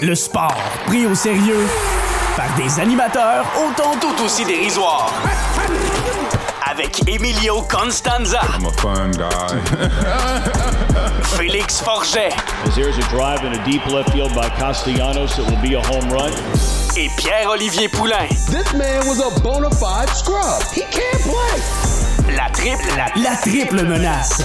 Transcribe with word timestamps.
Le 0.00 0.14
sport 0.14 0.54
pris 0.86 1.06
au 1.06 1.14
sérieux 1.14 1.66
par 2.36 2.46
des 2.56 2.80
animateurs 2.80 3.44
autant 3.66 3.92
tout 4.00 4.24
aussi 4.24 4.44
dérisoires. 4.44 5.10
Avec 6.70 7.02
Emilio 7.08 7.62
Constanza, 7.62 8.40
I'm 8.56 8.66
a 8.66 8.72
fun 8.72 9.10
guy. 9.10 9.60
Félix 11.36 11.80
Forget 11.80 12.32
As 12.66 12.74
there's 12.76 12.96
a 12.98 13.08
drive 13.10 13.42
in 13.44 13.52
a 13.58 13.64
deep 13.64 13.84
left 13.86 14.10
field 14.12 14.32
by 14.34 14.48
Castellanos, 14.50 15.38
it 15.38 15.46
will 15.50 15.60
be 15.62 15.74
a 15.74 15.82
home 15.82 16.08
run. 16.10 16.32
et 16.96 17.08
Pierre-Olivier 17.16 17.88
Poulain. 17.88 18.28
This 18.50 18.72
man 18.74 19.06
was 19.06 19.20
a 19.20 19.40
bona 19.40 19.70
fide 19.70 20.08
scrub. 20.10 20.62
He 20.74 20.82
can't 20.82 21.22
play. 21.22 22.36
La 22.36 22.48
triple, 22.50 22.96
la, 22.96 23.08
la 23.22 23.36
triple 23.36 23.84
menace. 23.84 24.42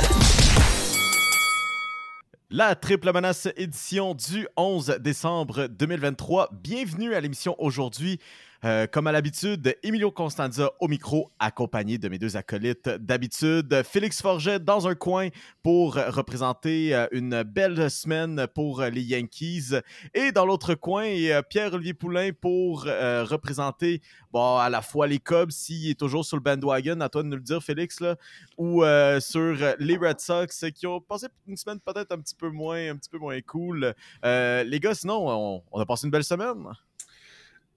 La 2.56 2.76
triple 2.76 3.12
menace 3.12 3.48
édition 3.58 4.14
du 4.14 4.48
11 4.58 4.98
décembre 5.00 5.66
2023. 5.66 6.50
Bienvenue 6.52 7.16
à 7.16 7.20
l'émission 7.20 7.56
aujourd'hui. 7.58 8.20
Euh, 8.66 8.88
comme 8.88 9.08
à 9.08 9.12
l'habitude, 9.12 9.76
Emilio 9.84 10.10
Constanza 10.10 10.72
au 10.80 10.88
micro, 10.88 11.30
accompagné 11.38 11.98
de 11.98 12.08
mes 12.08 12.18
deux 12.18 12.38
acolytes 12.38 12.88
d'habitude. 12.88 13.84
Félix 13.84 14.22
Forget 14.22 14.60
dans 14.60 14.88
un 14.88 14.96
coin 14.96 15.28
pour 15.64 15.96
représenter 15.96 16.96
euh, 16.96 17.08
une 17.12 17.44
belle 17.44 17.92
semaine 17.92 18.48
pour 18.56 18.82
les 18.84 19.02
Yankees. 19.02 19.76
Et 20.14 20.32
dans 20.32 20.46
l'autre 20.46 20.76
coin, 20.76 21.06
euh, 21.06 21.42
Pierre-Olivier 21.42 21.94
Poulain 21.94 22.30
pour 22.40 22.84
représenter 22.84 24.02
à 24.34 24.70
la 24.72 24.82
fois 24.82 25.08
les 25.08 25.20
Cubs, 25.20 25.52
s'il 25.52 25.90
est 25.90 26.00
toujours 26.00 26.26
sur 26.26 26.38
le 26.38 26.42
bandwagon, 26.42 27.02
à 27.02 27.10
toi 27.10 27.22
de 27.22 27.28
nous 27.28 27.36
le 27.36 27.44
dire, 27.44 27.62
Félix, 27.62 28.00
là, 28.00 28.16
ou 28.58 28.84
sur 29.20 29.56
les 29.78 29.98
Red 29.98 30.20
Sox 30.20 30.66
qui 30.74 30.88
ont 30.88 31.00
passé 31.00 31.28
une 31.48 31.56
semaine 31.56 31.80
peut-être 31.80 32.12
un 32.12 32.20
petit 32.20 32.34
peu 32.34 32.50
moins, 32.50 32.90
un 32.90 32.96
petit 32.96 33.10
peu 33.10 33.20
moins 33.20 33.40
cool. 33.42 33.94
Les 34.24 34.80
gars, 34.82 34.96
sinon, 34.96 35.28
on, 35.28 35.64
on 35.72 35.80
a 35.80 35.86
passé 35.86 36.08
une 36.08 36.12
belle 36.12 36.24
semaine. 36.24 36.66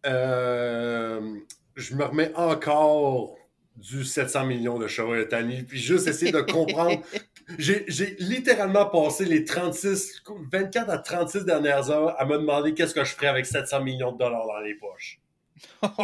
Euh, 0.06 1.36
je 1.74 1.94
me 1.94 2.04
remets 2.04 2.32
encore 2.34 3.36
du 3.76 4.04
700 4.04 4.46
millions 4.46 4.78
de 4.78 4.86
Shohei 4.88 5.22
Ohtani, 5.22 5.62
puis 5.62 5.78
juste 5.78 6.06
essayer 6.06 6.32
de 6.32 6.40
comprendre. 6.40 7.02
J'ai 7.58 7.84
littéralement 8.18 8.86
passé 8.86 9.24
les 9.24 9.44
36, 9.44 10.22
24 10.50 10.90
à 10.90 10.98
36 10.98 11.44
dernières 11.44 11.90
heures 11.90 12.20
à 12.20 12.24
me 12.24 12.38
demander 12.38 12.74
qu'est-ce 12.74 12.94
que 12.94 13.04
je 13.04 13.12
ferais 13.12 13.28
avec 13.28 13.46
700 13.46 13.82
millions 13.82 14.12
de 14.12 14.18
dollars 14.18 14.46
dans 14.46 14.58
les 14.60 14.74
poches. 14.74 15.20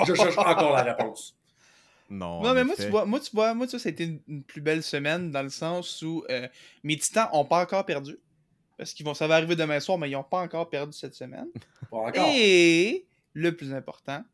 Je 0.06 0.14
cherche 0.14 0.38
encore 0.38 0.72
la 0.72 0.82
réponse. 0.82 1.36
Non, 2.08 2.42
Non, 2.42 2.54
mais 2.54 2.62
moi 2.62 2.76
tu, 2.76 2.88
vois, 2.88 3.06
moi, 3.06 3.18
tu 3.18 3.30
vois, 3.32 3.54
moi, 3.54 3.66
tu 3.66 3.72
vois, 3.72 3.80
ça 3.80 3.88
a 3.88 3.92
été 3.92 4.04
une, 4.04 4.20
une 4.28 4.42
plus 4.44 4.60
belle 4.60 4.82
semaine 4.82 5.30
dans 5.30 5.42
le 5.42 5.48
sens 5.48 6.02
où 6.02 6.24
euh, 6.30 6.46
mes 6.84 6.96
titans 6.96 7.28
ont 7.32 7.44
pas 7.44 7.60
encore 7.62 7.86
perdu. 7.86 8.18
Parce 8.76 8.92
qu'ils 8.92 9.06
vont, 9.06 9.14
ça 9.14 9.26
va 9.26 9.36
arriver 9.36 9.56
demain 9.56 9.80
soir, 9.80 9.98
mais 9.98 10.10
ils 10.10 10.16
ont 10.16 10.22
pas 10.22 10.40
encore 10.40 10.68
perdu 10.68 10.92
cette 10.92 11.14
semaine. 11.14 11.48
Pas 11.90 11.96
encore. 11.96 12.28
Et 12.34 13.06
le 13.34 13.54
plus 13.54 13.72
important, 13.72 14.24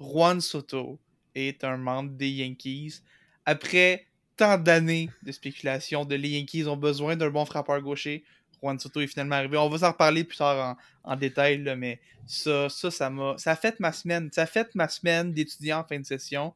Juan 0.00 0.40
Soto 0.40 0.98
est 1.34 1.64
un 1.64 1.76
membre 1.76 2.10
des 2.10 2.30
Yankees. 2.30 3.00
Après 3.44 4.06
tant 4.36 4.58
d'années 4.58 5.10
de 5.22 5.32
spéculation 5.32 6.04
de 6.04 6.16
les 6.16 6.30
Yankees 6.30 6.66
ont 6.66 6.76
besoin 6.76 7.16
d'un 7.16 7.30
bon 7.30 7.44
frappeur 7.44 7.80
gaucher, 7.80 8.24
Juan 8.64 8.78
Soto 8.78 9.00
est 9.00 9.06
finalement 9.06 9.36
arrivé. 9.36 9.58
On 9.58 9.68
va 9.68 9.78
s'en 9.78 9.92
reparler 9.92 10.24
plus 10.24 10.38
tard 10.38 10.76
en, 11.02 11.16
détail, 11.16 11.58
mais 11.76 12.00
ça, 12.26 12.68
ça, 12.70 12.90
ça 12.90 13.10
m'a. 13.10 13.36
Ça 13.36 13.52
a 13.52 13.56
fait 13.56 13.78
ma 13.78 13.92
semaine. 13.92 14.30
Ça 14.32 14.46
fait 14.46 14.74
ma 14.74 14.88
semaine 14.88 15.32
d'étudiant 15.32 15.80
en 15.80 15.84
fin 15.84 15.98
de 15.98 16.06
session. 16.06 16.54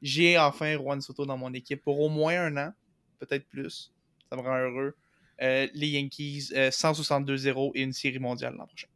J'ai 0.00 0.38
enfin 0.38 0.74
Juan 0.76 1.00
Soto 1.02 1.26
dans 1.26 1.36
mon 1.36 1.52
équipe 1.52 1.82
pour 1.82 2.00
au 2.00 2.08
moins 2.08 2.46
un 2.46 2.56
an, 2.56 2.72
peut-être 3.18 3.46
plus. 3.46 3.92
Ça 4.30 4.36
me 4.36 4.40
rend 4.40 4.56
heureux. 4.56 4.94
Euh, 5.42 5.68
les 5.74 5.88
Yankees, 5.88 6.48
euh, 6.54 6.70
162-0 6.70 7.72
et 7.74 7.82
une 7.82 7.92
série 7.92 8.18
mondiale 8.18 8.54
l'an 8.56 8.66
prochain. 8.66 8.88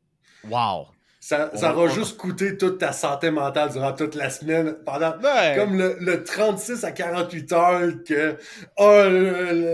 Wow! 0.45 0.89
Ça, 1.27 1.50
ça 1.55 1.72
va 1.72 1.86
juste 1.89 2.19
coûter 2.19 2.58
toute 2.58 2.77
ta 2.77 2.92
santé 2.92 3.30
mentale 3.30 3.72
durant 3.72 3.94
toute 3.94 4.14
la 4.14 4.28
semaine, 4.28 4.77
pendant 4.84 5.17
Ouais. 5.22 5.55
comme 5.56 5.78
le, 5.78 5.97
le 5.98 6.22
36 6.22 6.84
à 6.84 6.92
48 6.92 7.53
heures 7.53 7.91
que 8.06 8.36
oh, 8.77 9.02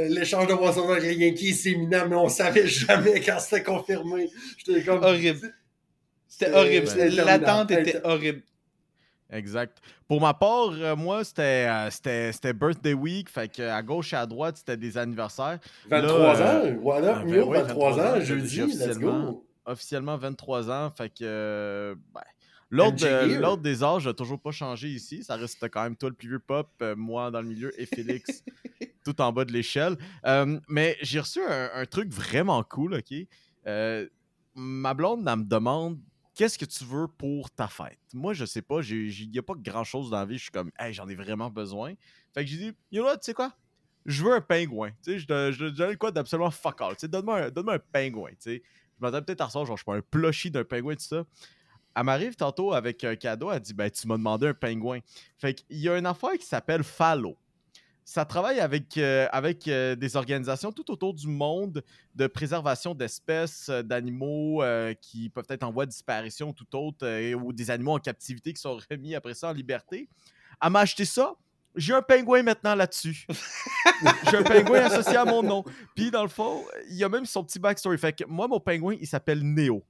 l'échange 0.09 0.47
de 0.47 0.53
Watson 0.53 0.89
avec 0.89 1.03
les 1.03 1.15
Yankees 1.15 1.55
c'est 1.55 1.71
imminent, 1.71 2.07
mais 2.09 2.15
on 2.15 2.29
savait 2.29 2.69
jamais 2.69 3.19
quand 3.27 3.41
c'était 3.41 3.65
confirmé. 3.65 4.31
J'étais 4.65 4.85
comme 4.85 5.03
Horrible. 5.03 5.53
C'était 6.29 6.53
horrible. 6.53 6.87
L'attente 7.27 7.73
était 7.73 8.01
horrible. 8.05 8.43
Exact. 9.33 9.79
Pour 10.07 10.21
ma 10.21 10.35
part, 10.35 10.71
euh, 10.71 10.95
moi, 10.95 11.25
c'était 11.25 11.67
euh, 11.69 11.91
c'était 11.91 12.31
c'était 12.33 12.53
birthday 12.53 12.95
week. 12.95 13.29
Fait 13.29 13.49
que 13.49 13.63
à 13.63 13.83
gauche 13.83 14.13
et 14.13 14.17
à 14.17 14.27
droite, 14.27 14.57
c'était 14.59 14.77
des 14.77 14.97
anniversaires. 14.97 15.59
23 15.89 16.19
Là, 16.39 16.55
ans, 16.55 16.63
voilà, 16.81 17.17
ah, 17.21 17.25
ben 17.25 17.43
oui, 17.43 17.59
23 17.59 17.93
ans, 17.93 17.97
23 17.97 18.01
ans, 18.01 18.21
jeudi, 18.21 18.57
let's 18.59 18.65
officiellement- 18.67 19.31
go. 19.33 19.47
Officiellement 19.71 20.17
23 20.17 20.71
ans. 20.71 20.91
Fait 20.91 21.09
que. 21.11 21.17
euh, 21.23 21.95
ben, 22.15 22.21
L'ordre 23.41 23.63
des 23.63 23.83
âges 23.83 24.07
n'a 24.07 24.15
toujours 24.15 24.41
pas 24.41 24.53
changé 24.53 24.89
ici. 24.89 25.25
Ça 25.25 25.35
reste 25.37 25.69
quand 25.71 25.83
même 25.83 25.97
toi 25.97 26.09
le 26.09 26.15
plus 26.15 26.29
vieux 26.29 26.39
pop, 26.39 26.69
euh, 26.83 26.95
moi 26.95 27.31
dans 27.31 27.41
le 27.43 27.49
milieu 27.49 27.81
et 27.81 27.85
Félix 27.87 28.45
tout 29.05 29.21
en 29.21 29.33
bas 29.33 29.45
de 29.45 29.53
l'échelle. 29.53 29.97
Euh, 30.25 30.59
mais 30.69 30.97
j'ai 31.03 31.19
reçu 31.21 31.41
un, 31.43 31.71
un 31.75 31.87
truc 31.87 32.11
vraiment 32.13 32.63
cool, 32.63 32.95
OK? 32.95 33.13
Euh, 33.67 34.09
ma 34.55 34.95
blonde, 34.95 35.27
elle 35.27 35.37
me 35.39 35.45
demande 35.45 35.99
qu'est-ce 36.35 36.57
que 36.59 36.65
tu 36.65 36.85
veux 36.85 37.09
pour 37.09 37.51
ta 37.51 37.67
fête? 37.67 37.99
Moi, 38.15 38.35
je 38.35 38.45
sais 38.45 38.63
pas, 38.63 38.81
il 38.83 39.31
n'y 39.31 39.39
a 39.39 39.43
pas 39.43 39.55
grand-chose 39.57 40.11
dans 40.11 40.19
la 40.19 40.25
vie. 40.27 40.39
Je 40.39 40.43
suis 40.45 40.53
comme, 40.53 40.71
hey, 40.79 40.95
j'en 40.95 41.09
ai 41.09 41.15
vraiment 41.17 41.51
besoin. 41.51 41.95
Fait 42.33 42.45
que 42.45 42.51
j'ai 42.51 42.57
dit, 42.57 42.73
you 42.93 43.03
know 43.03 43.05
what, 43.11 43.17
tu 43.19 43.25
sais 43.27 43.35
quoi? 43.35 43.53
Je 44.07 44.23
veux 44.25 44.33
un 44.33 44.41
pingouin. 44.41 44.91
Tu 45.03 45.13
sais, 45.13 45.19
je 45.19 45.27
te- 45.27 45.69
donne 45.71 45.97
quoi 45.97 46.11
d'absolument 46.13 46.51
fuck 46.53 46.81
all. 46.81 46.95
Tu 46.95 47.01
sais, 47.01 47.09
donne-moi 47.09 47.39
un, 47.47 47.51
donne-moi 47.51 47.75
un 47.75 47.79
pingouin. 47.93 48.31
Tu 48.31 48.37
sais, 48.39 48.63
je 49.01 49.07
m'attends 49.07 49.23
peut-être 49.23 49.41
à 49.41 49.47
recevoir, 49.47 49.67
genre, 49.67 49.77
je 49.79 49.85
pas, 49.85 49.97
un 49.97 50.03
plushie 50.03 50.51
d'un 50.51 50.65
pingouin, 50.65 50.95
tout 50.95 51.03
ça. 51.03 51.25
Elle 51.97 52.05
m'arrive 52.05 52.37
tantôt 52.37 52.73
avec 52.73 53.03
un 53.03 53.17
cadeau. 53.17 53.51
Elle 53.51 53.61
dit, 53.61 53.75
ben, 53.75 53.91
tu 53.91 54.07
m'as 54.07 54.17
demandé 54.17 54.49
un 54.49 54.55
pingouin. 54.55 55.01
Fait 55.39 55.55
qu'il 55.55 55.79
y 55.79 55.89
a 55.89 55.97
une 55.97 56.07
affaire 56.07 56.33
qui 56.39 56.47
s'appelle 56.47 56.85
Fallow. 56.85 57.37
Ça 58.05 58.25
travaille 58.25 58.61
avec, 58.61 58.97
euh, 58.99 59.29
avec 59.31 59.69
euh, 59.69 59.95
des 59.95 60.17
organisations 60.17 60.73
tout 60.73 60.91
autour 60.91 61.15
du 61.15 61.29
monde 61.29 61.83
de 62.15 62.27
préservation 62.27 62.95
d'espèces, 62.95 63.69
euh, 63.69 63.83
d'animaux 63.83 64.63
qui 65.01 65.29
peuvent 65.31 65.47
être 65.49 65.63
en 65.63 65.71
voie 65.71 65.87
de 65.87 65.91
disparition 65.91 66.49
ou 66.49 66.53
tout 66.53 66.77
autre, 66.77 67.35
ou 67.35 67.53
des 67.53 67.71
animaux 67.71 67.93
en 67.93 67.99
captivité 67.99 68.53
qui 68.53 68.61
sont 68.61 68.79
remis 68.91 69.15
après 69.15 69.35
ça 69.35 69.51
en 69.51 69.53
liberté. 69.53 70.09
Elle 70.63 70.71
m'a 70.71 70.81
acheté 70.81 71.05
ça. 71.05 71.35
J'ai 71.77 71.95
un 71.95 72.03
pingouin 72.03 72.43
maintenant 72.43 72.75
là-dessus. 72.75 73.27
J'ai 74.31 74.37
un 74.39 74.43
pingouin 74.43 74.81
associé 74.81 75.17
à 75.17 75.25
mon 75.25 75.43
nom. 75.43 75.65
Puis 75.95 76.11
dans 76.11 76.23
le 76.23 76.29
fond, 76.29 76.65
il 76.89 76.97
y 76.97 77.05
a 77.05 77.09
même 77.09 77.27
son 77.27 77.45
petit 77.45 77.59
backstory. 77.59 77.97
Fait 77.99 78.13
que 78.13 78.25
moi, 78.27 78.49
mon 78.49 78.59
pingouin, 78.61 78.97
il 79.01 79.07
s'appelle 79.07 79.43
Néo. 79.43 79.85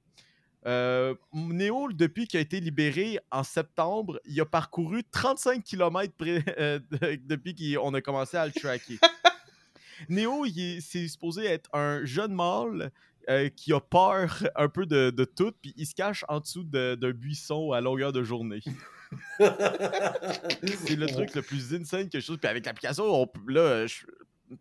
Euh, 0.67 1.15
Néo, 1.33 1.91
depuis 1.91 2.27
qu'il 2.27 2.37
a 2.37 2.41
été 2.41 2.59
libéré 2.59 3.17
en 3.31 3.43
septembre, 3.43 4.19
il 4.25 4.39
a 4.39 4.45
parcouru 4.45 5.03
35 5.11 5.63
km 5.63 6.13
depuis 7.25 7.55
qu'on 7.75 7.93
a 7.95 8.01
commencé 8.01 8.37
à 8.37 8.45
le 8.45 8.51
tracker. 8.51 8.99
Néo, 10.09 10.45
c'est 10.81 11.07
supposé 11.07 11.45
être 11.45 11.69
un 11.73 12.05
jeune 12.05 12.33
mâle 12.33 12.91
euh, 13.29 13.49
qui 13.49 13.73
a 13.73 13.79
peur 13.79 14.43
un 14.55 14.67
peu 14.67 14.85
de, 14.85 15.09
de 15.09 15.25
tout, 15.25 15.51
puis 15.61 15.73
il 15.77 15.85
se 15.85 15.93
cache 15.95 16.25
en 16.27 16.39
dessous 16.39 16.63
de- 16.63 16.95
d'un 16.95 17.11
buisson 17.11 17.71
à 17.71 17.81
longueur 17.81 18.11
de 18.11 18.23
journée. 18.23 18.61
C'est 19.39 20.95
le 20.95 21.07
truc 21.07 21.33
le 21.35 21.41
plus 21.41 21.73
insane 21.73 22.09
que 22.09 22.19
je 22.19 22.25
trouve. 22.25 22.37
Puis 22.37 22.47
avec 22.49 22.65
l'application, 22.65 23.03
on 23.05 23.27
là, 23.47 23.85
je- 23.87 24.05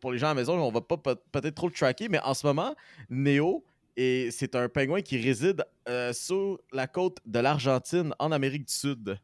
pour 0.01 0.13
les 0.13 0.19
gens 0.19 0.27
à 0.27 0.31
la 0.31 0.35
maison, 0.35 0.55
on 0.61 0.71
va 0.71 0.81
pas 0.81 0.97
peut- 0.97 1.17
peut-être 1.33 1.55
trop 1.55 1.67
le 1.69 1.73
tracker, 1.75 2.09
mais 2.09 2.21
en 2.21 2.35
ce 2.35 2.47
moment, 2.47 2.75
Néo, 3.09 3.65
et 3.97 4.31
c'est 4.31 4.55
un 4.55 4.69
pingouin 4.69 5.03
qui 5.03 5.21
réside 5.21 5.65
euh, 5.89 6.13
sur 6.13 6.59
la 6.73 6.87
côte 6.87 7.19
de 7.27 7.39
l'Argentine, 7.41 8.15
en 8.19 8.31
Amérique 8.33 8.67
du 8.67 8.73
Sud. 8.73 9.19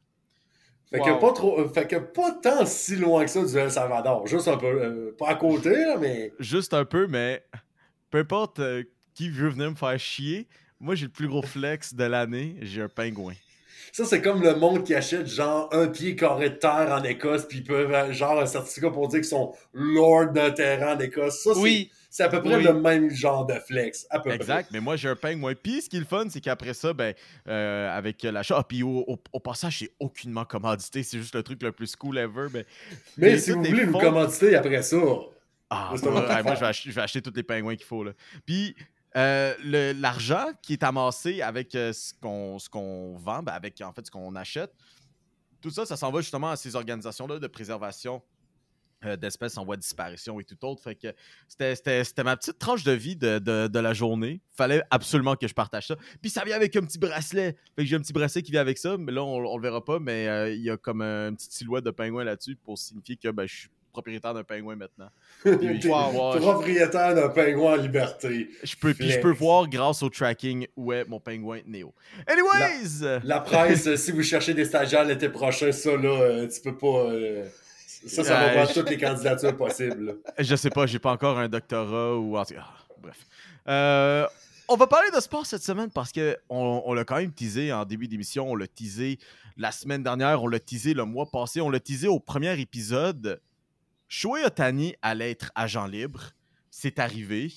Fait 0.90 1.00
que, 1.00 1.10
Wow. 1.10 1.18
pas 1.18 1.32
trop, 1.32 1.60
euh, 1.60 1.68
fait 1.68 1.86
que 1.88 1.96
pas 1.96 2.32
tant 2.42 2.64
si 2.66 2.96
loin 2.96 3.24
que 3.24 3.30
ça 3.30 3.44
du 3.44 3.56
El 3.56 3.70
Salvador. 3.70 4.26
Juste 4.26 4.46
un 4.48 4.56
peu, 4.56 4.66
euh, 4.66 5.14
pas 5.18 5.28
à 5.30 5.34
côté, 5.34 5.70
là, 5.70 5.96
mais 6.00 6.32
Juste 6.38 6.74
un 6.74 6.84
peu, 6.84 7.06
mais 7.08 7.44
peu 8.10 8.18
importe 8.18 8.60
euh, 8.60 8.84
qui 9.14 9.28
veut 9.30 9.48
venir 9.48 9.70
me 9.70 9.76
faire 9.76 9.98
chier, 9.98 10.46
moi 10.78 10.94
j'ai 10.94 11.06
le 11.06 11.12
plus 11.12 11.26
gros 11.28 11.42
flex 11.42 11.94
de 11.94 12.04
l'année, 12.04 12.56
j'ai 12.62 12.82
un 12.82 12.88
pingouin. 12.88 13.34
Ça, 13.92 14.04
c'est 14.04 14.20
comme 14.22 14.42
le 14.42 14.54
monde 14.56 14.84
qui 14.84 14.94
achète 14.94 15.26
genre 15.26 15.68
un 15.72 15.88
pied 15.88 16.16
carré 16.16 16.50
de 16.50 16.54
terre 16.56 16.88
en 16.90 17.02
Écosse, 17.04 17.46
puis 17.46 17.58
ils 17.58 17.64
peuvent, 17.64 17.92
euh, 17.92 18.12
genre, 18.12 18.40
un 18.40 18.46
certificat 18.46 18.90
pour 18.90 19.08
dire 19.08 19.20
qu'ils 19.20 19.28
sont 19.28 19.54
lord 19.72 20.32
d'un 20.32 20.50
terrain 20.50 20.96
en 20.96 20.98
Écosse. 21.00 21.42
Ça, 21.42 21.54
c'est- 21.54 21.60
Oui. 21.60 21.90
c'est 22.10 22.22
à 22.24 22.28
peu 22.28 22.40
près 22.42 22.56
Oui. 22.56 22.62
le 22.64 22.74
même 22.74 23.10
genre 23.10 23.44
de 23.46 23.54
flex. 23.54 24.06
À 24.10 24.20
peu 24.20 24.30
Exact, 24.30 24.70
mais 24.72 24.80
moi 24.80 24.96
j'ai 24.96 25.08
un 25.08 25.16
pingouin. 25.16 25.54
Puis 25.60 25.82
ce 25.82 25.88
qui 25.90 25.96
est 25.96 26.00
le 26.00 26.06
fun, 26.06 26.24
c'est 26.30 26.40
qu'après 26.40 26.74
ça, 26.74 26.92
ben, 26.92 27.14
euh, 27.48 27.96
avec 27.96 28.22
l'achat, 28.22 28.62
puis 28.68 28.82
au, 28.82 29.04
au- 29.06 29.18
au 29.32 29.40
passage, 29.40 29.78
c'est 29.80 29.90
aucunement 30.00 30.44
commandité, 30.44 31.02
c'est 31.02 31.18
juste 31.18 31.34
le 31.34 31.42
truc 31.42 31.62
le 31.62 31.72
plus 31.72 31.94
cool 31.96 32.18
ever. 32.18 32.48
Ben, 32.52 32.64
Mais 33.18 33.38
si 33.38 33.50
vous 33.52 33.62
voulez 33.62 33.84
nous 33.86 33.92
fonds- 33.92 34.00
commanditer 34.00 34.54
après 34.56 34.82
ça, 34.82 34.96
Ah, 35.68 35.92
ouais, 35.92 36.10
moi, 36.10 36.30
affaire. 36.30 36.54
je 36.54 36.60
vais, 36.60 36.66
acheter, 36.66 36.90
je 36.90 36.94
vais 36.94 37.02
acheter 37.02 37.20
tous 37.22 37.32
les 37.34 37.42
pingouins 37.42 37.74
qu'il 37.74 37.86
faut. 37.86 38.04
Là. 38.04 38.12
Puis, 38.46 38.76
euh, 39.16 39.54
l'argent 39.94 40.46
qui 40.62 40.74
est 40.74 40.82
amassé 40.82 41.40
avec 41.42 41.74
euh, 41.74 41.92
ce 41.92 42.12
qu'on 42.68 43.16
vend, 43.16 43.42
ben, 43.42 43.52
avec 43.52 43.80
en 43.80 43.92
fait 43.92 44.06
ce 44.06 44.10
qu'on 44.10 44.34
achète, 44.34 44.72
tout 45.60 45.70
ça, 45.70 45.86
ça 45.86 45.96
s'en 45.96 46.10
va 46.10 46.20
justement 46.20 46.50
à 46.50 46.56
ces 46.56 46.76
organisations-là 46.76 47.38
de 47.38 47.46
préservation 47.46 48.22
euh, 49.04 49.14
d'espèces 49.16 49.58
en 49.58 49.64
voie 49.64 49.76
de 49.76 49.82
disparition 49.82 50.40
et 50.40 50.44
tout 50.44 50.56
autre. 50.64 50.82
Fait 50.82 50.94
que 50.94 51.08
c'était- 51.48 52.04
ma 52.24 52.36
petite 52.36 52.58
tranche 52.58 52.82
de 52.82 52.92
vie 52.92 53.14
de, 53.16 53.38
de- 53.38 53.78
la 53.78 53.92
journée. 53.92 54.40
Fallait 54.56 54.82
absolument 54.90 55.36
que 55.36 55.46
je 55.46 55.52
partage 55.54 55.88
ça. 55.88 55.96
Puis 56.22 56.30
ça 56.30 56.44
vient 56.44 56.56
avec 56.56 56.74
un 56.76 56.80
petit 56.80 56.98
bracelet. 56.98 57.56
Fait 57.76 57.82
que 57.82 57.84
j'ai 57.84 57.96
un 57.96 58.00
petit 58.00 58.14
bracelet 58.14 58.42
qui 58.42 58.52
vient 58.52 58.62
avec 58.62 58.78
ça, 58.78 58.96
mais 58.96 59.12
là, 59.12 59.22
on, 59.22 59.56
le 59.56 59.62
verra 59.62 59.84
pas. 59.84 59.98
Mais 59.98 60.54
il 60.56 60.62
y 60.62 60.70
a 60.70 60.76
comme 60.78 61.02
un- 61.02 61.28
une 61.28 61.36
petite 61.36 61.52
silhouette 61.52 61.84
de 61.84 61.90
pingouin 61.90 62.24
là-dessus 62.24 62.56
pour 62.56 62.78
signifier 62.78 63.16
que 63.16 63.28
ben, 63.28 63.46
je 63.46 63.54
suis 63.54 63.68
propriétaire 63.96 64.34
d'un 64.34 64.44
pingouin 64.44 64.76
maintenant. 64.76 65.08
Puis 65.42 65.80
je 65.80 66.38
Propriétaire 66.38 67.14
d'un 67.14 67.30
pingouin 67.30 67.72
en 67.72 67.76
liberté. 67.76 68.50
je 68.62 68.76
peux, 68.76 68.92
puis 68.92 69.10
je 69.10 69.20
peux 69.20 69.32
voir 69.32 69.66
grâce 69.68 70.02
au 70.02 70.10
tracking 70.10 70.66
où 70.76 70.92
est 70.92 71.08
mon 71.08 71.18
pingouin 71.18 71.60
Néo. 71.66 71.94
Anyways! 72.26 73.20
La 73.24 73.40
presse, 73.40 73.94
si 73.96 74.12
vous 74.12 74.22
cherchez 74.22 74.52
des 74.52 74.66
stagiaires 74.66 75.04
l'été 75.04 75.30
prochain, 75.30 75.72
ça, 75.72 75.96
là, 75.96 76.08
euh, 76.08 76.48
tu 76.48 76.60
peux 76.60 76.76
pas. 76.76 77.10
euh, 77.10 77.46
ça, 78.06 78.22
ça 78.22 78.34
va 78.34 78.52
voir 78.52 78.68
je- 78.68 78.74
toutes 78.74 78.90
les 78.90 78.98
candidatures 78.98 79.56
possibles. 79.56 80.16
Je 80.38 80.56
sais 80.56 80.70
pas, 80.70 80.86
j'ai 80.86 80.98
pas 80.98 81.12
encore 81.12 81.38
un 81.38 81.48
doctorat 81.48 82.16
ou 82.16 82.36
ah, 82.36 82.44
bref. 83.00 83.16
Euh, 83.66 84.26
on 84.68 84.76
va 84.76 84.86
parler 84.86 85.10
de 85.14 85.20
sport 85.20 85.46
cette 85.46 85.62
semaine 85.62 85.90
parce 85.90 86.12
que 86.12 86.36
on, 86.50 86.82
on 86.84 86.92
l'a 86.92 87.04
quand 87.04 87.16
même 87.16 87.32
teasé 87.32 87.72
en 87.72 87.84
début 87.84 88.08
d'émission, 88.08 88.50
on 88.50 88.56
l'a 88.56 88.66
teasé 88.66 89.18
la 89.56 89.72
semaine 89.72 90.02
dernière, 90.02 90.42
on 90.42 90.48
l'a 90.48 90.60
teasé 90.60 90.92
le 90.94 91.04
mois 91.04 91.26
passé, 91.26 91.60
on 91.60 91.70
l'a 91.70 91.80
teasé 91.80 92.08
au 92.08 92.20
premier 92.20 92.58
épisode. 92.60 93.40
Shohei 94.08 94.44
Otani 94.44 94.94
allait 95.02 95.30
être 95.32 95.50
agent 95.54 95.86
libre, 95.86 96.30
c'est 96.70 96.98
arrivé, 96.98 97.52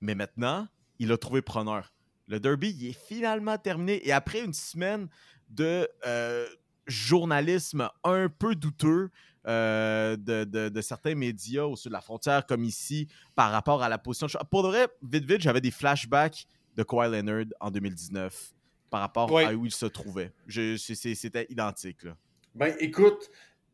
mais 0.00 0.14
maintenant, 0.14 0.66
il 0.98 1.12
a 1.12 1.16
trouvé 1.18 1.42
preneur. 1.42 1.92
Le 2.26 2.40
derby, 2.40 2.70
il 2.78 2.88
est 2.90 3.06
finalement 3.08 3.58
terminé 3.58 4.06
et 4.06 4.12
après 4.12 4.40
une 4.42 4.52
semaine 4.54 5.08
de 5.50 5.88
euh, 6.06 6.46
journalisme 6.86 7.88
un 8.02 8.28
peu 8.28 8.54
douteux, 8.54 9.10
euh, 9.46 10.16
de, 10.16 10.44
de- 10.44 10.68
de 10.70 10.80
certains 10.80 11.14
médias 11.14 11.64
au 11.64 11.76
sud 11.76 11.90
de 11.90 11.92
la 11.92 12.00
frontière, 12.00 12.46
comme 12.46 12.64
ici, 12.64 13.08
par 13.34 13.50
rapport 13.52 13.82
à 13.82 13.88
la 13.90 13.98
position 13.98 14.26
de. 14.26 14.32
Pour 14.50 14.62
de 14.62 14.68
vrai, 14.68 14.88
vite, 15.02 15.24
vite, 15.26 15.40
j'avais 15.42 15.60
des 15.60 15.70
flashbacks 15.70 16.46
de 16.76 16.82
Kawhi 16.82 17.10
Leonard 17.10 17.44
en 17.60 17.70
2019 17.70 18.52
par 18.90 19.00
rapport 19.00 19.30
Ouais. 19.30 19.44
à 19.44 19.54
où 19.54 19.66
il 19.66 19.72
se 19.72 19.86
trouvait. 19.86 20.32
C'était 20.48 21.46
identique. 21.50 22.04
Là. 22.04 22.16
Ben, 22.54 22.74
écoute, 22.80 23.30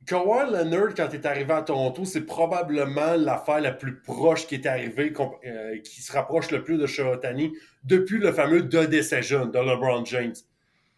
Kawhi 0.06 0.50
Leonard, 0.50 0.94
quand 0.96 1.08
il 1.12 1.16
est 1.16 1.26
arrivé 1.26 1.52
à 1.52 1.62
Toronto, 1.62 2.04
c'est 2.04 2.22
probablement 2.22 3.14
l'affaire 3.16 3.60
la 3.60 3.72
plus 3.72 4.00
proche 4.00 4.46
qui 4.46 4.54
est 4.56 4.66
arrivée, 4.66 5.12
euh, 5.46 5.78
qui 5.78 6.00
se 6.02 6.10
rapproche 6.12 6.50
le 6.50 6.64
plus 6.64 6.78
de 6.78 6.86
Shohei 6.86 7.52
depuis 7.84 8.18
le 8.18 8.32
fameux 8.32 8.68
The 8.68 8.88
Decision 8.88 9.46
de 9.46 9.58
LeBron 9.58 10.04
James. 10.06 10.34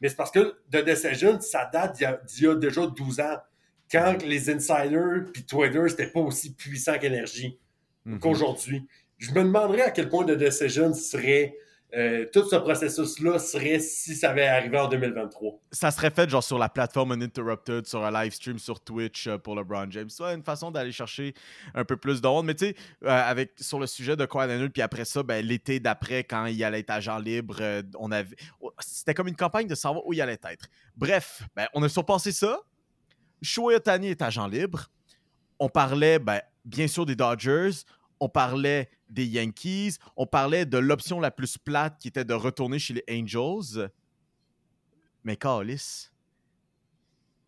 Mais 0.00 0.08
c'est 0.08 0.16
parce 0.16 0.30
que 0.30 0.56
The 0.70 0.84
Decision, 0.84 1.40
ça 1.40 1.68
date 1.72 1.96
d'il 1.96 2.02
y 2.02 2.06
a, 2.06 2.20
d'il 2.24 2.44
y 2.44 2.46
a 2.48 2.54
déjà 2.54 2.86
12 2.86 3.20
ans, 3.20 3.36
quand 3.90 4.22
les 4.24 4.48
insiders 4.50 5.24
puis 5.32 5.44
Twitter, 5.44 5.82
c'était 5.88 6.06
pas 6.06 6.20
aussi 6.20 6.54
puissant 6.54 6.98
qu'énergie 6.98 7.58
Mhm. 8.04 8.18
qu'aujourd'hui. 8.18 8.86
Je 9.18 9.30
me 9.32 9.42
demanderais 9.44 9.82
à 9.82 9.90
quel 9.90 10.08
point 10.08 10.24
The 10.24 10.32
Decision 10.32 10.92
serait, 10.94 11.54
euh, 11.94 12.24
tout 12.32 12.48
ce 12.48 12.56
processus-là 12.56 13.38
serait 13.38 13.78
si 13.78 14.14
ça 14.16 14.30
avait 14.30 14.46
arrivé 14.46 14.78
en 14.78 14.88
2023. 14.88 15.60
Ça 15.72 15.90
serait 15.90 16.10
fait 16.10 16.28
genre 16.30 16.42
sur 16.42 16.58
la 16.58 16.70
plateforme 16.70 17.12
Uninterrupted, 17.12 17.86
sur 17.86 18.02
un 18.02 18.10
live 18.10 18.32
stream 18.32 18.58
sur 18.58 18.80
Twitch 18.80 19.26
euh, 19.26 19.36
pour 19.36 19.54
LeBron 19.54 19.90
James. 19.90 20.08
C'est 20.08 20.24
une 20.24 20.42
façon 20.42 20.70
d'aller 20.70 20.92
chercher 20.92 21.34
un 21.74 21.84
peu 21.84 21.98
plus 21.98 22.22
d'onde. 22.22 22.46
Mais 22.46 22.54
tu 22.54 22.66
sais, 22.66 22.76
euh, 23.04 23.08
avec 23.08 23.52
sur 23.60 23.78
le 23.78 23.86
sujet 23.86 24.16
de 24.16 24.24
Kawhi 24.24 24.48
Leonard, 24.48 24.70
puis 24.72 24.80
après 24.80 25.04
ça, 25.04 25.22
ben, 25.22 25.44
l'été 25.44 25.80
d'après, 25.80 26.24
quand 26.24 26.46
il 26.46 26.64
allait 26.64 26.80
être 26.80 26.90
agent 26.90 27.18
libre, 27.18 27.60
on 27.98 28.10
avait, 28.10 28.36
oh, 28.60 28.72
c'était 28.78 29.12
comme 29.12 29.28
une 29.28 29.36
campagne 29.36 29.66
de 29.66 29.74
savoir 29.74 30.06
où 30.06 30.14
il 30.14 30.22
allait 30.22 30.32
être. 30.32 30.66
Bref, 30.96 31.42
ben, 31.54 31.66
on 31.74 31.82
a 31.82 31.90
surpassé 31.90 32.32
ça. 32.32 32.60
Shohei 33.42 33.76
est 33.76 34.22
agent 34.22 34.46
libre. 34.46 34.86
On 35.58 35.68
parlait, 35.68 36.18
ben, 36.18 36.40
bien 36.64 36.86
sûr, 36.86 37.04
des 37.04 37.16
Dodgers. 37.16 37.84
On 38.18 38.28
parlait 38.28 38.88
des 39.12 39.26
Yankees. 39.26 39.98
On 40.16 40.26
parlait 40.26 40.66
de 40.66 40.78
l'option 40.78 41.20
la 41.20 41.30
plus 41.30 41.58
plate 41.58 41.98
qui 41.98 42.08
était 42.08 42.24
de 42.24 42.34
retourner 42.34 42.78
chez 42.78 42.94
les 42.94 43.04
Angels. 43.10 43.90
Mais 45.24 45.36
Carlis, 45.36 46.08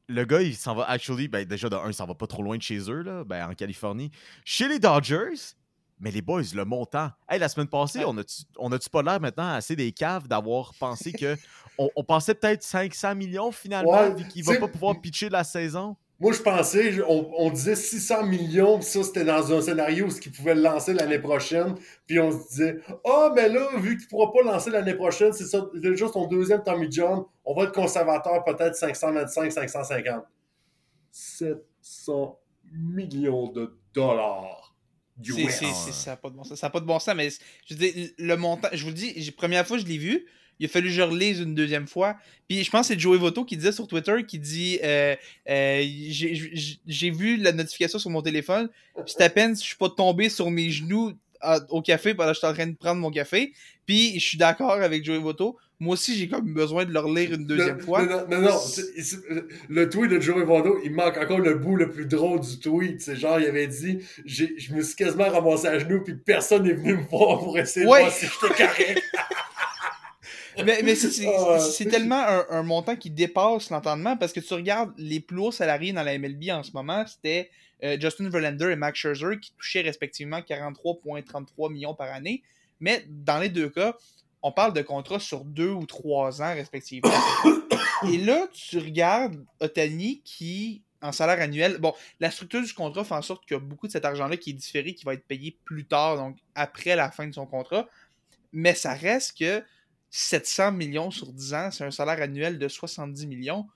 le 0.09 0.25
gars, 0.25 0.43
il 0.43 0.55
s'en 0.55 0.75
va, 0.75 0.85
actually, 0.85 1.29
ben, 1.29 1.45
déjà, 1.45 1.69
de 1.69 1.77
un, 1.77 1.89
il 1.89 1.95
s'en 1.95 2.07
va 2.07 2.15
pas 2.15 2.27
trop 2.27 2.43
loin 2.43 2.57
de 2.57 2.63
chez 2.63 2.79
eux, 2.91 3.03
là, 3.03 3.25
ben, 3.25 3.49
en 3.49 3.55
Californie. 3.55 4.11
Chez 4.45 4.69
les 4.69 4.79
Dodgers, 4.79 5.55
mais 5.99 6.11
les 6.11 6.23
boys, 6.23 6.43
le 6.55 6.65
montant. 6.65 7.11
Hey, 7.29 7.39
la 7.39 7.49
semaine 7.49 7.69
passée, 7.69 8.05
on 8.05 8.17
a-tu 8.19 8.43
on 8.59 8.71
pas 8.71 9.03
l'air 9.03 9.21
maintenant 9.21 9.55
assez 9.55 9.75
des 9.77 9.93
caves 9.93 10.29
d'avoir 10.29 10.75
pensé 10.75 11.13
que. 11.13 11.37
On, 11.77 11.91
on 11.97 12.05
pensait 12.05 12.37
peut-être 12.37 12.63
500 12.63 13.17
millions 13.17 13.51
finalement, 13.51 13.91
Ouais, 13.91 14.15
vu 14.15 14.29
qu'il 14.29 14.45
va 14.45 14.57
pas 14.59 14.69
pouvoir 14.69 15.01
pitcher 15.01 15.27
de 15.27 15.33
la 15.33 15.43
saison? 15.43 15.97
Moi, 16.21 16.33
je 16.33 16.41
pensais, 16.43 17.03
on, 17.09 17.29
on 17.37 17.51
disait 17.51 17.75
600 17.75 18.27
millions, 18.27 18.79
puis 18.79 18.87
ça, 18.87 19.03
c'était 19.03 19.25
dans 19.25 19.53
un 19.53 19.61
scénario 19.61 20.07
où 20.07 20.11
il 20.25 20.33
pouvait 20.33 20.55
le 20.55 20.63
lancer 20.63 20.95
l'année 20.95 21.19
prochaine. 21.19 21.75
Puis 22.07 22.21
on 22.21 22.31
se 22.31 22.49
disait, 22.49 22.77
ah, 23.05 23.33
mais 23.35 23.49
là, 23.49 23.69
vu 23.79 23.97
qu'il 23.97 24.07
ne 24.07 24.11
pourra 24.11 24.33
pas 24.33 24.43
lancer 24.43 24.71
l'année 24.71 24.95
prochaine, 24.95 25.33
c'est 25.33 25.47
ça, 25.47 25.69
déjà 25.75 26.07
son 26.09 26.27
deuxième 26.29 26.63
Tommy 26.63 26.91
John, 26.91 27.25
on 27.45 27.55
va 27.55 27.65
être 27.65 27.73
conservateur 27.73 28.45
peut-être 28.45 28.77
525, 28.77 29.51
550. 29.51 30.25
700 31.11 32.39
millions 32.73 33.51
de 33.51 33.77
dollars. 33.93 34.77
C'est, 35.23 35.93
ça 35.93 36.11
n'a 36.13 36.17
pas 36.17 36.31
de 36.31 36.35
bon 36.35 36.45
sens. 36.45 36.59
Ça 36.59 36.67
n'a 36.67 36.71
pas 36.71 36.81
de 36.81 36.87
bon 36.87 36.99
sens, 36.99 37.15
mais 37.15 37.29
je 37.67 37.75
le 38.19 38.37
montant, 38.37 38.69
je 38.73 38.83
vous 38.83 38.91
le 38.91 38.95
dis, 38.95 39.31
première 39.33 39.67
fois 39.67 39.77
que 39.77 39.83
je 39.83 39.89
l'ai 39.89 39.99
vu, 39.99 40.27
il 40.61 40.67
a 40.67 40.69
fallu 40.69 40.89
que 40.89 40.95
je 40.95 41.03
relise 41.03 41.41
une 41.41 41.55
deuxième 41.55 41.87
fois. 41.87 42.17
Puis 42.49 42.63
je 42.65 42.71
pense 42.71 42.89
que 42.89 42.95
c'est 42.95 43.01
Joey 43.01 43.19
Voto 43.19 43.45
qui 43.45 43.57
disait 43.57 43.73
sur 43.73 43.87
Twitter, 43.89 44.25
qui 44.27 44.39
dit 44.39 44.79
euh, 44.85 45.15
euh, 45.49 45.83
j'ai, 46.87 47.11
vu 47.11 47.37
la 47.37 47.53
notification 47.53 47.99
sur 47.99 48.11
mon 48.11 48.23
téléphone, 48.23 48.69
c'est 49.07 49.23
à 49.23 49.31
peine 49.31 49.55
si 49.57 49.63
je 49.63 49.69
suis 49.69 49.77
pas 49.77 49.89
tombé 49.91 50.29
sur 50.29 50.51
mes 50.51 50.71
genoux 50.71 51.13
à- 51.41 51.61
au 51.71 51.83
café 51.83 52.15
pendant 52.15 52.31
que 52.31 52.35
j'étais 52.37 52.47
en 52.47 52.55
train 52.55 52.67
de 52.67 52.77
prendre 52.77 53.01
mon 53.01 53.11
café. 53.11 53.53
Puis 53.87 54.19
je 54.19 54.25
suis 54.27 54.39
d'accord 54.39 54.73
avec 54.73 55.05
Joey 55.05 55.19
Voto. 55.19 55.57
Moi 55.81 55.95
aussi, 55.95 56.17
j'ai 56.17 56.29
comme 56.29 56.55
besoin 56.55 56.85
de 56.85 56.93
le 56.93 57.01
relire 57.01 57.33
une 57.35 57.47
deuxième 57.47 57.79
Non, 57.79 57.85
fois. 57.85 58.07
Non, 58.07 58.25
non, 58.31 58.41
non, 58.43 58.59
le 59.69 59.89
tweet 59.91 60.09
de 60.11 60.21
Joey 60.21 60.45
Votto, 60.45 60.79
il 60.85 60.93
manque 60.93 61.17
encore 61.19 61.41
le 61.41 61.55
bout 61.57 61.75
le 61.77 61.91
plus 61.91 62.07
drôle 62.07 62.41
du 62.41 62.59
tweet. 62.61 63.01
C'est 63.03 63.17
genre, 63.17 63.41
il 63.41 63.47
avait 63.47 63.67
dit 63.67 63.99
Je 64.25 64.47
me 64.73 64.83
suis 64.83 64.95
quasiment 64.95 65.29
ramassé 65.29 65.67
à 65.67 65.79
genoux, 65.81 66.01
puis 66.03 66.15
personne 66.15 66.63
n'est 66.63 66.75
venu 66.75 66.95
me 66.99 67.03
voir 67.03 67.41
pour 67.41 67.59
essayer 67.59 67.87
Ouais. 67.87 67.99
de 67.99 68.05
voir 68.05 68.13
si 68.17 68.27
j'étais 68.27 68.55
correct. 68.65 69.03
Mais, 70.59 70.83
mais 70.83 70.95
c'est, 70.95 71.27
Ah. 71.27 71.91
tellement 71.91 72.23
un, 72.23 72.47
un 72.51 72.63
montant 72.63 72.97
qui 72.97 73.11
dépasse 73.11 73.71
l'entendement 73.71 74.17
parce 74.17 74.33
que 74.33 74.41
tu 74.41 74.55
regardes 74.55 74.93
les 74.99 75.21
plus 75.21 75.39
hauts 75.39 75.53
salariés 75.53 75.93
dans 75.93 76.03
la 76.03 76.19
MLB 76.19 76.51
en 76.51 76.63
ce 76.63 76.73
moment, 76.73 77.05
c'était 77.07 77.51
euh, 77.83 77.97
Justin 78.01 78.29
Verlander 78.29 78.71
et 78.71 78.77
Max 78.77 78.99
Scherzer 78.99 79.39
qui 79.41 79.53
touchaient 79.53 79.83
respectivement 79.83 80.41
43,33 80.41 81.73
millions 81.73 81.95
par 81.95 82.13
année. 82.13 82.43
Mais 82.81 83.05
dans 83.09 83.39
les 83.39 83.49
deux 83.49 83.69
cas, 83.69 83.97
on 84.43 84.53
parle 84.53 84.73
de 84.73 84.83
contrats 84.83 85.21
sur 85.21 85.45
deux 85.45 85.71
ou 85.71 85.87
trois 85.87 86.43
ans 86.43 86.55
respectivement. 86.55 87.11
et 88.13 88.19
là, 88.19 88.47
tu 88.53 88.79
regardes 88.79 89.45
Otani 89.61 90.23
qui, 90.25 90.83
en 91.03 91.13
salaire 91.13 91.41
annuel, 91.41 91.79
bon, 91.79 91.95
la 92.21 92.31
structure 92.31 92.63
du 92.63 92.73
contrat 92.73 93.05
fait 93.05 93.15
en 93.15 93.23
sorte 93.23 93.45
qu'il 93.45 93.55
y 93.55 93.57
a 93.57 93.61
beaucoup 93.61 93.87
de 93.87 93.93
cet 93.93 94.05
argent-là 94.05 94.37
qui 94.37 94.51
est 94.51 94.55
différé, 94.55 94.95
qui 94.95 95.05
va 95.05 95.15
être 95.15 95.27
payé 95.27 95.57
plus 95.65 95.85
tard, 95.85 96.17
donc 96.17 96.37
après 96.55 96.97
la 96.97 97.11
fin 97.11 97.27
de 97.27 97.33
son 97.33 97.47
contrat. 97.47 97.87
Mais 98.53 98.75
ça 98.75 98.95
reste 98.95 99.39
que 99.39 99.63
700 100.17 100.71
millions 100.71 101.11
sur 101.11 101.33
10 101.33 101.55
ans, 101.55 101.71
c'est 101.73 101.83
un 101.83 101.91
salaire 101.91 102.23
annuel 102.23 102.61
de 102.61 102.69
70 102.69 103.27
millions. 103.27 103.67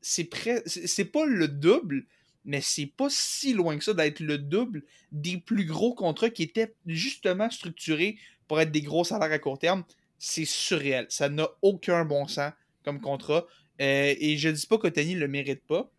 C'est 0.00 0.22
près, 0.22 0.62
c'est 0.66 1.06
pas 1.06 1.26
le 1.26 1.48
double, 1.48 2.06
mais 2.44 2.60
c'est 2.60 2.86
pas 2.86 3.08
si 3.10 3.54
loin 3.54 3.76
que 3.76 3.82
ça 3.82 3.92
d'être 3.92 4.20
le 4.20 4.38
double 4.38 4.84
des 5.10 5.36
plus 5.36 5.64
gros 5.64 5.96
contrats 5.96 6.30
qui 6.30 6.44
étaient 6.44 6.76
justement 6.86 7.50
structurés 7.50 8.18
pour 8.46 8.60
être 8.60 8.70
des 8.70 8.82
gros 8.82 9.02
salaires 9.02 9.32
à 9.32 9.38
court 9.40 9.58
terme. 9.58 9.82
C'est 10.16 10.44
surréel. 10.44 11.06
Ça 11.08 11.28
n'a 11.28 11.48
aucun 11.60 12.04
bon 12.04 12.28
sens 12.28 12.52
comme 12.84 13.00
contrat. 13.00 13.44
Euh, 13.80 14.14
et 14.16 14.36
je 14.36 14.50
dis 14.50 14.66
pas 14.68 14.78
qu'Otani 14.78 15.16
le 15.16 15.26
mérite 15.26 15.66
pas. 15.66 15.90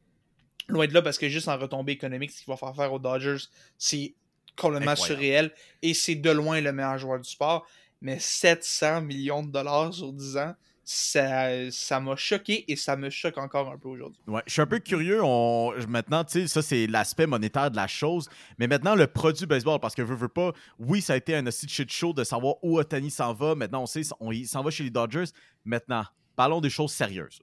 Loin 0.70 0.88
de 0.88 0.94
là, 0.94 1.02
parce 1.02 1.18
que 1.18 1.28
juste 1.28 1.50
en 1.50 1.58
retombée 1.58 1.92
économique, 1.92 2.32
ce 2.32 2.38
qu'il 2.38 2.48
va 2.48 2.56
faire 2.56 2.74
faire 2.74 2.94
aux 2.94 3.00
Dodgers, 3.00 3.44
c'est 3.78 4.16
complètement 4.56 4.92
Incroyable. 4.92 5.20
surréel. 5.20 5.54
Et 5.82 5.94
c'est 5.94 6.16
de 6.16 6.30
loin 6.30 6.62
le 6.62 6.72
meilleur 6.72 6.98
joueur 6.98 7.20
du 7.20 7.30
sport 7.30 7.68
mais 8.02 8.20
700 8.20 9.02
millions 9.02 9.44
de 9.44 9.52
dollars 9.52 9.94
sur 9.94 10.14
10 10.14 10.38
ans, 10.38 10.56
ça 10.84 11.70
ça 11.70 12.00
m'a 12.00 12.16
choqué 12.16 12.72
et 12.72 12.76
ça 12.76 12.96
me 12.96 13.12
choque 13.12 13.38
encore 13.38 13.72
un 13.72 13.78
peu 13.78 13.90
aujourd'hui. 13.90 14.20
Ouais, 14.26 14.42
je 14.48 14.54
suis 14.54 14.62
un 14.62 14.66
peu 14.66 14.80
curieux. 14.80 15.22
On... 15.24 15.72
Maintenant, 15.88 16.24
tu 16.24 16.42
sais, 16.42 16.48
ça, 16.48 16.64
c'est 16.64 16.88
l'aspect 16.88 17.28
monétaire 17.28 17.70
de 17.70 17.76
la 17.76 17.86
chose. 17.86 18.28
Mais 18.58 18.68
maintenant, 18.68 18.96
le 18.96 19.06
produit 19.06 19.46
baseball, 19.46 19.80
parce 19.80 19.94
que 19.94 20.02
veux, 20.02 20.16
veux 20.16 20.30
pas, 20.30 20.52
oui, 20.80 21.02
ça 21.02 21.14
a 21.14 21.18
été 21.18 21.36
un 21.36 21.46
aussi 21.46 21.68
de 21.68 21.72
shit 21.72 21.92
show 21.92 22.12
de 22.12 22.24
savoir 22.24 22.56
où 22.64 22.80
Otani 22.80 23.12
s'en 23.12 23.34
va. 23.34 23.54
Maintenant, 23.54 23.84
on 23.84 23.86
sait, 23.86 24.02
on, 24.20 24.32
il 24.32 24.48
s'en 24.48 24.64
va 24.64 24.72
chez 24.72 24.84
les 24.84 24.90
Dodgers. 24.90 25.26
Maintenant, 25.64 26.06
parlons 26.36 26.60
des 26.60 26.72
choses 26.72 26.92
sérieuses. 26.92 27.40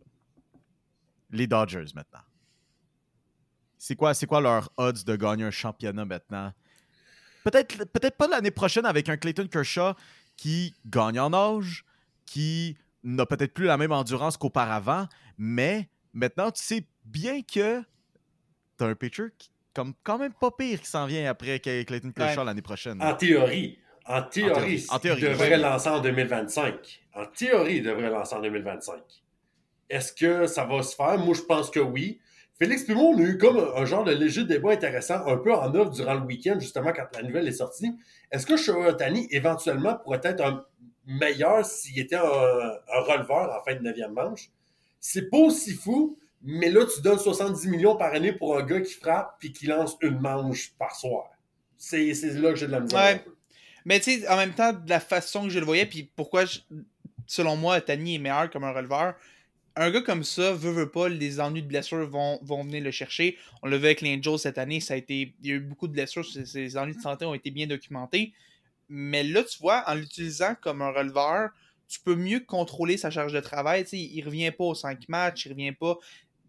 Les 1.31 1.47
Dodgers, 1.47 1.87
maintenant. 1.95 2.23
C'est 3.79 3.95
quoi, 3.95 4.13
quoi 4.15 4.41
leur 4.41 4.71
odds 4.77 5.05
de 5.05 5.15
gagner 5.15 5.45
un 5.45 5.51
championnat 5.53 6.05
maintenant? 6.05 6.53
Peut-être 7.45 7.85
peut 7.85 8.11
pas 8.11 8.27
l'année 8.27 8.51
prochaine 8.51 8.87
avec 8.87 9.09
un 9.09 9.17
Clayton 9.17 9.47
Kershaw 9.47 9.93
qui 10.37 10.75
gagne 10.87 11.19
en 11.21 11.33
âge, 11.33 11.85
qui 12.25 12.77
n'a 13.03 13.27
peut-être 13.27 13.55
plus 13.55 13.67
la 13.67 13.77
même 13.77 13.93
endurance 13.93 14.37
qu'auparavant, 14.37 15.07
mais 15.39 15.89
maintenant, 16.13 16.51
tu 16.51 16.63
sais 16.63 16.87
bien 17.05 17.43
que 17.43 17.81
tu 18.79 18.85
as 18.85 18.87
un 18.87 18.95
pitcher 18.95 19.27
qui 19.39 19.51
comme 19.75 19.93
quand 20.03 20.17
même 20.19 20.33
pas 20.33 20.51
pire 20.51 20.81
qui 20.81 20.87
s'en 20.87 21.05
vient 21.05 21.29
après 21.29 21.59
Cl- 21.59 21.85
Clayton 21.85 22.11
Kershaw 22.11 22.45
l'année 22.45 22.63
prochaine. 22.63 23.03
En 23.03 23.13
théorie. 23.15 23.79
En 24.07 24.23
théorie, 24.23 24.87
en 24.89 24.99
théorie, 24.99 25.21
il 25.21 25.29
devrait 25.29 25.59
lancer 25.59 25.89
en 25.91 26.01
2025. 26.01 27.03
En 27.15 27.27
théorie, 27.27 27.77
il 27.79 27.83
devrait 27.83 28.09
lancer 28.09 28.35
en 28.37 28.41
2025. 28.41 28.95
Est-ce 29.91 30.13
que 30.13 30.47
ça 30.47 30.65
va 30.65 30.83
se 30.83 30.95
faire? 30.97 31.19
Moi, 31.19 31.35
je 31.35 31.43
pense 31.43 31.71
que 31.71 31.81
oui. 31.81 32.19
Félix 32.59 32.85
puis 32.85 32.95
moi, 32.95 33.05
on 33.05 33.19
a 33.19 33.23
eu 33.23 33.37
comme 33.39 33.59
un, 33.59 33.81
un 33.83 33.85
genre 33.85 34.05
de 34.05 34.13
léger 34.13 34.45
débat 34.45 34.71
intéressant, 34.73 35.27
un 35.27 35.37
peu 35.37 35.53
en 35.53 35.75
œuvre 35.75 35.91
durant 35.91 36.15
le 36.15 36.23
week-end, 36.23 36.57
justement, 36.59 36.93
quand 36.95 37.07
la 37.15 37.23
nouvelle 37.23 37.47
est 37.49 37.53
sortie. 37.53 37.93
Est-ce 38.31 38.47
que 38.47 38.57
Shohei 38.57 38.95
éventuellement, 39.31 39.97
pourrait 39.97 40.21
être 40.25 40.43
un 40.43 40.65
meilleur 41.07 41.65
s'il 41.67 41.99
était 41.99 42.17
un, 42.17 42.23
un 42.23 43.01
releveur 43.01 43.55
en 43.61 43.63
fin 43.65 43.77
de 43.79 43.81
9e 43.89 44.09
manche? 44.13 44.51
C'est 45.01 45.29
pas 45.31 45.37
aussi 45.39 45.75
fou, 45.75 46.19
mais 46.43 46.71
là, 46.71 46.85
tu 46.87 47.01
donnes 47.03 47.19
70 47.19 47.69
millions 47.69 47.97
par 47.97 48.13
année 48.15 48.33
pour 48.33 48.57
un 48.57 48.63
gars 48.65 48.81
qui 48.81 48.95
frappe 48.95 49.37
puis 49.39 49.53
qui 49.53 49.67
lance 49.67 49.97
une 50.01 50.19
manche 50.19 50.73
par 50.79 50.97
soir. 50.97 51.29
C'est 51.77 52.13
là 52.35 52.51
que 52.51 52.57
j'ai 52.57 52.67
de 52.67 52.73
la 52.73 52.81
misère. 52.81 52.99
Ouais. 53.01 53.25
Mais 53.85 54.01
tu 54.01 54.19
sais, 54.21 54.29
en 54.29 54.37
même 54.37 54.53
temps, 54.53 54.73
de 54.73 54.89
la 54.89 54.99
façon 54.99 55.45
que 55.45 55.51
je 55.51 55.59
le 55.59 55.65
voyais, 55.67 55.87
puis 55.87 56.11
pourquoi, 56.17 56.45
je- 56.47 56.61
selon 57.27 57.55
moi, 57.57 57.81
Tani 57.81 58.17
est 58.17 58.19
meilleur 58.19 58.51
comme 58.51 58.65
un 58.65 58.73
releveur, 58.73 59.15
un 59.77 59.91
gars 59.91 60.01
comme 60.01 60.25
ça, 60.25 60.53
veut, 60.53 60.71
veut 60.71 60.91
pas, 60.91 61.09
les 61.09 61.39
ennuis 61.39 61.63
de 61.63 61.69
blessures 61.69 62.09
vont, 62.09 62.41
venir 62.43 62.83
le 62.83 62.91
chercher. 62.91 63.37
On 63.63 63.69
l'a 63.69 63.77
vu 63.77 63.85
avec 63.85 64.01
l'Angel 64.01 64.39
cette 64.39 64.59
année, 64.59 64.81
ça 64.81 64.95
a 64.95 64.97
été, 64.97 65.35
il 65.43 65.49
y 65.49 65.53
a 65.53 65.57
eu 65.57 65.61
beaucoup 65.61 65.87
de 65.87 65.93
blessures, 65.93 66.25
ces 66.25 66.77
ennuis 66.79 66.97
de 66.97 67.01
santé 67.01 67.27
ont 67.27 67.35
été 67.35 67.51
bien 67.51 67.67
documentés. 67.67 68.33
Mais 68.89 69.23
là, 69.23 69.45
tu 69.45 69.59
vois, 69.59 69.85
en 69.87 69.95
l'utilisant 69.95 70.55
comme 70.61 70.81
un 70.81 70.91
releveur, 70.91 71.51
tu 71.89 72.01
peux 72.01 72.17
mieux 72.17 72.41
contrôler 72.41 72.97
sa 72.97 73.11
charge 73.11 73.33
de 73.33 73.41
travail. 73.41 73.85
Tu 73.85 73.91
sais, 73.91 73.99
il 73.99 74.23
revient 74.23 74.51
pas 74.51 74.65
aux 74.65 74.75
5 74.75 75.09
matchs, 75.09 75.47
il 75.47 75.53
revient 75.53 75.73
pas. 75.73 75.99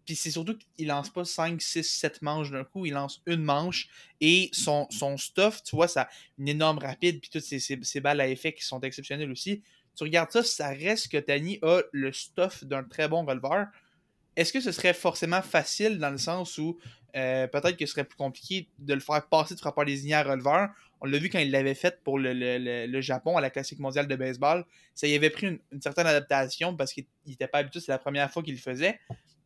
Puis 0.04 0.16
c'est 0.16 0.30
surtout 0.30 0.56
qu'il 0.56 0.86
lance 0.86 1.10
pas 1.10 1.24
5, 1.24 1.60
6, 1.60 1.84
7 1.84 2.22
manches 2.22 2.50
d'un 2.50 2.64
coup, 2.64 2.86
il 2.86 2.94
lance 2.94 3.20
une 3.26 3.42
manche 3.42 3.88
et 4.22 4.48
son, 4.52 4.88
stuff, 5.18 5.62
tu 5.62 5.76
vois, 5.76 5.86
ça 5.86 6.08
une 6.38 6.48
énorme 6.48 6.78
rapide, 6.78 7.20
puis 7.20 7.28
toutes 7.28 7.42
ces 7.42 8.00
balles 8.00 8.22
à 8.22 8.28
effet 8.28 8.54
qui 8.54 8.64
sont 8.64 8.80
exceptionnelles 8.80 9.30
aussi. 9.30 9.62
Tu 9.98 10.04
regardes 10.04 10.30
ça, 10.30 10.44
ça 10.44 10.68
reste 10.68 11.10
que 11.10 11.16
Tani 11.16 11.58
a 11.62 11.80
le 11.92 12.12
stuff 12.12 12.62
d'un 12.64 12.84
très 12.84 13.08
bon 13.08 13.24
releveur. 13.24 13.66
Est-ce 14.36 14.52
que 14.52 14.60
ce 14.60 14.70
serait 14.70 14.94
forcément 14.94 15.42
facile 15.42 15.98
dans 15.98 16.10
le 16.10 16.18
sens 16.18 16.56
où 16.58 16.78
euh, 17.16 17.48
peut-être 17.48 17.76
que 17.76 17.84
ce 17.84 17.92
serait 17.92 18.04
plus 18.04 18.16
compliqué 18.16 18.68
de 18.78 18.94
le 18.94 19.00
faire 19.00 19.26
passer 19.26 19.56
de 19.56 19.60
frappeur 19.60 19.84
désigné 19.84 20.14
à 20.14 20.22
releveur? 20.22 20.68
On 21.00 21.06
l'a 21.06 21.18
vu 21.18 21.28
quand 21.30 21.40
il 21.40 21.50
l'avait 21.50 21.74
fait 21.74 22.00
pour 22.04 22.18
le, 22.20 22.32
le- 22.32 22.58
le- 22.58 22.86
le 22.86 23.00
Japon 23.00 23.36
à 23.36 23.40
la 23.40 23.50
Classique 23.50 23.80
mondiale 23.80 24.06
de 24.06 24.14
baseball. 24.14 24.64
Ça 24.94 25.08
y 25.08 25.14
avait 25.16 25.30
pris 25.30 25.48
une, 25.72 25.82
certaine 25.82 26.06
adaptation 26.06 26.76
parce 26.76 26.92
qu'il 26.92 27.06
n'était 27.26 27.48
pas 27.48 27.58
habitué, 27.58 27.80
c'est 27.80 27.90
la 27.92 27.98
première 27.98 28.30
fois 28.30 28.42
qu'il 28.44 28.54
le 28.54 28.60
faisait. 28.60 29.00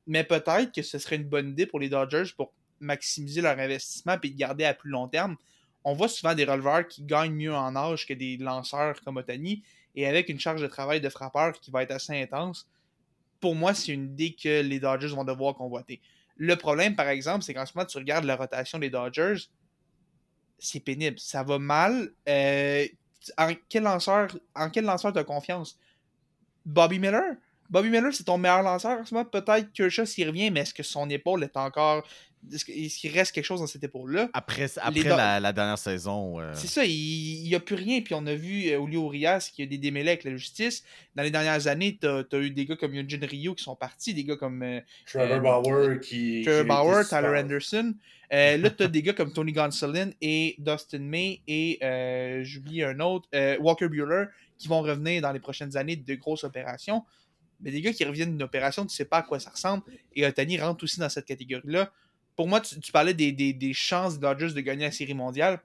Mais 0.06 0.24
peut-être 0.24 0.72
que 0.74 0.82
ce 0.82 0.98
serait 0.98 1.16
une 1.16 1.24
bonne 1.28 1.50
idée 1.50 1.64
pour 1.64 1.80
les 1.80 1.88
Dodgers 1.88 2.24
pour 2.36 2.52
maximiser 2.80 3.40
leur 3.40 3.58
investissement 3.58 4.16
et 4.22 4.28
le 4.28 4.34
garder 4.34 4.64
à 4.64 4.74
plus 4.74 4.90
long 4.90 5.08
terme. 5.08 5.36
On 5.84 5.94
voit 5.94 6.08
souvent 6.08 6.34
des 6.34 6.44
releveurs 6.44 6.86
qui 6.86 7.02
gagnent 7.02 7.34
mieux 7.34 7.54
en 7.54 7.74
âge 7.76 8.06
que 8.06 8.12
des 8.14 8.36
lanceurs 8.36 9.00
comme 9.02 9.16
Otani 9.16 9.62
et 9.94 10.06
avec 10.06 10.28
une 10.28 10.40
charge 10.40 10.60
de 10.60 10.66
travail 10.66 11.00
de 11.00 11.08
frappeur 11.08 11.52
qui 11.52 11.70
va 11.70 11.82
être 11.82 11.90
assez 11.90 12.20
intense. 12.20 12.68
Pour 13.40 13.54
moi, 13.54 13.74
c'est 13.74 13.92
une 13.92 14.04
idée 14.04 14.34
que 14.34 14.62
les 14.62 14.80
Dodgers 14.80 15.08
vont 15.08 15.24
devoir 15.24 15.54
convoiter. 15.54 16.00
Le 16.36 16.56
problème, 16.56 16.96
par 16.96 17.08
exemple, 17.08 17.42
c'est 17.44 17.54
qu'en 17.54 17.66
ce 17.66 17.72
moment, 17.74 17.86
tu 17.86 17.98
regardes 17.98 18.24
la 18.24 18.36
rotation 18.36 18.78
des 18.78 18.90
Dodgers, 18.90 19.36
c'est 20.58 20.80
pénible. 20.80 21.18
Ça 21.18 21.42
va 21.42 21.58
mal. 21.58 22.10
Euh, 22.28 22.86
en 23.36 23.52
quel 23.68 23.82
lanceur 23.82 24.28
en 24.54 24.68
as 24.68 25.24
confiance? 25.24 25.78
Bobby 26.64 26.98
Miller? 26.98 27.36
Bobby 27.68 27.90
Miller, 27.90 28.12
c'est 28.12 28.24
ton 28.24 28.38
meilleur 28.38 28.62
lanceur 28.62 29.00
en 29.00 29.04
ce 29.04 29.14
moment. 29.14 29.28
Peut-être 29.28 29.72
Kershaw 29.72 30.04
s'il 30.04 30.28
revient, 30.28 30.50
mais 30.50 30.60
est-ce 30.60 30.74
que 30.74 30.82
son 30.82 31.08
épaule 31.10 31.42
est 31.44 31.56
encore. 31.56 32.06
Est-ce 32.50 32.64
qu'il 32.98 33.12
reste 33.12 33.32
quelque 33.32 33.44
chose 33.44 33.60
dans 33.60 33.66
cette 33.68 33.84
épaule-là 33.84 34.28
Après, 34.32 34.66
après 34.80 35.02
Do- 35.04 35.16
la, 35.16 35.38
la 35.38 35.52
dernière 35.52 35.78
saison. 35.78 36.40
euh, 36.40 36.50
C'est 36.54 36.66
ça, 36.66 36.84
il 36.84 37.44
n'y 37.44 37.54
a 37.54 37.60
plus 37.60 37.76
rien. 37.76 38.00
Puis 38.00 38.14
on 38.14 38.26
a 38.26 38.34
vu 38.34 38.68
euh, 38.68 38.80
Julio 38.84 39.04
Urias 39.06 39.50
qui 39.54 39.62
a 39.62 39.66
des 39.66 39.78
démêlés 39.78 40.08
avec 40.10 40.24
la 40.24 40.34
justice. 40.36 40.82
Dans 41.14 41.22
les 41.22 41.30
dernières 41.30 41.68
années, 41.68 41.98
tu 42.00 42.06
as, 42.08 42.24
eu 42.38 42.50
des 42.50 42.64
gars 42.66 42.74
comme 42.76 42.94
Eugene 42.96 43.24
Rio 43.24 43.54
qui 43.54 43.62
sont 43.62 43.76
partis, 43.76 44.12
des 44.12 44.24
gars 44.24 44.36
comme 44.36 44.62
euh, 44.62 44.80
Trevor 45.06 45.36
Euh, 45.36 45.40
Bauer 45.62 46.00
qui. 46.00 46.42
Trevor 46.44 46.62
qui- 46.62 46.68
Bauer, 46.68 47.08
Tyler 47.08 47.40
Anderson. 47.40 47.94
Euh, 48.32 48.56
là, 48.56 48.70
tu 48.70 48.82
as 48.82 48.88
des 48.88 49.02
gars 49.02 49.12
comme 49.12 49.32
Tony 49.32 49.52
Gonsolin 49.52 50.10
et 50.20 50.56
Dustin 50.58 50.98
May 51.00 51.42
et 51.46 51.78
euh, 51.82 52.40
j'oublie 52.42 52.82
un 52.82 52.98
autre, 53.00 53.28
euh, 53.34 53.56
Walker 53.60 53.88
Bueller, 53.88 54.24
qui 54.58 54.68
vont 54.68 54.80
revenir 54.82 55.20
dans 55.22 55.32
les 55.32 55.38
prochaines 55.40 55.76
années 55.76 55.96
de 55.96 56.14
grosses 56.14 56.42
opérations. 56.44 57.04
Mais 57.60 57.70
des 57.70 57.80
gars 57.82 57.92
qui 57.92 58.04
reviennent 58.04 58.30
d'une 58.32 58.42
opération, 58.42 58.84
tu 58.84 58.94
sais 58.96 59.04
pas 59.04 59.18
à 59.18 59.22
quoi 59.22 59.38
ça 59.38 59.50
ressemble. 59.50 59.84
Et 60.16 60.26
Otani 60.26 60.58
rentre 60.58 60.82
aussi 60.82 60.98
dans 60.98 61.08
cette 61.08 61.26
catégorie-là. 61.26 61.92
Pour 62.36 62.48
moi, 62.48 62.60
tu, 62.60 62.78
tu 62.80 62.92
parlais 62.92 63.14
des, 63.14 63.32
des- 63.32 63.52
des 63.52 63.72
chances 63.72 64.14
des 64.14 64.20
Dodgers 64.20 64.52
de 64.54 64.60
gagner 64.60 64.84
la 64.86 64.92
Série 64.92 65.14
mondiale. 65.14 65.60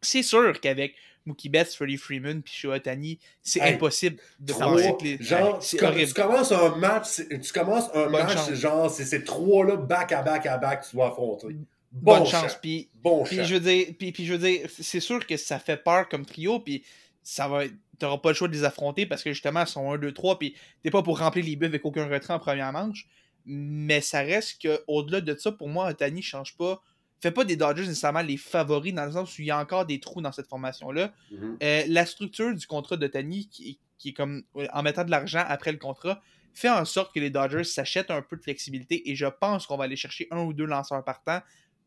C'est 0.00 0.22
sûr 0.22 0.58
qu'avec 0.60 0.94
Mookie 1.26 1.48
Betts, 1.48 1.72
Freddie 1.74 1.96
Freeman 1.96 2.42
puis 2.42 2.52
Shohei 2.52 2.76
Otani, 2.78 3.18
c'est 3.42 3.60
Hey, 3.60 3.74
impossible 3.74 4.16
de 4.40 4.52
que 4.52 5.04
les... 5.04 5.18
genre, 5.22 5.60
tu, 5.60 5.76
commences 6.14 6.50
un 6.50 6.74
match, 6.76 7.04
c'est- 7.06 7.38
tu 7.40 7.52
commences 7.52 7.88
un 7.94 8.04
Bonne 8.10 8.12
match, 8.24 8.32
chance. 8.34 8.52
genre, 8.54 8.90
c'est 8.90 9.04
ces 9.04 9.22
trois-là, 9.22 9.76
back 9.76 10.10
à 10.12 10.22
back 10.22 10.46
à 10.46 10.58
back, 10.58 10.84
tu 10.88 10.96
dois 10.96 11.08
affronter. 11.08 11.46
Bonne 11.92 12.20
Bon 12.20 12.24
chance. 12.24 12.52
champ. 12.52 12.58
Puis 12.60 12.88
Bon 12.94 13.22
Puis 13.24 13.44
je 13.44 13.54
veux 13.54 13.60
dire, 13.60 13.86
puis, 13.98 14.10
puis 14.12 14.24
je 14.26 14.32
veux 14.32 14.38
dire, 14.38 14.68
c'est 14.80 14.98
sûr 15.00 15.24
que 15.24 15.36
ça 15.36 15.58
fait 15.60 15.76
peur 15.76 16.08
comme 16.08 16.24
trio, 16.26 16.58
puis 16.58 16.82
ça 17.22 17.46
va, 17.46 17.62
t'auras 18.00 18.18
pas 18.18 18.30
le 18.30 18.34
choix 18.34 18.48
de 18.48 18.54
les 18.54 18.64
affronter 18.64 19.06
parce 19.06 19.22
que 19.22 19.30
justement, 19.32 19.60
ils 19.60 19.66
sont 19.68 19.92
1, 19.92 19.98
2, 19.98 20.10
3, 20.12 20.38
puis 20.40 20.56
t'es 20.82 20.90
pas 20.90 21.02
pour 21.04 21.18
remplir 21.20 21.44
les 21.44 21.54
buts 21.54 21.66
avec 21.66 21.84
aucun 21.84 22.08
retrait 22.08 22.34
en 22.34 22.38
première 22.40 22.72
manche. 22.72 23.06
Mais 23.44 24.00
ça 24.00 24.20
reste 24.20 24.62
que 24.62 24.82
au-delà 24.86 25.20
de 25.20 25.34
ça, 25.34 25.52
pour 25.52 25.68
moi, 25.68 25.90
Otani 25.90 26.22
change 26.22 26.56
pas. 26.56 26.82
Fait 27.20 27.30
pas 27.30 27.44
des 27.44 27.56
Dodgers 27.56 27.86
nécessairement 27.86 28.22
les 28.22 28.36
favoris 28.36 28.92
dans 28.92 29.04
le 29.04 29.12
sens 29.12 29.38
où 29.38 29.42
il 29.42 29.46
y 29.46 29.50
a 29.50 29.58
encore 29.58 29.86
des 29.86 30.00
trous 30.00 30.20
dans 30.20 30.32
cette 30.32 30.48
formation-là. 30.48 31.12
Mhm. 31.30 31.56
Euh, 31.62 31.84
la 31.86 32.04
structure 32.04 32.54
du 32.54 32.66
contrat 32.66 32.96
d'Otani, 32.96 33.48
qui, 33.48 33.78
qui 33.98 34.08
est 34.08 34.12
comme 34.12 34.42
euh, 34.56 34.66
en 34.72 34.82
mettant 34.82 35.04
de 35.04 35.10
l'argent 35.10 35.44
après 35.46 35.70
le 35.70 35.78
contrat, 35.78 36.20
fait 36.54 36.68
en 36.68 36.84
sorte 36.84 37.14
que 37.14 37.20
les 37.20 37.30
Dodgers 37.30 37.64
s'achètent 37.64 38.10
un 38.10 38.22
peu 38.22 38.36
de 38.36 38.42
flexibilité 38.42 39.08
et 39.10 39.14
je 39.14 39.26
pense 39.26 39.66
qu'on 39.66 39.76
va 39.76 39.84
aller 39.84 39.96
chercher 39.96 40.26
un 40.30 40.42
ou 40.42 40.52
deux 40.52 40.64
lanceurs 40.64 41.04
par 41.04 41.22
temps 41.22 41.40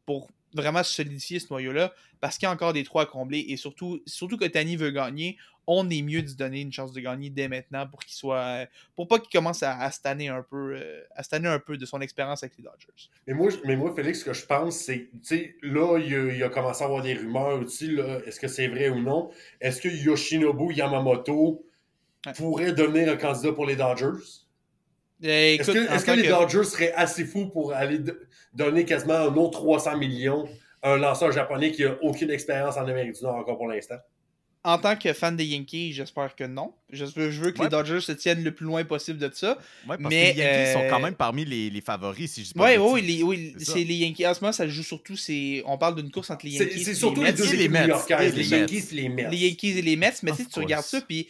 pour 0.05 0.29
vraiment 0.55 0.83
solidifier 0.83 1.39
ce 1.39 1.47
noyau-là 1.51 1.93
parce 2.21 2.37
qu'il 2.37 2.47
y 2.47 2.49
a 2.49 2.51
encore 2.51 2.73
des 2.73 2.83
trous 2.83 2.99
à 2.99 3.05
combler 3.05 3.45
et 3.49 3.57
surtout, 3.57 4.01
surtout 4.07 4.37
que 4.37 4.45
Tani 4.45 4.75
veut 4.77 4.91
gagner, 4.91 5.37
on 5.67 5.89
est 5.89 6.01
mieux 6.01 6.21
de 6.21 6.27
se 6.27 6.35
donner 6.35 6.61
une 6.61 6.71
chance 6.71 6.91
de 6.93 6.99
gagner 7.01 7.29
dès 7.29 7.47
maintenant 7.47 7.87
pour 7.87 7.99
qu'il 7.99 8.13
soit 8.13 8.67
pour 8.95 9.07
pas 9.07 9.19
qu'il 9.19 9.29
commence 9.31 9.63
à, 9.63 9.77
à 9.77 9.91
se 9.91 10.01
tanner 10.01 10.29
un 10.29 10.43
peu 10.43 10.75
euh, 10.75 11.03
à 11.15 11.23
un 11.35 11.59
peu 11.59 11.77
de 11.77 11.85
son 11.85 12.01
expérience 12.01 12.43
avec 12.43 12.57
les 12.57 12.63
Dodgers. 12.63 13.09
Mais 13.27 13.33
moi, 13.33 13.49
mais 13.65 13.75
moi, 13.75 13.93
Félix, 13.95 14.19
ce 14.19 14.25
que 14.25 14.33
je 14.33 14.45
pense, 14.45 14.77
c'est, 14.77 15.09
tu 15.11 15.19
sais, 15.23 15.55
là, 15.63 15.97
il 15.97 16.13
a, 16.13 16.33
il 16.33 16.43
a 16.43 16.49
commencé 16.49 16.83
à 16.83 16.85
avoir 16.85 17.01
des 17.01 17.13
rumeurs 17.13 17.59
aussi, 17.61 17.97
est-ce 18.25 18.39
que 18.39 18.47
c'est 18.47 18.67
vrai 18.67 18.89
ou 18.89 19.01
non? 19.01 19.31
Est-ce 19.59 19.81
que 19.81 19.89
Yoshinobu 19.89 20.73
Yamamoto 20.73 21.65
Ouais. 22.25 22.33
pourrait 22.33 22.73
devenir 22.73 23.09
un 23.11 23.17
candidat 23.17 23.53
pour 23.53 23.65
les 23.65 23.75
Dodgers? 23.75 24.44
Euh, 25.23 25.27
Est-ce 25.57 26.05
que, 26.05 26.11
les 26.11 26.23
que- 26.23 26.27
Dodgers 26.29 26.63
seraient 26.65 26.93
assez 26.93 27.25
fous 27.25 27.47
pour 27.47 27.73
aller 27.73 27.99
donner 28.53 28.83
quasiment 28.85 29.13
un 29.15 29.35
autre 29.35 29.51
300 29.59 29.97
millions 29.97 30.47
à 30.81 30.91
un 30.93 30.97
lanceur 30.97 31.31
japonais 31.31 31.71
qui 31.71 31.83
a 31.85 31.95
aucune 32.01 32.29
expérience 32.31 32.75
en 32.77 32.85
Amérique 32.87 33.13
du 33.13 33.23
Nord 33.23 33.35
encore 33.35 33.57
pour 33.57 33.67
l'instant? 33.67 33.95
En 34.65 34.79
tant 34.79 34.95
que 34.95 35.13
fan 35.13 35.37
des 35.37 35.45
Yankees, 35.45 35.93
j'espère 35.93 36.35
que 36.35 36.43
non. 36.43 36.73
Je 36.89 37.05
veux, 37.05 37.29
je 37.29 37.39
veux 37.39 37.51
que 37.51 37.59
Ouais. 37.59 37.65
les 37.65 37.69
Dodgers 37.69 38.01
se 38.01 38.11
tiennent 38.11 38.43
le 38.43 38.51
plus 38.51 38.65
loin 38.65 38.83
possible 38.83 39.19
de 39.19 39.29
ça. 39.31 39.59
Ouais, 39.87 39.95
parce 39.95 40.09
Mais, 40.09 40.33
que 40.33 40.37
les 40.39 40.43
Yankees 40.43 40.73
sont 40.73 40.79
euh, 40.79 40.89
quand 40.89 40.99
même 40.99 41.13
parmi 41.13 41.45
les, 41.45 41.69
les 41.69 41.81
favoris, 41.81 42.31
si 42.33 42.41
je 42.41 42.47
dis 42.47 42.53
pas 42.55 42.63
Ouais, 42.63 42.77
oui, 42.79 43.01
les, 43.03 43.21
oui, 43.21 43.53
C'est 43.59 43.83
les 43.83 43.93
Yankees. 43.95 44.25
En 44.25 44.33
ce 44.33 44.41
moment, 44.41 44.51
ça 44.51 44.67
joue 44.67 44.81
surtout. 44.81 45.15
c'est 45.15 45.61
On 45.67 45.77
parle 45.77 45.95
d'une 45.95 46.09
course 46.11 46.31
entre 46.31 46.45
les 46.47 46.53
Yankees 46.53 46.83
c'est 46.83 46.91
et 46.91 46.95
surtout 46.95 47.21
les 47.21 47.27
les 47.27 47.31
Mets. 47.33 47.37
deux 47.37 47.43
Mets. 47.45 47.57
les 47.57 48.31
les 48.31 48.47
Yankees 48.49 48.83
et 48.91 48.95
les 48.95 49.09
Mets. 49.09 49.29
les 49.29 49.37
Yankees 49.37 49.77
et 49.77 49.81
les 49.83 49.95
Mets, 49.95 50.13
mais 50.23 50.31
tu 50.31 50.41
Of 50.41 50.49
tu 50.49 50.59
regardes 50.59 50.83
ça, 50.85 50.99
puis 50.99 51.27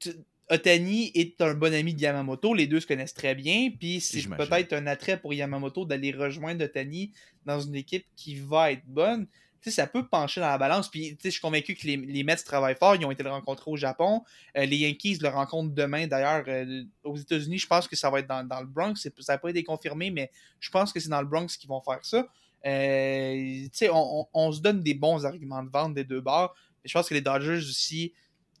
tu- 0.00 0.14
Otani 0.50 1.10
est 1.14 1.40
un 1.42 1.54
bon 1.54 1.72
ami 1.74 1.94
de 1.94 2.00
Yamamoto, 2.00 2.54
les 2.54 2.66
deux 2.66 2.80
se 2.80 2.86
connaissent 2.86 3.14
très 3.14 3.34
bien, 3.34 3.70
puis 3.78 4.00
c'est 4.00 4.20
peut-être 4.48 4.72
un 4.72 4.86
attrait 4.86 5.20
pour 5.20 5.34
Yamamoto 5.34 5.84
d'aller 5.84 6.12
rejoindre 6.12 6.64
Otani 6.64 7.12
dans 7.44 7.60
une 7.60 7.74
équipe 7.74 8.06
qui 8.16 8.36
va 8.36 8.72
être 8.72 8.84
bonne. 8.86 9.26
Tu 9.60 9.70
sais, 9.70 9.76
ça 9.76 9.86
peut 9.88 10.06
pencher 10.06 10.40
dans 10.40 10.46
la 10.48 10.56
balance, 10.56 10.88
puis 10.88 11.08
tu 11.10 11.14
sais, 11.14 11.18
je 11.24 11.30
suis 11.30 11.40
convaincu 11.40 11.74
que 11.74 11.84
les, 11.86 11.96
les 11.96 12.22
Mets 12.22 12.36
travaillent 12.36 12.76
fort, 12.76 12.94
ils 12.94 13.04
ont 13.04 13.10
été 13.10 13.24
le 13.24 13.30
rencontrer 13.30 13.70
au 13.70 13.76
Japon, 13.76 14.22
Euh, 14.56 14.64
les 14.64 14.76
Yankees 14.76 15.18
le 15.20 15.28
rencontrent 15.28 15.74
demain 15.74 16.06
d'ailleurs 16.06 16.44
euh, 16.46 16.84
aux 17.02 17.16
États-Unis, 17.16 17.58
je 17.58 17.66
pense 17.66 17.88
que 17.88 17.96
ça 17.96 18.08
va 18.08 18.20
être 18.20 18.28
dans, 18.28 18.46
dans 18.46 18.60
le 18.60 18.66
Bronx, 18.68 18.94
ça 19.18 19.32
n'a 19.32 19.38
pas 19.38 19.50
été 19.50 19.64
confirmé, 19.64 20.10
mais 20.10 20.30
je 20.60 20.70
pense 20.70 20.92
que 20.92 21.00
c'est 21.00 21.08
dans 21.08 21.20
le 21.20 21.26
Bronx 21.26 21.48
qu'ils 21.58 21.68
vont 21.68 21.80
faire 21.82 21.98
ça. 22.04 22.26
Euh, 22.66 23.32
tu 23.64 23.70
sais, 23.72 23.90
on, 23.90 24.20
on- 24.20 24.26
on 24.32 24.52
se 24.52 24.60
donne 24.60 24.80
des 24.82 24.94
bons 24.94 25.24
arguments 25.26 25.62
de 25.62 25.70
vente 25.70 25.94
des 25.94 26.04
deux 26.04 26.20
bords. 26.20 26.54
Je 26.84 26.92
pense 26.92 27.08
que 27.08 27.14
les 27.14 27.20
Dodgers 27.20 27.58
aussi, 27.58 28.12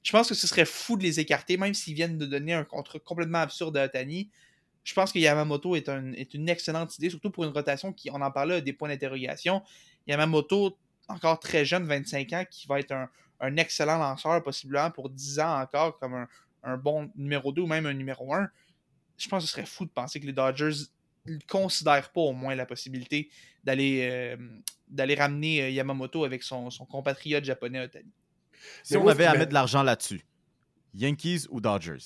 je 0.02 0.12
pense 0.12 0.28
que 0.28 0.34
ce 0.34 0.46
serait 0.46 0.64
fou 0.64 0.96
de 0.96 1.02
les 1.02 1.20
écarter, 1.20 1.56
même 1.56 1.74
s'ils 1.74 1.94
viennent 1.94 2.18
de 2.18 2.26
donner 2.26 2.54
un 2.54 2.64
contrat 2.64 2.98
complètement 2.98 3.38
absurde 3.38 3.76
à 3.76 3.84
Otani. 3.84 4.30
Je 4.84 4.94
pense 4.94 5.12
que 5.12 5.18
Yamamoto 5.18 5.76
est, 5.76 5.88
un- 5.88 6.12
est 6.12 6.32
une 6.34 6.48
excellente 6.48 6.96
idée, 6.96 7.10
surtout 7.10 7.30
pour 7.30 7.44
une 7.44 7.50
rotation 7.50 7.92
qui, 7.92 8.10
on 8.10 8.20
en 8.22 8.30
parlait, 8.30 8.56
a 8.56 8.60
des 8.60 8.72
points 8.72 8.88
d'interrogation. 8.88 9.62
Yamamoto, 10.06 10.78
encore 11.08 11.38
très 11.40 11.64
jeune, 11.64 11.84
25 11.84 12.32
ans, 12.32 12.44
qui 12.50 12.66
va 12.66 12.80
être 12.80 12.92
un, 13.40 13.56
excellent 13.56 13.98
lanceur, 13.98 14.42
possiblement 14.42 14.90
pour 14.90 15.10
10 15.10 15.40
ans 15.40 15.60
encore, 15.60 15.98
comme 15.98 16.26
un, 16.62 16.76
bon 16.76 17.10
numéro 17.16 17.52
2 17.52 17.62
ou 17.62 17.66
même 17.66 17.86
un 17.86 17.92
numéro 17.94 18.32
1. 18.32 18.48
Je 19.18 19.28
pense 19.28 19.42
que 19.42 19.46
ce 19.48 19.52
serait 19.52 19.66
fou 19.66 19.84
de 19.84 19.90
penser 19.90 20.20
que 20.20 20.26
les 20.26 20.32
Dodgers 20.32 20.84
ne 21.26 21.38
considèrent 21.48 22.10
pas 22.10 22.20
au 22.20 22.32
moins 22.32 22.54
la 22.54 22.66
possibilité 22.66 23.30
d'aller 23.64 24.08
euh, 24.10 25.14
ramener 25.16 25.62
euh, 25.62 25.70
Yamamoto 25.70 26.24
avec 26.24 26.42
son 26.42 26.70
compatriote 26.88 27.44
japonais 27.44 27.80
Otani. 27.80 28.10
Si 28.82 28.94
Mais 28.94 29.00
on 29.00 29.02
moi, 29.04 29.12
avait 29.12 29.24
à 29.26 29.34
mettre 29.34 29.48
de 29.48 29.54
l'argent 29.54 29.82
là-dessus, 29.82 30.20
Yankees 30.94 31.46
ou 31.50 31.60
Dodgers? 31.60 31.98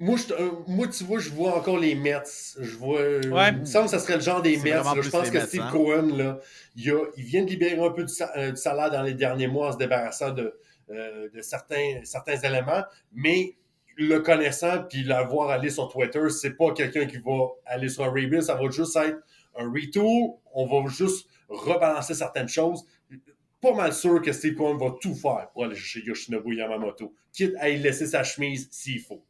Moi, 0.00 0.16
je- 0.18 0.34
euh, 0.34 0.50
moi, 0.66 0.88
tu 0.88 1.04
vois, 1.04 1.20
je 1.20 1.30
vois 1.30 1.56
encore 1.56 1.78
les 1.78 1.94
Mets. 1.94 2.20
Je 2.60 2.76
vois. 2.76 2.98
euh, 3.00 3.20
Ouais. 3.30 3.50
Il 3.52 3.58
me 3.60 3.64
semble 3.64 3.84
que 3.84 3.92
ça 3.92 4.00
serait 4.00 4.16
le 4.16 4.22
genre 4.22 4.42
des 4.42 4.56
Mets. 4.56 4.70
là. 4.70 4.82
Je 5.00 5.08
pense 5.08 5.30
que 5.30 5.38
Mets, 5.38 5.46
Steve 5.46 5.60
hein? 5.62 5.68
Cohen, 5.70 6.16
là, 6.16 6.40
il, 6.74 6.90
a- 6.90 7.04
il 7.16 7.22
vient 7.24 7.44
de 7.44 7.48
libérer 7.50 7.78
un 7.78 7.90
peu 7.90 8.02
du, 8.04 8.12
sa- 8.12 8.36
euh, 8.36 8.50
du 8.50 8.56
salaire 8.56 8.90
dans 8.90 9.02
les 9.02 9.14
derniers 9.14 9.46
mois 9.46 9.68
en 9.68 9.72
se 9.72 9.76
débarrassant 9.78 10.32
de, 10.32 10.58
euh, 10.90 11.28
de 11.32 11.40
certains, 11.42 12.00
certains 12.02 12.36
éléments. 12.36 12.82
Mais 13.12 13.56
le 13.96 14.18
connaissant, 14.18 14.82
puis 14.82 15.04
l'avoir 15.04 15.50
aller 15.50 15.70
sur 15.70 15.88
Twitter, 15.88 16.28
c'est 16.28 16.54
pas 16.56 16.72
quelqu'un 16.72 17.06
qui 17.06 17.18
va 17.18 17.50
aller 17.64 17.88
sur 17.88 18.02
un 18.02 18.08
rebuild. 18.08 18.42
Ça 18.42 18.56
va 18.56 18.68
juste 18.70 18.96
être 18.96 19.18
un 19.56 19.70
retool. 19.70 20.32
On 20.52 20.66
va 20.66 20.90
juste 20.90 21.28
rebalancer 21.48 22.14
certaines 22.14 22.48
choses. 22.48 22.84
Pas 23.64 23.74
mal 23.74 23.94
sûr 23.94 24.20
que 24.20 24.30
Steve 24.30 24.56
Cohen 24.56 24.76
va 24.76 24.94
tout 25.00 25.14
faire 25.14 25.48
pour 25.54 25.64
aller 25.64 25.74
chercher 25.74 26.06
Yoshinobu 26.06 26.54
Yamamoto, 26.54 27.14
quitte 27.32 27.54
à 27.58 27.70
y 27.70 27.78
laisser 27.78 28.06
sa 28.06 28.22
chemise 28.22 28.68
s'il 28.70 29.00
faut. 29.00 29.24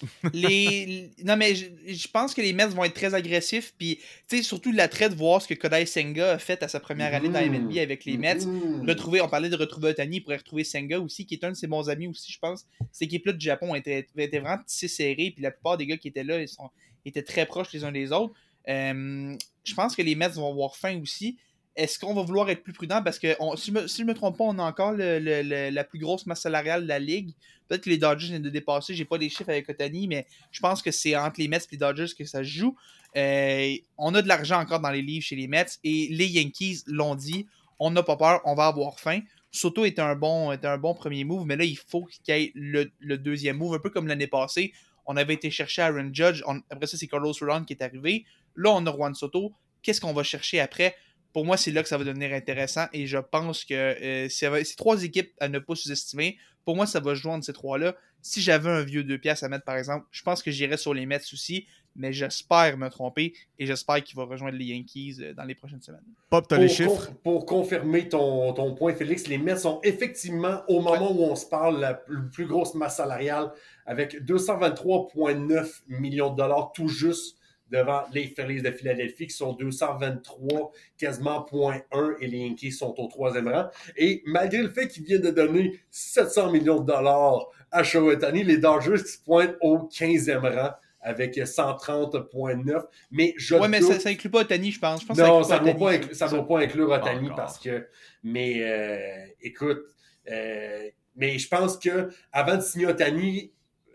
les... 0.32 1.10
Non, 1.24 1.36
mais 1.36 1.54
je, 1.54 1.66
je 1.86 2.08
pense 2.08 2.34
que 2.34 2.40
les 2.40 2.52
Mets 2.52 2.66
vont 2.68 2.84
être 2.84 2.94
très 2.94 3.14
agressifs. 3.14 3.74
Puis, 3.76 3.98
tu 4.28 4.36
sais, 4.38 4.42
surtout 4.42 4.72
l'attrait 4.72 5.10
de 5.10 5.14
voir 5.14 5.42
ce 5.42 5.48
que 5.48 5.54
Kodai 5.54 5.84
Senga 5.84 6.32
a 6.32 6.38
fait 6.38 6.62
à 6.62 6.68
sa 6.68 6.80
première 6.80 7.14
année 7.14 7.28
dans 7.28 7.40
la 7.40 7.48
MLB 7.48 7.78
avec 7.78 8.06
les 8.06 8.16
Mets. 8.16 8.46
Mmh. 8.46 8.88
Retrouver, 8.88 9.20
on 9.20 9.28
parlait 9.28 9.48
de 9.48 9.56
retrouver 9.56 9.90
Otani, 9.90 10.16
il 10.16 10.20
pourrait 10.22 10.36
retrouver 10.36 10.64
Senga 10.64 10.98
aussi, 10.98 11.26
qui 11.26 11.34
est 11.34 11.44
un 11.44 11.50
de 11.50 11.56
ses 11.56 11.66
bons 11.66 11.88
amis 11.90 12.08
aussi, 12.08 12.32
je 12.32 12.38
pense. 12.38 12.66
Cette 12.92 13.06
équipe-là 13.08 13.32
du 13.32 13.44
Japon 13.44 13.74
était, 13.74 14.06
était 14.16 14.38
vraiment 14.38 14.62
tissée 14.66 14.88
serrée, 14.88 15.32
puis 15.34 15.42
la 15.42 15.50
plupart 15.50 15.76
des 15.76 15.86
gars 15.86 15.96
qui 15.96 16.08
étaient 16.08 16.24
là, 16.24 16.40
ils 16.40 16.48
sont, 16.48 16.70
étaient 17.04 17.22
très 17.22 17.46
proches 17.46 17.72
les 17.72 17.84
uns 17.84 17.92
des 17.92 18.12
autres. 18.12 18.34
Euh, 18.68 19.36
je 19.64 19.74
pense 19.74 19.94
que 19.94 20.02
les 20.02 20.14
Mets 20.14 20.28
vont 20.28 20.50
avoir 20.50 20.76
faim 20.76 21.00
aussi. 21.02 21.38
Est-ce 21.76 21.98
qu'on 21.98 22.14
va 22.14 22.22
vouloir 22.22 22.48
être 22.48 22.62
plus 22.62 22.72
prudent? 22.72 23.02
Parce 23.02 23.18
que, 23.18 23.36
si, 23.56 23.70
je 23.70 23.86
je 23.86 24.02
me 24.02 24.14
trompe 24.14 24.38
pas, 24.38 24.44
on 24.44 24.58
a 24.58 24.62
encore 24.62 24.94
la 24.96 25.84
plus 25.84 25.98
grosse 25.98 26.24
masse 26.26 26.40
salariale 26.40 26.84
de 26.84 26.88
la 26.88 26.98
ligue. 26.98 27.34
Peut-être 27.68 27.82
que 27.82 27.90
les 27.90 27.98
Dodgers 27.98 28.28
viennent 28.28 28.42
de 28.42 28.50
dépasser. 28.50 28.94
J'ai 28.94 29.04
pas 29.04 29.18
les 29.18 29.28
chiffres 29.28 29.50
avec 29.50 29.68
Otani, 29.68 30.08
mais 30.08 30.26
je 30.50 30.60
pense 30.60 30.80
que 30.80 30.90
c'est 30.90 31.14
entre 31.16 31.40
les 31.40 31.48
Mets 31.48 31.58
et 31.58 31.68
les 31.72 31.76
Dodgers 31.76 32.14
que 32.16 32.24
ça 32.24 32.38
se 32.38 32.48
joue. 32.48 32.76
Euh, 33.16 33.74
on 33.98 34.14
a 34.14 34.22
de 34.22 34.28
l'argent 34.28 34.60
encore 34.60 34.80
dans 34.80 34.90
les 34.90 35.02
livres 35.02 35.24
chez 35.24 35.36
les 35.36 35.48
Mets 35.48 35.66
et 35.84 36.08
les 36.10 36.26
Yankees 36.26 36.82
l'ont 36.86 37.14
dit. 37.14 37.46
On 37.78 37.90
n'a 37.90 38.02
pas 38.02 38.16
peur, 38.16 38.40
on 38.44 38.54
va 38.54 38.66
avoir 38.66 38.98
faim. 38.98 39.20
Soto 39.50 39.84
était 39.84 40.02
un 40.02 40.16
bon, 40.16 40.94
premier 40.94 41.24
move, 41.24 41.46
mais 41.46 41.56
là, 41.56 41.64
il 41.64 41.78
faut 41.78 42.04
qu'il 42.04 42.34
y 42.34 42.38
ait 42.38 42.52
le, 42.54 43.16
deuxième 43.16 43.56
move, 43.56 43.74
un 43.74 43.78
peu 43.78 43.90
comme 43.90 44.06
l'année 44.06 44.26
passée. 44.26 44.72
On 45.06 45.16
avait 45.16 45.34
été 45.34 45.50
chercher 45.50 45.82
Aaron 45.82 46.10
Judge. 46.12 46.42
Après 46.70 46.86
ça, 46.86 46.96
c'est 46.96 47.06
Carlos 47.06 47.32
Rodon 47.40 47.64
qui 47.64 47.72
est 47.72 47.82
arrivé. 47.82 48.24
Là, 48.54 48.72
on 48.72 48.86
a 48.86 48.92
Juan 48.92 49.14
Soto. 49.14 49.52
Qu'est-ce 49.82 50.00
qu'on 50.00 50.12
va 50.12 50.22
chercher 50.22 50.60
après? 50.60 50.96
Pour 51.36 51.44
moi, 51.44 51.58
c'est 51.58 51.70
là 51.70 51.82
que 51.82 51.88
ça 51.90 51.98
va 51.98 52.04
devenir 52.04 52.32
intéressant 52.32 52.86
et 52.94 53.06
je 53.06 53.18
pense 53.18 53.66
que 53.66 53.74
euh, 53.74 54.26
c'est 54.30 54.74
trois 54.74 55.04
équipes 55.04 55.34
à 55.38 55.50
ne 55.50 55.58
pas 55.58 55.74
sous-estimer. 55.74 56.38
Pour 56.64 56.76
moi, 56.76 56.86
ça 56.86 56.98
va 56.98 57.12
entre 57.26 57.44
ces 57.44 57.52
trois-là. 57.52 57.94
Si 58.22 58.40
j'avais 58.40 58.70
un 58.70 58.82
vieux 58.82 59.04
deux 59.04 59.18
pièces 59.18 59.42
à 59.42 59.50
mettre, 59.50 59.66
par 59.66 59.76
exemple, 59.76 60.06
je 60.10 60.22
pense 60.22 60.42
que 60.42 60.50
j'irais 60.50 60.78
sur 60.78 60.94
les 60.94 61.04
Mets 61.04 61.20
aussi, 61.34 61.66
mais 61.94 62.10
j'espère 62.10 62.78
me 62.78 62.88
tromper 62.88 63.34
et 63.58 63.66
j'espère 63.66 64.02
qu'il 64.02 64.16
va 64.16 64.24
rejoindre 64.24 64.56
les 64.56 64.64
Yankees 64.64 65.18
euh, 65.20 65.34
dans 65.34 65.44
les 65.44 65.54
prochaines 65.54 65.82
semaines. 65.82 66.00
Pop, 66.30 66.46
t'as 66.48 66.56
Pour, 66.56 66.62
les 66.62 66.70
chiffres? 66.70 67.08
con- 67.08 67.16
pour 67.22 67.44
confirmer 67.44 68.08
ton, 68.08 68.54
ton 68.54 68.74
point, 68.74 68.94
Félix, 68.94 69.26
les 69.26 69.36
Mets 69.36 69.58
sont 69.58 69.78
effectivement, 69.82 70.62
au 70.68 70.80
moment 70.80 71.12
où 71.12 71.20
on 71.22 71.36
se 71.36 71.44
parle, 71.44 71.78
la 71.80 71.92
plus, 71.92 72.30
plus 72.30 72.46
grosse 72.46 72.74
masse 72.74 72.96
salariale 72.96 73.52
avec 73.84 74.22
223,9 74.24 75.82
millions 75.88 76.30
de 76.30 76.36
dollars 76.38 76.72
tout 76.72 76.88
juste 76.88 77.35
devant 77.70 78.02
les 78.12 78.26
Phillies 78.28 78.62
de 78.62 78.70
Philadelphie 78.70 79.26
qui 79.26 79.34
sont 79.34 79.52
223 79.54 80.72
quasiment 80.98 81.44
0.1 81.50 82.14
et 82.20 82.26
les 82.28 82.38
Yankees 82.38 82.72
sont 82.72 82.94
au 82.98 83.06
troisième 83.08 83.48
rang. 83.48 83.66
Et 83.96 84.22
malgré 84.26 84.62
le 84.62 84.70
fait 84.70 84.88
qu'ils 84.88 85.04
viennent 85.04 85.22
de 85.22 85.30
donner 85.30 85.80
700 85.90 86.52
millions 86.52 86.80
de 86.80 86.86
dollars 86.86 87.46
à 87.72 87.82
Shohei 87.82 88.16
les 88.44 88.58
Dodgers 88.58 89.02
qui 89.02 89.10
se 89.10 89.18
pointent 89.22 89.56
au 89.60 89.78
15e 89.88 90.38
rang 90.46 90.70
avec 91.00 91.36
130,9. 91.36 92.82
Mais 93.10 93.34
je 93.36 93.54
Ouais, 93.54 93.68
mais 93.68 93.80
doute- 93.80 93.92
ça, 93.92 94.00
ça 94.00 94.08
inclut 94.08 94.30
pas 94.30 94.40
Otani, 94.40 94.70
je 94.72 94.80
pense. 94.80 95.02
Je 95.02 95.06
pense 95.06 95.18
non, 95.18 95.42
ça 95.44 95.60
ne 95.60 95.64
doit, 95.72 95.74
pas 95.74 95.92
inclure- 95.92 96.14
ça 96.16 96.28
doit 96.28 96.46
pas 96.48 96.58
inclure 96.60 96.90
Otani 96.90 97.26
encore. 97.26 97.36
parce 97.36 97.58
que. 97.58 97.86
Mais 98.24 98.56
euh, 98.62 99.26
écoute, 99.40 99.82
euh, 100.30 100.88
mais 101.14 101.38
je 101.38 101.48
pense 101.48 101.78
que 101.78 102.08
avant 102.32 102.56
de 102.56 102.60
signer 102.62 102.86
Otani, 102.86 103.52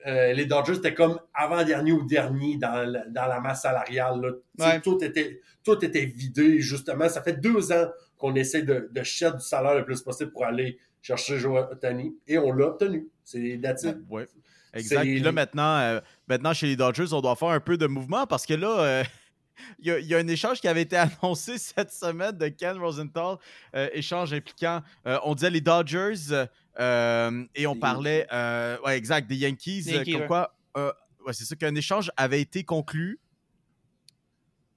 euh, 0.08 0.34
les 0.34 0.46
Dodgers 0.46 0.76
étaient 0.78 0.94
comme 0.94 1.20
avant-dernier 1.34 1.92
ou 1.92 2.06
dernier 2.06 2.58
dans, 2.58 2.90
la- 2.90 3.06
dans 3.08 3.28
la 3.28 3.40
masse 3.40 3.62
salariale. 3.62 4.22
là. 4.58 4.66
Ouais. 4.68 4.82
Tout, 4.82 5.04
était, 5.04 5.42
tout 5.64 5.84
était 5.86 6.06
vidé, 6.06 6.60
justement. 6.60 7.08
Ça 7.10 7.22
fait 7.22 7.40
deux 7.40 7.72
ans 7.72 7.88
qu'on 8.18 8.36
essaie 8.36 8.62
de, 8.64 8.90
de 8.92 9.04
chier 9.04 9.32
du 9.32 9.40
salaire 9.42 9.76
le 9.76 9.86
plus 9.86 10.02
possible 10.02 10.32
pour 10.32 10.46
aller 10.46 10.78
chercher 11.02 11.40
Joe 11.40 11.66
Otani 11.72 12.16
et 12.28 12.38
on 12.38 12.52
l'a 12.52 12.68
obtenu. 12.68 13.08
C'est 13.24 13.60
that's 13.62 13.84
it. 13.84 13.98
Ouais. 14.10 14.28
Exact. 14.74 15.02
Puis 15.02 15.20
là, 15.20 15.32
maintenant, 15.32 15.78
euh, 15.80 16.00
maintenant, 16.28 16.54
chez 16.54 16.68
les 16.68 16.76
Dodgers, 16.76 17.12
on 17.14 17.22
doit 17.22 17.36
faire 17.36 17.50
un 17.50 17.60
peu 17.60 17.78
de 17.78 17.88
mouvement 17.88 18.26
parce 18.28 18.46
que 18.46 18.54
là, 18.54 18.80
euh, 18.80 19.04
il 19.80 19.88
y, 19.88 19.92
a- 19.92 20.00
il 20.00 20.06
y 20.08 20.16
a 20.16 20.18
un 20.18 20.28
échange 20.28 20.62
qui 20.62 20.68
avait 20.68 20.84
été 20.84 20.96
annoncé 21.24 21.58
cette 21.58 21.92
semaine 21.92 22.38
de 22.38 22.48
Ken 22.48 22.78
Rosenthal, 22.78 23.36
euh, 23.76 23.90
échange 23.94 24.34
impliquant, 24.34 24.82
euh, 25.08 25.18
on 25.24 25.36
disait 25.36 25.50
les 25.50 25.62
Dodgers 25.62 26.48
euh, 26.80 27.44
et 27.56 27.68
on 27.68 27.76
parlait, 27.76 28.28
euh, 28.32 28.78
ouais, 28.86 28.98
exact, 28.98 29.28
des 29.28 29.36
Yankees, 29.38 29.84
Des 29.84 29.92
euh, 29.92 29.96
Yankees, 29.98 30.12
comme 30.14 30.22
ouais. 30.22 30.28
quoi, 30.28 30.56
euh, 30.78 30.92
ouais, 31.26 31.34
c'est 31.34 31.46
ça 31.46 31.56
qu'un 31.56 31.76
échange 31.76 32.12
avait 32.18 32.42
été 32.42 32.64
conclu. 32.64 33.20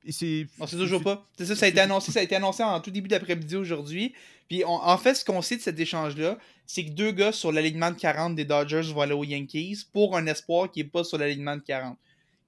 Et 0.06 0.12
c'est. 0.12 0.46
On 0.60 0.66
sait 0.66 0.76
toujours 0.76 1.02
pas. 1.02 1.26
C'est 1.38 1.46
ça, 1.46 1.56
ça 1.56 1.66
a 1.66 1.68
été 1.70 1.80
annoncé, 1.80 2.12
ça 2.12 2.20
a 2.20 2.22
été 2.22 2.36
annoncé 2.36 2.62
en 2.62 2.78
tout 2.80 2.90
début 2.90 3.08
d'après-midi 3.08 3.56
aujourd'hui. 3.56 4.12
Puis 4.48 4.62
on- 4.66 4.68
en 4.82 4.98
fait, 4.98 5.14
ce 5.14 5.24
qu'on 5.24 5.40
sait 5.40 5.56
de 5.56 5.62
cet 5.62 5.80
échange-là, 5.80 6.36
c'est 6.66 6.84
que 6.84 6.90
deux 6.90 7.10
gars 7.12 7.32
sur 7.32 7.52
l'alignement 7.52 7.90
de 7.90 7.96
40 7.96 8.34
des 8.36 8.44
Dodgers 8.44 8.82
vont 8.92 9.00
aller 9.00 9.14
aux 9.14 9.24
Yankees 9.24 9.78
pour 9.92 10.16
un 10.16 10.26
espoir 10.26 10.70
qui 10.70 10.80
n'est 10.80 10.88
pas 10.90 11.04
sur 11.04 11.16
l'alignement 11.16 11.56
de 11.56 11.62
40. 11.62 11.96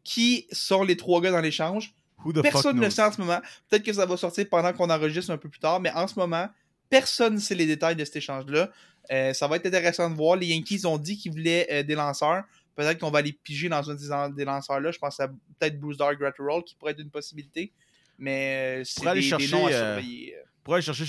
Qui 0.05 0.47
sont 0.53 0.83
les 0.85 0.97
trois 0.99 1.21
gars 1.23 1.31
dans 1.31 1.41
l'échange? 1.41 1.95
Personne 2.43 2.77
ne 2.77 2.83
le 2.85 2.91
sait 2.91 3.03
en 3.03 3.13
ce 3.13 3.21
moment. 3.21 3.41
Peut-être 3.71 3.83
que 3.85 3.93
ça 3.93 4.05
va 4.05 4.17
sortir 4.19 4.47
pendant 4.51 4.73
qu'on 4.75 4.91
enregistre 4.91 5.31
un 5.31 5.39
peu 5.39 5.49
plus 5.49 5.59
tard, 5.61 5.81
mais 5.81 5.91
en 5.93 6.07
ce 6.07 6.19
moment, 6.19 6.49
personne 6.91 7.35
ne 7.35 7.41
sait 7.41 7.55
les 7.55 7.67
détails 7.67 7.97
de 7.97 8.05
cet 8.05 8.17
échange-là. 8.17 8.71
Euh, 9.13 9.33
ça 9.33 9.47
va 9.47 9.57
être 9.57 9.67
intéressant 9.67 10.11
de 10.11 10.15
voir. 10.17 10.37
Les 10.37 10.47
Yankees 10.47 10.85
ont 10.87 10.99
dit 10.99 11.17
qu'ils 11.17 11.33
voulaient 11.33 11.67
euh, 11.71 11.83
des 11.83 11.95
lanceurs. 11.95 12.45
Peut-être 12.75 12.99
qu'on 12.99 13.11
va 13.11 13.21
aller 13.21 13.33
piger 13.33 13.69
dans 13.69 13.89
un 13.91 13.95
des 13.95 14.07
lan- 14.09 14.29
des 14.29 14.45
lanceurs-là. 14.45 14.91
Je 14.91 14.99
pense 14.99 15.19
à 15.21 15.29
peut-être 15.29 15.79
Bruce 15.81 15.97
Dark 15.97 16.19
Gratterall 16.19 16.63
qui 16.65 16.75
pourrait 16.75 16.93
être 16.93 17.01
une 17.01 17.11
possibilité. 17.11 17.73
Mais 18.19 18.81
euh, 18.81 18.85
c'est 18.85 18.97
Pour 18.97 19.09
aller 19.09 19.21
des, 19.21 19.25
des 19.27 19.31
chercher, 19.31 19.51
noms 19.57 19.67
à 19.67 19.71
euh, 19.71 19.95
surveiller. 19.97 20.37
Pour 20.65 20.75
aller 20.75 20.83
chercher 20.83 21.05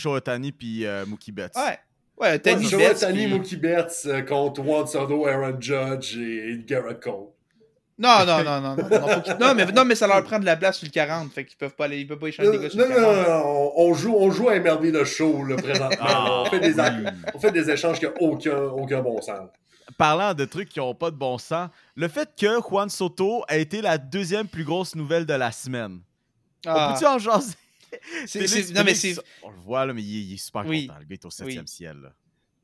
puis 0.52 0.86
euh, 0.86 1.06
Mookie 1.06 1.32
Betts. 1.32 1.56
Ouais. 1.56 1.78
Ouais, 2.20 2.40
puis- 3.26 3.28
Mookie 3.28 3.58
Betts 3.58 4.02
euh, 4.06 4.22
contre 4.22 4.64
Juan 4.64 4.88
Soto, 4.88 5.26
Aaron 5.28 5.60
Judge 5.60 6.18
et 6.18 6.60
Garrett 6.66 7.00
Cole. 7.00 7.28
Non, 8.00 8.26
non, 8.28 8.44
non, 8.44 8.62
non. 8.62 8.76
Non, 8.76 8.90
non, 8.90 9.24
faut 9.24 9.40
non, 9.40 9.56
mais, 9.56 9.66
non, 9.66 9.84
mais 9.86 9.96
ça 9.96 10.06
leur 10.06 10.24
prend 10.24 10.38
de 10.38 10.46
la 10.46 10.56
place 10.56 10.78
sur 10.78 10.86
le 10.86 10.92
40. 10.92 11.32
Fait 11.34 11.46
qu'ils 11.46 11.58
peuvent 11.58 11.74
pas 11.76 11.86
aller, 11.86 12.00
ils 12.02 12.08
peuvent 12.08 12.20
pas 12.20 12.28
échanger 12.28 12.52
des 12.52 12.58
Non, 12.58 12.62
gars 12.64 12.70
sur 12.70 12.78
non, 12.80 12.86
le 12.86 13.02
non, 13.02 13.08
40. 13.24 13.28
non, 13.28 13.72
on, 13.76 13.90
on 13.90 13.94
joue, 13.96 14.16
on 14.16 14.30
joue 14.30 14.50
à 14.50 14.60
MLB 14.60 14.94
le 14.94 15.04
show 15.04 15.44
là, 15.44 15.56
présentement. 15.56 15.98
Ah, 16.00 16.44
on, 16.44 16.46
fait 16.46 16.60
des, 16.60 16.76
on 17.34 17.40
fait 17.40 17.52
des 17.52 17.70
échanges 17.72 17.98
qui 18.00 18.06
n'ont 18.06 18.14
aucun, 18.20 18.58
aucun 18.58 19.02
bon 19.02 19.20
sens. 19.22 19.50
Parlant 19.98 20.34
de 20.36 20.46
trucs 20.46 20.70
qui 20.70 20.78
n'ont 20.80 20.94
pas 20.94 21.10
de 21.10 21.16
bon 21.16 21.40
sens, 21.40 21.70
le 21.96 22.08
fait 22.08 22.30
que 22.40 22.60
Juan 22.62 22.88
Soto 22.90 23.44
a 23.48 23.58
été 23.58 23.82
la 23.82 23.98
deuxième 23.98 24.48
plus 24.48 24.64
grosse 24.64 24.94
nouvelle 24.96 25.26
de 25.26 25.34
la 25.34 25.52
semaine. 25.52 26.00
Ah, 26.68 26.90
On 26.90 26.94
peut-tu 26.94 27.06
en 27.08 27.18
jaser? 27.18 27.54
c'est- 28.28 28.46
Félix, 28.48 28.68
c'est- 28.68 28.74
non, 28.76 28.84
mais 28.84 28.94
c'est. 28.94 29.16
On 29.42 29.50
le 29.50 29.58
voit, 29.58 29.86
là, 29.88 29.94
mais 29.94 30.04
il 30.04 30.18
est, 30.18 30.24
il 30.26 30.34
est 30.36 30.38
super 30.38 30.66
Oui. 30.68 30.86
content. 30.86 31.00
Le 31.00 31.06
gars 31.06 31.14
est 31.14 31.26
au 31.26 31.30
septième 31.32 31.64
Oui. 31.64 31.68
ciel. 31.68 31.98
là. 32.04 32.10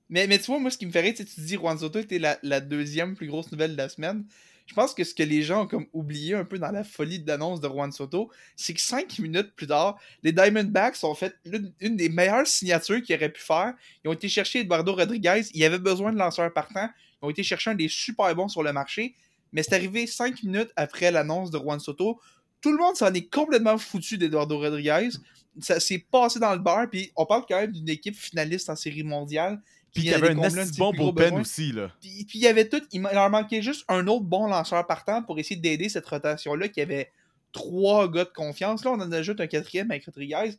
Mais, 0.10 0.28
mais 0.28 0.38
tu 0.38 0.46
vois, 0.46 0.60
moi, 0.60 0.70
ce 0.70 0.78
qui 0.78 0.86
me 0.86 0.92
fait 0.92 1.02
rire, 1.02 1.14
tu 1.16 1.26
te 1.26 1.42
dis 1.42 1.56
Juan 1.56 1.78
Soto 1.80 1.98
était 1.98 2.20
la, 2.20 2.38
la 2.44 2.60
deuxième 2.60 3.16
plus 3.16 3.26
grosse 3.28 3.52
nouvelle 3.52 3.72
de 3.72 3.78
la 3.78 3.90
semaine. 3.90 4.26
Je 4.66 4.74
pense 4.74 4.94
que 4.94 5.04
ce 5.04 5.14
que 5.14 5.24
les 5.24 5.44
gens 5.44 5.64
ont 5.64 5.68
comme 5.68 5.88
oublié 5.92 6.36
un 6.36 6.46
peu 6.46 6.58
dans 6.58 6.72
la 6.72 6.84
folie 6.84 7.20
de 7.20 7.28
l'annonce 7.28 7.60
de 7.60 7.68
Juan 7.68 7.92
Soto, 7.92 8.32
c'est 8.56 8.74
que 8.74 8.82
cinq 8.82 9.20
minutes 9.20 9.54
plus 9.56 9.68
tard, 9.68 10.00
les 10.24 10.32
Diamondbacks 10.32 11.04
ont 11.04 11.16
fait 11.16 11.36
une 11.82 11.98
des 11.98 12.10
meilleures 12.10 12.48
signatures 12.48 13.02
qu'ils 13.02 13.16
auraient 13.16 13.32
pu 13.32 13.42
faire. 13.42 13.74
Ils 14.04 14.08
ont 14.08 14.14
été 14.14 14.30
chercher 14.30 14.62
Eduardo 14.62 14.94
Rodriguez. 14.94 15.42
Il 15.54 15.64
avait 15.66 15.80
besoin 15.80 16.14
de 16.14 16.18
lanceurs 16.18 16.52
partants. 16.54 16.90
Ils 17.22 17.26
ont 17.26 17.30
été 17.30 17.44
chercher 17.44 17.72
un 17.72 17.76
des 17.76 17.90
super 17.90 18.34
bons 18.36 18.48
sur 18.48 18.64
le 18.64 18.72
marché. 18.72 19.16
Mais 19.52 19.64
c'est 19.64 19.76
arrivé 19.76 20.08
cinq 20.08 20.42
minutes 20.44 20.72
après 20.76 21.12
l'annonce 21.12 21.52
de 21.52 21.58
Juan 21.58 21.80
Soto. 21.80 22.20
Tout 22.62 22.72
le 22.72 22.78
monde 22.78 22.96
s'en 22.96 23.14
est 23.14 23.30
complètement 23.30 23.78
foutu 23.78 24.18
d'Eduardo 24.18 24.58
Rodriguez. 24.58 25.10
Ça 25.60 25.80
s'est 25.82 26.06
passé 26.10 26.40
dans 26.40 26.54
le 26.54 26.60
bar. 26.60 26.90
Puis 26.90 27.12
on 27.18 27.26
parle 27.26 27.44
quand 27.48 27.60
même 27.60 27.74
d'une 27.74 27.90
équipe 27.90 28.16
finaliste 28.16 28.70
en 28.70 28.78
série 28.78 29.04
mondiale. 29.04 29.62
Puis 29.94 30.04
il 30.04 30.10
y 30.10 30.14
avait 30.14 30.30
un 30.32 30.50
ses 30.66 30.78
bon 30.80 30.92
bullpen 30.92 31.14
besoins. 31.14 31.42
aussi. 31.42 31.72
Là. 31.72 31.92
Puis, 32.02 32.26
puis 32.28 32.40
il 32.40 32.42
y 32.42 32.48
avait 32.48 32.68
tout, 32.68 32.82
il 32.92 33.02
leur 33.02 33.30
manquait 33.30 33.62
juste 33.62 33.86
un 33.88 34.08
autre 34.08 34.26
bon 34.26 34.48
lanceur 34.48 34.86
partant 34.88 35.22
pour 35.22 35.38
essayer 35.40 35.56
d'aider 35.60 35.88
cette 35.90 36.06
rotation-là 36.08 36.68
qui 36.68 36.82
avait 36.82 37.12
trois 37.52 38.10
gars 38.10 38.24
de 38.26 38.32
confiance. 38.36 38.84
Là, 38.84 38.92
on 38.92 39.00
en 39.00 39.12
ajoute 39.12 39.40
un 39.40 39.48
quatrième 39.48 39.92
avec 39.92 40.06
Rodriguez. 40.06 40.54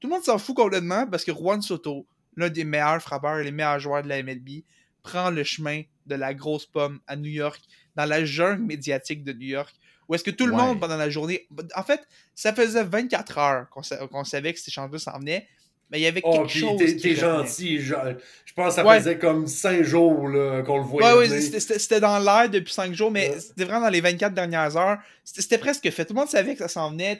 Tout 0.00 0.08
le 0.08 0.14
monde 0.14 0.24
s'en 0.24 0.38
fout 0.38 0.56
complètement 0.56 1.06
parce 1.06 1.24
que 1.24 1.32
Juan 1.32 1.62
Soto, 1.62 2.06
l'un 2.36 2.48
des 2.48 2.64
meilleurs 2.64 3.00
frappeurs 3.00 3.38
et 3.38 3.44
les 3.44 3.52
meilleurs 3.52 3.78
joueurs 3.78 4.02
de 4.02 4.08
la 4.08 4.22
MLB, 4.22 4.64
prend 5.02 5.30
le 5.30 5.44
chemin 5.44 5.82
de 6.06 6.14
la 6.16 6.34
grosse 6.34 6.66
pomme 6.66 7.00
à 7.06 7.14
New 7.16 7.30
York, 7.30 7.60
dans 7.96 8.04
la 8.04 8.24
jungle 8.24 8.62
médiatique 8.64 9.22
de 9.24 9.32
New 9.32 9.46
York, 9.48 9.74
où 10.08 10.14
est-ce 10.14 10.24
que 10.24 10.30
tout 10.30 10.46
le 10.46 10.52
Ouais. 10.54 10.58
monde 10.62 10.80
pendant 10.80 10.96
la 10.96 11.08
journée. 11.10 11.46
En 11.76 11.82
fait, 11.84 12.06
ça 12.34 12.52
faisait 12.52 12.82
24 12.82 13.38
heures 13.38 13.68
qu'on 13.70 13.82
sa- 13.82 14.06
qu'on 14.08 14.24
savait 14.24 14.52
que 14.52 14.58
cet 14.58 14.68
échange-là 14.68 14.98
s'en 14.98 15.18
venait. 15.18 15.46
Mais 15.90 15.98
il 15.98 16.02
y 16.02 16.06
avait 16.06 16.20
Oh, 16.24 16.32
quelque 16.32 16.48
puis 16.48 16.60
chose. 16.60 16.78
t'es 17.02 17.14
gentil. 17.16 17.78
genre, 17.80 18.04
je 18.44 18.52
pense 18.54 18.68
que 18.68 18.74
ça 18.76 18.86
Ouais. 18.86 18.98
faisait 18.98 19.18
comme 19.18 19.46
5 19.48 19.82
jours 19.82 20.28
là, 20.28 20.62
qu'on 20.62 20.78
le 20.78 20.84
voyait. 20.84 21.12
Ouais, 21.12 21.18
ouais, 21.18 21.26
venir. 21.28 21.60
c'était- 21.60 22.00
dans 22.00 22.18
l'air 22.20 22.48
depuis 22.48 22.72
5 22.72 22.92
jours, 22.94 23.10
mais 23.10 23.30
Ouais. 23.30 23.40
c'était 23.40 23.64
vraiment 23.64 23.82
dans 23.86 23.88
les 23.90 24.00
24 24.00 24.32
dernières 24.34 24.76
heures. 24.76 24.98
C'était 25.24 25.42
c'était 25.42 25.58
presque 25.58 25.90
fait. 25.90 26.04
Tout 26.04 26.14
le 26.14 26.20
monde 26.20 26.28
savait 26.28 26.52
que 26.54 26.60
ça 26.60 26.68
s'en 26.68 26.90
venait. 26.90 27.18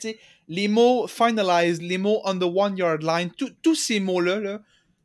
Les 0.48 0.68
mots 0.68 1.06
finalized, 1.08 1.82
les 1.82 1.98
mots 1.98 2.20
on 2.24 2.38
the 2.38 2.44
one 2.44 2.76
yard 2.76 3.02
line, 3.02 3.30
tout- 3.36 3.50
tous 3.62 3.74
ces 3.74 3.98
mots-là, 4.00 4.38
là, 4.38 4.60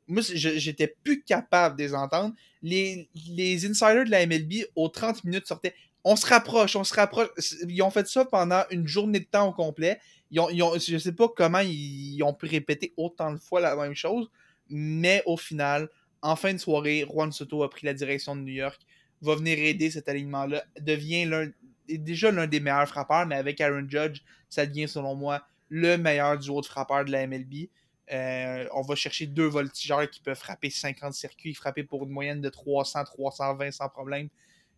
moi, 0.07 0.21
je- 0.21 0.57
j'étais 0.57 0.95
plus 1.03 1.23
capable 1.23 1.77
de 1.77 1.83
les 1.83 1.95
entendre. 1.95 2.33
Les, 2.61 3.09
les 3.29 3.65
insiders 3.65 4.05
de 4.05 4.11
la 4.11 4.21
MLB, 4.21 4.65
aux 4.75 4.89
30 4.89 5.23
minutes, 5.23 5.47
sortaient 5.47 5.73
on 6.07 6.15
se 6.15 6.27
rapproche, 6.27 6.75
on 6.75 6.83
se 6.83 6.93
rapproche. 6.93 7.29
Ils 7.67 7.81
ont 7.81 7.89
fait 7.89 8.07
ça 8.07 8.25
pendant 8.25 8.61
une 8.69 8.87
journée 8.87 9.19
de 9.21 9.25
temps 9.25 9.47
au 9.49 9.53
complet. 9.53 9.97
Ils 10.35 10.63
ont, 10.63 10.77
sais 10.77 11.13
pas 11.13 11.29
comment 11.29 11.59
ils, 11.59 12.21
ont 12.23 12.33
pu 12.33 12.47
répéter 12.47 12.93
autant 12.97 13.31
de 13.31 13.37
fois 13.37 13.61
la 13.61 13.75
même 13.75 13.95
chose, 13.95 14.29
mais 14.69 15.23
au 15.25 15.37
final, 15.37 15.89
en 16.21 16.35
fin 16.35 16.53
de 16.53 16.57
soirée, 16.57 17.05
Juan 17.09 17.31
Soto 17.31 17.63
a 17.63 17.69
pris 17.69 17.85
la 17.85 17.93
direction 17.93 18.35
de 18.35 18.41
New 18.41 18.53
York, 18.53 18.81
va 19.21 19.35
venir 19.35 19.57
aider 19.57 19.89
cet 19.89 20.09
alignement-là, 20.09 20.65
devient 20.81 21.51
déjà 21.87 22.31
l'un 22.31 22.47
des 22.47 22.59
meilleurs 22.59 22.87
frappeurs, 22.87 23.25
mais 23.25 23.35
avec 23.35 23.61
Aaron 23.61 23.87
Judge, 23.87 24.21
ça 24.49 24.65
devient 24.65 24.89
selon 24.89 25.15
moi 25.15 25.45
le 25.69 25.97
meilleur 25.97 26.37
duo 26.37 26.59
de 26.59 26.65
frappeurs 26.65 27.05
de 27.05 27.11
la 27.11 27.25
MLB. 27.27 27.69
Euh, 28.11 28.67
on 28.73 28.81
va 28.81 28.95
chercher 28.95 29.27
deux 29.27 29.47
voltigeurs 29.47 30.09
qui 30.09 30.19
peuvent 30.19 30.37
frapper 30.37 30.69
50 30.69 31.13
circuits, 31.13 31.53
frapper 31.53 31.83
pour 31.83 32.03
une 32.03 32.11
moyenne 32.11 32.41
de 32.41 32.49
300, 32.49 33.05
320 33.05 33.71
sans 33.71 33.89
problème. 33.89 34.27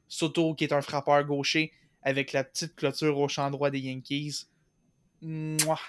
Soto, 0.08 0.54
qui 0.54 0.64
est 0.64 0.72
un 0.74 0.82
frappeur 0.82 1.24
gaucher, 1.26 1.72
avec 2.04 2.32
la 2.32 2.44
petite 2.44 2.76
clôture 2.76 3.18
au 3.18 3.28
champ 3.28 3.50
droit 3.52 3.70
des 3.70 3.80
Yankees. 3.80 4.46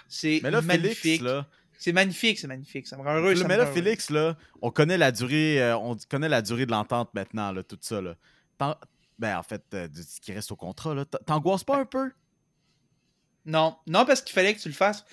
C'est 0.09 0.41
magnifique. 0.43 0.97
Félix, 0.99 1.23
là, 1.23 1.47
C'est 1.79 1.93
magnifique, 1.93 2.39
c'est 2.39 2.47
magnifique. 2.47 2.87
Ça 2.87 2.97
me 2.97 3.03
rend 3.03 3.15
heureux. 3.15 3.35
ça 3.35 3.45
me 3.45 3.49
mais 3.49 3.57
là, 3.57 3.65
rend 3.65 3.71
heureux. 3.71 3.83
Félix, 3.83 4.11
là, 4.11 4.37
on 4.63 4.71
connaît 4.71 4.99
la 4.99 5.13
durée, 5.13 5.63
euh, 5.63 5.77
on 5.77 5.97
connaît 6.09 6.29
la 6.29 6.43
durée 6.43 6.67
de 6.67 6.71
l'entente 6.71 7.13
maintenant, 7.15 7.53
là, 7.53 7.63
tout 7.63 7.79
ça. 7.81 8.01
Là. 8.01 8.17
Ben, 9.19 9.37
en 9.37 9.43
fait, 9.43 9.63
euh, 9.75 9.89
ce 9.95 10.21
qui 10.21 10.33
reste 10.33 10.53
au 10.53 10.57
contrat, 10.57 10.95
là. 10.95 11.05
T'angoisses 11.05 11.65
pas 11.65 11.79
un 11.79 11.85
peu? 11.85 12.11
Non, 13.45 13.77
non, 13.87 14.05
parce 14.05 14.21
qu'il 14.23 14.35
fallait 14.35 14.55
que 14.55 14.61
tu 14.61 14.69
le 14.69 14.75
fasses. 14.75 15.05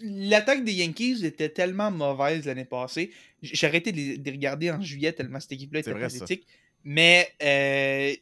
L'attaque 0.00 0.64
des 0.64 0.72
Yankees 0.72 1.24
était 1.24 1.50
tellement 1.50 1.90
mauvaise 1.90 2.46
l'année 2.46 2.64
passée. 2.64 3.12
J'ai 3.42 3.66
arrêté 3.66 3.92
de 3.92 3.96
les, 3.96 4.18
de 4.18 4.24
les 4.24 4.36
regarder 4.36 4.70
en 4.70 4.80
juillet 4.80 5.12
tellement 5.12 5.38
cette 5.38 5.52
équipe-là 5.52 5.80
était 5.80 5.94
pathétique. 5.94 6.46
Mais 6.84 7.30
euh, 7.42 8.14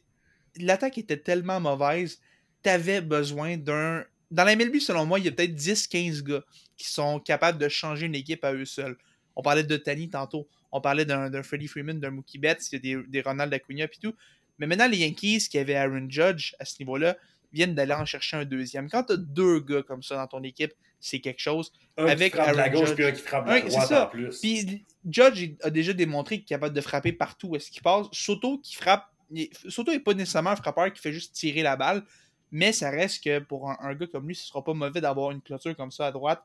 l'attaque 0.57 0.97
était 0.97 1.17
tellement 1.17 1.59
mauvaise, 1.59 2.19
t'avais 2.61 3.01
besoin 3.01 3.57
d'un. 3.57 4.03
Dans 4.33 4.43
la 4.43 4.55
MLB, 4.55 4.79
selon 4.79 5.05
moi, 5.05 5.19
il 5.19 5.25
y 5.25 5.27
a 5.27 5.31
peut-être 5.31 5.55
10-15 5.55 6.23
gars 6.23 6.43
qui 6.75 6.89
sont 6.89 7.19
capables 7.19 7.59
de 7.59 7.69
changer 7.69 8.07
une 8.07 8.15
équipe 8.15 8.43
à 8.43 8.53
eux 8.53 8.65
seuls. 8.65 8.97
On 9.35 9.41
parlait 9.41 9.63
de 9.63 9.77
Tani 9.77 10.09
tantôt. 10.09 10.47
On 10.71 10.81
parlait 10.81 11.05
d'un 11.05 11.43
Freddie 11.43 11.67
Freeman, 11.67 11.99
d'un 11.99 12.09
Mookie 12.09 12.39
Betts, 12.39 12.71
il 12.71 12.75
y 12.75 12.75
a 12.75 12.79
des, 13.01 13.07
des 13.07 13.21
Ronald 13.21 13.53
Acuna 13.53 13.85
et 13.85 13.89
tout. 14.01 14.15
Mais 14.57 14.65
maintenant, 14.65 14.87
les 14.87 14.97
Yankees 14.97 15.47
qui 15.49 15.57
avaient 15.59 15.75
Aaron 15.75 16.07
Judge 16.09 16.53
à 16.59 16.65
ce 16.65 16.75
niveau-là 16.79 17.15
viennent 17.51 17.75
d'aller 17.75 17.93
en 17.93 18.05
chercher 18.05 18.37
un 18.37 18.45
deuxième. 18.45 18.89
Quand 18.89 19.03
tu 19.03 19.13
as 19.13 19.17
deux 19.17 19.59
gars 19.59 19.83
comme 19.83 20.01
ça 20.01 20.15
dans 20.15 20.25
ton 20.25 20.43
équipe, 20.43 20.73
c'est 20.99 21.19
quelque 21.19 21.39
chose. 21.39 21.71
Un 21.97 22.07
avec 22.07 22.33
qui 22.33 22.39
frappe 22.39 22.55
la 22.55 22.63
Aaron 22.63 22.79
gauche 22.79 22.87
Judge. 22.89 22.95
puis 22.95 23.05
un 23.05 23.11
qui 23.11 23.21
frappe 23.21 23.47
la 23.47 23.61
droite 23.61 23.87
ça. 23.87 24.05
en 24.05 24.07
plus. 24.07 24.39
Puis 24.39 24.83
Judge 25.07 25.51
a 25.61 25.69
déjà 25.69 25.93
démontré 25.93 26.37
qu'il 26.37 26.45
est 26.45 26.47
capable 26.47 26.75
de 26.75 26.81
frapper 26.81 27.13
partout 27.13 27.49
où 27.49 27.55
est-ce 27.55 27.69
qu'il 27.69 27.83
passe. 27.83 28.07
Soto 28.11 28.57
qui 28.57 28.75
frappe. 28.75 29.05
Soto 29.69 29.91
n'est 29.91 29.99
pas 29.99 30.13
nécessairement 30.13 30.51
un 30.51 30.55
frappeur 30.55 30.91
qui 30.91 31.01
fait 31.01 31.13
juste 31.13 31.33
tirer 31.33 31.61
la 31.61 31.75
balle, 31.75 32.03
mais 32.53 32.71
ça 32.71 32.91
reste 32.91 33.23
que 33.23 33.39
pour 33.39 33.67
un, 33.67 33.95
gars 33.95 34.05
comme 34.05 34.27
lui, 34.27 34.35
ce 34.35 34.45
sera 34.45 34.63
pas 34.63 34.75
mauvais 34.75 35.01
d'avoir 35.01 35.31
une 35.31 35.41
clôture 35.41 35.75
comme 35.75 35.91
ça 35.91 36.05
à 36.05 36.11
droite 36.11 36.43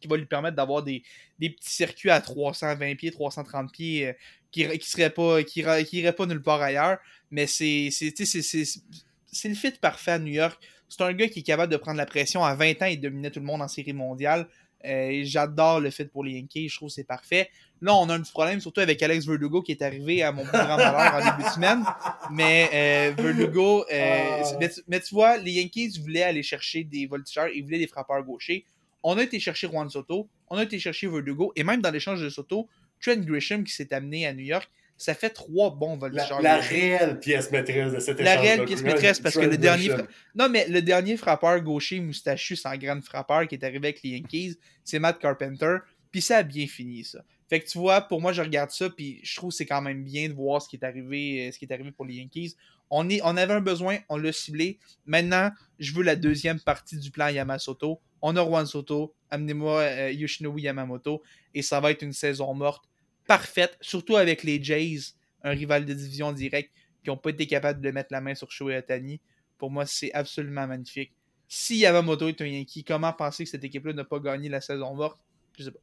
qui 0.00 0.06
va 0.06 0.16
lui 0.16 0.24
permettre 0.24 0.54
d'avoir 0.54 0.84
des, 0.84 1.02
des 1.40 1.50
petits 1.50 1.72
circuits 1.72 2.10
à 2.10 2.20
320 2.20 2.94
pieds, 2.94 3.10
330 3.10 3.72
pieds 3.72 4.08
euh, 4.08 4.12
qui, 4.52 4.68
qui 4.78 5.08
pas 5.08 5.42
qui, 5.42 5.62
pas 5.64 6.26
nulle 6.26 6.42
part 6.42 6.62
ailleurs. 6.62 6.98
Mais 7.32 7.48
c'est 7.48 7.88
c'est 7.90 9.48
le 9.48 9.54
fit 9.56 9.72
parfait 9.72 10.12
à 10.12 10.18
New 10.20 10.32
York. 10.32 10.62
C'est 10.88 11.02
un 11.02 11.12
gars 11.12 11.28
qui 11.28 11.40
est 11.40 11.42
capable 11.42 11.72
de 11.72 11.76
prendre 11.76 11.96
la 11.96 12.06
pression. 12.06 12.44
À 12.44 12.54
20 12.54 12.82
ans, 12.82 12.86
il 12.86 13.00
dominait 13.00 13.32
tout 13.32 13.40
le 13.40 13.46
monde 13.46 13.62
en 13.62 13.68
série 13.68 13.92
mondiale. 13.92 14.46
Euh, 14.86 15.20
J'adore 15.24 15.80
le 15.80 15.90
fit 15.90 16.04
pour 16.04 16.24
les 16.24 16.32
Yankees. 16.32 16.68
Je 16.68 16.76
trouve 16.76 16.88
que 16.88 16.94
c'est 16.94 17.04
parfait. 17.04 17.50
Là, 17.82 17.94
on 17.94 18.08
a 18.08 18.14
un 18.14 18.20
petit 18.20 18.32
problème, 18.32 18.60
surtout 18.60 18.80
avec 18.80 19.02
Alex 19.02 19.26
Verdugo 19.26 19.60
qui 19.62 19.72
est 19.72 19.82
arrivé 19.82 20.22
à 20.22 20.32
mon 20.32 20.42
plus 20.44 20.52
grand 20.52 20.76
malheur 20.76 21.14
en 21.14 21.30
début 21.36 21.48
de 21.48 21.52
semaine. 21.52 21.84
Mais 22.30 22.70
euh, 22.72 23.22
Verdugo, 23.22 23.84
euh, 23.92 24.40
Ah. 24.42 24.56
mais, 24.58 24.68
tu, 24.70 24.80
mais 24.88 25.00
tu 25.00 25.14
vois, 25.14 25.36
les 25.36 25.52
Yankees 25.52 25.98
voulaient 26.00 26.22
aller 26.22 26.42
chercher 26.42 26.84
des 26.84 27.06
voltigeurs, 27.06 27.48
ils 27.54 27.62
voulaient 27.62 27.78
des 27.78 27.86
frappeurs 27.86 28.22
gauchers. 28.22 28.64
On 29.02 29.18
a 29.18 29.22
été 29.22 29.38
chercher 29.38 29.68
Juan 29.68 29.88
Soto, 29.90 30.28
on 30.48 30.56
a 30.56 30.62
été 30.62 30.78
chercher 30.78 31.06
Verdugo, 31.06 31.52
et 31.54 31.64
même 31.64 31.80
dans 31.82 31.90
l'échange 31.90 32.22
de 32.22 32.28
Soto, 32.30 32.68
Trent 33.00 33.16
Grisham 33.18 33.62
qui 33.62 33.72
s'est 33.72 33.92
amené 33.92 34.26
à 34.26 34.32
New 34.32 34.44
York, 34.44 34.68
ça 34.96 35.14
fait 35.14 35.30
trois 35.30 35.70
bons 35.74 35.92
La, 35.94 35.96
voltigeurs. 36.08 36.40
la 36.42 36.56
réelle 36.58 37.18
pièce 37.20 37.50
maîtresse 37.50 37.92
de 37.92 37.98
cette 38.00 38.20
La 38.20 38.32
échange 38.34 38.44
réelle 38.46 38.64
pièce 38.64 38.82
maîtresse, 38.82 39.20
parce 39.20 39.34
que 39.34 39.40
le 39.40 39.56
dernier 39.58 39.90
fra- 39.90 40.06
Non, 40.34 40.48
mais 40.48 40.66
le 40.68 40.80
dernier 40.82 41.16
frappeur 41.16 41.60
gaucher 41.60 42.00
moustachu 42.00 42.56
sans 42.56 42.76
grande 42.76 43.02
frappeur 43.04 43.46
qui 43.46 43.54
est 43.56 43.64
arrivé 43.64 43.88
avec 43.88 44.02
les 44.02 44.10
Yankees, 44.10 44.56
c'est 44.84 44.98
Matt 44.98 45.18
Carpenter. 45.18 45.76
Puis 46.10 46.22
ça 46.22 46.38
a 46.38 46.42
bien 46.42 46.66
fini, 46.66 47.04
ça. 47.04 47.22
Fait 47.48 47.60
que 47.60 47.68
tu 47.68 47.78
vois, 47.78 48.00
pour 48.00 48.20
moi, 48.20 48.32
je 48.32 48.42
regarde 48.42 48.70
ça, 48.70 48.88
puis 48.90 49.20
je 49.22 49.36
trouve 49.36 49.50
que 49.50 49.56
c'est 49.56 49.66
quand 49.66 49.82
même 49.82 50.02
bien 50.02 50.28
de 50.28 50.34
voir 50.34 50.60
ce 50.62 50.68
qui 50.68 50.76
est 50.76 50.84
arrivé, 50.84 51.46
euh, 51.46 51.52
ce 51.52 51.58
qui 51.58 51.64
est 51.64 51.72
arrivé 51.72 51.92
pour 51.92 52.04
les 52.06 52.14
Yankees. 52.14 52.56
On, 52.90 53.08
est, 53.08 53.20
on 53.22 53.36
avait 53.36 53.52
un 53.54 53.60
besoin, 53.60 53.98
on 54.08 54.16
l'a 54.16 54.32
ciblé. 54.32 54.78
Maintenant, 55.04 55.50
je 55.78 55.92
veux 55.92 56.02
la 56.02 56.16
deuxième 56.16 56.58
partie 56.58 56.96
du 56.98 57.10
plan 57.10 57.28
Yamamoto. 57.28 58.00
On 58.22 58.34
a 58.36 58.44
Juan 58.44 58.66
Soto, 58.66 59.14
amenez-moi 59.30 59.80
euh, 59.80 60.10
Yoshinobu 60.12 60.60
Yamamoto, 60.62 61.22
et 61.54 61.62
ça 61.62 61.78
va 61.80 61.90
être 61.92 62.02
une 62.02 62.12
saison 62.14 62.52
morte 62.54 62.84
parfaite, 63.26 63.76
surtout 63.80 64.16
avec 64.16 64.42
les 64.42 64.62
Jays, 64.62 65.14
un 65.42 65.50
rival 65.50 65.84
de 65.84 65.94
division 65.94 66.32
direct, 66.32 66.70
qui 67.02 67.10
n'ont 67.10 67.16
pas 67.16 67.30
été 67.30 67.46
capables 67.46 67.80
de 67.80 67.90
mettre 67.90 68.08
la 68.12 68.20
main 68.20 68.34
sur 68.34 68.50
Shohei 68.50 68.76
Ohtani. 68.78 69.20
Pour 69.58 69.70
moi, 69.70 69.86
c'est 69.86 70.12
absolument 70.12 70.66
magnifique. 70.66 71.12
Si 71.48 71.78
Yamamoto 71.78 72.28
est 72.28 72.40
un 72.40 72.46
Yankee, 72.46 72.82
comment 72.82 73.12
penser 73.12 73.44
que 73.44 73.50
cette 73.50 73.64
équipe-là 73.64 73.92
n'a 73.92 74.04
pas 74.04 74.18
gagné 74.18 74.48
la 74.48 74.60
saison 74.60 74.94
morte? 74.94 75.20
Je 75.56 75.64
sais 75.64 75.70
pas. 75.70 75.78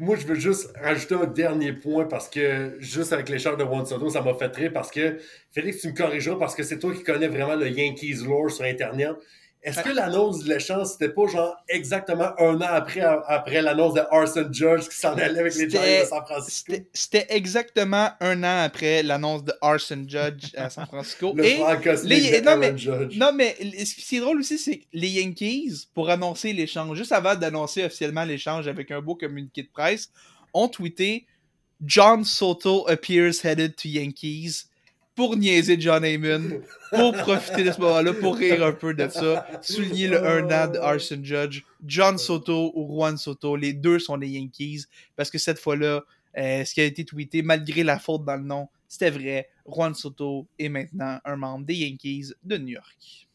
Moi, 0.00 0.16
je 0.16 0.26
veux 0.26 0.34
juste 0.34 0.70
rajouter 0.76 1.14
un 1.14 1.26
dernier 1.26 1.72
point 1.72 2.06
parce 2.06 2.28
que 2.28 2.76
juste 2.78 3.12
avec 3.12 3.28
l'échange 3.28 3.58
de 3.58 3.64
Juan 3.64 3.84
Soto, 3.84 4.08
ça 4.08 4.22
m'a 4.22 4.34
fait 4.34 4.54
rire 4.54 4.72
parce 4.72 4.90
que 4.90 5.18
Félix, 5.52 5.82
tu 5.82 5.88
me 5.88 5.94
corrigeras 5.94 6.36
parce 6.36 6.54
que 6.54 6.62
c'est 6.62 6.78
toi 6.78 6.94
qui 6.94 7.02
connais 7.02 7.28
vraiment 7.28 7.54
le 7.54 7.68
Yankees 7.68 8.24
lore 8.24 8.50
sur 8.50 8.64
Internet. 8.64 9.12
Est-ce 9.62 9.80
que 9.80 9.88
l'annonce 9.90 10.44
de 10.44 10.48
l'échange, 10.54 10.86
c'était 10.86 11.08
pas 11.08 11.26
genre 11.26 11.56
exactement 11.68 12.30
un 12.38 12.56
an 12.60 12.68
après, 12.70 13.00
après 13.00 13.60
l'annonce 13.60 13.94
de 13.94 14.00
Arson 14.10 14.48
Judge 14.52 14.88
qui 14.88 14.96
s'en 14.96 15.14
allait 15.14 15.40
avec 15.40 15.54
les 15.56 15.68
Giants 15.68 15.80
de 15.82 16.06
San 16.06 16.24
Francisco? 16.24 16.72
C'était 16.92 17.26
exactement 17.30 18.10
un 18.20 18.44
an 18.44 18.62
après 18.64 19.02
l'annonce 19.02 19.42
de 19.44 19.52
Arson 19.60 20.04
Judge 20.06 20.54
à 20.56 20.70
San 20.70 20.86
Francisco. 20.86 21.32
Le 21.36 21.44
Et 21.44 21.56
les- 22.04 22.40
de 22.40 22.44
non, 22.44 22.56
mais- 22.56 22.78
Judge. 22.78 23.16
Non, 23.18 23.32
mais 23.34 23.56
ce 23.60 23.94
qui 23.96 24.16
est 24.16 24.20
drôle 24.20 24.38
aussi, 24.38 24.58
c'est 24.58 24.78
que 24.78 24.84
les 24.92 25.08
Yankees, 25.08 25.88
pour 25.92 26.08
annoncer 26.08 26.52
l'échange, 26.52 26.96
juste 26.96 27.12
avant 27.12 27.34
d'annoncer 27.34 27.84
officiellement 27.84 28.24
l'échange 28.24 28.68
avec 28.68 28.90
un 28.92 29.00
beau 29.00 29.16
communiqué 29.16 29.62
de 29.64 29.68
presse, 29.72 30.08
ont 30.54 30.68
tweeté 30.68 31.26
John 31.84 32.24
Soto 32.24 32.88
appears 32.88 33.44
headed 33.44 33.74
to 33.76 33.88
Yankees 33.88 34.64
pour 35.18 35.36
niaiser 35.36 35.80
John 35.80 36.04
Heyman, 36.04 36.60
pour 36.92 37.12
profiter 37.12 37.64
de 37.64 37.72
ce 37.72 37.80
moment-là, 37.80 38.14
pour 38.14 38.36
rire 38.36 38.64
un 38.64 38.70
peu 38.70 38.94
de 38.94 39.08
ça, 39.08 39.44
souligner 39.62 40.06
le 40.06 40.24
1 40.24 40.44
an 40.44 40.70
de 40.70 40.78
Arson 40.78 41.18
Judge. 41.20 41.62
John 41.84 42.18
Soto 42.18 42.70
ou 42.76 42.86
Juan 42.86 43.16
Soto, 43.16 43.56
les 43.56 43.72
deux 43.72 43.98
sont 43.98 44.16
des 44.16 44.28
Yankees, 44.28 44.84
parce 45.16 45.28
que 45.28 45.38
cette 45.38 45.58
fois-là, 45.58 46.04
euh, 46.36 46.64
ce 46.64 46.72
qui 46.72 46.80
a 46.80 46.84
été 46.84 47.04
tweeté, 47.04 47.42
malgré 47.42 47.82
la 47.82 47.98
faute 47.98 48.24
dans 48.24 48.36
le 48.36 48.44
nom, 48.44 48.68
c'était 48.86 49.10
vrai. 49.10 49.48
Juan 49.66 49.92
Soto 49.92 50.46
est 50.56 50.68
maintenant 50.68 51.18
un 51.24 51.34
membre 51.34 51.66
des 51.66 51.74
Yankees 51.74 52.32
de 52.44 52.56
New 52.56 52.74
York. 52.74 53.26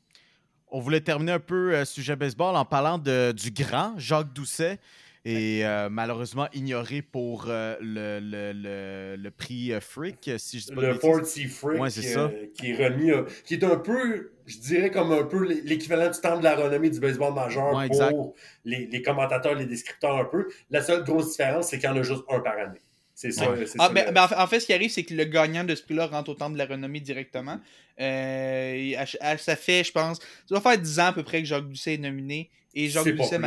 On 0.69 0.79
voulait 0.79 1.01
terminer 1.01 1.33
un 1.33 1.39
peu 1.41 1.75
euh, 1.75 1.83
sujet 1.83 2.15
baseball 2.15 2.55
en 2.55 2.63
parlant 2.63 2.97
du 2.97 3.51
grand 3.51 3.93
Jacques 3.97 4.31
Doucet 4.31 4.79
et 5.25 5.65
euh, 5.65 5.89
malheureusement 5.89 6.47
ignoré 6.53 7.01
pour 7.01 7.45
euh, 7.47 7.75
le, 7.79 8.19
le, 8.19 8.51
le, 8.53 9.15
le 9.17 9.31
prix 9.31 9.71
euh, 9.71 9.79
Frick, 9.79 10.29
si 10.37 10.59
je 10.59 10.65
dis 10.65 10.73
pas 10.73 10.81
de 10.81 10.87
le 10.87 10.93
bêtises. 10.93 11.09
Ford 11.09 11.25
C. 11.25 11.47
Frick 11.47 11.81
Ouais, 11.81 11.89
c'est 11.89 12.01
qui, 12.01 12.07
ça. 12.07 12.19
euh, 12.25 12.45
qui 12.57 12.71
est 12.71 12.87
remis, 12.87 13.11
euh, 13.11 13.23
qui 13.45 13.53
est 13.53 13.63
un 13.63 13.77
peu, 13.77 14.31
je 14.45 14.57
dirais 14.57 14.91
comme 14.91 15.11
un 15.11 15.23
peu 15.23 15.43
l'équivalent 15.63 16.11
du 16.11 16.19
temps 16.19 16.37
de 16.37 16.43
la 16.43 16.55
renommée 16.55 16.89
du 16.89 16.99
baseball 16.99 17.33
majeur 17.33 17.73
Ouais, 17.73 17.87
pour 17.87 18.35
les, 18.65 18.85
les 18.87 19.01
commentateurs, 19.01 19.55
les 19.55 19.65
descripteurs 19.65 20.17
un 20.17 20.25
peu. 20.25 20.47
La 20.69 20.81
seule 20.81 21.03
grosse 21.03 21.29
différence, 21.31 21.69
c'est 21.69 21.79
qu'il 21.79 21.89
y 21.89 21.91
en 21.91 21.95
a 21.97 22.03
juste 22.03 22.23
un 22.29 22.39
par 22.41 22.57
année. 22.57 22.79
C'est 23.15 23.31
ça. 23.31 23.49
Ouais. 23.51 23.59
Ah, 23.77 23.87
ça, 23.87 23.89
ben, 23.93 24.05
le- 24.07 24.11
ben, 24.11 24.27
en, 24.37 24.47
fait, 24.47 24.59
ce 24.59 24.65
qui 24.65 24.73
arrive, 24.73 24.89
c'est 24.89 25.03
que 25.03 25.13
le 25.13 25.23
gagnant 25.25 25.63
de 25.63 25.75
ce 25.75 25.83
prix-là 25.83 26.07
rentre 26.07 26.31
au 26.31 26.33
temple 26.33 26.53
de 26.53 26.57
la 26.57 26.65
renommée 26.65 26.99
directement. 26.99 27.59
Euh, 28.01 28.93
ça 29.37 29.55
fait, 29.55 29.83
je 29.83 29.91
pense, 29.91 30.17
ça 30.17 30.25
doit 30.49 30.61
faire 30.61 30.77
10 30.77 30.99
ans 30.99 31.05
à 31.07 31.13
peu 31.13 31.23
près 31.23 31.39
que 31.41 31.47
Jacques 31.47 31.67
Doucet 31.69 31.93
est 31.93 31.97
nominé. 31.99 32.49
Et 32.73 32.89
Jacques 32.89 33.07
Doucet. 33.15 33.37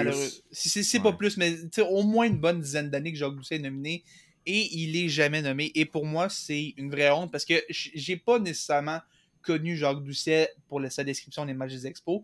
Si 0.52 0.68
c'est 0.68 0.82
c'est 0.82 0.98
Ouais. 0.98 1.02
pas 1.04 1.12
plus, 1.12 1.36
mais 1.36 1.56
au 1.80 2.02
moins 2.04 2.26
une 2.26 2.38
bonne 2.38 2.60
dizaine 2.60 2.90
d'années 2.90 3.12
que 3.12 3.18
Jacques 3.18 3.34
Doucet 3.34 3.56
est 3.56 3.60
nominé. 3.60 4.04
Et 4.48 4.68
il 4.76 4.94
est 4.96 5.08
jamais 5.08 5.42
nommé. 5.42 5.72
Et 5.74 5.84
pour 5.84 6.06
moi, 6.06 6.28
c'est 6.28 6.74
une 6.76 6.88
vraie 6.90 7.10
honte 7.10 7.32
parce 7.32 7.44
que 7.44 7.54
j'ai 7.68 8.16
pas 8.16 8.38
nécessairement 8.38 9.00
connu 9.42 9.76
Jacques 9.76 10.04
Doucet 10.04 10.50
pour 10.68 10.78
la- 10.78 10.90
sa 10.90 11.02
description 11.02 11.44
des 11.44 11.54
matchs 11.54 11.72
des 11.72 11.86
expos. 11.88 12.22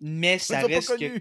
Mais 0.00 0.38
ça 0.38 0.62
pas 0.62 0.66
reste 0.68 0.98
que. 0.98 1.20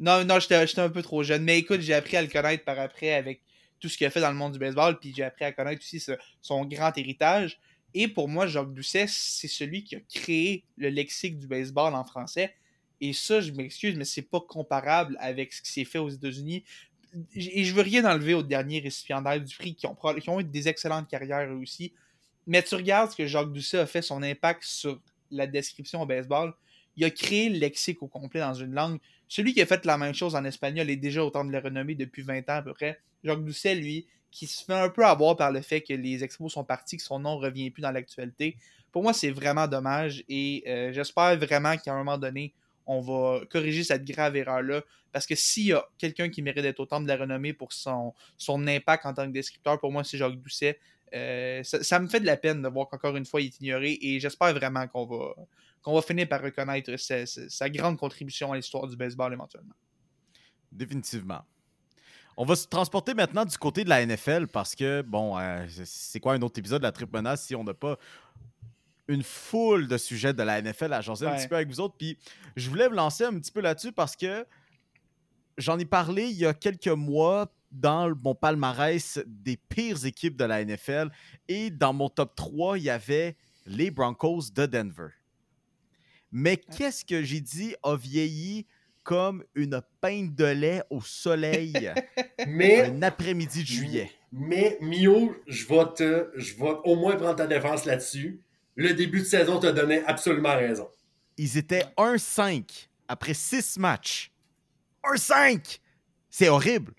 Non, 0.00 0.24
non, 0.24 0.40
j'étais 0.40 0.66
j'étais 0.66 0.80
un 0.80 0.88
peu 0.90 1.02
trop 1.02 1.22
jeune. 1.22 1.44
Mais 1.44 1.58
écoute, 1.58 1.80
j'ai 1.80 1.94
appris 1.94 2.16
à 2.16 2.22
le 2.22 2.28
connaître 2.28 2.64
par 2.64 2.78
après 2.80 3.12
avec 3.14 3.42
tout 3.78 3.88
ce 3.88 3.96
qu'il 3.96 4.06
a 4.06 4.10
fait 4.10 4.20
dans 4.20 4.30
le 4.30 4.36
monde 4.36 4.52
du 4.54 4.58
baseball, 4.58 4.98
puis 4.98 5.12
j'ai 5.16 5.22
appris 5.22 5.44
à 5.44 5.52
connaître 5.52 5.80
aussi 5.80 6.00
ce- 6.00 6.12
son 6.40 6.64
grand 6.64 6.96
héritage. 6.98 7.60
Et 7.94 8.08
pour 8.08 8.28
moi, 8.28 8.46
Jacques 8.48 8.74
Doucet, 8.74 9.06
c'est 9.08 9.46
celui 9.48 9.84
qui 9.84 9.94
a 9.96 10.00
créé 10.00 10.64
le 10.76 10.88
lexique 10.88 11.38
du 11.38 11.46
baseball 11.46 11.94
en 11.94 12.04
français. 12.04 12.54
Et 13.00 13.12
ça, 13.12 13.40
je 13.40 13.52
m'excuse, 13.52 13.96
mais 13.96 14.04
c'est 14.04 14.22
pas 14.22 14.40
comparable 14.40 15.16
avec 15.20 15.52
ce 15.52 15.62
qui 15.62 15.70
s'est 15.70 15.84
fait 15.84 15.98
aux 15.98 16.08
États-Unis. 16.08 16.64
Et 17.34 17.64
je 17.64 17.74
veux 17.74 17.82
rien 17.82 18.04
enlever 18.04 18.34
aux 18.34 18.42
derniers 18.42 18.80
récipiendaires 18.80 19.40
du 19.40 19.56
prix 19.56 19.74
qui 19.74 19.86
ont, 19.86 20.40
eu 20.40 20.44
des 20.44 20.68
excellentes 20.68 21.08
carrières 21.08 21.50
aussi. 21.52 21.92
Mais 22.46 22.62
tu 22.62 22.74
regardes 22.74 23.10
ce 23.10 23.16
que 23.16 23.26
Jacques 23.26 23.52
Doucet 23.52 23.78
a 23.78 23.86
fait, 23.86 24.02
son 24.02 24.22
impact 24.22 24.62
sur 24.64 25.00
la 25.30 25.46
description 25.46 26.02
au 26.02 26.06
baseball. 26.06 26.54
Il 26.96 27.04
a 27.04 27.10
créé 27.10 27.48
le 27.48 27.58
lexique 27.58 28.02
au 28.02 28.08
complet 28.08 28.40
dans 28.40 28.54
une 28.54 28.72
langue. 28.72 28.98
Celui 29.28 29.54
qui 29.54 29.62
a 29.62 29.66
fait 29.66 29.84
la 29.84 29.96
même 29.96 30.14
chose 30.14 30.34
en 30.34 30.44
espagnol 30.44 30.90
est 30.90 30.96
déjà 30.96 31.24
autant 31.24 31.44
de 31.44 31.52
la 31.52 31.60
renommée 31.60 31.94
depuis 31.94 32.22
20 32.22 32.48
ans 32.50 32.56
à 32.56 32.62
peu 32.62 32.74
près. 32.74 32.98
Jacques 33.22 33.44
Doucet, 33.44 33.74
lui, 33.74 34.06
qui 34.30 34.46
se 34.46 34.64
fait 34.64 34.74
un 34.74 34.88
peu 34.88 35.04
avoir 35.04 35.36
par 35.36 35.52
le 35.52 35.60
fait 35.60 35.80
que 35.80 35.92
les 35.92 36.24
expos 36.24 36.52
sont 36.52 36.64
partis, 36.64 36.96
que 36.96 37.02
son 37.02 37.18
nom 37.18 37.38
ne 37.38 37.44
revient 37.44 37.70
plus 37.70 37.82
dans 37.82 37.90
l'actualité. 37.90 38.56
Pour 38.92 39.02
moi, 39.02 39.12
c'est 39.12 39.30
vraiment 39.30 39.68
dommage 39.68 40.24
et 40.28 40.64
euh, 40.66 40.92
j'espère 40.92 41.38
vraiment 41.38 41.76
qu'à 41.76 41.92
un 41.92 41.98
moment 41.98 42.18
donné, 42.18 42.54
on 42.88 43.00
va 43.02 43.44
corriger 43.50 43.84
cette 43.84 44.04
grave 44.04 44.34
erreur-là. 44.34 44.82
Parce 45.12 45.26
que 45.26 45.34
s'il 45.34 45.66
y 45.66 45.72
a 45.72 45.86
quelqu'un 45.98 46.30
qui 46.30 46.42
mérite 46.42 46.62
d'être 46.62 46.80
autant 46.80 47.00
de 47.00 47.06
la 47.06 47.16
renommée 47.16 47.52
pour 47.52 47.72
son, 47.72 48.14
impact 48.48 49.06
en 49.06 49.14
tant 49.14 49.26
que 49.26 49.32
descripteur, 49.32 49.78
pour 49.78 49.92
moi, 49.92 50.02
c'est 50.04 50.18
Jacques 50.18 50.40
Doucet. 50.40 50.80
Euh, 51.14 51.62
ça, 51.62 51.98
me 52.00 52.08
fait 52.08 52.20
de 52.20 52.26
la 52.26 52.36
peine 52.36 52.62
de 52.62 52.68
voir 52.68 52.88
qu'encore 52.88 53.16
une 53.16 53.24
fois, 53.24 53.40
il 53.40 53.46
est 53.46 53.60
ignoré 53.60 53.98
et 54.00 54.20
j'espère 54.20 54.52
vraiment 54.54 54.86
qu'on 54.88 55.06
va, 55.94 56.02
finir 56.02 56.28
par 56.28 56.42
reconnaître 56.42 56.96
sa, 56.96 57.70
grande 57.70 57.98
contribution 57.98 58.52
à 58.52 58.56
l'histoire 58.56 58.86
du 58.86 58.96
baseball 58.96 59.32
éventuellement. 59.32 59.74
Définitivement. 60.72 61.42
On 62.36 62.44
va 62.44 62.56
se 62.56 62.68
transporter 62.68 63.14
maintenant 63.14 63.44
du 63.44 63.56
côté 63.58 63.84
de 63.84 63.88
la 63.88 64.04
NFL 64.04 64.46
parce 64.46 64.74
que, 64.74 65.02
bon, 65.02 65.38
euh, 65.38 65.66
c'est 65.84 66.20
quoi 66.20 66.34
un 66.34 66.42
autre 66.42 66.58
épisode 66.58 66.80
de 66.80 66.86
la 66.86 66.92
triple 66.92 67.16
menace 67.16 67.46
si 67.46 67.54
on 67.54 67.64
n'a 67.64 67.74
pas 67.74 67.98
une 69.08 69.22
foule 69.22 69.88
de 69.88 69.96
sujets 69.96 70.34
de 70.34 70.42
la 70.42 70.60
NFL 70.60 70.92
à 70.92 71.00
jaser 71.00 71.26
un 71.26 71.36
petit 71.36 71.48
peu 71.48 71.56
avec 71.56 71.68
vous 71.68 71.80
autres. 71.80 71.96
Puis 71.96 72.18
je 72.56 72.68
voulais 72.68 72.88
me 72.88 72.94
lancer 72.94 73.24
un 73.24 73.38
petit 73.38 73.50
peu 73.50 73.60
là-dessus 73.60 73.92
parce 73.92 74.14
que 74.14 74.46
j'en 75.56 75.78
ai 75.78 75.86
parlé 75.86 76.26
il 76.26 76.36
y 76.36 76.46
a 76.46 76.54
quelques 76.54 76.88
mois 76.88 77.52
dans 77.72 78.14
mon 78.22 78.34
palmarès 78.34 79.20
des 79.26 79.56
pires 79.56 80.04
équipes 80.06 80.36
de 80.36 80.44
la 80.44 80.64
NFL 80.64 81.10
et 81.48 81.70
dans 81.70 81.92
mon 81.92 82.08
top 82.08 82.34
3, 82.34 82.78
il 82.78 82.84
y 82.84 82.90
avait 82.90 83.36
les 83.66 83.90
Broncos 83.90 84.50
de 84.54 84.66
Denver. 84.66 85.08
Mais 86.30 86.56
qu'est-ce 86.56 87.04
que 87.04 87.22
j'ai 87.22 87.40
dit 87.40 87.74
a 87.82 87.96
vieilli 87.96 88.66
comme 89.02 89.42
une 89.54 89.80
pinte 90.02 90.34
de 90.34 90.44
lait 90.44 90.82
au 90.90 91.00
soleil 91.00 91.92
Mais, 92.46 92.82
un 92.82 93.02
après-midi 93.02 93.62
de 93.62 93.66
juillet? 93.66 94.10
mais 94.30 94.76
Mio, 94.82 95.34
je 95.46 95.66
vais, 95.66 95.84
te, 95.94 96.30
je 96.36 96.54
vais 96.56 96.74
au 96.84 96.96
moins 96.96 97.16
prendre 97.16 97.36
ta 97.36 97.46
défense 97.46 97.86
là-dessus. 97.86 98.42
Le 98.78 98.94
début 98.94 99.18
de 99.20 99.24
saison 99.24 99.58
te 99.58 99.66
donnait 99.66 100.04
absolument 100.06 100.54
raison. 100.54 100.88
Ils 101.36 101.58
étaient 101.58 101.84
1-5 101.96 102.88
après 103.08 103.34
6 103.34 103.76
matchs. 103.78 104.32
1-5! 105.04 105.80
C'est 106.30 106.48
horrible. 106.48 106.94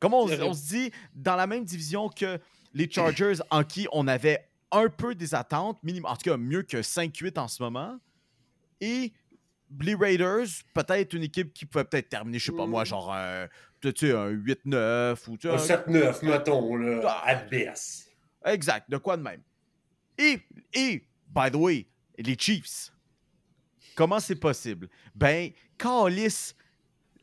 Comment 0.00 0.22
on, 0.24 0.26
C'est 0.26 0.34
horrible. 0.34 0.50
on 0.50 0.54
se 0.54 0.68
dit, 0.68 0.90
dans 1.14 1.36
la 1.36 1.46
même 1.46 1.64
division 1.64 2.08
que 2.08 2.38
les 2.74 2.90
Chargers, 2.90 3.34
en 3.50 3.62
qui 3.64 3.86
on 3.92 4.08
avait 4.08 4.48
un 4.72 4.88
peu 4.88 5.14
des 5.14 5.34
attentes, 5.34 5.78
minimum, 5.84 6.10
en 6.10 6.16
tout 6.16 6.30
cas 6.30 6.36
mieux 6.36 6.62
que 6.62 6.78
5-8 6.82 7.38
en 7.38 7.48
ce 7.48 7.62
moment, 7.62 7.98
et 8.80 9.12
les 9.80 9.94
Raiders, 9.94 10.46
peut-être 10.74 11.12
une 11.14 11.22
équipe 11.22 11.52
qui 11.52 11.64
pouvait 11.64 11.84
peut-être 11.84 12.08
terminer, 12.08 12.38
je 12.40 12.46
sais 12.46 12.56
pas 12.56 12.66
moi, 12.66 12.84
genre 12.84 13.12
un, 13.14 13.46
tu 13.80 13.92
sais, 13.96 14.12
un 14.12 14.30
8-9 14.30 15.28
ou 15.28 15.36
tu 15.36 15.46
sais, 15.48 15.54
Un 15.54 15.58
un- 15.58 15.58
7-9, 15.58 16.22
mettons, 16.24 16.74
là, 16.76 17.02
Ah. 17.06 17.22
at 17.30 17.44
best. 17.48 18.10
Exact, 18.44 18.90
de 18.90 18.96
quoi 18.96 19.16
de 19.16 19.22
même. 19.22 19.42
Et, 20.18 20.40
et, 20.74 21.04
by 21.32 21.50
the 21.50 21.56
way, 21.56 21.86
les 22.18 22.36
Chiefs, 22.36 22.92
comment 23.94 24.20
c'est 24.20 24.36
possible? 24.36 24.88
Ben, 25.14 25.50
Calis, 25.78 26.54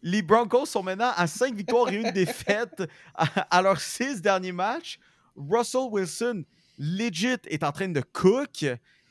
les 0.01 0.21
Broncos 0.21 0.65
sont 0.65 0.83
maintenant 0.83 1.11
à 1.15 1.27
5 1.27 1.55
victoires 1.55 1.89
et 1.89 1.95
une 1.95 2.11
défaite 2.13 2.83
à, 3.13 3.25
à 3.57 3.61
leurs 3.61 3.81
6 3.81 4.21
derniers 4.21 4.51
matchs. 4.51 4.99
Russell 5.35 5.87
Wilson, 5.91 6.43
legit, 6.77 7.37
est 7.47 7.63
en 7.63 7.71
train 7.71 7.89
de 7.89 8.01
cook 8.01 8.65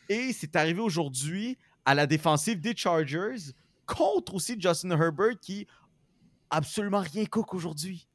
et 0.09 0.33
c'est 0.33 0.57
arrivé 0.57 0.81
aujourd'hui 0.81 1.59
à 1.85 1.95
la 1.95 2.07
défensive 2.07 2.61
des 2.61 2.77
Chargers 2.77 3.53
contre 3.87 4.35
aussi 4.35 4.57
Justin 4.59 4.91
Herbert 4.91 5.39
qui 5.41 5.67
absolument 6.51 7.01
rien 7.01 7.25
cook 7.27 7.55
aujourd'hui. 7.55 8.09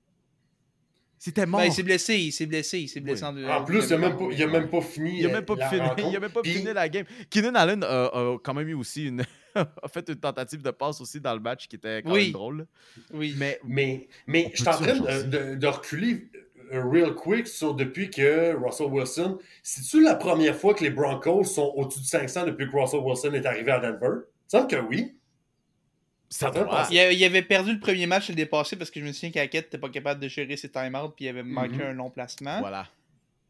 C'était 1.23 1.45
mort. 1.45 1.59
Ben, 1.61 1.67
il 1.67 1.71
s'est 1.71 1.83
blessé, 1.83 2.15
il 2.17 2.31
s'est 2.31 2.47
blessé, 2.47 2.79
il 2.79 2.87
s'est 2.89 2.99
blessé 2.99 3.21
Oui. 3.21 3.29
en 3.29 3.33
deux. 3.33 3.45
En 3.47 3.63
plus, 3.63 3.83
il 3.83 3.89
n'a 3.91 3.97
même, 3.99 4.17
pas- 4.17 4.23
même 4.25 4.81
fini. 4.81 5.19
Il 5.19 5.25
a 5.27 5.29
même 5.31 5.45
pas 5.45 5.53
la 5.55 5.69
fini, 5.69 5.81
il 6.09 6.15
a 6.15 6.19
même 6.19 6.31
pas 6.31 6.41
Puis, 6.41 6.51
fini 6.53 6.73
la 6.73 6.89
game. 6.89 7.05
Keenan 7.29 7.53
Allen 7.53 7.83
a, 7.83 8.05
a 8.05 8.37
quand 8.43 8.55
même 8.55 8.67
eu 8.67 8.73
aussi 8.73 9.05
une 9.09 9.23
a 9.55 9.87
fait 9.87 10.09
une 10.09 10.15
tentative 10.15 10.63
de 10.63 10.71
passe 10.71 10.99
aussi 10.99 11.19
dans 11.21 11.35
le 11.35 11.39
match 11.39 11.67
qui 11.67 11.75
était 11.75 12.01
quand 12.01 12.11
Oui. 12.11 12.23
même 12.23 12.31
drôle. 12.31 12.65
Oui. 13.13 13.35
Mais 13.37 13.59
Mais, 13.63 14.07
mais 14.25 14.49
je 14.55 14.61
suis 14.61 14.67
en 14.67 14.71
train 14.71 14.95
de, 14.95 14.99
aujourd'hui? 15.01 15.29
de- 15.29 15.55
de 15.55 15.67
reculer 15.67 16.27
euh, 16.73 16.83
real 16.89 17.13
quick 17.13 17.45
sur 17.47 17.75
depuis 17.75 18.09
que 18.09 18.55
Russell 18.55 18.87
Wilson. 18.87 19.37
C'est-tu 19.61 20.01
la 20.01 20.15
première 20.15 20.55
fois 20.55 20.73
que 20.73 20.83
les 20.83 20.89
Broncos 20.89 21.43
sont 21.43 21.71
au-dessus 21.75 21.99
de 21.99 22.05
500 22.05 22.45
depuis 22.47 22.67
que 22.67 22.75
Russell 22.75 23.01
Wilson 23.01 23.33
est 23.33 23.45
arrivé 23.45 23.71
à 23.71 23.79
Denver? 23.79 23.99
Il 24.53 24.57
me 24.57 24.59
semble 24.59 24.67
que 24.67 24.77
oui. 24.89 25.15
Ça 26.33 26.49
doit- 26.49 26.87
Il, 26.89 26.95
il 26.97 27.23
avait 27.25 27.41
perdu 27.43 27.73
le 27.73 27.79
premier 27.79 28.07
match 28.07 28.29
le 28.29 28.35
dépassé 28.35 28.75
parce 28.77 28.89
que 28.89 28.99
je 28.99 29.05
me 29.05 29.11
souviens 29.11 29.31
qu'Hackett 29.31 29.65
n'était 29.65 29.77
pas 29.77 29.89
capable 29.89 30.19
de 30.21 30.27
gérer 30.27 30.55
ses 30.57 30.69
time-outs 30.69 31.09
puis 31.15 31.25
il 31.25 31.29
avait 31.29 31.43
manqué 31.43 31.75
Mhm. 31.75 31.81
un 31.81 31.93
long 31.93 32.09
placement. 32.09 32.59
Voilà. 32.61 32.87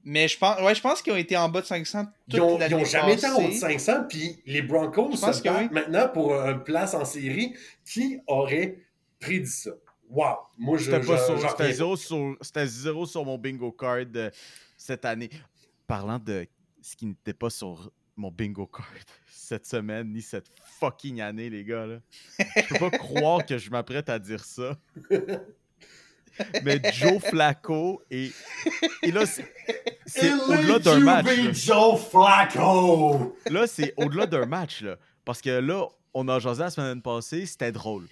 Mais 0.04 0.28
je 0.28 0.36
pense, 0.36 0.60
ouais, 0.62 0.74
je 0.74 0.82
pense 0.82 1.00
qu'ils 1.02 1.13
ont 1.13 1.17
été 1.17 1.38
en 1.38 1.48
bas 1.48 1.62
de 1.62 1.67
500 1.67 2.06
toute 2.06 2.13
Ils 2.34 2.41
ont, 2.41 2.58
l'année 2.58 2.76
ils 2.76 2.82
ont 2.82 2.86
jamais 2.86 3.13
été 3.13 3.28
en 3.28 3.36
haut 3.36 3.41
de 3.41 3.48
passée. 3.50 3.78
500, 3.78 4.06
puis 4.10 4.41
les 4.48 4.63
Broncos 4.63 5.15
se 5.15 5.22
battent 5.44 5.44
oui. 5.46 5.67
maintenant 5.72 6.10
pour 6.10 6.34
une 6.34 6.63
place 6.63 6.96
en 6.96 7.06
série. 7.06 7.54
Qui 7.86 8.20
aurait 8.26 8.80
prédit 9.20 9.46
ça? 9.46 9.70
Wow! 10.10 10.38
Moi, 10.58 10.78
je. 10.80 10.86
C'était 10.91 11.72
zéro 11.74 11.96
zéro 12.65 13.06
sur 13.06 13.24
mon 13.24 13.38
bingo 13.38 13.72
card 13.72 14.06
euh, 14.15 14.30
cette 14.76 15.06
année. 15.06 15.30
Parlant 15.86 16.17
de 16.20 16.48
ce 16.82 16.96
qui 16.96 17.06
n'était 17.06 17.34
pas 17.34 17.50
sur 17.52 17.91
mon 18.17 18.32
bingo 18.32 18.65
card 18.65 18.88
cette 19.52 19.66
semaine 19.66 20.14
ni 20.14 20.22
cette 20.22 20.46
fucking 20.80 21.20
année, 21.20 21.50
les 21.50 21.66
gars. 21.66 21.86
Là. 21.86 21.98
Je 22.40 22.74
peux 22.74 22.90
pas 22.90 22.98
croire 22.98 23.46
que 23.46 23.58
je 23.58 23.70
m'apprête 23.70 24.08
à 24.08 24.18
dire 24.18 24.46
ça. 24.46 24.78
Mais 26.64 26.80
Joe 26.94 27.22
Flacco 27.22 28.02
et, 28.10 28.32
et 29.04 29.12
là 29.12 29.26
c'est 29.26 30.32
au-delà 30.48 30.80
d'un 30.80 31.00
match. 31.00 31.26
là. 31.26 31.52
Joe 31.52 32.00
Flacco! 32.10 33.36
Là, 33.50 33.68
c'est 33.68 33.94
au-delà 33.98 34.26
d'un 34.26 34.46
match, 34.46 34.82
là. 34.84 34.96
Parce 35.26 35.42
que 35.42 35.50
là, 35.50 35.86
on 36.14 36.28
a 36.30 36.40
jasé 36.40 36.62
la 36.64 36.70
semaine 36.70 37.02
passée, 37.02 37.46
c'était 37.46 37.74
drôle. 37.74 38.08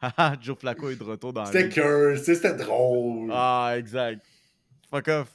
Joe 0.40 0.56
Flacco 0.56 0.88
est 0.90 0.96
de 0.96 1.02
retour 1.02 1.32
dans 1.32 1.42
la 1.42 1.50
C'était 1.50 1.68
que, 1.68 2.16
c'était 2.16 2.54
drôle. 2.54 3.30
Ah, 3.32 3.74
exact. 3.76 4.24
Fuck 4.88 5.08
off. 5.08 5.28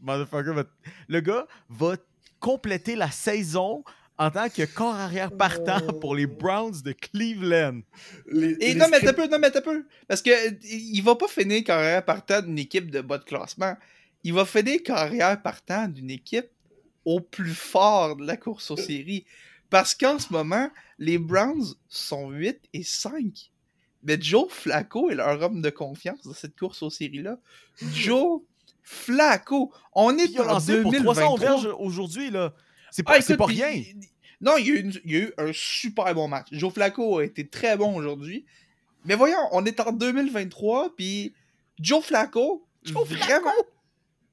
Motherfucker 0.00 0.52
va- 0.52 0.64
Le 1.08 1.20
gars 1.20 1.46
va 1.70 1.96
compléter 2.38 2.94
la 2.96 3.10
saison 3.10 3.82
en 4.18 4.30
tant 4.30 4.48
que 4.48 4.64
corps 4.64 4.94
arrière 4.94 5.30
partant 5.30 5.80
pour 6.00 6.14
les 6.16 6.26
Browns 6.26 6.82
de 6.84 6.92
Cleveland. 6.92 7.80
Les- 8.26 8.56
Et 8.60 8.68
les 8.68 8.74
non, 8.74 8.86
mais 8.90 9.00
t'as 9.00 9.12
peu, 9.12 9.26
non, 9.28 9.38
mais 9.38 9.50
t'as 9.50 9.60
peu. 9.60 9.84
Parce 10.08 10.22
que 10.22 10.30
il 10.64 11.00
va 11.02 11.14
pas 11.14 11.28
finir 11.28 11.62
carrière 11.64 12.04
partant 12.04 12.42
d'une 12.42 12.58
équipe 12.58 12.90
de 12.90 13.00
bas 13.00 13.18
de 13.18 13.24
classement. 13.24 13.76
Il 14.24 14.34
va 14.34 14.44
finir 14.44 14.82
carrière 14.82 15.40
partant 15.40 15.86
d'une 15.88 16.10
équipe 16.10 16.48
au 17.04 17.20
plus 17.20 17.54
fort 17.54 18.16
de 18.16 18.26
la 18.26 18.36
course 18.36 18.70
aux 18.70 18.76
séries. 18.76 19.24
Parce 19.70 19.94
qu'en 19.94 20.18
ce 20.18 20.32
moment, 20.32 20.68
les 20.98 21.18
Browns 21.18 21.74
sont 21.88 22.30
8 22.30 22.58
et 22.72 22.82
5. 22.82 23.50
Mais 24.02 24.18
Joe 24.20 24.46
Flacco 24.50 25.10
est 25.10 25.14
leur 25.14 25.40
homme 25.42 25.60
de 25.60 25.70
confiance 25.70 26.22
dans 26.24 26.32
cette 26.34 26.58
course 26.58 26.82
aux 26.82 26.90
séries-là. 26.90 27.38
Joe 27.92 28.40
Flacco, 28.82 29.72
on 29.94 30.16
est 30.18 30.38
en 30.40 30.44
lancé 30.44 30.80
pour 30.82 30.92
300 30.94 31.20
2023. 31.36 31.38
verges 31.38 31.68
aujourd'hui, 31.78 32.30
là. 32.30 32.54
C'est 32.90 33.02
pas, 33.02 33.12
Ah, 33.14 33.18
écoute, 33.18 33.36
pas 33.36 33.46
rien. 33.46 33.82
Non, 34.40 34.56
il 34.56 34.66
y, 34.66 34.70
a 34.70 34.74
eu 34.74 34.80
une- 34.80 35.00
il 35.04 35.12
y 35.12 35.16
a 35.16 35.20
eu 35.20 35.32
un 35.38 35.50
super 35.52 36.14
bon 36.14 36.28
match. 36.28 36.46
Joe 36.52 36.72
Flacco 36.72 37.18
a 37.18 37.24
été 37.24 37.46
très 37.48 37.76
bon 37.76 37.94
aujourd'hui. 37.96 38.44
Mais 39.04 39.14
voyons, 39.16 39.38
on 39.52 39.64
est 39.64 39.80
en 39.80 39.92
2023, 39.92 40.94
puis 40.96 41.32
Joe 41.80 42.04
Flacco, 42.04 42.64
vraiment... 42.86 43.50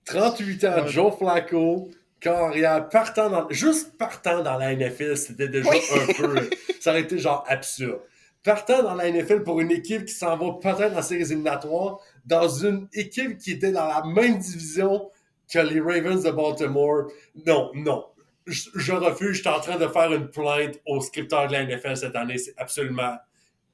38 0.06 0.64
ans, 0.66 0.84
Ouais. 0.84 0.88
Joe 0.92 1.18
Flacco, 1.18 1.90
carrière, 2.20 2.88
partant 2.90 3.30
dans, 3.30 3.50
juste 3.50 3.98
partant 3.98 4.42
dans 4.44 4.58
la 4.58 4.74
NFL, 4.76 5.18
c'était 5.18 5.48
déjà 5.48 5.70
Oui. 5.70 5.80
un 5.92 6.14
peu, 6.14 6.50
ça 6.80 6.92
aurait 6.92 7.02
été 7.02 7.18
genre 7.18 7.44
absurde. 7.48 8.00
Partant 8.44 8.84
dans 8.84 8.94
la 8.94 9.10
NFL 9.10 9.42
pour 9.44 9.60
une 9.60 9.72
équipe 9.72 10.06
qui 10.06 10.14
s'en 10.14 10.38
va 10.38 10.54
peut-être 10.62 10.94
dans 10.94 11.02
séries 11.02 11.24
éliminatoires, 11.24 11.98
dans 12.26 12.48
une 12.48 12.88
équipe 12.94 13.40
qui 13.40 13.52
était 13.52 13.72
dans 13.72 13.88
la 13.88 14.04
même 14.06 14.38
division 14.38 15.10
que 15.52 15.60
les 15.60 15.80
Ravens 15.80 16.22
de 16.24 16.30
Baltimore. 16.30 17.08
Non, 17.48 17.72
non. 17.74 18.06
Je, 18.48 18.70
je 18.76 18.92
refuse, 18.94 19.34
je 19.38 19.40
suis 19.42 19.48
en 19.50 19.60
train 19.60 19.78
de 19.78 19.88
faire 19.88 20.12
une 20.14 20.30
plainte 20.30 20.80
aux 20.86 21.02
scripteurs 21.02 21.48
de 21.48 21.54
la 21.54 21.66
NFL 21.66 21.98
cette 21.98 22.16
année. 22.16 22.38
C'est 22.38 22.54
absolument 22.58 23.16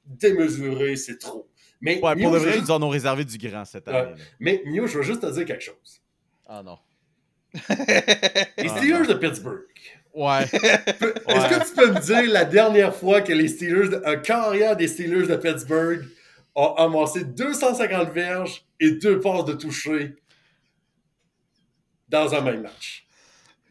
démesuré, 0.06 0.96
c'est 0.96 1.18
trop. 1.18 1.48
Mais, 1.80 2.00
Ouais, 2.00 2.14
Mio, 2.14 2.24
pour 2.24 2.34
le 2.34 2.38
vrai, 2.40 2.52
juste- 2.54 2.68
ils 2.68 2.72
en 2.72 2.82
ont 2.82 2.88
réservé 2.88 3.24
du 3.24 3.36
grand 3.38 3.64
cette 3.64 3.86
année. 3.88 4.14
mais 4.40 4.62
Mio, 4.66 4.86
je 4.86 4.98
veux 4.98 5.02
juste 5.04 5.20
te 5.20 5.30
dire 5.32 5.44
quelque 5.44 5.62
chose. 5.64 6.00
Ah 6.46 6.62
non. 6.62 6.78
Les 7.54 8.68
Ah, 8.68 8.76
Steelers 8.78 9.06
de 9.06 9.14
Pittsburgh. 9.14 9.60
Ouais. 10.14 10.42
Est-ce 10.44 11.48
que 11.48 11.68
tu 11.68 11.74
peux 11.74 11.90
me 11.92 12.00
dire 12.00 12.30
la 12.32 12.44
dernière 12.44 12.94
fois 12.94 13.20
que 13.20 13.32
les 13.32 13.48
Steelers, 13.48 13.88
de- 13.90 14.02
un 14.06 14.16
carrière 14.16 14.76
des 14.76 14.88
Steelers 14.88 15.26
de 15.26 15.36
Pittsburgh 15.36 16.04
a 16.54 16.74
amassé 16.84 17.24
250 17.24 18.10
verges 18.12 18.64
et 18.80 18.92
deux 18.92 19.20
passes 19.20 19.44
de 19.44 19.52
toucher 19.54 20.14
dans 22.08 22.34
un 22.34 22.40
même 22.42 22.62
match? 22.62 23.01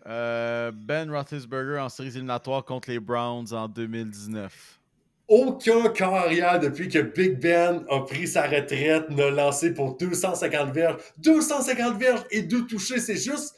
Euh, 0.07 0.71
ben 0.73 1.11
Roethlisberger 1.11 1.79
en 1.79 1.89
séries 1.89 2.09
éliminatoires 2.09 2.65
contre 2.65 2.89
les 2.89 2.99
Browns 2.99 3.53
en 3.53 3.67
2019. 3.67 4.79
Aucun 5.27 5.89
carrière 5.89 6.59
depuis 6.59 6.89
que 6.89 6.99
Big 6.99 7.39
Ben 7.39 7.85
a 7.89 7.99
pris 8.01 8.27
sa 8.27 8.43
retraite 8.47 9.09
n'a 9.11 9.29
lancé 9.29 9.73
pour 9.73 9.95
250 9.97 10.73
verges. 10.73 10.97
250 11.19 11.97
verges 11.97 12.23
et 12.31 12.41
deux 12.41 12.65
touchés, 12.65 12.99
c'est 12.99 13.15
juste 13.15 13.55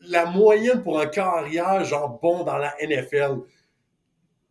la 0.00 0.26
moyenne 0.26 0.82
pour 0.82 1.00
un 1.00 1.06
carrière 1.06 1.82
genre 1.84 2.18
bon 2.20 2.44
dans 2.44 2.58
la 2.58 2.74
NFL. 2.82 3.38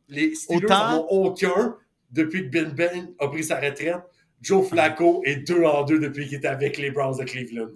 Les 0.08 0.34
Steelers 0.34 0.66
Autant- 0.66 0.92
n'en 0.92 1.00
ont 1.02 1.08
aucun 1.26 1.76
depuis 2.12 2.50
que 2.50 2.54
Ben 2.58 2.72
Ben 2.72 3.10
a 3.20 3.28
pris 3.28 3.44
sa 3.44 3.60
retraite. 3.60 4.02
Joe 4.42 4.68
Flacco 4.68 5.22
est 5.26 5.48
deux 5.48 5.64
en 5.64 5.84
deux 5.84 6.00
depuis 6.00 6.28
qu'il 6.28 6.40
est 6.40 6.46
avec 6.46 6.78
les 6.78 6.90
Browns 6.92 7.18
de 7.18 7.24
Cleveland. 7.24 7.70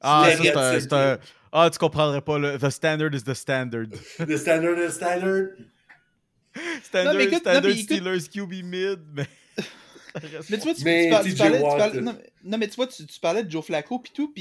Ah, 0.00 0.28
c'est 0.38 0.92
un- 0.92 1.18
Ah, 1.58 1.70
tu 1.70 1.78
comprendrais 1.78 2.20
pas. 2.20 2.38
Le... 2.38 2.58
The 2.58 2.68
standard 2.70 3.14
is 3.14 3.22
the 3.24 3.32
standard. 3.34 3.88
The 4.18 4.36
standard 4.36 4.78
is 4.78 4.92
standard. 4.92 5.48
Standard, 6.82 7.20
écoute- 7.20 7.38
standard 7.40 7.62
non, 7.62 7.68
écoute- 7.70 7.82
Steelers 7.84 8.28
QB 8.32 8.52
mid, 8.64 9.00
mais. 9.14 9.26
Mais 10.50 10.58
tu 10.58 10.64
vois, 10.64 10.74
tu, 10.74 10.84
Mais 10.84 11.04
tu 11.04 11.10
par- 11.10 11.22
tu 11.22 11.32
TJ 11.34 11.38
parlais, 11.38 11.58
tu 11.58 11.64
Watt. 11.64 11.78
parlais- 11.78 12.00
non, 12.00 12.12
mais- 12.14 12.32
non, 12.44 12.58
mais 12.58 12.68
tu 12.68 12.76
vois, 12.76 12.86
tu, 12.86 13.06
tu 13.06 13.20
parlais 13.20 13.42
de 13.44 13.50
Joe 13.50 13.64
Flacco 13.64 13.98
puis 13.98 14.12
tout, 14.14 14.32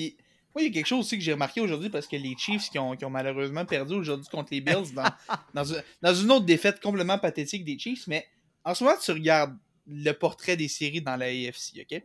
moi, 0.54 0.62
il 0.62 0.68
y 0.68 0.70
a 0.70 0.74
quelque 0.74 0.86
chose 0.88 1.00
aussi 1.06 1.18
que 1.18 1.24
j'ai 1.24 1.34
remarqué 1.34 1.60
aujourd'hui 1.60 1.90
parce 1.90 2.08
que 2.08 2.16
les 2.16 2.36
Chiefs 2.38 2.70
qui 2.70 2.80
ont, 2.80 2.96
qui 2.96 3.04
ont 3.04 3.10
malheureusement 3.10 3.66
perdu 3.66 3.94
aujourd'hui 3.94 4.28
contre 4.30 4.50
les 4.54 4.62
Bills 4.62 4.94
dans, 4.94 5.04
dans, 5.54 5.74
un- 5.74 5.82
dans 6.02 6.14
une 6.16 6.32
autre 6.32 6.46
défaite 6.46 6.80
complètement 6.82 7.18
pathétique 7.20 7.66
des 7.66 7.78
Chiefs, 7.78 8.08
mais 8.08 8.26
en 8.64 8.74
ce 8.74 8.84
moment, 8.84 8.96
tu 9.02 9.12
regardes 9.12 9.58
le 9.88 10.12
portrait 10.14 10.56
des 10.56 10.68
séries 10.70 11.02
dans 11.02 11.16
la 11.18 11.26
AFC, 11.28 11.80
ok? 11.90 12.02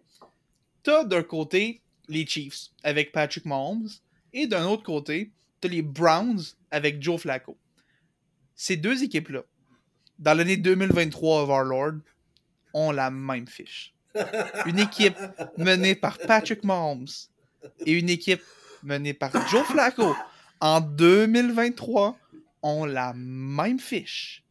T'as 0.83 1.05
d'un 1.05 1.23
côté 1.23 1.81
les 2.09 2.27
Chiefs 2.27 2.71
avec 2.83 3.13
Patrick 3.13 3.45
Mahomes 3.45 3.89
et 4.33 4.47
d'un 4.47 4.67
autre 4.67 4.83
côté, 4.83 5.31
t'as 5.61 5.69
les 5.69 5.83
Browns 5.83 6.41
avec 6.71 7.03
Joe 7.03 7.21
Flacco. 7.21 7.57
Ces 8.55 8.77
deux 8.77 9.03
équipes-là, 9.03 9.43
dans 10.19 10.35
l'année 10.35 10.57
2023 10.57 11.43
of 11.43 11.49
Our 11.49 11.65
Lord, 11.65 12.01
ont 12.75 12.93
la 12.93 13.11
même 13.11 13.49
fiche. 13.49 13.95
Une 14.67 14.79
équipe 14.79 15.17
menée 15.57 15.95
par 15.95 16.19
Patrick 16.19 16.65
Mahomes 16.65 17.07
et 17.87 17.93
une 17.93 18.09
équipe 18.09 18.43
menée 18.83 19.15
par 19.15 19.31
Joe 19.49 19.65
Flacco 19.65 20.15
en 20.61 20.81
2023 20.81 22.19
ont 22.63 22.85
la 22.85 23.13
même 23.15 23.79
fiche. 23.79 24.45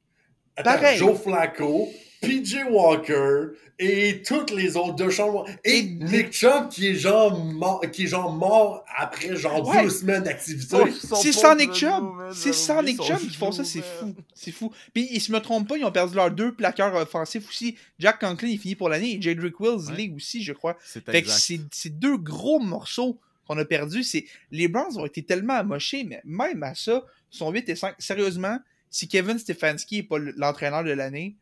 Attends, 0.60 0.72
Pareil. 0.82 0.98
Joe 0.98 1.20
Flacco, 1.22 1.90
PJ 2.22 2.58
Walker 2.70 3.48
et 3.82 4.22
toutes 4.24 4.52
les 4.52 4.76
autres 4.76 4.96
de 4.96 5.10
Sean 5.10 5.46
et 5.64 5.78
Et- 5.78 5.84
Nick 5.84 6.34
Chubb 6.34 6.68
qui 6.70 6.88
est 6.90 6.96
genre 6.96 7.38
mort, 7.40 7.80
qui 7.94 8.04
est 8.04 8.08
genre 8.08 8.30
mort 8.34 8.84
après 8.98 9.38
genre 9.38 9.66
Ouais. 9.66 9.84
deux 9.84 9.90
semaines 9.90 10.24
d'activité. 10.24 10.76
C'est 11.22 11.32
sans 11.32 11.56
Nick 11.56 11.74
Chubb. 11.74 12.04
C'est 12.34 12.52
sans 12.52 12.84
Nick 12.84 13.02
Chubb 13.02 13.20
qui 13.20 13.34
font 13.36 13.54
ça, 13.54 13.64
c'est 13.64 13.82
fou. 13.82 14.14
C'est 14.34 14.52
fou. 14.52 14.70
Puis 14.94 15.08
ils 15.12 15.22
se 15.22 15.32
me 15.32 15.40
trompent 15.40 15.70
pas, 15.70 15.78
ils 15.78 15.86
ont 15.86 15.92
perdu 15.94 16.16
leurs 16.16 16.30
deux 16.32 16.54
plaqueurs 16.54 16.94
offensifs 16.94 17.48
aussi. 17.48 17.78
Jack 18.00 18.20
Conklin, 18.20 18.50
il 18.50 18.60
finit 18.60 18.76
pour 18.76 18.90
l'année 18.90 19.16
et 19.16 19.22
Jedrick 19.22 19.58
Wills, 19.62 19.88
Ouais. 19.90 19.96
l'est 19.96 20.12
aussi, 20.14 20.44
je 20.44 20.52
crois. 20.52 20.78
C'est 20.84 21.04
Fait 21.06 21.14
que 21.14 21.18
exact. 21.18 21.38
c'est 21.40 21.60
c'est 21.72 21.98
deux 22.00 22.18
gros 22.18 22.60
morceaux 22.60 23.18
qu'on 23.48 23.58
a 23.58 23.64
perdus. 23.64 24.04
C'est 24.04 24.26
Les 24.52 24.68
Browns 24.68 24.98
ont 24.98 25.06
été 25.06 25.24
tellement 25.24 25.54
amochés, 25.56 26.04
mais 26.04 26.20
même 26.26 26.64
à 26.64 26.76
ça, 26.76 27.06
sont 27.30 27.50
8 27.50 27.70
et 27.70 27.76
5. 27.78 27.96
Sérieusement, 27.98 28.58
si 28.90 29.08
Kevin 29.08 29.38
Stefanski 29.38 29.98
n'est 29.98 30.04
pas 30.04 30.18
l'entraîneur 30.20 30.84
de 30.84 30.92
l'année, 30.92 31.36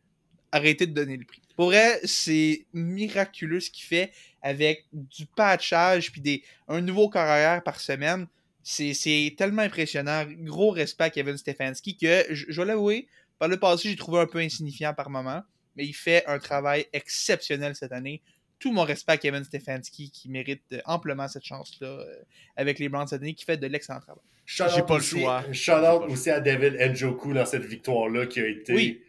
arrêtez 0.52 0.86
de 0.86 0.92
donner 0.92 1.16
le 1.16 1.24
prix. 1.24 1.42
Pour 1.56 1.66
vrai, 1.66 2.00
c'est 2.04 2.66
miraculeux 2.72 3.60
ce 3.60 3.70
qu'il 3.70 3.84
fait 3.84 4.12
avec 4.42 4.86
du 4.92 5.26
patchage 5.26 6.12
puis 6.12 6.20
des, 6.20 6.42
un 6.68 6.80
nouveau 6.80 7.08
carrière 7.08 7.62
par 7.62 7.80
semaine. 7.80 8.26
C'est 8.62 8.94
c'est 8.94 9.34
tellement 9.36 9.62
impressionnant. 9.62 10.24
Gros 10.40 10.70
respect 10.70 11.04
à 11.04 11.10
Kevin 11.10 11.36
Stefanski 11.36 11.96
que, 11.96 12.24
je, 12.30 12.46
je 12.48 12.60
vais 12.60 12.66
l'avouer, 12.66 13.08
par 13.38 13.48
le 13.48 13.58
passé, 13.58 13.88
j'ai 13.88 13.96
trouvé 13.96 14.20
un 14.20 14.26
peu 14.26 14.38
insignifiant 14.38 14.94
par 14.94 15.10
moment, 15.10 15.42
mais 15.76 15.86
il 15.86 15.94
fait 15.94 16.26
un 16.26 16.38
travail 16.38 16.86
exceptionnel 16.92 17.74
cette 17.74 17.92
année. 17.92 18.20
Tout 18.58 18.72
mon 18.72 18.82
respect 18.84 19.12
à 19.12 19.16
Kevin 19.18 19.44
Stefanski 19.44 20.10
qui 20.10 20.28
mérite 20.28 20.64
euh, 20.72 20.80
amplement 20.84 21.28
cette 21.28 21.44
chance-là 21.44 21.86
euh, 21.86 22.14
avec 22.56 22.78
les 22.78 22.88
Browns 22.88 23.06
cette 23.06 23.22
année, 23.22 23.34
qui 23.34 23.44
fait 23.44 23.56
de 23.56 23.66
l'excellent 23.66 24.00
travail. 24.00 24.22
J'ai 24.46 24.64
pas 24.82 24.84
le 24.88 24.94
aussi- 24.94 25.20
choix. 25.20 25.44
Shout 25.52 25.72
le 25.72 26.10
aussi 26.12 26.30
à 26.30 26.40
David 26.40 26.74
Njoku 26.94 27.32
dans 27.34 27.44
cette 27.46 27.64
victoire-là 27.64 28.26
qui 28.26 28.40
a 28.40 28.48
été 28.48 28.74
Oui. 28.74 29.02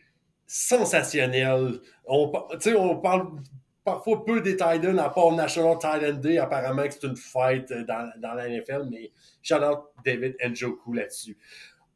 sensationnelle. 0.46 1.80
On, 2.06 2.30
parle 3.02 3.28
parfois 3.84 4.26
peu 4.26 4.42
des 4.42 4.52
Titans, 4.58 5.00
à 5.00 5.10
part 5.10 5.32
National 5.32 5.78
Titan 5.80 6.14
Day, 6.20 6.38
apparemment 6.38 6.84
que 6.84 6.94
c'est 6.94 7.08
une 7.08 7.16
fête 7.16 7.72
euh, 7.72 7.84
dans, 7.86 8.12
dans 8.20 8.34
la 8.34 8.50
NFL, 8.50 8.88
mais 8.92 9.12
shout 9.42 9.56
out 9.56 9.80
David 10.06 10.36
Njoku 10.46 10.94
là-dessus. 10.94 11.38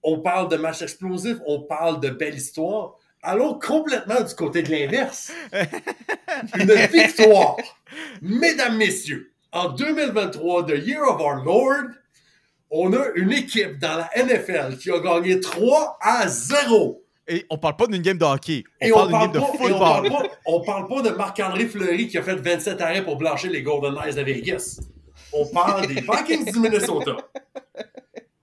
On 0.02 0.20
parle 0.22 0.50
de 0.50 0.58
match 0.58 0.82
explosif, 0.82 1.38
on 1.46 1.62
parle 1.62 2.00
de 2.00 2.10
belle 2.10 2.36
histoire. 2.36 2.98
Allons 3.24 3.58
complètement 3.58 4.22
du 4.22 4.36
côté 4.36 4.62
de 4.64 4.70
l'inverse. 4.70 5.32
Une 6.60 6.74
victoire. 6.92 7.56
Mesdames, 8.22 8.78
messieurs, 8.78 9.32
en 9.54 9.70
2023, 9.70 10.66
The 10.66 10.86
Year 10.86 11.02
of 11.04 11.22
Our 11.22 11.44
Lord, 11.44 11.92
on 12.70 12.92
a 12.94 13.06
une 13.16 13.32
équipe 13.32 13.80
dans 13.80 13.98
la 13.98 14.10
NFL 14.26 14.78
qui 14.78 14.92
a 14.92 15.00
gagné 15.00 15.40
3 15.40 15.98
à 16.02 16.28
0. 16.28 17.02
Et 17.28 17.46
on 17.50 17.58
parle 17.58 17.78
pas 17.78 17.88
d'une 17.88 18.02
game 18.02 18.18
de 18.18 18.26
hockey. 18.26 18.66
On 18.82 18.86
Et 18.88 18.92
parle 18.92 19.04
on 19.04 19.06
d'une 19.06 19.12
parle, 19.12 19.32
game 19.32 19.34
de 19.34 19.40
pas, 19.40 19.70
et 19.70 19.74
on, 19.74 19.80
parle 19.80 20.06
football. 20.06 20.28
pas, 20.30 20.36
on 20.46 20.62
parle 20.62 20.88
pas 20.88 21.02
de 21.02 21.10
Marc-André 21.16 21.66
Fleury 21.68 22.08
qui 22.10 22.18
a 22.18 22.24
fait 22.24 22.36
27 22.36 22.82
arrêts 22.82 23.06
pour 23.06 23.16
blanchir 23.16 23.52
les 23.52 23.64
Golden 23.64 23.94
Knights 23.94 24.16
de 24.16 24.24
Vegas. 24.24 24.82
On 25.32 25.46
parle 25.48 25.88
des 25.88 26.02
Vikings 26.02 26.52
du 26.52 26.60
Minnesota 26.60 27.16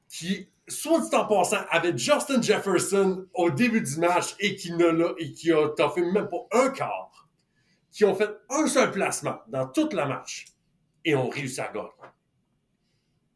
qui, 0.08 0.48
soit 0.70 1.00
dit 1.00 1.14
en 1.14 1.26
passant, 1.26 1.58
avait 1.70 1.96
Justin 1.96 2.40
Jefferson 2.40 3.26
au 3.34 3.50
début 3.50 3.80
du 3.80 3.96
match 3.98 4.34
et 4.38 4.56
qui 4.56 4.72
ne 4.72 4.86
l'a 4.86 5.12
et 5.18 5.32
qui 5.32 5.52
a 5.52 5.68
toffé 5.76 6.00
même 6.02 6.28
pas 6.28 6.46
un 6.52 6.70
quart, 6.70 7.28
qui 7.92 8.04
ont 8.04 8.14
fait 8.14 8.30
un 8.48 8.66
seul 8.66 8.90
placement 8.90 9.38
dans 9.48 9.66
tout 9.68 9.88
le 9.92 10.06
match 10.06 10.46
et 11.04 11.14
ont 11.14 11.28
réussi 11.28 11.60
à 11.60 11.70
gagner. 11.72 11.88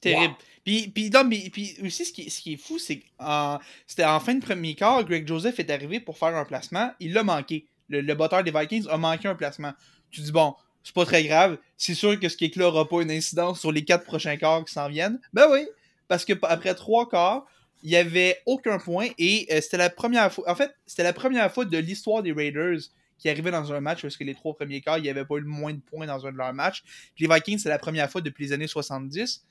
Terrible. 0.01 0.33
Wow. 0.35 0.39
Puis, 0.65 0.89
puis, 0.89 1.11
non, 1.11 1.25
mais- 1.25 1.49
puis 1.51 1.77
aussi, 1.85 2.05
ce 2.05 2.13
qui, 2.13 2.31
ce 2.31 2.41
qui 2.41 2.55
est 2.55 2.57
fou, 2.57 2.79
c'est 2.79 2.99
que 3.01 3.05
en- 3.19 3.59
c'était 3.87 4.05
en 4.05 4.21
fin 4.21 4.35
de 4.35 4.45
premier 4.45 4.75
quart, 4.75 5.05
Greg 5.05 5.27
Joseph 5.27 5.59
est 5.59 5.71
arrivé 5.71 6.01
pour 6.01 6.19
faire 6.19 6.35
un 6.37 6.45
placement. 6.45 6.93
Il 7.01 7.13
l'a 7.13 7.23
manqué. 7.23 7.67
Le, 7.89 8.01
le 8.01 8.15
batteur 8.15 8.43
des 8.45 8.51
Vikings 8.51 8.87
a 8.89 8.97
manqué 8.97 9.29
un 9.29 9.35
placement. 9.35 9.73
Tu 10.11 10.21
dis, 10.23 10.33
bon, 10.33 10.55
c'est 10.83 10.95
pas 10.95 11.05
très 11.05 11.25
grave. 11.25 11.59
C'est 11.77 11.95
sûr 11.95 12.19
que 12.19 12.29
ce 12.29 12.37
kick-là 12.37 12.65
n'aura 12.65 12.89
pas 12.89 13.03
une 13.03 13.11
incidence 13.11 13.61
sur 13.61 13.73
les 13.73 13.85
quatre 13.85 14.05
prochains 14.05 14.37
quarts 14.37 14.65
qui 14.65 14.73
s'en 14.73 14.89
viennent. 14.89 15.21
Ben 15.33 15.47
oui, 15.51 15.67
parce 16.09 16.25
que 16.25 16.33
après 16.43 16.75
trois 16.75 17.09
quarts, 17.09 17.47
il 17.83 17.91
n'y 17.91 17.97
avait 17.97 18.41
aucun 18.47 18.79
point 18.79 19.09
et 19.19 19.47
euh, 19.51 19.61
c'était 19.61 19.77
la 19.77 19.91
première 19.91 20.33
fois. 20.33 20.51
En 20.51 20.55
fait, 20.55 20.75
c'était 20.87 21.03
la 21.03 21.13
première 21.13 21.53
fois 21.53 21.65
de 21.65 21.79
l'histoire 21.79 22.23
des 22.23 22.33
Raiders 22.33 22.79
qui 23.19 23.29
arrivait 23.29 23.51
dans 23.51 23.73
un 23.73 23.81
match 23.81 24.03
parce 24.03 24.17
que 24.17 24.25
les 24.25 24.35
trois 24.35 24.55
premiers 24.55 24.81
quarts, 24.81 24.99
il 24.99 25.03
n'y 25.03 25.09
avait 25.11 25.25
pas 25.25 25.37
eu 25.37 25.41
le 25.41 25.47
moins 25.47 25.73
de 25.73 25.81
points 25.81 26.07
dans 26.07 26.27
un 26.27 26.33
de 26.33 26.37
leurs 26.37 26.53
matchs. 26.55 26.83
Puis 27.15 27.27
les 27.27 27.35
Vikings, 27.35 27.59
c'est 27.59 27.69
la 27.69 27.79
première 27.79 28.11
fois 28.11 28.21
depuis 28.21 28.47
les 28.47 28.53
années 28.53 28.67
70 28.67 29.45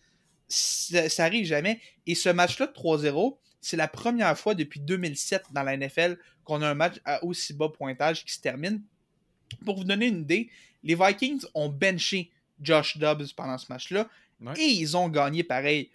ça, 0.47 1.09
ça 1.09 1.25
arrive 1.25 1.45
jamais. 1.45 1.79
Et 2.05 2.15
ce 2.15 2.29
match-là 2.29 2.67
de 2.67 2.73
3-0, 2.73 3.37
c'est 3.61 3.77
la 3.77 3.87
première 3.87 4.37
fois 4.37 4.55
depuis 4.55 4.79
2007 4.79 5.45
dans 5.51 5.63
la 5.63 5.77
NFL 5.77 6.17
qu'on 6.43 6.61
a 6.61 6.69
un 6.69 6.73
match 6.73 6.95
à 7.05 7.23
aussi 7.23 7.53
bas 7.53 7.69
pointage 7.69 8.25
qui 8.25 8.33
se 8.33 8.41
termine. 8.41 8.81
Pour 9.65 9.77
vous 9.77 9.83
donner 9.83 10.07
une 10.07 10.21
idée, 10.21 10.49
les 10.83 10.95
Vikings 10.95 11.43
ont 11.53 11.69
benché 11.69 12.31
Josh 12.61 12.97
Dobbs 12.97 13.33
pendant 13.35 13.57
ce 13.57 13.67
match-là 13.69 14.09
Ouais. 14.41 14.59
et 14.59 14.67
ils 14.67 14.97
ont 14.97 15.07
gagné 15.07 15.43
pareil. 15.43 15.89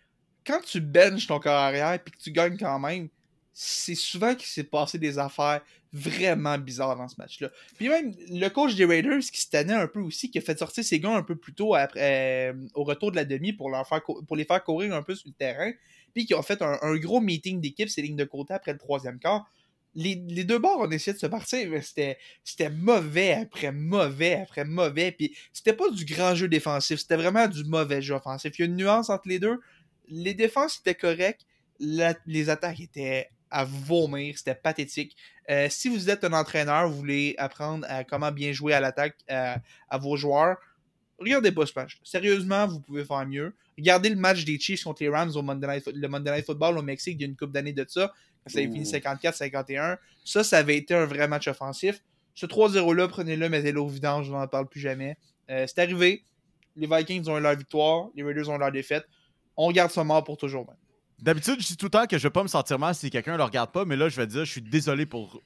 Quand 0.49 0.63
tu 0.63 0.81
benches 0.81 1.27
ton 1.27 1.39
corps 1.41 1.53
arrière 1.53 1.93
et 1.93 1.99
que 1.99 2.17
tu 2.19 2.33
gagnes 2.33 2.57
quand 2.57 2.79
même, 2.79 3.11
c'est 3.53 3.95
souvent 3.95 4.35
qu'il 4.35 4.47
s'est 4.47 4.65
passé 4.65 4.99
des 4.99 5.19
affaires 5.19 5.61
vraiment 5.93 6.57
bizarres 6.57 6.97
dans 6.97 7.07
ce 7.09 7.17
match-là. 7.19 7.51
Puis 7.77 7.91
même 7.91 8.15
le 8.31 8.49
coach 8.49 8.75
des 8.75 8.87
Raiders 8.87 9.21
qui 9.21 9.43
se 9.43 9.51
tannait 9.51 9.75
un 9.75 9.87
peu 9.87 10.01
aussi, 10.01 10.31
qui 10.31 10.39
a 10.39 10.41
fait 10.41 10.59
sortir 10.59 10.83
ses 10.85 11.01
gars 11.01 11.15
un 11.15 11.23
peu 11.23 11.37
plus 11.37 11.53
tôt 11.53 11.75
après, 11.75 12.51
euh, 12.51 12.55
au 12.73 12.85
retour 12.85 13.11
de 13.11 13.17
la 13.17 13.27
demi 13.27 13.53
pour, 13.53 13.71
les 13.71 14.45
faire 14.45 14.65
courir 14.65 14.95
un 14.95 15.03
peu 15.03 15.15
sur 15.15 15.29
le 15.29 15.35
terrain, 15.35 15.71
puis 16.15 16.25
qui 16.25 16.35
ont 16.35 16.43
fait 16.43 16.63
un, 16.63 16.97
gros 16.97 17.21
meeting 17.21 17.61
d'équipe, 17.61 17.91
ces 17.91 18.01
lignes 18.01 18.17
de 18.17 18.25
côté 18.25 18.55
après 18.55 18.73
le 18.73 18.79
troisième 18.79 19.19
quart. 19.19 19.47
Les, 19.95 20.15
les 20.29 20.45
deux 20.45 20.59
bords 20.59 20.81
ont 20.81 20.91
essayé 20.91 21.13
de 21.13 21.19
se 21.19 21.27
partir, 21.27 21.69
mais 21.69 21.83
c'était, 21.83 22.17
c'était 22.43 22.71
mauvais 22.71 23.35
après 23.35 23.73
mauvais 23.73 24.41
après 24.41 24.65
mauvais. 24.65 25.13
Puis 25.13 25.37
c'était 25.53 25.75
pas 25.75 25.91
du 25.91 26.07
grand 26.07 26.35
jeu 26.35 26.49
défensif, 26.49 27.01
c'était 27.01 27.17
vraiment 27.17 27.49
du 27.49 27.65
mauvais 27.65 28.01
jeu 28.01 28.15
offensif. 28.15 28.59
Il 28.59 28.63
y 28.63 28.63
a 28.63 28.67
une 28.67 28.77
nuance 28.77 29.11
entre 29.11 29.29
les 29.29 29.39
deux. 29.39 29.59
Les 30.09 30.35
défenses 30.35 30.79
étaient 30.81 30.95
correctes, 30.95 31.47
la- 31.81 32.15
les 32.27 32.51
attaques 32.51 32.81
étaient 32.81 33.29
à 33.51 33.65
vomir. 33.65 34.37
C'était 34.37 34.55
pathétique. 34.55 35.17
Euh, 35.51 35.69
si 35.71 35.89
vous 35.89 36.11
êtes 36.11 36.25
un 36.25 36.33
entraîneur, 36.35 36.89
vous 36.89 36.97
voulez 36.97 37.35
apprendre 37.39 37.87
à 37.89 38.05
comment 38.05 38.31
bien 38.33 38.53
jouer 38.53 38.75
à 38.75 38.81
l'attaque 38.81 39.17
à, 39.29 39.59
à 39.89 39.99
vos 39.99 40.17
joueurs, 40.17 40.57
regardez 41.19 41.53
pas 41.53 41.65
ce 41.67 41.73
match. 41.75 41.99
Sérieusement, 42.05 42.67
vous 42.67 42.81
pouvez 42.81 43.05
faire 43.05 43.25
mieux. 43.27 43.55
Regardez 43.79 44.09
le 44.11 44.17
match 44.17 44.45
des 44.45 44.59
Chiefs 44.59 44.83
contre 44.85 45.03
les 45.03 45.09
Rams 45.09 45.31
au 45.35 45.43
Monday 45.43 45.67
Night, 45.67 45.85
Fo- 45.85 45.93
le 45.95 46.09
Monday 46.09 46.33
Night 46.33 46.45
Football 46.47 46.77
au 46.79 46.83
Mexique 46.83 47.15
il 47.19 47.23
y 47.23 47.25
a 47.25 47.29
une 47.29 47.37
couple 47.37 47.53
d'années 47.53 47.73
de 47.73 47.85
ça. 47.89 48.13
Quand 48.45 48.53
ça 48.53 48.59
avait 48.59 48.69
fini 48.69 48.85
54-51. 48.85 49.99
Ça, 50.25 50.45
ça 50.45 50.59
avait 50.59 50.77
été 50.77 50.95
un 50.95 51.07
vrai 51.07 51.27
match 51.29 51.49
offensif. 51.49 52.03
Ce 52.35 52.47
3-0-là, 52.47 53.09
prenez-le, 53.09 53.49
mettez-le 53.49 53.81
au 53.81 53.89
vidange, 53.89 54.27
je 54.27 54.33
n'en 54.33 54.47
parle 54.47 54.69
plus 54.69 54.81
jamais. 54.81 55.17
Euh, 55.51 55.67
c'est 55.67 55.81
arrivé. 55.81 56.23
Les 56.77 56.87
Vikings 56.87 57.29
ont 57.29 57.39
eu 57.39 57.41
leur 57.41 57.57
victoire, 57.57 58.09
les 58.15 58.23
Raiders 58.23 58.49
ont 58.51 58.57
eu 58.57 58.59
leur 58.59 58.71
défaite. 58.73 59.05
On 59.59 59.71
garde 59.73 59.91
ça 59.91 60.05
mort 60.05 60.23
pour 60.25 60.37
toujours. 60.39 60.67
D'habitude, 61.19 61.61
je 61.61 61.67
dis 61.67 61.77
tout 61.77 61.87
le 61.87 61.91
temps 61.91 62.07
que 62.07 62.17
je 62.17 62.23
vais 62.23 62.31
pas 62.33 62.43
me 62.45 62.49
sentir 62.49 62.79
mal 62.79 62.95
si 62.95 63.11
quelqu'un 63.11 63.37
le 63.37 63.43
regarde 63.43 63.73
pas, 63.73 63.85
mais 63.85 63.97
là, 63.97 64.09
je 64.09 64.17
vais 64.17 64.27
dire, 64.27 64.45
je 64.45 64.51
suis 64.53 64.63
désolé 64.63 65.05
pour 65.05 65.43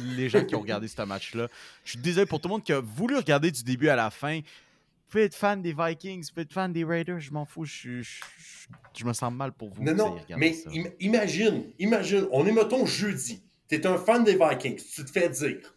les 0.00 0.28
gens 0.28 0.44
qui 0.44 0.54
ont 0.54 0.60
regardé 0.60 0.86
ce 0.86 1.02
match-là. 1.02 1.48
Je 1.84 1.90
suis 1.90 1.98
désolé 1.98 2.24
pour 2.26 2.40
tout 2.40 2.46
le 2.48 2.52
monde 2.52 2.62
qui 2.62 2.72
a 2.72 2.80
voulu 2.80 3.16
regarder 3.16 3.50
du 3.50 3.64
début 3.64 3.88
à 3.88 3.96
la 3.96 4.10
fin. 4.10 4.36
Vous 4.38 5.12
pouvez 5.12 5.24
être 5.24 5.34
fan 5.34 5.60
des 5.60 5.72
Vikings, 5.76 6.22
vous 6.22 6.28
pouvez 6.28 6.42
être 6.42 6.52
fan 6.52 6.72
des 6.72 6.84
Raiders, 6.84 7.18
je 7.18 7.32
m'en 7.32 7.44
fous, 7.46 7.64
je, 7.64 7.72
suis- 7.72 8.02
je, 8.04 8.20
je- 8.38 9.00
je 9.00 9.04
me 9.04 9.12
sens 9.12 9.32
mal 9.32 9.52
pour 9.52 9.70
vous. 9.70 9.82
Non, 9.82 9.92
non, 9.96 10.16
mais 10.36 10.54
im- 10.74 10.90
imagine, 11.00 11.64
imagine, 11.80 12.28
on 12.30 12.46
est, 12.46 12.52
mettons, 12.52 12.86
jeudi. 12.86 13.42
Tu 13.68 13.74
es 13.74 13.86
un 13.86 13.98
fan 13.98 14.22
des 14.22 14.36
Vikings. 14.40 14.76
Tu 14.94 15.04
te 15.04 15.10
fais 15.10 15.28
dire, 15.30 15.74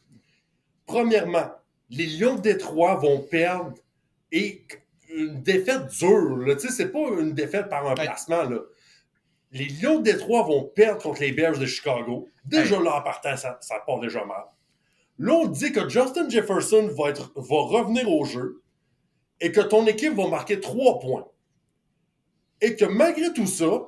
premièrement, 0.86 1.52
les 1.90 2.06
Lions 2.06 2.36
de 2.36 2.42
Détroit 2.42 2.96
vont 2.98 3.22
perdre 3.22 3.74
et 4.32 4.64
une 5.14 5.42
défaite 5.42 5.88
dure. 5.88 6.46
Tu 6.60 6.68
sais, 6.68 6.74
c'est 6.74 6.92
pas 6.92 7.08
une 7.20 7.34
défaite 7.34 7.70
par 7.70 7.88
un 7.88 7.94
placement. 7.94 8.44
Là. 8.44 8.60
Les 9.52 9.66
Lions 9.66 10.00
de 10.00 10.04
Détroit 10.04 10.44
vont 10.44 10.64
perdre 10.64 11.02
contre 11.02 11.22
les 11.22 11.32
Bears 11.32 11.58
de 11.58 11.66
Chicago. 11.66 12.30
Déjà 12.46 12.80
là, 12.80 12.98
en 12.98 13.02
partant, 13.02 13.36
ça, 13.36 13.58
ça 13.62 13.80
part 13.86 14.00
déjà 14.00 14.24
mal. 14.24 14.44
Là, 15.20 15.34
on 15.34 15.48
dit 15.48 15.72
que 15.72 15.88
Justin 15.90 16.30
Jefferson 16.30 16.90
va, 16.98 17.10
être, 17.10 17.32
va 17.36 17.62
revenir 17.62 18.10
au 18.10 18.26
jeu 18.26 18.62
et 19.40 19.52
que 19.52 19.62
ton 19.62 19.86
équipe 19.88 20.14
va 20.14 20.28
marquer 20.28 20.60
trois 20.60 21.00
points. 21.00 21.28
Et 22.62 22.76
que 22.76 22.86
malgré 22.86 23.34
tout 23.34 23.48
ça, 23.48 23.88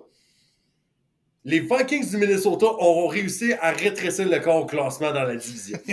les 1.46 1.60
Vikings 1.60 2.10
du 2.10 2.18
Minnesota 2.18 2.66
auront 2.66 3.08
réussi 3.08 3.54
à 3.54 3.72
rétrécir 3.72 4.28
le 4.28 4.40
corps 4.40 4.64
au 4.64 4.66
classement 4.66 5.12
dans 5.12 5.24
la 5.24 5.36
division. 5.36 5.78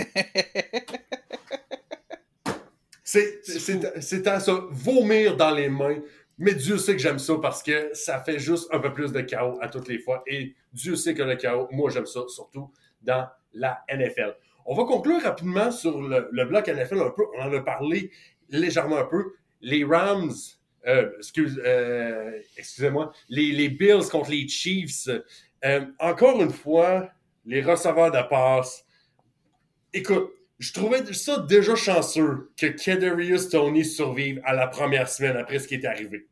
C'est 3.11 4.27
à 4.27 4.39
se 4.39 4.51
vomir 4.71 5.35
dans 5.35 5.51
les 5.51 5.69
mains. 5.69 5.99
Mais 6.37 6.55
Dieu 6.55 6.77
sait 6.77 6.93
que 6.93 7.01
j'aime 7.01 7.19
ça 7.19 7.35
parce 7.41 7.61
que 7.61 7.91
ça 7.93 8.19
fait 8.19 8.39
juste 8.39 8.67
un 8.73 8.79
peu 8.79 8.93
plus 8.93 9.11
de 9.11 9.21
chaos 9.21 9.59
à 9.61 9.67
toutes 9.67 9.87
les 9.87 9.99
fois. 9.99 10.23
Et 10.25 10.55
Dieu 10.73 10.95
sait 10.95 11.13
que 11.13 11.21
le 11.21 11.35
chaos, 11.35 11.67
moi 11.71 11.91
j'aime 11.91 12.05
ça, 12.05 12.21
surtout 12.27 12.71
dans 13.01 13.27
la 13.53 13.83
NFL. 13.89 14.35
On 14.65 14.73
va 14.73 14.85
conclure 14.85 15.21
rapidement 15.21 15.71
sur 15.71 16.01
le, 16.01 16.29
le 16.31 16.45
bloc 16.45 16.67
NFL 16.67 16.99
un 16.99 17.11
peu. 17.11 17.23
On 17.37 17.41
en 17.41 17.53
a 17.53 17.59
parlé 17.59 18.11
légèrement 18.49 18.97
un 18.97 19.05
peu. 19.05 19.33
Les 19.61 19.83
Rams, 19.83 20.33
euh, 20.87 21.11
excuse, 21.17 21.61
euh, 21.63 22.39
excusez-moi, 22.57 23.11
les, 23.29 23.51
les 23.51 23.69
Bills 23.69 24.07
contre 24.09 24.31
les 24.31 24.47
Chiefs. 24.47 25.09
Euh, 25.63 25.85
encore 25.99 26.41
une 26.41 26.51
fois, 26.51 27.09
les 27.45 27.61
receveurs 27.61 28.11
de 28.11 28.27
passe. 28.29 28.85
Écoute, 29.93 30.31
je 30.61 30.73
trouvais 30.73 31.03
ça 31.11 31.39
déjà 31.39 31.75
chanceux 31.75 32.51
que 32.55 32.67
Kadarius 32.67 33.49
Tony 33.49 33.83
survive 33.83 34.39
à 34.45 34.53
la 34.53 34.67
première 34.67 35.09
semaine 35.09 35.35
après 35.35 35.57
ce 35.57 35.67
qui 35.67 35.73
est 35.73 35.85
arrivé. 35.85 36.27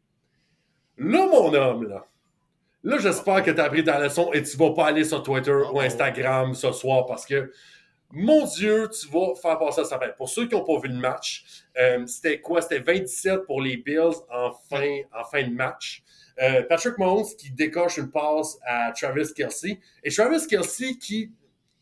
Là, 0.99 1.25
mon 1.25 1.51
homme, 1.51 1.87
là, 1.87 2.05
là, 2.83 2.97
j'espère 2.99 3.41
que 3.41 3.49
tu 3.49 3.59
as 3.59 3.63
appris 3.63 3.83
ta 3.83 3.99
leçon 3.99 4.31
et 4.31 4.43
tu 4.43 4.55
vas 4.55 4.71
pas 4.71 4.85
aller 4.85 5.03
sur 5.03 5.23
Twitter 5.23 5.59
ou 5.73 5.79
Instagram 5.79 6.53
ce 6.53 6.71
soir 6.71 7.07
parce 7.07 7.25
que, 7.25 7.51
mon 8.11 8.45
Dieu, 8.45 8.87
tu 8.89 9.07
vas 9.07 9.33
faire 9.33 9.57
passer 9.57 9.83
ça. 9.83 9.99
Pour 10.15 10.29
ceux 10.29 10.47
qui 10.47 10.53
n'ont 10.53 10.63
pas 10.63 10.79
vu 10.79 10.89
le 10.89 10.99
match, 10.99 11.63
euh, 11.79 12.05
c'était 12.05 12.39
quoi? 12.39 12.61
C'était 12.61 12.79
27 12.79 13.45
pour 13.47 13.63
les 13.63 13.77
Bills 13.77 14.15
en 14.31 14.51
fin, 14.69 15.01
en 15.11 15.23
fin 15.23 15.41
de 15.41 15.53
match. 15.53 16.03
Euh, 16.39 16.61
Patrick 16.69 16.99
Mahomes 16.99 17.25
qui 17.35 17.49
décoche 17.49 17.97
une 17.97 18.11
passe 18.11 18.59
à 18.63 18.91
Travis 18.91 19.33
Kelsey. 19.35 19.79
Et 20.03 20.11
Travis 20.11 20.45
Kelsey 20.47 20.97
qui 20.97 21.31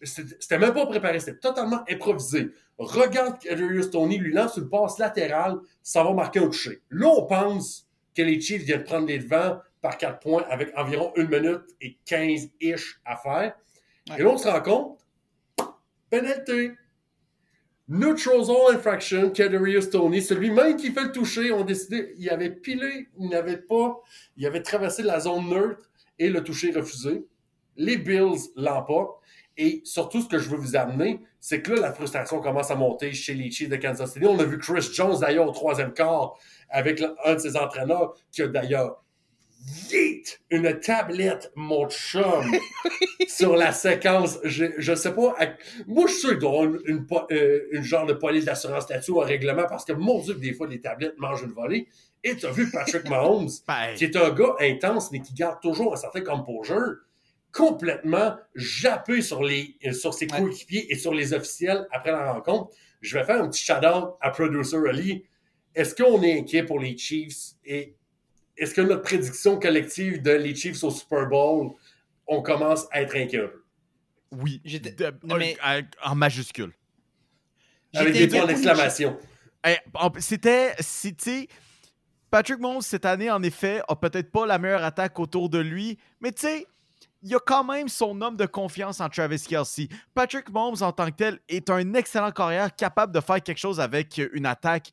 c'était 0.02 0.60
même 0.60 0.74
pas 0.74 0.86
préparé, 0.86 1.20
c'était 1.20 1.40
totalement 1.40 1.84
improvisé. 1.90 2.52
Regarde 2.78 3.40
Kadarius 3.40 3.90
Tony, 3.90 4.18
lui 4.18 4.32
lance 4.32 4.58
une 4.58 4.70
passe 4.70 5.00
latérale, 5.00 5.58
ça 5.82 6.04
va 6.04 6.14
marquer 6.14 6.40
un 6.40 6.48
toucher. 6.48 6.82
Là, 6.92 7.08
on 7.08 7.26
pense 7.26 7.88
que 8.16 8.22
les 8.22 8.40
Chiefs 8.40 8.64
viennent 8.64 8.84
prendre 8.84 9.08
les 9.08 9.20
devants 9.20 9.60
par 9.82 9.98
4 9.98 10.20
points 10.20 10.46
avec 10.50 10.72
environ 10.78 11.12
1 11.18 11.24
minute 11.24 11.64
et 11.82 11.98
15-ish 12.06 13.00
à 13.06 13.16
faire. 13.16 13.56
Ouais. 14.10 14.16
Et 14.20 14.24
là, 14.24 14.30
on 14.30 14.38
se 14.38 14.48
rend 14.48 14.62
compte, 14.62 15.00
pénalité. 16.10 16.72
Neutral 17.90 18.44
zone 18.44 18.76
infraction, 18.76 19.32
Kadarius 19.32 19.90
Tony, 19.90 20.22
celui 20.22 20.52
même 20.52 20.76
qui 20.76 20.92
fait 20.92 21.06
le 21.06 21.12
toucher, 21.14 21.54
on 21.54 21.64
décidé, 21.64 22.14
il 22.18 22.30
avait 22.30 22.50
pilé, 22.50 23.08
il 23.18 23.30
n'avait 23.30 23.58
pas, 23.58 24.02
il 24.36 24.46
avait 24.46 24.62
traversé 24.62 25.04
la 25.04 25.22
zone 25.22 25.50
neutre 25.50 25.90
et 26.20 26.30
le 26.30 26.44
toucher 26.44 26.72
refusé. 26.72 27.26
Les 27.78 27.96
Bills 27.96 28.50
l'emportent. 28.56 29.22
Et 29.58 29.82
surtout, 29.86 30.22
ce 30.22 30.28
que 30.28 30.38
je 30.38 30.50
veux 30.50 30.58
vous 30.58 30.76
amener, 30.76 31.20
c'est 31.40 31.62
que 31.62 31.72
là, 31.74 31.82
la 31.82 31.94
frustration 31.94 32.40
commence 32.42 32.70
à 32.70 32.76
monter 32.76 33.14
chez 33.14 33.34
les 33.34 33.50
Chiefs 33.50 33.70
de 33.70 33.76
Kansas 33.76 34.14
City. 34.14 34.26
On 34.26 34.38
a 34.40 34.44
vu 34.44 34.60
Chris 34.60 34.88
Jones, 34.94 35.20
d'ailleurs, 35.20 35.48
au 35.48 35.52
troisième 35.52 35.94
quart, 35.94 36.36
avec 36.70 37.04
un 37.26 37.34
de 37.34 37.40
ses 37.40 37.58
entraîneurs, 37.58 38.14
qui 38.32 38.44
a 38.44 38.48
d'ailleurs 38.48 39.04
vite 39.90 40.40
une 40.50 40.80
tablette, 40.80 41.52
mon 41.56 41.90
chum, 41.90 42.46
sur 43.28 43.56
la 43.56 43.72
séquence. 43.72 44.40
Je, 44.44 44.66
je 44.78 44.96
sais 44.96 45.14
pas. 45.14 45.34
à- 45.40 45.48
moi, 45.88 46.06
je 46.08 46.12
suis 46.12 46.20
sûr 46.22 46.30
qu'il 46.30 46.40
doit 46.40 46.52
y 46.52 46.54
avoir 46.54 46.66
une, 46.66 46.82
une 46.86 47.06
euh, 47.32 47.62
une 47.72 47.84
genre 47.84 48.06
de 48.06 48.14
police 48.14 48.46
d'assurance 48.46 48.88
là-dessus 48.90 49.12
un 49.20 49.26
règlement 49.26 49.66
parce 49.68 49.84
que, 49.86 49.94
mon 49.94 50.20
Dieu, 50.22 50.36
des 50.36 50.54
fois, 50.54 50.68
les 50.68 50.80
tablettes 50.80 51.18
mangent 51.18 51.42
une 51.44 51.52
volée. 51.54 51.88
Et 52.24 52.36
tu 52.36 52.46
as 52.46 52.52
vu 52.52 52.70
Patrick 52.72 53.10
Mahomes, 53.10 53.50
Ben, 53.68 53.94
qui 53.96 54.06
est 54.06 54.16
un 54.16 54.30
gars 54.32 54.56
intense, 54.60 55.12
mais 55.12 55.20
qui 55.22 55.34
garde 55.34 55.60
toujours 55.62 55.94
un 55.94 55.98
certain 55.98 56.22
composure, 56.22 56.96
complètement 57.54 58.36
jappé 58.56 59.22
sur, 59.22 59.44
les, 59.44 59.78
sur 59.94 60.14
ses 60.14 60.26
Ouais. 60.32 60.40
coéquipiers 60.40 60.92
et 60.92 60.96
sur 60.98 61.14
les 61.14 61.34
officiels 61.34 61.88
après 61.92 62.12
la 62.12 62.34
rencontre. 62.34 62.72
Je 63.02 63.18
vais 63.18 63.24
faire 63.24 63.42
un 63.44 63.48
petit 63.50 63.64
shout-out 63.64 64.16
à 64.22 64.30
Producer 64.32 64.78
Ali. 64.90 65.24
Est-ce 65.76 65.96
qu'on 65.96 66.22
est 66.24 66.40
inquiet 66.40 66.64
pour 66.64 66.80
les 66.80 66.98
Chiefs 66.98 67.54
et 67.66 67.96
est-ce 68.58 68.74
que 68.74 68.82
notre 68.82 69.04
prédiction 69.04 69.60
collective 69.60 70.22
de 70.22 70.32
les 70.32 70.56
Chiefs 70.56 70.84
au 70.84 70.90
Super 70.90 71.28
Bowl, 71.28 71.72
on 72.26 72.42
commence 72.42 72.88
à 72.92 73.02
être 73.02 73.16
inquiet 73.16 73.42
un 73.44 73.48
peu? 73.48 73.64
oui, 74.32 74.62
J'étais- 74.66 74.92
de- 74.92 75.14
Non, 75.24 75.38
mais- 75.38 75.56
en- 75.64 76.12
en 76.12 76.16
majuscule. 76.16 76.74
Avec 77.96 78.14
des 78.14 78.28
points 78.28 78.46
d'exclamation. 78.46 79.18
Eh, 79.66 79.76
C'était. 80.20 80.74
C'était. 80.80 81.48
Patrick 82.30 82.60
Mahomes, 82.60 82.82
cette 82.82 83.06
année, 83.06 83.32
en 83.32 83.42
effet, 83.42 83.82
a 83.88 83.96
peut-être 83.96 84.30
pas 84.32 84.46
la 84.46 84.58
meilleure 84.60 84.84
attaque 84.84 85.18
autour 85.20 85.50
de 85.50 85.60
lui, 85.60 85.98
mais 86.20 86.32
tu 86.34 86.42
sais, 86.42 86.66
il 87.24 87.36
a 87.36 87.40
quand 87.40 87.64
même 87.64 87.88
son 87.88 88.22
homme 88.22 88.38
de 88.38 88.46
confiance 88.46 89.02
en 89.02 89.10
Travis 89.10 89.42
Kelsey. 89.42 89.90
Patrick 90.14 90.50
Mahomes, 90.50 90.82
en 90.82 90.92
tant 90.92 91.08
que 91.08 91.16
tel, 91.16 91.40
est 91.50 91.70
un 91.70 91.94
excellent 91.94 92.32
carrière 92.32 92.76
capable 92.76 93.14
de 93.14 93.20
faire 93.20 93.42
quelque 93.42 93.58
chose 93.58 93.80
avec 93.80 94.22
une 94.34 94.46
attaque 94.46 94.92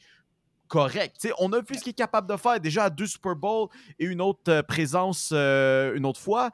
correcte. 0.69 1.29
On 1.39 1.53
a 1.53 1.61
vu 1.61 1.75
ce 1.75 1.81
qu'il 1.81 1.91
est 1.91 1.95
capable 1.95 2.29
de 2.29 2.37
faire 2.37 2.59
déjà 2.61 2.85
à 2.85 2.91
deux 2.91 3.07
Super 3.07 3.37
Bowls 3.37 3.69
et 3.99 4.07
une 4.07 4.21
autre 4.21 4.51
euh, 4.51 4.63
présence 4.63 5.31
euh, 5.33 5.95
une 5.95 6.07
autre 6.07 6.21
fois. 6.21 6.51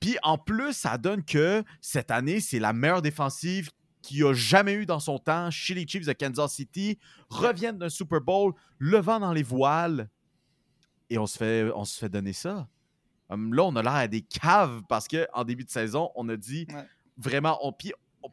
Puis 0.00 0.18
en 0.22 0.38
plus, 0.38 0.72
ça 0.72 0.98
donne 0.98 1.24
que 1.24 1.64
cette 1.80 2.10
année, 2.10 2.40
c'est 2.40 2.58
la 2.58 2.72
meilleure 2.72 3.02
défensive 3.02 3.70
qu'il 4.02 4.24
a 4.24 4.34
jamais 4.34 4.74
eu 4.74 4.86
dans 4.86 5.00
son 5.00 5.18
temps 5.18 5.50
chez 5.50 5.74
les 5.74 5.86
Chiefs 5.86 6.06
de 6.06 6.12
Kansas 6.12 6.52
City, 6.52 6.98
reviennent 7.28 7.78
d'un 7.78 7.88
Super 7.88 8.20
Bowl, 8.20 8.52
le 8.78 8.98
vent 8.98 9.18
dans 9.18 9.32
les 9.32 9.42
voiles, 9.42 10.08
et 11.10 11.16
se 11.26 11.36
fait, 11.38 11.70
on 11.74 11.84
se 11.84 11.98
fait 11.98 12.08
donner 12.08 12.32
ça. 12.32 12.68
Hum, 13.28 13.52
là, 13.54 13.64
on 13.64 13.74
a 13.76 13.82
l'air 13.82 13.92
à 13.94 14.08
des 14.08 14.20
caves 14.22 14.82
parce 14.88 15.08
qu'en 15.08 15.44
début 15.44 15.64
de 15.64 15.70
saison, 15.70 16.10
on 16.14 16.28
a 16.28 16.36
dit 16.36 16.66
Ouais. 16.72 16.84
vraiment, 17.16 17.58
on, 17.66 17.74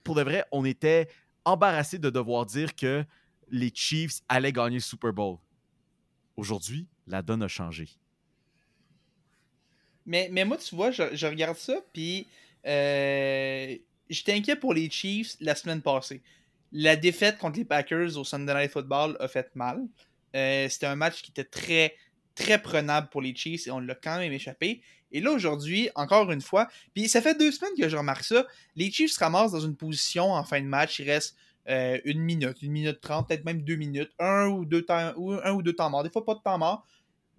pour 0.03 0.15
de 0.15 0.21
vrai, 0.21 0.45
on 0.51 0.65
était 0.65 1.07
embarrassé 1.45 1.97
de 1.99 2.09
devoir 2.09 2.45
dire 2.45 2.75
que 2.75 3.03
les 3.49 3.71
Chiefs 3.73 4.21
allaient 4.29 4.51
gagner 4.53 4.75
le 4.77 4.81
Super 4.81 5.11
Bowl. 5.13 5.37
Aujourd'hui, 6.37 6.87
la 7.07 7.21
donne 7.21 7.43
a 7.43 7.47
changé. 7.47 7.89
Mais, 10.05 10.29
mais 10.31 10.45
moi, 10.45 10.57
tu 10.57 10.75
vois, 10.75 10.91
je, 10.91 11.15
je 11.15 11.27
regarde 11.27 11.57
ça, 11.57 11.75
puis 11.93 12.27
euh, 12.65 13.75
j'étais 14.09 14.33
inquiet 14.33 14.55
pour 14.55 14.73
les 14.73 14.89
Chiefs 14.89 15.35
la 15.39 15.55
semaine 15.55 15.81
passée. 15.81 16.21
La 16.71 16.95
défaite 16.95 17.37
contre 17.37 17.57
les 17.57 17.65
Packers 17.65 18.17
au 18.17 18.23
Sunday 18.23 18.53
Night 18.53 18.71
Football 18.71 19.15
a 19.19 19.27
fait 19.27 19.55
mal. 19.55 19.85
Euh, 20.35 20.67
C'était 20.69 20.87
un 20.87 20.95
match 20.95 21.21
qui 21.21 21.31
était 21.31 21.43
très, 21.43 21.95
très 22.35 22.61
prenable 22.61 23.09
pour 23.09 23.21
les 23.21 23.35
Chiefs 23.35 23.67
et 23.67 23.71
on 23.71 23.79
l'a 23.79 23.95
quand 23.95 24.17
même 24.17 24.33
échappé. 24.33 24.81
Et 25.11 25.21
là, 25.21 25.31
aujourd'hui, 25.31 25.89
encore 25.95 26.31
une 26.31 26.41
fois, 26.41 26.67
puis 26.93 27.07
ça 27.07 27.21
fait 27.21 27.37
deux 27.37 27.51
semaines 27.51 27.73
que 27.77 27.87
je 27.87 27.95
remarque 27.95 28.23
ça, 28.23 28.45
les 28.75 28.91
Chiefs 28.91 29.11
se 29.11 29.19
ramassent 29.19 29.51
dans 29.51 29.59
une 29.59 29.75
position 29.75 30.31
en 30.31 30.43
fin 30.43 30.59
de 30.59 30.65
match, 30.65 30.99
il 30.99 31.09
reste 31.09 31.35
euh, 31.69 31.99
une 32.03 32.19
minute, 32.19 32.61
une 32.61 32.71
minute 32.71 32.99
trente, 32.99 33.27
peut-être 33.27 33.45
même 33.45 33.61
deux 33.61 33.75
minutes, 33.75 34.11
un 34.19 34.47
ou 34.47 34.65
deux 34.65 34.81
temps, 34.81 35.13
ou 35.15 35.33
un 35.33 35.51
ou 35.51 35.61
deux 35.61 35.73
temps 35.73 35.89
morts, 35.89 36.03
des 36.03 36.09
fois 36.09 36.25
pas 36.25 36.35
de 36.35 36.41
temps 36.41 36.57
mort. 36.57 36.85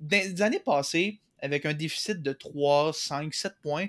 Les 0.08 0.40
années 0.40 0.60
passées, 0.60 1.20
avec 1.40 1.66
un 1.66 1.74
déficit 1.74 2.22
de 2.22 2.32
3, 2.32 2.92
5, 2.94 3.34
7 3.34 3.54
points, 3.60 3.86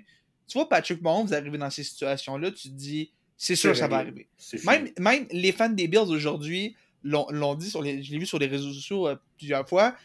Tu 0.47 0.57
vois 0.57 0.67
Patrick 0.67 1.01
Mahomes 1.01 1.31
arriver 1.31 1.57
dans 1.57 1.69
ces 1.69 1.83
situations-là, 1.83 2.51
tu 2.51 2.69
te 2.69 2.73
dis, 2.73 3.11
c'est 3.37 3.55
sûr 3.55 3.71
que 3.71 3.77
ça 3.77 3.87
va 3.87 3.97
arriver. 3.97 4.27
Même, 4.65 4.89
même 4.99 5.27
les 5.31 5.51
fans 5.51 5.69
des 5.69 5.87
Bills 5.87 5.99
aujourd'hui 5.99 6.75
l'ont 7.03 7.27
l'ont 7.29 7.55
dit, 7.55 7.69
sur 7.69 7.81
les, 7.81 8.03
je 8.03 8.11
l'ai 8.11 8.17
vu 8.17 8.25
sur 8.25 8.39
les 8.39 8.47
réseaux 8.47 8.73
sociaux 8.73 9.07
euh, 9.07 9.15
plusieurs 9.37 9.67
fois. 9.67 9.95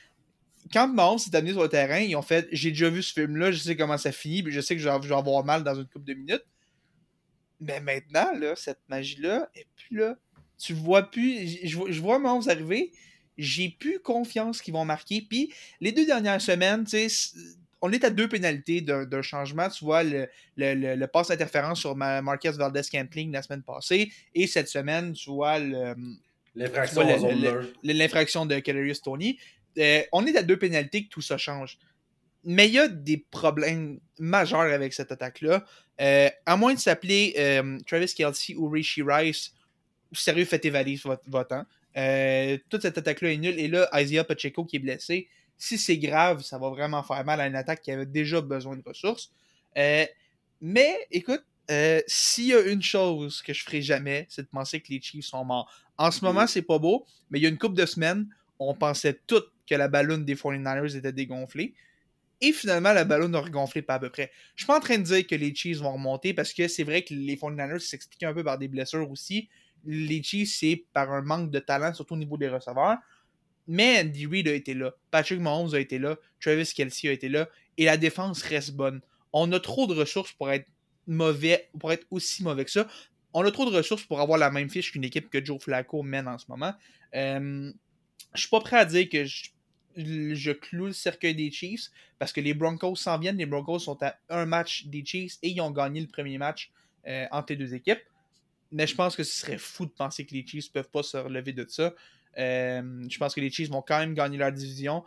Quand 0.73 0.89
Mahomes 0.89 1.19
s'est 1.19 1.35
amené 1.35 1.53
sur 1.53 1.63
le 1.63 1.69
terrain, 1.69 1.99
ils 1.99 2.15
ont 2.17 2.23
fait 2.23 2.49
J'ai 2.53 2.71
déjà 2.71 2.89
vu 2.91 3.03
ce 3.03 3.13
film-là, 3.13 3.51
je 3.51 3.59
sais 3.59 3.77
comment 3.77 3.99
ça 3.99 4.13
finit, 4.13 4.43
puis 4.43 4.53
je 4.53 4.61
sais 4.61 4.77
que 4.77 4.81
je 4.83 4.89
vais 4.89 5.15
avoir 5.15 5.45
mal 5.45 5.65
dans 5.65 5.75
une 5.75 5.87
couple 5.87 6.05
de 6.07 6.15
minutes. 6.15 6.45
Mais 7.61 7.81
maintenant, 7.81 8.33
là, 8.39 8.55
cette 8.57 8.81
magie-là, 8.89 9.51
et 9.55 9.67
puis 9.77 9.97
là, 9.97 10.17
tu 10.59 10.73
vois 10.73 11.03
plus. 11.11 11.59
Je, 11.65 11.77
vois- 11.77 11.91
je 11.91 12.01
vois 12.01 12.19
Mahomes 12.19 12.49
arriver, 12.49 12.93
j'ai 13.37 13.69
plus 13.69 13.99
confiance 14.01 14.63
qu'ils 14.63 14.75
vont 14.75 14.85
marquer. 14.85 15.21
Puis 15.29 15.53
les 15.81 15.93
deux 15.93 16.07
dernières 16.07 16.41
semaines, 16.41 16.85
tu 16.85 17.09
sais, 17.09 17.37
on 17.83 17.91
est 17.93 18.05
à 18.05 18.11
deux 18.11 18.29
pénalités 18.29 18.81
d'un 18.83 19.23
changement. 19.23 19.69
Tu 19.69 19.85
vois, 19.85 20.03
le, 20.03 20.29
le, 20.57 20.75
le, 20.75 20.95
le 20.97 21.07
passe 21.07 21.31
interférence 21.31 21.81
sur 21.81 21.97
Ma- 21.97 22.23
Marquez 22.23 22.51
Valdez 22.51 22.83
Campling 22.91 23.33
la 23.33 23.43
semaine 23.43 23.63
passée, 23.63 24.11
et 24.35 24.47
cette 24.47 24.69
semaine, 24.69 25.13
tu 25.13 25.31
vois 25.31 25.59
le 25.59 25.95
L'infraction 27.83 28.45
de 28.47 28.59
Kadarius 28.59 29.03
Tony. 29.03 29.39
Euh, 29.79 30.03
on 30.13 30.27
est 30.27 30.37
à 30.37 30.43
deux 30.43 30.59
pénalités 30.59 31.05
que 31.05 31.09
tout 31.09 31.23
ça 31.23 31.39
change. 31.39 31.79
Mais 32.45 32.69
il 32.69 32.75
y 32.75 32.79
a 32.79 32.89
des 32.89 33.19
problèmes 33.31 34.01
majeurs 34.19 34.61
avec 34.61 34.95
cette 34.95 35.13
attaque-là. 35.13 35.65
Euh, 36.01 36.31
à 36.47 36.57
moins 36.57 36.75
de 36.75 36.79
s'appeler 36.79 37.35
euh, 37.39 37.79
Travis 37.87 38.15
Kelsey 38.15 38.57
ou 38.57 38.69
Rishi 38.69 39.03
Rice, 39.03 39.53
sérieux, 40.13 40.47
faites 40.47 40.63
tes 40.63 40.71
valises 40.71 41.03
votre, 41.03 41.23
votre 41.29 41.49
temps. 41.49 41.67
Euh, 41.97 42.57
toute 42.71 42.83
cette 42.83 42.97
attaque-là 42.97 43.33
est 43.33 43.37
nulle. 43.37 43.59
Et 43.59 43.69
là, 43.69 43.89
Isaiah 43.95 44.25
Pacheco 44.25 44.65
qui 44.65 44.77
est 44.77 44.81
blessé. 44.81 45.29
Si 45.59 45.77
c'est 45.77 45.99
grave, 45.99 46.43
ça 46.43 46.57
va 46.57 46.71
vraiment 46.71 47.03
faire 47.03 47.23
mal 47.25 47.41
à 47.41 47.47
une 47.47 47.57
attaque 47.57 47.83
qui 47.83 47.91
avait 47.91 48.07
déjà 48.07 48.41
besoin 48.41 48.77
de 48.77 48.83
ressources. 48.83 49.31
Mais 50.61 51.07
écoute, 51.11 51.45
euh, 51.71 52.01
s'il 52.07 52.47
y 52.47 52.55
a 52.55 52.61
une 52.61 52.83
chose 52.83 53.43
que 53.43 53.53
je 53.53 53.63
ferai 53.63 53.81
jamais, 53.81 54.27
c'est 54.29 54.43
de 54.43 54.49
penser 54.49 54.81
que 54.81 54.89
les 54.93 55.01
Chiefs 55.01 55.27
sont 55.27 55.45
morts. 55.45 55.73
En 55.97 56.11
ce 56.11 56.25
moment, 56.25 56.47
c'est 56.47 56.63
pas 56.63 56.79
beau, 56.79 57.07
mais 57.31 57.39
il 57.39 57.43
y 57.43 57.47
a 57.47 57.49
une 57.49 57.59
couple 57.59 57.77
de 57.77 57.87
semaines, 57.87 58.27
on 58.59 58.75
pensait 58.75 59.21
toutes 59.27 59.53
que 59.71 59.75
la 59.77 59.89
ballonne 59.89 60.25
des 60.25 60.35
49ers 60.35 60.97
était 60.97 61.13
dégonflée. 61.13 61.75
Et 62.41 62.53
finalement, 62.53 62.93
la 62.93 63.05
ballonne 63.05 63.35
a 63.35 63.41
regonflé 63.41 63.83
pas 63.83 63.95
à 63.95 63.99
peu 63.99 64.11
près. 64.11 64.33
Je 64.57 64.63
suis 64.63 64.67
pas 64.67 64.77
en 64.77 64.81
train 64.81 64.99
de 64.99 65.03
dire 65.03 65.27
que 65.27 65.35
les 65.35 65.55
Chiefs 65.55 65.79
vont 65.79 65.93
remonter 65.93 66.35
parce 66.35 66.53
que 66.53 66.69
c'est 66.69 66.85
vrai 66.85 67.03
que 67.03 67.15
les 67.15 67.37
49ers 67.37 67.79
s'expliquent 67.79 68.25
un 68.25 68.35
peu 68.35 68.43
par 68.43 68.59
des 68.59 68.67
blessures 68.67 69.09
aussi. 69.11 69.49
Les 69.85 70.23
Chiefs, 70.23 70.57
c'est 70.59 70.85
par 70.93 71.13
un 71.13 71.23
manque 71.23 71.51
de 71.51 71.59
talent, 71.59 71.95
surtout 71.95 72.15
au 72.15 72.19
niveau 72.19 72.37
des 72.37 72.49
receveurs. 72.49 72.97
Mais 73.67 74.01
Andy 74.01 74.27
Reid 74.27 74.49
a 74.49 74.55
été 74.55 74.75
là. 74.75 74.93
Patrick 75.11 75.39
Mahomes 75.39 75.75
a 75.75 75.79
été 75.79 75.99
là. 75.99 76.17
Travis 76.41 76.73
Kelsey 76.75 77.09
a 77.09 77.13
été 77.13 77.29
là. 77.29 77.49
Et 77.77 77.85
la 77.85 77.97
défense 77.97 78.43
reste 78.43 78.73
bonne. 78.73 79.01
On 79.33 79.53
a 79.53 79.61
trop 79.61 79.87
de 79.87 79.95
ressources 79.95 80.33
pour 80.33 80.51
être 80.51 80.67
mauvais, 81.07 81.69
pour 81.79 81.93
être 81.93 82.07
aussi 82.11 82.43
mauvais 82.43 82.65
que 82.65 82.71
ça. 82.71 82.89
On 83.33 83.45
a 83.45 83.51
trop 83.51 83.71
de 83.71 83.77
ressources 83.77 84.03
pour 84.03 84.21
avoir 84.21 84.39
la 84.39 84.51
même 84.51 84.69
fiche 84.69 84.91
qu'une 84.93 85.05
équipe 85.05 85.31
que 85.31 85.45
Joe 85.45 85.63
Flacco 85.63 86.03
mène 86.03 86.27
en 86.27 86.39
ce 86.39 86.47
moment. 86.49 86.73
Euh, 87.15 87.71
je 88.35 88.41
suis 88.41 88.51
pas 88.51 88.61
prêt 88.61 88.79
à 88.79 88.85
dire 88.85 89.09
que 89.09 89.25
je, 89.25 89.51
je 90.01 90.51
cloue 90.53 90.87
le 90.87 90.93
cercueil 90.93 91.35
des 91.35 91.51
Chiefs 91.51 91.91
parce 92.19 92.33
que 92.33 92.41
les 92.41 92.55
Broncos 92.55 92.97
s'en 92.97 93.19
viennent. 93.19 93.39
Les 93.39 93.47
Broncos 93.47 93.81
sont 93.81 94.03
à 94.03 94.17
un 94.29 94.47
match 94.47 94.87
des 94.87 95.05
Chiefs 95.05 95.39
et 95.43 95.51
ils 95.51 95.61
ont 95.61 95.71
gagné 95.71 96.01
le 96.01 96.07
premier 96.07 96.39
match 96.39 96.71
euh, 97.07 97.27
entre 97.31 97.53
les 97.53 97.57
deux 97.57 97.75
équipes. 97.75 98.01
Mais 98.73 98.87
je 98.87 98.95
pense 98.95 99.17
que 99.17 99.25
ce 99.25 99.41
serait 99.41 99.59
fou 99.59 99.87
de 99.87 99.91
penser 99.91 100.25
que 100.25 100.35
les 100.35 100.47
Chiefs 100.47 100.71
peuvent 100.73 100.91
pas 100.91 101.03
se 101.03 101.17
relever 101.17 101.53
de 101.53 101.67
ça. 101.69 101.95
Euh, 102.39 103.05
je 103.09 103.19
pense 103.19 103.35
que 103.35 103.41
les 103.41 103.51
Chiefs 103.51 103.71
vont 103.71 103.83
quand 103.83 103.99
même 103.99 104.15
gagner 104.15 104.39
leur 104.39 104.53
division. 104.53 105.05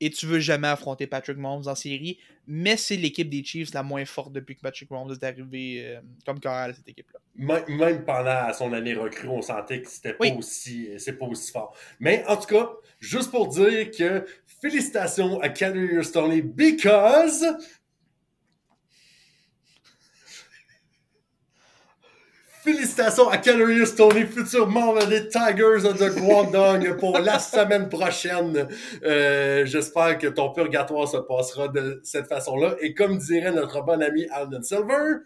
Et 0.00 0.10
tu 0.10 0.26
veux 0.26 0.40
jamais 0.40 0.68
affronter 0.68 1.06
Patrick 1.06 1.38
Mahomes 1.38 1.66
en 1.66 1.74
série. 1.74 2.18
Mais 2.46 2.76
c'est 2.76 2.96
l'équipe 2.96 3.28
des 3.30 3.42
Chiefs 3.42 3.72
la 3.72 3.82
moins 3.82 4.04
forte 4.04 4.32
depuis 4.32 4.54
que 4.54 4.60
Patrick 4.60 4.90
Mahomes 4.90 5.12
est 5.12 5.24
arrivé 5.24 5.84
euh, 5.86 6.00
comme 6.24 6.38
carrière 6.38 6.70
à 6.70 6.74
cette 6.74 6.88
équipe-là. 6.88 7.18
Même, 7.36 7.64
même 7.68 8.04
pendant 8.04 8.52
son 8.52 8.72
année 8.72 8.94
recrue, 8.94 9.28
on 9.28 9.42
sentait 9.42 9.80
que 9.82 9.88
c'était 9.88 10.14
Oui. 10.20 10.30
pas 10.32 10.36
aussi, 10.36 10.88
c'est 10.98 11.14
pas 11.18 11.26
aussi 11.26 11.50
fort. 11.50 11.74
Mais 12.00 12.24
en 12.28 12.36
tout 12.36 12.46
cas, 12.46 12.70
juste 13.00 13.30
pour 13.30 13.48
dire 13.48 13.90
que 13.90 14.24
félicitations 14.60 15.40
à 15.40 15.48
Kadarius 15.48 16.08
Stoney 16.08 16.42
because 16.42 17.44
Félicitations 22.66 23.28
à 23.28 23.38
Kadarius 23.38 23.90
Stoney, 23.90 24.26
futur 24.26 24.66
membre 24.66 25.06
des 25.06 25.28
Tigers 25.28 25.82
de 25.84 26.18
Guangdong 26.18 26.96
pour 26.98 27.16
la 27.16 27.38
semaine 27.54 27.88
prochaine. 27.88 28.66
Euh, 29.04 29.64
J'espère 29.64 30.18
que 30.18 30.26
ton 30.26 30.52
purgatoire 30.52 31.06
se 31.06 31.18
passera 31.18 31.68
de 31.68 32.00
cette 32.02 32.26
façon-là. 32.26 32.74
Et 32.80 32.92
comme 32.92 33.18
dirait 33.18 33.52
notre 33.52 33.82
bon 33.84 34.02
ami 34.02 34.26
Alden 34.32 34.64
Silver, 34.64 35.18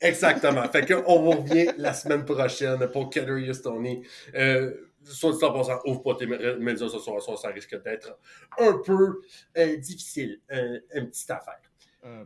Exactement. 0.00 0.64
fait 0.64 0.84
que 0.84 0.94
on 1.06 1.22
vous 1.22 1.30
revient 1.42 1.70
la 1.78 1.92
semaine 1.92 2.24
prochaine 2.24 2.84
pour 2.88 3.08
Kadarius 3.08 3.58
Stoney. 3.58 4.02
Euh, 4.34 4.72
soit 5.04 5.30
dit 5.32 5.44
en 5.44 5.52
passant, 5.52 5.78
ouvre 5.84 6.02
pas 6.02 6.16
tes 6.16 6.26
mé- 6.26 6.56
médias 6.58 6.88
ce 6.88 6.98
soir, 6.98 7.22
ça 7.38 7.48
risque 7.50 7.80
d'être 7.84 8.18
un 8.58 8.72
peu 8.84 9.20
euh, 9.58 9.76
difficile. 9.76 10.40
Euh, 10.50 10.80
une 10.92 11.08
petite 11.08 11.30
affaire. 11.30 11.60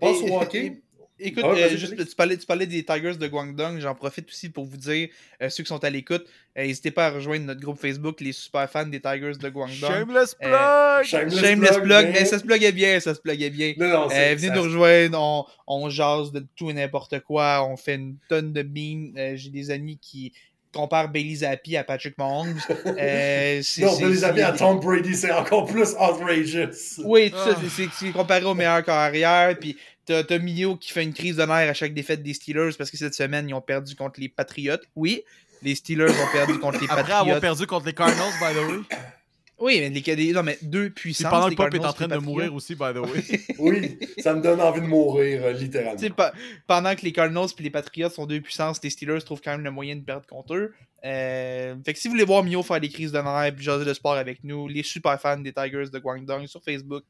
Passe 0.01 0.23
au 0.23 0.41
hockey? 0.41 0.81
Écoute, 1.19 1.45
Ah, 1.47 1.53
euh, 1.57 1.77
juste, 1.77 1.97
tu, 1.97 2.14
parlais, 2.14 2.37
tu 2.37 2.45
parlais 2.45 2.67
des 2.67 2.85
Tigers 2.85 3.17
de 3.17 3.27
Guangdong. 3.27 3.79
J'en 3.81 3.95
profite 3.95 4.29
aussi 4.29 4.51
pour 4.51 4.67
vous 4.67 4.77
dire, 4.77 5.09
euh, 5.43 5.49
ceux 5.49 5.62
qui 5.62 5.69
sont 5.69 5.83
à 5.83 5.89
l'écoute, 5.89 6.27
euh, 6.59 6.67
n'hésitez 6.67 6.91
pas 6.91 7.07
à 7.07 7.11
rejoindre 7.11 7.47
notre 7.47 7.61
groupe 7.62 7.79
Facebook, 7.81 8.21
les 8.21 8.33
super 8.33 8.69
fans 8.71 8.85
des 8.87 9.01
Tigers 9.01 9.33
de 9.41 9.49
Guangdong. 9.49 9.75
Shameless 9.91 10.35
plug! 10.35 11.05
Shameless 11.05 11.41
Shameless 11.41 11.71
plug, 11.79 11.83
plug, 11.85 12.07
mais- 12.07 12.12
mais 12.12 12.25
ça 12.27 12.39
se 12.39 12.45
pluguait 12.45 12.73
bien, 12.73 13.01
ça 13.01 13.14
se 13.14 13.21
pluguait 13.21 13.49
bien. 13.51 13.73
Non, 13.79 13.89
non, 13.89 14.05
Euh, 14.07 14.09
c'est- 14.11 14.35
venez 14.35 14.49
ça- 14.49 14.55
nous 14.57 14.62
rejoindre, 14.64 15.19
on, 15.19 15.45
on 15.85 15.89
jase 15.89 16.33
de 16.33 16.45
tout 16.55 16.69
et 16.69 16.75
n'importe 16.75 17.21
quoi, 17.21 17.67
on 17.67 17.77
fait 17.79 17.95
une 17.95 18.17
tonne 18.29 18.53
de 18.53 18.62
memes. 18.62 19.12
Euh, 19.17 19.37
J'ai 19.37 19.49
des 19.51 19.71
amis 19.71 19.99
qui 20.01 20.35
comparent 20.71 21.09
Bailey 21.09 21.37
Zappi 21.37 21.75
à 21.79 21.85
Patrick 21.85 22.19
Mahomes. 22.19 22.59
Euh, 22.85 23.62
Non, 23.79 23.99
les 24.09 24.23
amis 24.25 24.43
à 24.43 24.53
Tom 24.53 24.79
Brady, 24.81 25.14
c'est 25.14 25.31
encore 25.33 25.64
plus 25.64 25.93
outrageous. 25.93 27.01
Oui, 27.05 27.31
tout 27.31 27.39
ça, 27.39 27.57
Ah. 27.57 27.89
c'est 27.99 28.12
comparé 28.12 28.45
au 28.45 28.53
meilleur 28.53 28.85
carrière. 28.85 29.57
Puis 29.59 29.79
t'as 30.07 30.23
t'as 30.25 30.39
Mio 30.39 30.77
qui 30.77 30.93
fait 30.93 31.03
une 31.03 31.13
crise 31.13 31.37
de 31.37 31.43
nerfs 31.43 31.71
à 31.71 31.75
chaque 31.75 31.93
défaite 31.95 32.23
des 32.23 32.33
Steelers 32.35 32.73
parce 32.79 32.91
que 32.91 32.97
cette 32.97 33.15
semaine, 33.15 33.49
ils 33.49 33.55
ont 33.55 33.61
perdu 33.61 33.95
contre 33.95 34.21
les 34.21 34.29
Patriots. 34.29 34.77
Oui, 34.95 35.23
les 35.63 35.75
Steelers 35.75 36.11
ont 36.11 36.33
perdu 36.33 36.59
contre 36.59 36.79
les 36.81 36.85
Après 36.87 36.97
Patriots. 37.03 37.17
avoir 37.19 37.41
perdu 37.41 37.67
contre 37.67 37.87
les 37.87 37.93
Cardinals, 37.93 38.33
by 38.41 38.55
the 38.55 38.71
way. 38.71 38.99
Oui, 39.59 39.79
mais 39.81 39.89
les, 39.89 40.17
les- 40.17 40.33
non, 40.33 40.43
mais 40.43 40.59
deux 40.61 40.91
Puis 40.91 41.13
puissances. 41.15 41.31
pendant 41.31 41.49
que 41.49 41.55
Pop 41.55 41.73
est 41.75 41.79
en 41.85 41.93
train 41.95 42.09
de 42.09 42.19
mourir 42.19 42.55
aussi, 42.55 42.75
by 42.75 42.93
the 42.93 42.99
way. 42.99 43.23
Oui, 43.59 43.99
ça 44.19 44.35
me 44.35 44.43
donne 44.43 44.61
envie 44.61 44.83
de 44.83 44.87
mourir, 44.87 45.41
euh, 45.45 45.53
littéralement. 45.53 45.99
Pa- 46.15 46.33
pendant 46.67 46.95
que 46.95 47.01
les 47.01 47.13
Cardinals 47.13 47.49
et 47.59 47.63
les 47.63 47.71
Patriots 47.71 48.11
sont 48.11 48.27
deux 48.27 48.41
puissances, 48.43 48.83
les 48.83 48.91
Steelers 48.91 49.23
trouvent 49.25 49.41
quand 49.43 49.53
même 49.53 49.65
le 49.65 49.71
moyen 49.71 49.97
de 49.97 50.03
perdre 50.03 50.27
contre 50.27 50.55
eux. 50.55 50.75
Euh, 51.07 51.77
fait 51.85 51.93
que 51.93 51.99
si 52.01 52.09
vous 52.09 52.13
voulez 52.15 52.25
voir 52.25 52.43
Mio 52.43 52.63
faire 52.63 52.81
des 52.81 52.89
crises 52.89 53.13
de 53.13 53.19
nerfs 53.21 53.45
et 53.45 53.63
jaser 53.63 53.85
de 53.85 53.95
sport 53.95 54.15
avec 54.15 54.43
nous, 54.43 54.67
les 54.67 54.83
super 54.83 55.21
fans 55.21 55.37
des 55.39 55.53
Tigers 55.53 55.89
de 55.93 55.99
Guangdong 56.01 56.47
sur 56.47 56.63
Facebook, 56.63 57.05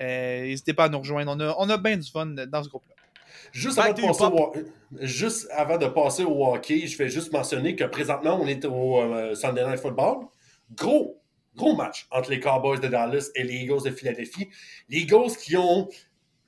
euh, 0.00 0.42
n'hésitez 0.42 0.74
pas 0.74 0.84
à 0.84 0.88
nous 0.90 0.98
rejoindre. 0.98 1.32
On 1.34 1.40
a, 1.40 1.54
on 1.58 1.70
a 1.70 1.76
bien 1.78 1.96
du 1.96 2.10
fun 2.10 2.26
dans 2.26 2.62
ce 2.62 2.68
groupe-là. 2.68 2.94
Juste 3.52 3.76
Back 3.76 3.86
avant, 3.86 3.94
de 3.94 4.00
to 4.00 4.06
passer 4.08 4.24
hip-hop. 4.24 4.34
au, 4.34 4.58
ho- 4.58 4.64
juste 5.06 5.48
avant 5.52 5.78
de 5.78 5.86
passer 5.86 6.24
au 6.24 6.46
hockey, 6.52 6.86
je 6.86 6.98
vais 6.98 7.08
juste 7.08 7.32
mentionner 7.32 7.74
que 7.74 7.84
présentement, 7.84 8.38
on 8.40 8.46
est 8.46 8.64
au 8.64 9.00
euh, 9.00 9.34
Sunday 9.34 9.64
Night 9.66 9.80
Football. 9.80 10.26
Gros, 10.76 11.20
gros 11.56 11.74
match 11.74 12.06
entre 12.10 12.30
les 12.30 12.40
Cowboys 12.40 12.78
de 12.80 12.88
Dallas 12.88 13.30
et 13.34 13.42
les 13.42 13.54
Eagles 13.54 13.82
de 13.84 13.90
Philadelphie. 13.90 14.48
Les 14.88 14.98
Eagles 14.98 15.32
qui 15.42 15.56
ont 15.56 15.88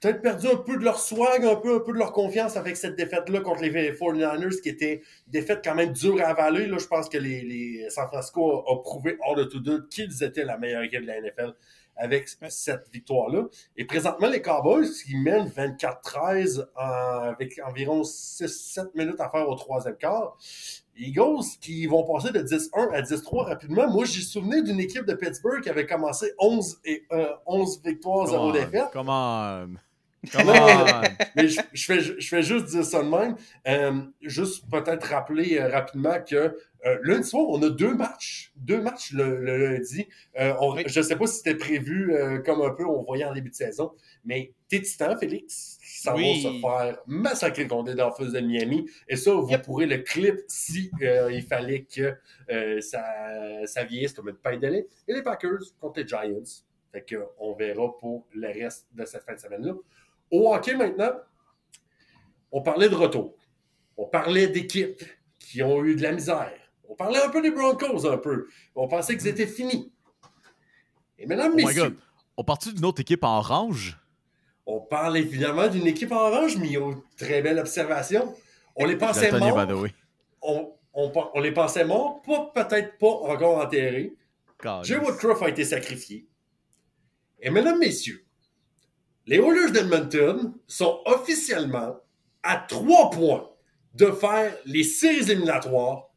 peut-être 0.03 0.21
perdu 0.21 0.49
un 0.49 0.57
peu 0.57 0.77
de 0.77 0.85
leur 0.85 0.99
swag, 0.99 1.45
un 1.47 1.55
peu, 1.57 1.77
un 1.77 1.81
peu 1.81 1.93
de 1.93 1.99
leur 1.99 2.13
confiance 2.13 2.57
avec 2.57 2.77
cette 2.77 2.97
défaite-là 2.97 3.41
contre 3.41 3.63
les 3.63 3.71
49ers, 3.93 4.61
qui 4.61 4.69
était 4.69 4.97
une 5.27 5.33
défaite 5.33 5.61
quand 5.65 5.75
même 5.77 5.93
dure 5.93 6.21
à 6.21 6.27
avaler. 6.27 6.67
Là, 6.67 6.77
je 6.79 6.87
pense 6.87 7.09
que 7.09 7.19
les, 7.19 7.43
les 7.43 7.89
San 7.89 8.09
Francisco 8.09 8.65
a, 8.67 8.73
a 8.73 8.77
prouvé 8.83 9.17
hors 9.25 9.37
de 9.37 9.45
tout 9.45 9.61
doute 9.61 9.89
qu'ils 9.89 10.23
étaient 10.25 10.45
la 10.45 10.59
meilleure 10.59 10.83
équipe 10.83 11.03
de 11.03 11.07
la 11.07 11.21
NFL 11.21 11.55
avec 11.95 12.27
cette 12.49 12.89
victoire-là. 12.91 13.45
Et 13.77 13.85
présentement, 13.85 14.27
les 14.29 14.41
Cowboys, 14.41 14.89
qui 15.07 15.15
mènent 15.19 15.49
24-13 15.49 16.67
en- 16.75 16.81
avec 16.81 17.61
environ 17.67 18.03
6-7 18.03 18.87
minutes 18.95 19.21
à 19.21 19.29
faire 19.29 19.47
au 19.49 19.55
troisième 19.55 19.97
quart. 19.97 20.37
Les 20.97 21.09
Eagles 21.09 21.45
qui 21.61 21.87
vont 21.87 22.03
passer 22.05 22.33
de 22.33 22.41
10-1 22.41 22.93
à 22.93 23.03
10-3 23.03 23.45
rapidement. 23.45 23.89
Moi, 23.89 24.05
j'ai 24.07 24.23
souvenir 24.23 24.63
d'une 24.65 24.81
équipe 24.81 25.05
de 25.05 25.15
Pittsburgh 25.15 25.63
qui 25.63 25.69
avait 25.69 25.87
commencé 25.87 26.33
11, 26.39 26.81
et, 26.87 27.05
euh, 27.13 27.29
11 27.47 27.83
victoires, 27.85 28.27
0 28.27 28.53
défaites. 28.53 28.91
Come 28.93 29.09
Mais 31.37 31.49
je, 31.49 31.61
je 31.73 31.85
fais, 31.85 32.01
je 32.01 32.29
fais 32.29 32.43
juste 32.43 32.67
dire 32.67 32.85
ça 32.85 33.03
de 33.03 33.09
même. 33.09 33.37
Euh, 33.67 34.03
juste 34.21 34.71
peut-être 34.71 35.05
rappeler 35.09 35.59
euh, 35.59 35.69
rapidement 35.69 36.21
que 36.23 36.57
euh, 36.85 36.99
lundi 37.03 37.29
soir, 37.29 37.47
on 37.49 37.61
a 37.63 37.71
deux 37.71 37.95
matchs. 37.95 38.53
Deux 38.57 38.81
matchs 38.81 39.13
le, 39.13 39.41
le 39.41 39.57
lundi. 39.57 40.07
Euh, 40.39 40.55
on- 40.61 40.75
Oui. 40.75 40.85
Je 40.87 41.01
ne 41.01 41.05
sais 41.05 41.17
pas 41.17 41.27
si 41.27 41.39
c'était 41.39 41.57
prévu 41.57 42.15
euh, 42.15 42.39
comme 42.39 42.63
un 42.63 42.71
peu 42.71 42.85
on 42.87 43.03
voyait 43.03 43.25
en 43.25 43.33
début 43.35 43.51
de 43.51 43.55
saison, 43.55 43.93
mais 44.25 44.53
tes 44.69 44.81
titans, 44.83 45.17
Félix, 45.19 45.79
Oui. 46.15 46.43
vont 46.43 46.53
se 46.53 46.61
faire 46.61 46.99
massacrer 47.07 47.67
contre 47.67 47.91
les 47.91 47.97
Dolphins 47.97 48.31
de 48.33 48.41
Miami. 48.41 48.89
Et 49.09 49.17
ça, 49.17 49.33
vous 49.33 49.49
Yep. 49.49 49.63
pourrez 49.63 49.87
le 49.87 49.99
clip 49.99 50.37
si 50.49 50.91
euh, 51.03 51.31
il 51.33 51.43
fallait 51.43 51.83
que 51.85 52.15
euh, 52.51 52.81
ça, 52.81 53.05
ça 53.67 53.85
vieillisse 53.85 54.13
comme 54.13 54.29
une 54.29 54.37
paille 54.37 54.59
de 54.59 54.69
lait. 54.69 54.87
Et 55.09 55.15
les 55.15 55.23
Packers 55.23 55.59
contre 55.81 56.01
les 56.01 56.07
Giants. 56.07 56.63
Fait 56.93 57.03
que, 57.03 57.17
on 57.39 57.55
verra 57.55 57.97
pour 57.99 58.27
le 58.35 58.49
reste 58.49 58.87
de 58.93 59.05
cette 59.07 59.23
fin 59.25 59.33
de 59.35 59.41
semaine-là. 59.41 59.73
Au 60.33 60.53
hockey 60.53 60.75
maintenant, 60.75 61.13
on 62.51 62.63
parlait 62.63 62.89
de 62.89 62.97
retour. 62.97 63.37
On 63.97 64.07
parlait 64.07 64.49
d'équipes 64.49 65.05
qui 65.39 65.63
ont 65.63 65.85
eu 65.85 65.95
de 65.95 66.03
la 66.03 66.11
misère. 66.11 66.53
On 66.89 66.97
parlait 66.97 67.23
un 67.23 67.29
peu 67.29 67.41
des 67.41 67.53
Broncos 67.53 68.05
un 68.07 68.19
peu. 68.19 68.49
On 68.75 68.89
pensait 68.89 69.17
qu'ils 69.17 69.29
étaient 69.29 69.47
finis. 69.47 69.93
Et 71.19 71.27
maintenant, 71.27 71.51
Oh 71.53 71.57
my 71.57 71.65
messieurs, 71.65 71.83
god. 71.83 71.97
On 72.37 72.43
part-tu 72.45 72.73
d'une 72.73 72.85
autre 72.85 73.01
équipe 73.01 73.23
en 73.23 73.39
orange? 73.39 73.99
on 74.67 74.81
parle 74.81 75.17
évidemment 75.17 75.69
d'une 75.69 75.87
équipe 75.87 76.13
en 76.13 76.29
orange, 76.29 76.57
mais 76.57 76.73
une 76.73 77.03
très 77.17 77.43
belle 77.43 77.59
observation. 77.59 78.35
On 78.77 78.87
les 78.87 78.97
pensait 78.97 79.31
morts. 79.33 79.67
On, 80.41 80.73
on, 80.95 81.41
les 81.41 81.53
pensait 81.53 81.85
morts, 81.85 82.23
peut-être 82.23 82.99
pas 82.99 83.07
encore 83.07 83.59
enterrés. 83.59 84.15
Jay 84.83 84.97
Woodcroft 84.99 85.43
a 85.43 85.49
été 85.49 85.65
sacrifié. 85.65 86.27
Et 87.41 87.51
mesdames, 87.51 87.79
messieurs, 87.79 88.22
les 89.27 89.37
Oilers 89.39 89.71
d'Edmonton 89.73 90.53
sont 90.67 91.01
officiellement 91.07 91.97
à 92.43 92.57
trois 92.57 93.11
points 93.11 93.49
de 93.95 94.11
faire 94.11 94.55
les 94.67 94.83
séries 94.85 95.31
éliminatoires 95.31 96.09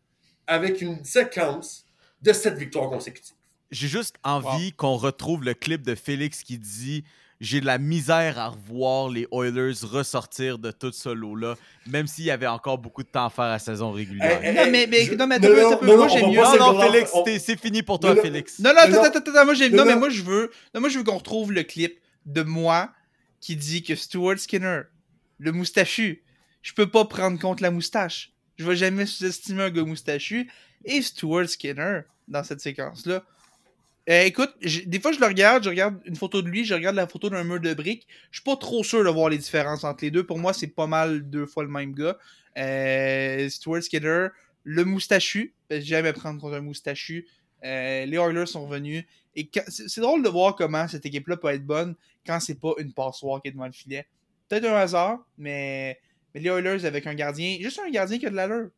avec 0.47 0.81
une 0.81 1.03
séquence 1.03 1.85
de 2.21 2.33
sept 2.33 2.55
victoires 2.57 2.89
consécutives. 2.89 3.35
J'ai 3.71 3.87
juste 3.87 4.15
envie 4.23 4.71
qu'on 4.73 4.95
retrouve 4.95 5.43
le 5.43 5.53
clip 5.53 5.81
de 5.83 5.95
Félix 5.95 6.43
qui 6.43 6.57
dit 6.57 7.03
J'ai 7.41 7.59
de 7.59 7.65
la 7.65 7.77
misère 7.77 8.39
à 8.39 8.47
revoir 8.49 9.09
les 9.09 9.27
Oilers 9.31 9.73
ressortir 9.83 10.57
de 10.57 10.71
tout 10.71 10.93
ce 10.93 11.09
lot-là, 11.09 11.55
même 11.85 12.07
s'il 12.07 12.23
y 12.25 12.31
avait 12.31 12.47
encore 12.47 12.77
beaucoup 12.77 13.03
de 13.03 13.09
temps 13.09 13.25
à 13.25 13.29
faire 13.29 13.45
à 13.45 13.49
la 13.49 13.59
saison 13.59 13.91
régulière. 13.91 14.39
Eh, 14.41 14.47
eh, 14.47 14.53
Non, 14.53 14.71
mais- 14.71 14.87
mais- 14.87 15.03
je- 15.05 15.13
non, 15.15 15.27
mais 15.27 15.35
attends 15.35 15.47
un 15.47 15.77
peu. 15.77 15.85
Moi, 15.85 16.07
va 16.07 16.15
mieux- 16.27 16.59
non, 16.59 16.73
non. 16.73 16.91
Félix, 16.91 17.11
On- 17.13 17.25
c'est 17.25 17.59
fini 17.59 17.83
pour 17.83 17.99
toi, 17.99 18.11
Non, 18.11 18.15
non. 18.15 18.21
Félix. 18.21 18.59
Non, 18.59 18.69
non, 18.69 18.75
Mais 18.75 18.81
attends, 18.83 18.91
non. 18.95 19.03
attends, 19.03 19.19
attends, 19.31 19.45
moi, 19.45 19.53
j'ai- 19.53 19.69
Non, 19.69 19.77
non, 19.79 19.85
mais 19.85 19.93
non. 19.95 19.99
moi, 19.99 20.09
je 20.09 20.21
veux, 20.23 20.49
non, 20.73 20.79
moi, 20.79 20.89
je 20.89 20.97
veux 20.97 21.03
qu'on 21.03 21.17
retrouve 21.17 21.51
le 21.51 21.63
clip 21.63 21.99
de 22.25 22.41
moi 22.41 22.91
qui 23.39 23.55
dit 23.55 23.83
que 23.83 23.95
Stuart 23.95 24.39
Skinner, 24.39 24.81
le 25.39 25.51
moustachu, 25.51 26.23
je 26.61 26.73
peux 26.73 26.89
pas 26.89 27.05
prendre 27.05 27.39
contre 27.39 27.61
la 27.61 27.71
moustache. 27.71 28.31
Je 28.57 28.65
vais 28.65 28.75
jamais 28.75 29.05
sous-estimer 29.05 29.63
un 29.63 29.69
gars 29.69 29.83
moustachu. 29.83 30.49
Et 30.83 31.01
Stuart 31.01 31.47
Skinner, 31.49 32.01
dans 32.27 32.43
cette 32.43 32.61
séquence-là, 32.61 33.23
euh, 34.07 34.23
écoute, 34.23 34.53
des 34.85 34.99
fois, 34.99 35.11
je 35.11 35.19
le 35.19 35.25
regarde, 35.25 35.63
je 35.63 35.69
regarde 35.69 35.99
une 36.05 36.15
photo 36.15 36.41
de 36.41 36.47
lui, 36.47 36.63
je 36.63 36.75
regarde 36.75 36.95
la 36.95 37.07
photo 37.07 37.29
d'un 37.29 37.43
mur 37.43 37.59
de 37.59 37.73
briques. 37.73 38.07
Je 38.29 38.37
suis 38.37 38.43
pas 38.43 38.55
trop 38.55 38.83
sûr 38.83 39.03
de 39.03 39.09
voir 39.09 39.29
les 39.29 39.37
différences 39.37 39.83
entre 39.83 40.03
les 40.03 40.11
deux. 40.11 40.23
Pour 40.23 40.37
moi, 40.37 40.53
c'est 40.53 40.67
pas 40.67 40.85
mal 40.85 41.27
deux 41.29 41.47
fois 41.47 41.63
le 41.63 41.69
même 41.69 41.93
gars. 41.93 42.17
Euh, 42.57 43.49
Stuart 43.49 43.81
Skinner, 43.81 44.27
le 44.63 44.85
moustachu, 44.85 45.53
que 45.69 45.79
j'aime 45.79 46.11
prendre 46.13 46.39
contre 46.39 46.55
un 46.55 46.61
moustachu. 46.61 47.27
Euh, 47.63 48.05
les 48.05 48.17
Oilers 48.17 48.45
sont 48.45 48.67
revenus. 48.67 49.05
Et 49.35 49.49
c'est 49.67 50.01
drôle 50.01 50.23
de 50.23 50.29
voir 50.29 50.55
comment 50.55 50.87
cette 50.87 51.05
équipe-là 51.05 51.37
peut 51.37 51.49
être 51.49 51.65
bonne 51.65 51.95
quand 52.25 52.39
c'est 52.39 52.59
pas 52.59 52.73
une 52.77 52.93
passoire 52.93 53.41
qui 53.41 53.49
est 53.49 53.51
devant 53.51 53.65
le 53.65 53.71
filet. 53.71 54.07
Peut-être 54.47 54.65
un 54.65 54.75
hasard, 54.75 55.25
mais, 55.37 55.99
mais 56.33 56.39
les 56.39 56.49
Oilers 56.49 56.85
avec 56.85 57.05
un 57.07 57.13
gardien, 57.13 57.57
juste 57.59 57.79
un 57.79 57.89
gardien 57.89 58.17
qui 58.17 58.27
a 58.27 58.29
de 58.29 58.35
l'allure. 58.35 58.69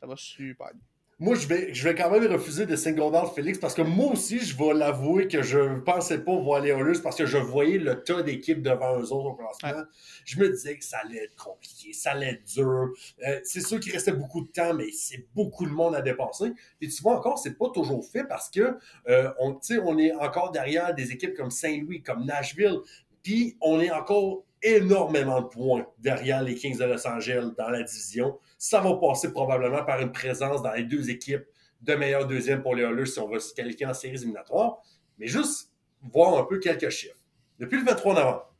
Ça 0.00 0.06
va 0.06 0.16
super 0.16 0.68
bien. 0.72 0.82
Moi, 1.20 1.34
je 1.34 1.48
vais, 1.48 1.74
je 1.74 1.82
vais 1.82 1.96
quand 1.96 2.10
même 2.12 2.30
refuser 2.30 2.64
de 2.64 2.76
single 2.76 3.12
out 3.16 3.34
Félix 3.34 3.58
parce 3.58 3.74
que 3.74 3.82
moi 3.82 4.12
aussi, 4.12 4.38
je 4.38 4.56
vais 4.56 4.72
l'avouer 4.72 5.26
que 5.26 5.42
je 5.42 5.80
pensais 5.80 6.22
pas 6.22 6.36
voir 6.36 6.60
les 6.60 6.70
Oilers 6.70 7.02
parce 7.02 7.16
que 7.16 7.26
je 7.26 7.38
voyais 7.38 7.78
le 7.78 8.04
tas 8.04 8.22
d'équipes 8.22 8.62
devant 8.62 8.96
eux 9.00 9.12
autres 9.12 9.30
au 9.30 9.34
classement. 9.34 9.82
Je 10.24 10.38
me 10.38 10.48
disais 10.48 10.78
que 10.78 10.84
ça 10.84 10.98
allait 10.98 11.24
être 11.24 11.34
compliqué, 11.34 11.92
ça 11.92 12.12
allait 12.12 12.34
être 12.34 12.44
dur. 12.44 12.90
Euh, 13.26 13.40
c'est 13.42 13.62
sûr 13.62 13.80
qu'il 13.80 13.92
restait 13.92 14.12
beaucoup 14.12 14.42
de 14.42 14.46
temps, 14.52 14.72
mais 14.74 14.92
c'est 14.92 15.26
beaucoup 15.34 15.66
de 15.66 15.72
monde 15.72 15.96
à 15.96 16.02
dépasser. 16.02 16.52
Et 16.80 16.86
tu 16.86 17.02
vois 17.02 17.16
encore, 17.16 17.36
c'est 17.40 17.58
pas 17.58 17.70
toujours 17.70 18.06
fait 18.06 18.22
parce 18.22 18.48
que 18.48 18.78
euh, 19.08 19.32
on, 19.40 19.54
tu 19.54 19.74
sais, 19.74 19.80
on 19.80 19.98
est 19.98 20.12
encore 20.12 20.52
derrière 20.52 20.94
des 20.94 21.10
équipes 21.10 21.34
comme 21.34 21.50
Saint-Louis, 21.50 22.00
comme 22.00 22.26
Nashville, 22.26 22.78
puis 23.24 23.56
on 23.60 23.80
est 23.80 23.90
encore 23.90 24.44
énormément 24.62 25.40
de 25.40 25.46
points 25.46 25.86
derrière 25.98 26.42
les 26.42 26.54
Kings 26.54 26.78
de 26.78 26.84
Los 26.84 27.06
Angeles 27.06 27.50
dans 27.56 27.70
la 27.70 27.82
division. 27.82 28.38
Ça 28.58 28.80
va 28.80 28.94
passer 28.94 29.32
probablement 29.32 29.84
par 29.84 30.00
une 30.00 30.12
présence 30.12 30.62
dans 30.62 30.72
les 30.72 30.84
deux 30.84 31.10
équipes 31.10 31.44
de 31.80 31.94
meilleur 31.94 32.26
deuxième 32.26 32.62
pour 32.62 32.74
les 32.74 32.82
Oilers 32.82 33.06
si 33.06 33.18
on 33.20 33.28
va 33.28 33.38
se 33.38 33.54
qualifier 33.54 33.86
en 33.86 33.94
séries 33.94 34.16
éliminatoires. 34.16 34.78
Mais 35.18 35.26
juste 35.26 35.72
voir 36.02 36.38
un 36.38 36.44
peu 36.44 36.58
quelques 36.58 36.90
chiffres. 36.90 37.16
Depuis 37.58 37.78
le 37.78 37.84
23 37.84 38.14
novembre, 38.14 38.54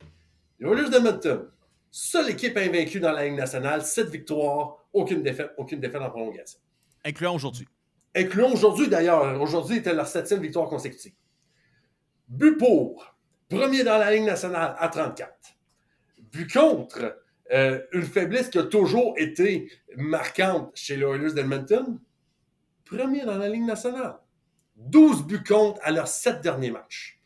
les 0.59 0.67
Oilers 0.67 0.89
d'Edmonton, 0.89 1.49
seule 1.91 2.29
équipe 2.29 2.57
invaincue 2.57 2.99
dans 2.99 3.11
la 3.11 3.25
Ligue 3.25 3.37
nationale, 3.37 3.83
7 3.83 4.09
victoires, 4.09 4.77
aucune 4.93 5.23
défaite, 5.23 5.51
aucune 5.57 5.79
défaite 5.79 6.01
en 6.01 6.09
prolongation. 6.09 6.59
Incluant 7.05 7.35
aujourd'hui. 7.35 7.67
Incluant 8.15 8.51
aujourd'hui 8.51 8.87
d'ailleurs. 8.87 9.39
Aujourd'hui 9.41 9.77
était 9.77 9.93
leur 9.93 10.07
septième 10.07 10.41
victoire 10.41 10.67
consécutive. 10.67 11.13
But 12.27 12.57
pour, 12.57 13.15
premier 13.49 13.83
dans 13.83 13.97
la 13.97 14.11
Ligue 14.11 14.25
nationale 14.25 14.75
à 14.77 14.87
34. 14.89 15.31
But 16.31 16.53
contre, 16.53 17.17
euh, 17.51 17.81
une 17.93 18.03
faiblesse 18.03 18.49
qui 18.49 18.59
a 18.59 18.63
toujours 18.63 19.15
été 19.17 19.71
marquante 19.97 20.71
chez 20.75 20.97
les 20.97 21.03
Oilers 21.03 21.33
d'Edmonton. 21.33 21.99
Premier 22.85 23.25
dans 23.25 23.37
la 23.37 23.49
Ligue 23.49 23.65
nationale. 23.65 24.17
12 24.75 25.25
buts 25.25 25.43
contre 25.43 25.79
à 25.83 25.91
leurs 25.91 26.07
sept 26.07 26.41
derniers 26.41 26.71
matchs. 26.71 27.19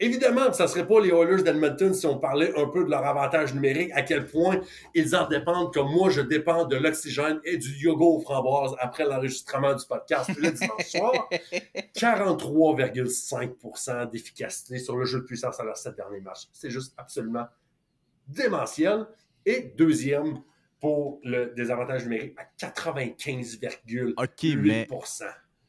Évidemment, 0.00 0.52
ça 0.52 0.64
ne 0.64 0.68
serait 0.68 0.88
pas 0.88 1.00
les 1.00 1.10
Oilers 1.10 1.44
d'Edmonton 1.44 1.94
si 1.94 2.04
on 2.06 2.18
parlait 2.18 2.52
un 2.58 2.66
peu 2.66 2.84
de 2.84 2.90
leur 2.90 3.06
avantage 3.06 3.54
numérique, 3.54 3.92
à 3.94 4.02
quel 4.02 4.26
point 4.26 4.60
ils 4.94 5.14
en 5.14 5.28
dépendent, 5.28 5.72
comme 5.72 5.88
moi, 5.90 6.10
je 6.10 6.20
dépends 6.20 6.64
de 6.64 6.74
l'oxygène 6.76 7.38
et 7.44 7.58
du 7.58 7.70
yoga 7.76 8.04
aux 8.04 8.18
framboises 8.20 8.74
après 8.80 9.04
l'enregistrement 9.04 9.72
du 9.74 9.86
podcast 9.86 10.30
le 10.36 10.50
dimanche 10.50 10.86
soir. 10.86 11.28
43,5% 11.96 14.10
d'efficacité 14.10 14.78
sur 14.78 14.96
le 14.96 15.04
jeu 15.04 15.20
de 15.20 15.24
puissance 15.24 15.60
à 15.60 15.64
leurs 15.64 15.78
sept 15.78 15.94
derniers 15.94 16.18
matchs. 16.20 16.48
C'est 16.52 16.70
juste 16.70 16.92
absolument 16.96 17.46
démentiel. 18.28 19.06
Et 19.46 19.72
deuxième 19.76 20.40
pour 20.80 21.20
le 21.22 21.52
désavantage 21.54 22.04
numérique 22.04 22.36
à 22.38 22.66
95,8 22.66 24.14
Ok, 24.16 24.62
mais 24.62 24.88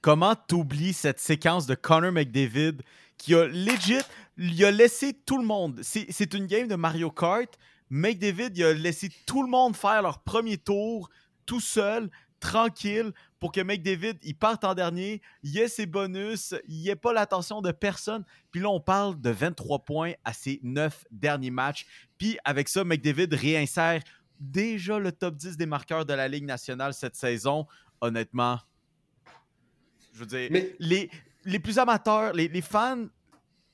comment 0.02 0.36
t'oublies 0.36 0.94
cette 0.94 1.20
séquence 1.20 1.66
de 1.66 1.76
Connor 1.76 2.12
McDavid 2.12 2.78
qui 3.18 3.34
a 3.34 3.46
legit, 3.46 4.02
il 4.38 4.64
a 4.66 4.72
laissé 4.72 5.14
tout 5.14 5.38
le 5.38 5.46
monde. 5.46 5.80
C'est 5.84 6.06
c'est 6.10 6.34
une 6.34 6.48
game 6.48 6.68
de 6.68 6.76
Mario 6.76 7.12
Kart. 7.12 7.50
McDavid, 7.90 8.52
il 8.56 8.64
a 8.64 8.74
laissé 8.74 9.10
tout 9.26 9.44
le 9.44 9.50
monde 9.50 9.76
faire 9.76 10.02
leur 10.02 10.20
premier 10.20 10.58
tour 10.58 11.10
tout 11.46 11.60
seul, 11.60 12.10
tranquille, 12.40 13.12
pour 13.40 13.52
que 13.52 13.62
McDavid, 13.62 14.16
il 14.24 14.36
parte 14.36 14.64
en 14.64 14.74
dernier, 14.74 15.22
il 15.44 15.58
ait 15.58 15.68
ses 15.68 15.86
bonus, 15.86 16.54
il 16.68 16.88
ait 16.90 16.96
pas 16.96 17.14
l'attention 17.14 17.62
de 17.62 17.72
personne. 17.72 18.24
Puis 18.52 18.62
là, 18.62 18.70
on 18.70 18.80
parle 18.80 19.20
de 19.20 19.30
23 19.30 19.80
points 19.86 20.14
à 20.24 20.34
ses 20.34 20.60
9 20.64 21.06
derniers 21.12 21.52
matchs. 21.52 21.86
Puis 22.18 22.38
avec 22.44 22.68
ça, 22.70 22.84
McDavid 22.84 23.28
réinsère 23.32 24.02
déjà 24.40 25.00
le 25.00 25.12
top 25.12 25.36
10 25.36 25.58
des 25.58 25.66
marqueurs 25.66 26.06
de 26.06 26.14
la 26.14 26.28
Ligue 26.28 26.46
nationale 26.46 26.94
cette 26.94 27.16
saison. 27.16 27.66
Honnêtement, 28.02 28.60
je 30.14 30.20
veux 30.20 30.26
dire, 30.26 30.50
Mais- 30.52 30.76
les, 30.80 31.10
les 31.46 31.60
plus 31.60 31.78
amateurs, 31.80 32.34
les, 32.34 32.48
les 32.48 32.62
fans 32.62 33.06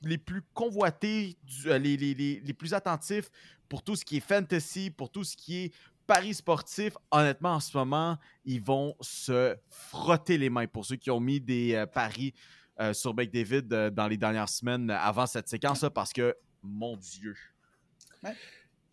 les 0.04 0.18
plus 0.18 0.42
convoités, 0.52 1.36
du- 1.44 1.70
euh, 1.70 1.78
les, 1.78 1.96
les- 1.96 2.14
les- 2.14 2.40
les 2.40 2.52
plus 2.52 2.74
attentifs 2.74 3.30
pour 3.68 3.82
tout 3.84 3.94
ce 3.94 4.04
qui 4.04 4.16
est 4.16 4.20
fantasy, 4.20 4.90
pour 4.90 5.10
tout 5.10 5.22
ce 5.22 5.36
qui 5.36 5.58
est 5.64 5.72
paris 6.06 6.34
sportif, 6.34 6.94
honnêtement, 7.10 7.54
en 7.54 7.60
ce 7.60 7.76
moment, 7.76 8.16
ils 8.44 8.62
vont 8.62 8.94
se 9.00 9.56
frotter 9.68 10.38
les 10.38 10.50
mains 10.50 10.66
pour 10.66 10.84
ceux 10.84 10.96
qui 10.96 11.10
ont 11.10 11.20
mis 11.20 11.40
des 11.40 11.74
euh, 11.74 11.86
paris 11.86 12.34
euh, 12.80 12.92
sur 12.92 13.14
McDavid 13.14 13.66
euh, 13.72 13.90
dans 13.90 14.08
les 14.08 14.16
dernières 14.16 14.48
semaines 14.48 14.90
euh, 14.90 14.96
avant 14.98 15.26
cette 15.26 15.48
séquence-là 15.48 15.90
parce 15.90 16.12
que, 16.12 16.34
mon 16.62 16.96
Dieu. 16.96 17.34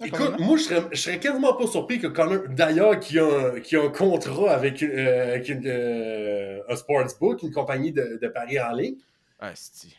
Écoute, 0.02 0.40
moi, 0.40 0.58
je 0.58 0.64
serais, 0.64 0.88
je 0.94 0.98
serais 1.02 1.20
quasiment 1.20 1.54
pas 1.56 1.68
surpris 1.68 2.00
que 2.00 2.08
Connor, 2.08 2.44
d'ailleurs, 2.50 3.00
qui 3.02 3.20
a, 3.20 3.26
un- 3.26 3.60
qui 3.60 3.76
a 3.76 3.84
un 3.84 3.90
contrat 3.90 4.52
avec, 4.52 4.82
euh, 4.82 5.34
avec 5.34 5.50
une, 5.50 5.68
euh, 5.68 6.62
un 6.70 6.76
sportsbook, 6.78 7.44
une 7.44 7.52
compagnie 7.52 7.92
de, 7.92 8.18
de 8.22 8.28
paris 8.30 8.60
en 8.62 8.72
ligne, 8.72 8.96
Ah, 9.40 9.52
c'est- 9.56 9.90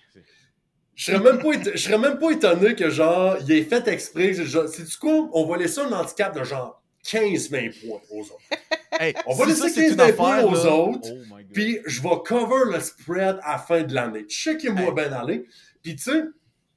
je 0.94 1.04
serais 1.04 1.20
même 1.20 1.38
pas, 1.38 1.52
je 1.74 1.76
serais 1.78 1.98
même 1.98 2.18
pas 2.18 2.30
étonné 2.30 2.74
que, 2.74 2.88
genre, 2.90 3.36
il 3.40 3.52
ait 3.52 3.62
fait 3.62 3.86
exprès. 3.88 4.32
C'est 4.34 4.84
du 4.84 4.96
coup, 4.96 5.30
on 5.32 5.46
va 5.46 5.56
laisser 5.58 5.80
un 5.80 5.92
handicap 5.92 6.34
de 6.38 6.44
genre 6.44 6.79
15-20 7.10 7.86
points 7.86 8.00
aux 8.10 8.20
autres. 8.22 8.38
Hey, 8.98 9.14
On 9.24 9.34
va 9.34 9.46
laisser 9.46 9.60
ça, 9.62 9.68
c'est 9.70 9.80
15 9.82 9.90
une 10.08 10.14
points 10.14 10.34
affaire, 10.34 10.46
aux 10.46 10.54
là- 10.54 10.74
autres, 10.76 11.08
Oh. 11.10 11.36
Puis 11.54 11.78
je 11.86 12.02
vais 12.02 12.16
cover 12.26 12.70
le 12.70 12.80
spread 12.80 13.38
à 13.42 13.52
la 13.52 13.58
fin 13.58 13.82
de 13.82 13.94
l'année. 13.94 14.24
Checkez-moi 14.24 14.88
Hey. 14.88 14.92
bien 14.94 15.12
aller. 15.12 15.46
Puis 15.82 15.96
tu 15.96 16.02
sais, 16.02 16.22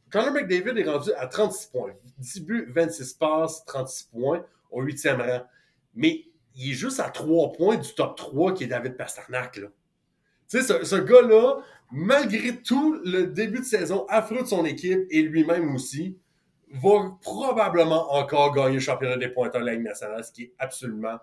Connor 0.10 0.32
McDavid 0.32 0.80
est 0.80 0.90
rendu 0.90 1.10
à 1.18 1.28
36 1.28 1.68
points. 1.68 1.92
10 2.20 2.42
buts, 2.42 2.66
26 2.74 3.14
passes, 3.16 3.66
36 3.66 4.04
points 4.06 4.46
au 4.72 4.82
8e 4.84 5.20
rang. 5.22 5.42
Mais 5.96 6.24
il 6.56 6.72
est 6.72 6.76
juste 6.76 7.00
à 7.02 7.10
3 7.10 7.52
points 7.52 7.76
du 7.76 7.94
top 7.94 8.16
3 8.16 8.54
qui 8.54 8.64
est 8.64 8.68
David 8.68 8.96
Pasternak. 8.96 9.58
Là. 9.58 9.68
Tu 10.50 10.62
sais, 10.62 10.64
ce, 10.64 10.86
ce 10.86 10.96
gars-là, 10.96 11.58
malgré 11.92 12.56
tout 12.56 12.94
le 13.04 13.26
début 13.26 13.60
de 13.60 13.66
saison 13.66 14.06
affreux 14.08 14.44
de 14.44 14.48
son 14.48 14.64
équipe 14.64 15.02
et 15.10 15.24
lui-même 15.24 15.76
aussi, 15.76 16.16
va 16.74 17.18
probablement 17.22 18.14
encore 18.14 18.54
gagner 18.54 18.76
le 18.76 18.80
championnat 18.80 19.18
des 19.18 19.30
pointeurs 19.30 19.62
de 19.62 19.68
la 19.68 19.74
Ligue 19.74 19.84
nationale, 19.84 20.24
ce 20.24 20.32
qui 20.32 20.44
est 20.44 20.54
absolument 20.58 21.18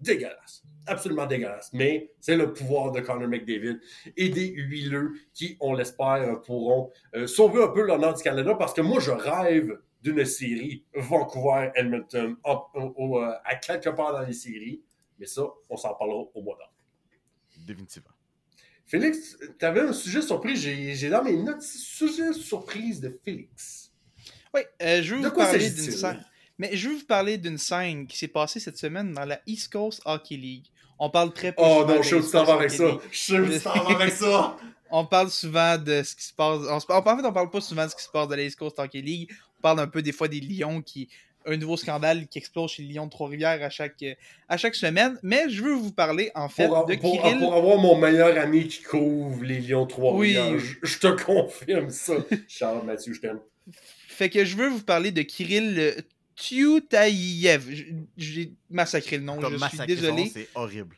dégueulasse. 0.00 0.62
Absolument 0.86 1.26
dégueulasse. 1.26 1.70
Mais 1.72 2.12
c'est 2.20 2.36
le 2.36 2.52
pouvoir 2.52 2.92
de 2.92 3.00
Connor 3.00 3.28
McDavid 3.28 3.78
et 4.16 4.28
des 4.28 4.48
huileux 4.48 5.12
qui, 5.32 5.56
on 5.60 5.74
l'espère, 5.74 6.40
pourront 6.42 6.90
euh, 7.14 7.26
sauver 7.26 7.62
un 7.62 7.68
peu 7.68 7.82
l'honneur 7.82 8.14
du 8.14 8.22
Canada 8.22 8.54
parce 8.54 8.72
que 8.72 8.80
moi, 8.80 9.00
je 9.00 9.10
rêve 9.10 9.78
d'une 10.02 10.24
série 10.24 10.84
Vancouver-Edmonton 10.94 12.36
euh, 12.46 13.32
à 13.44 13.56
quelque 13.56 13.90
part 13.90 14.12
dans 14.12 14.22
les 14.22 14.34
séries. 14.34 14.82
Mais 15.18 15.26
ça, 15.26 15.42
on 15.70 15.76
s'en 15.76 15.94
parlera 15.94 16.24
au 16.34 16.42
mois 16.42 16.54
d'octobre. 16.54 16.72
Définitivement. 17.66 18.10
Félix, 18.84 19.38
tu 19.58 19.64
avais 19.64 19.80
un 19.80 19.92
sujet 19.92 20.20
surprise. 20.20 20.60
J'ai 20.60 20.94
j'ai 20.94 21.08
dans 21.08 21.24
mes 21.24 21.36
notes 21.36 21.62
sujet 21.62 22.32
surprise 22.34 23.00
de 23.00 23.18
Félix. 23.24 23.83
Oui, 24.54 24.60
euh, 24.82 25.02
je 25.02 25.14
veux 25.14 25.20
De 25.22 25.26
vous 25.28 25.32
quoi 25.34 25.44
parler 25.46 25.68
d'une 25.70 25.90
scène. 25.90 26.24
Mais 26.58 26.70
je 26.76 26.88
veux 26.88 26.94
vous 26.96 27.04
parler 27.04 27.36
d'une 27.38 27.58
scène 27.58 28.06
qui 28.06 28.16
s'est 28.16 28.28
passée 28.28 28.60
cette 28.60 28.78
semaine 28.78 29.12
dans 29.12 29.24
la 29.24 29.40
East 29.46 29.72
Coast 29.72 30.00
Hockey 30.04 30.36
League. 30.36 30.66
On 30.98 31.10
parle 31.10 31.32
très 31.32 31.50
peu 31.52 31.62
Oh 31.64 31.84
non, 31.86 31.98
de 31.98 32.02
je 32.02 32.14
la 32.16 32.44
tu 32.44 32.50
avec 32.52 32.70
ça. 32.70 32.84
Je 33.10 33.24
tu 33.26 33.40
vas 33.58 33.72
avec 33.96 34.12
ça. 34.12 34.56
On 34.90 35.04
parle 35.04 35.30
souvent 35.30 35.76
de 35.76 36.02
ce 36.04 36.14
qui 36.14 36.22
se 36.24 36.32
passe. 36.32 36.60
on 36.70 36.78
se- 36.78 36.86
En 36.92 37.02
fait, 37.02 37.26
on 37.26 37.32
parle 37.32 37.50
pas 37.50 37.60
souvent 37.60 37.84
de 37.84 37.90
ce 37.90 37.96
qui 37.96 38.04
se 38.04 38.08
passe 38.10 38.28
de 38.28 38.34
la 38.36 38.42
East 38.44 38.56
Coast 38.56 38.78
Hockey 38.78 39.00
League. 39.00 39.28
On 39.58 39.62
parle 39.62 39.80
un 39.80 39.88
peu 39.88 40.00
des 40.02 40.12
fois 40.12 40.28
des 40.28 40.40
Lions 40.40 40.80
qui. 40.82 41.08
Un 41.46 41.58
nouveau 41.58 41.76
scandale 41.76 42.26
qui 42.28 42.38
explose 42.38 42.70
chez 42.70 42.84
les 42.84 42.94
Lions 42.94 43.04
de 43.04 43.10
Trois-Rivières 43.10 43.62
à 43.62 43.68
chaque, 43.68 44.02
à 44.48 44.56
chaque 44.56 44.74
semaine. 44.74 45.18
Mais 45.22 45.42
je 45.50 45.62
veux 45.62 45.74
vous 45.74 45.92
parler, 45.92 46.30
en 46.34 46.48
fait, 46.48 46.68
Pour, 46.68 46.86
de 46.86 46.94
pour- 46.94 47.20
Kirill. 47.20 47.38
pour 47.38 47.54
avoir 47.54 47.76
mon 47.76 47.98
meilleur 47.98 48.38
ami 48.38 48.66
qui 48.68 48.82
couvre 48.82 49.44
les 49.44 49.58
Lions 49.60 49.84
3 49.86 50.14
Oui. 50.14 50.32
je, 50.58 50.76
je 50.82 50.98
te 50.98 51.08
confirme 51.24 51.90
ça. 51.90 52.14
Charles 52.48 52.86
Mathieu, 52.86 53.12
je 53.12 53.20
t'aime. 53.20 53.40
Fait 54.14 54.30
que 54.30 54.44
je 54.44 54.56
veux 54.56 54.68
vous 54.68 54.82
parler 54.82 55.10
de 55.12 55.22
Kirill 55.22 55.78
euh, 55.78 55.92
Tiutayev. 56.36 57.70
J- 57.70 57.86
J'ai 58.16 58.52
massacré 58.70 59.18
le 59.18 59.24
nom, 59.24 59.38
Comme 59.40 59.54
je 59.58 59.68
suis 59.68 59.78
désolé. 59.86 60.30
c'est 60.32 60.48
horrible. 60.54 60.96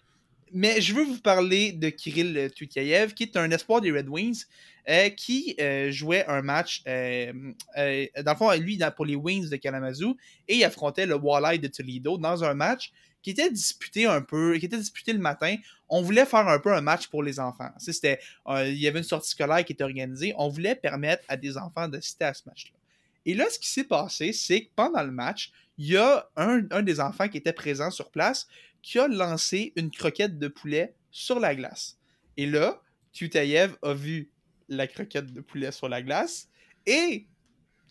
Mais 0.53 0.81
je 0.81 0.95
veux 0.95 1.03
vous 1.05 1.19
parler 1.19 1.73
de 1.73 1.89
Kirill 1.91 2.37
euh, 2.39 2.49
Tukayev, 2.49 3.15
qui 3.15 3.25
est 3.25 3.37
un 3.37 3.51
espoir 3.51 3.81
des 3.81 3.91
Red 3.91 4.09
Wings, 4.09 4.45
euh, 4.89 5.09
qui 5.11 5.57
euh, 5.61 5.91
jouait 5.91 6.25
un 6.27 6.41
match, 6.43 6.83
euh, 6.87 7.33
dans 7.77 8.33
le 8.33 8.37
fond, 8.37 8.53
lui, 8.53 8.77
dans- 8.77 8.93
pour 8.93 9.05
les 9.07 9.17
Wings 9.17 9.49
de 9.51 9.57
Kalamazoo, 9.57 10.17
et 10.47 10.57
il 10.57 10.65
affrontait 10.65 11.05
le 11.07 11.17
Walleye 11.17 11.59
de 11.59 11.67
Toledo 11.69 12.17
dans 12.17 12.45
un 12.45 12.55
match 12.55 12.93
qui 13.23 13.31
était 13.31 13.51
disputé 13.51 14.07
un 14.07 14.21
peu, 14.23 14.57
qui 14.57 14.67
était 14.67 14.79
disputé 14.79 15.13
le 15.13 15.19
matin. 15.19 15.57
On 15.89 16.01
voulait 16.01 16.25
faire 16.27 16.47
un 16.47 16.61
peu 16.61 16.73
un 16.73 16.81
match 16.81 17.09
pour 17.09 17.25
les 17.25 17.41
enfants. 17.41 17.71
C'était, 17.79 18.21
il 18.49 18.75
y 18.79 18.87
avait 18.87 18.99
une 19.01 19.05
sortie 19.05 19.31
scolaire 19.31 19.65
qui 19.65 19.73
était 19.73 19.83
organisée. 19.83 20.33
On 20.39 20.49
voulait 20.49 20.77
permettre 20.77 21.25
à 21.27 21.37
des 21.37 21.57
enfants 21.57 21.89
d'assister 21.89 22.25
à 22.27 22.35
ce 22.35 22.43
match-là. 22.47 22.79
Et 23.27 23.35
là, 23.35 23.45
ce 23.51 23.59
qui 23.59 23.69
s'est 23.69 23.85
passé, 23.85 24.33
c'est 24.33 24.63
que 24.63 24.71
pendant 24.75 25.03
le 25.03 25.11
match, 25.11 25.53
il 25.77 25.89
y 25.89 25.97
a 25.97 26.31
un, 26.37 26.63
un 26.71 26.83
des 26.83 27.01
enfants 27.01 27.29
qui 27.29 27.37
était 27.37 27.53
présent 27.53 27.91
sur 27.91 28.11
place 28.11 28.47
qui 28.83 28.99
a 28.99 29.09
lancé 29.09 29.73
une 29.77 29.91
croquette 29.91 30.39
de 30.39 30.49
poulet 30.49 30.95
sur 31.11 31.41
la 31.41 31.55
glace. 31.55 31.99
Et 32.37 32.47
là, 32.47 32.81
Tutayev 33.13 33.77
a 33.83 33.95
vu 33.95 34.31
la 34.69 34.87
croquette 34.87 35.33
de 35.33 35.41
poulet 35.41 35.73
sur 35.73 35.89
la 35.89 36.03
glace 36.03 36.49
et, 36.87 37.27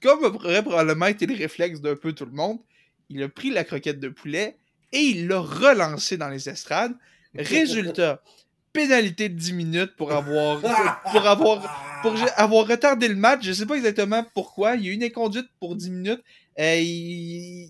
comme 0.02 0.24
aurait 0.24 0.64
probablement 0.64 1.08
été 1.08 1.26
le 1.26 1.36
réflexe 1.36 1.82
d'un 1.82 1.96
peu 1.96 2.14
tout 2.14 2.26
le 2.26 2.32
monde, 2.32 2.60
il 3.10 3.22
a 3.24 3.30
pris 3.30 3.50
la 3.50 3.64
croquette 3.64 4.00
de 4.00 4.10
poulet 4.10 4.58
et 4.94 5.00
il 5.00 5.28
l'a 5.28 5.40
relancé 5.40 6.18
dans 6.18 6.30
les 6.30 6.48
estrades. 6.48 6.96
Résultat, 7.36 8.24
pénalité 8.72 9.28
de 9.28 9.36
10 9.36 9.54
minutes 9.54 9.96
pour 9.98 10.14
avoir, 10.14 10.62
pour 11.12 11.28
avoir 11.28 11.95
pour 12.12 12.16
avoir 12.38 12.68
retardé 12.68 13.08
le 13.08 13.16
match. 13.16 13.44
Je 13.44 13.54
sais 13.54 13.66
pas 13.66 13.76
exactement 13.76 14.26
pourquoi. 14.34 14.76
Il 14.76 14.86
y 14.86 14.90
a 14.90 14.92
eu 14.92 14.94
une 14.94 15.04
inconduite 15.04 15.48
pour 15.60 15.76
10 15.76 15.90
minutes. 15.90 16.24
Euh, 16.60 17.66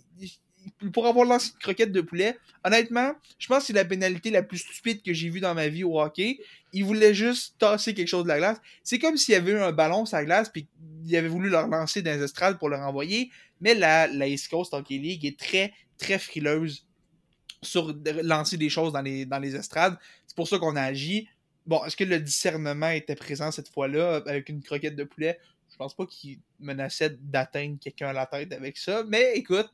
pour 0.93 1.07
avoir 1.07 1.25
lancé 1.25 1.51
une 1.53 1.59
croquette 1.59 1.91
de 1.91 2.01
poulet. 2.01 2.37
Honnêtement, 2.63 3.13
je 3.37 3.47
pense 3.47 3.59
que 3.59 3.67
c'est 3.67 3.73
la 3.73 3.85
pénalité 3.85 4.31
la 4.31 4.43
plus 4.43 4.57
stupide 4.57 5.01
que 5.03 5.13
j'ai 5.13 5.29
vue 5.29 5.39
dans 5.39 5.53
ma 5.53 5.67
vie 5.67 5.83
au 5.83 5.99
hockey. 5.99 6.39
Il 6.73 6.85
voulait 6.85 7.13
juste 7.13 7.55
tasser 7.59 7.93
quelque 7.93 8.07
chose 8.07 8.23
de 8.23 8.29
la 8.29 8.37
glace. 8.37 8.57
C'est 8.83 8.99
comme 8.99 9.17
s'il 9.17 9.33
y 9.33 9.37
avait 9.37 9.51
eu 9.51 9.59
un 9.59 9.71
ballon 9.71 10.05
sur 10.05 10.17
la 10.17 10.25
glace 10.25 10.49
puis 10.49 10.67
il 11.05 11.15
avait 11.15 11.27
voulu 11.27 11.49
le 11.49 11.57
relancer 11.57 12.01
dans 12.01 12.11
les 12.11 12.23
estrades 12.23 12.57
pour 12.57 12.69
le 12.69 12.77
renvoyer. 12.77 13.29
Mais 13.61 13.75
la, 13.75 14.07
la 14.07 14.27
East 14.27 14.49
Coast 14.49 14.73
Hockey 14.73 14.97
League 14.97 15.25
est 15.25 15.37
très, 15.37 15.71
très 15.97 16.17
frileuse 16.17 16.85
sur 17.61 17.95
lancer 18.23 18.57
des 18.57 18.69
choses 18.69 18.91
dans 18.91 19.01
les, 19.01 19.25
dans 19.25 19.39
les 19.39 19.55
estrades. 19.55 19.97
C'est 20.27 20.35
pour 20.35 20.47
ça 20.47 20.57
qu'on 20.57 20.75
a 20.75 20.81
agi. 20.81 21.27
Bon, 21.65 21.83
est-ce 21.83 21.95
que 21.95 22.03
le 22.03 22.19
discernement 22.19 22.89
était 22.89 23.15
présent 23.15 23.51
cette 23.51 23.69
fois-là 23.69 24.21
avec 24.25 24.49
une 24.49 24.61
croquette 24.61 24.95
de 24.95 25.03
poulet? 25.03 25.39
Je 25.71 25.77
pense 25.77 25.95
pas 25.95 26.05
qu'il 26.05 26.39
menaçait 26.59 27.17
d'atteindre 27.19 27.77
quelqu'un 27.81 28.09
à 28.09 28.13
la 28.13 28.25
tête 28.25 28.53
avec 28.53 28.77
ça. 28.77 29.03
Mais 29.07 29.33
écoute, 29.35 29.69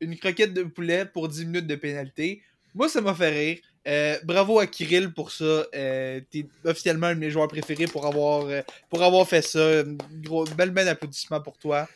une 0.00 0.16
croquette 0.16 0.52
de 0.52 0.64
poulet 0.64 1.06
pour 1.06 1.28
10 1.28 1.46
minutes 1.46 1.66
de 1.66 1.76
pénalité, 1.76 2.42
moi 2.74 2.88
ça 2.88 3.00
m'a 3.00 3.14
fait 3.14 3.30
rire. 3.30 3.58
Euh, 3.86 4.18
bravo 4.22 4.58
à 4.58 4.66
Kirill 4.66 5.12
pour 5.14 5.30
ça. 5.30 5.66
Euh, 5.74 6.20
T'es 6.30 6.46
officiellement 6.64 7.06
un 7.06 7.14
de 7.14 7.20
mes 7.20 7.30
joueurs 7.30 7.48
préférés 7.48 7.86
pour 7.86 8.04
avoir, 8.06 8.46
euh, 8.46 8.60
pour 8.90 9.02
avoir 9.02 9.26
fait 9.26 9.40
ça. 9.40 9.82
Gros, 10.22 10.44
bel 10.44 10.70
bel 10.70 10.88
applaudissement 10.88 11.40
pour 11.40 11.56
toi. 11.56 11.88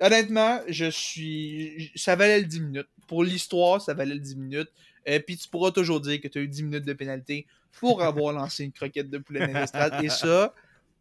Honnêtement, 0.00 0.60
je 0.68 0.90
suis. 0.90 1.92
Ça 1.96 2.14
valait 2.16 2.40
le 2.40 2.46
10 2.46 2.60
minutes. 2.60 2.88
Pour 3.08 3.24
l'histoire, 3.24 3.80
ça 3.80 3.94
valait 3.94 4.14
le 4.14 4.20
10 4.20 4.36
minutes. 4.36 4.70
Puis 5.26 5.36
tu 5.36 5.48
pourras 5.48 5.70
toujours 5.70 6.00
dire 6.00 6.20
que 6.20 6.28
tu 6.28 6.38
as 6.38 6.42
eu 6.42 6.48
10 6.48 6.62
minutes 6.62 6.84
de 6.84 6.92
pénalité 6.92 7.46
pour 7.78 8.02
avoir 8.02 8.32
lancé 8.32 8.64
une 8.64 8.72
croquette 8.72 9.10
de 9.10 9.18
poulet 9.18 9.46
dans 9.46 9.60
l'estrade. 9.60 10.02
Et 10.02 10.08
ça, 10.08 10.54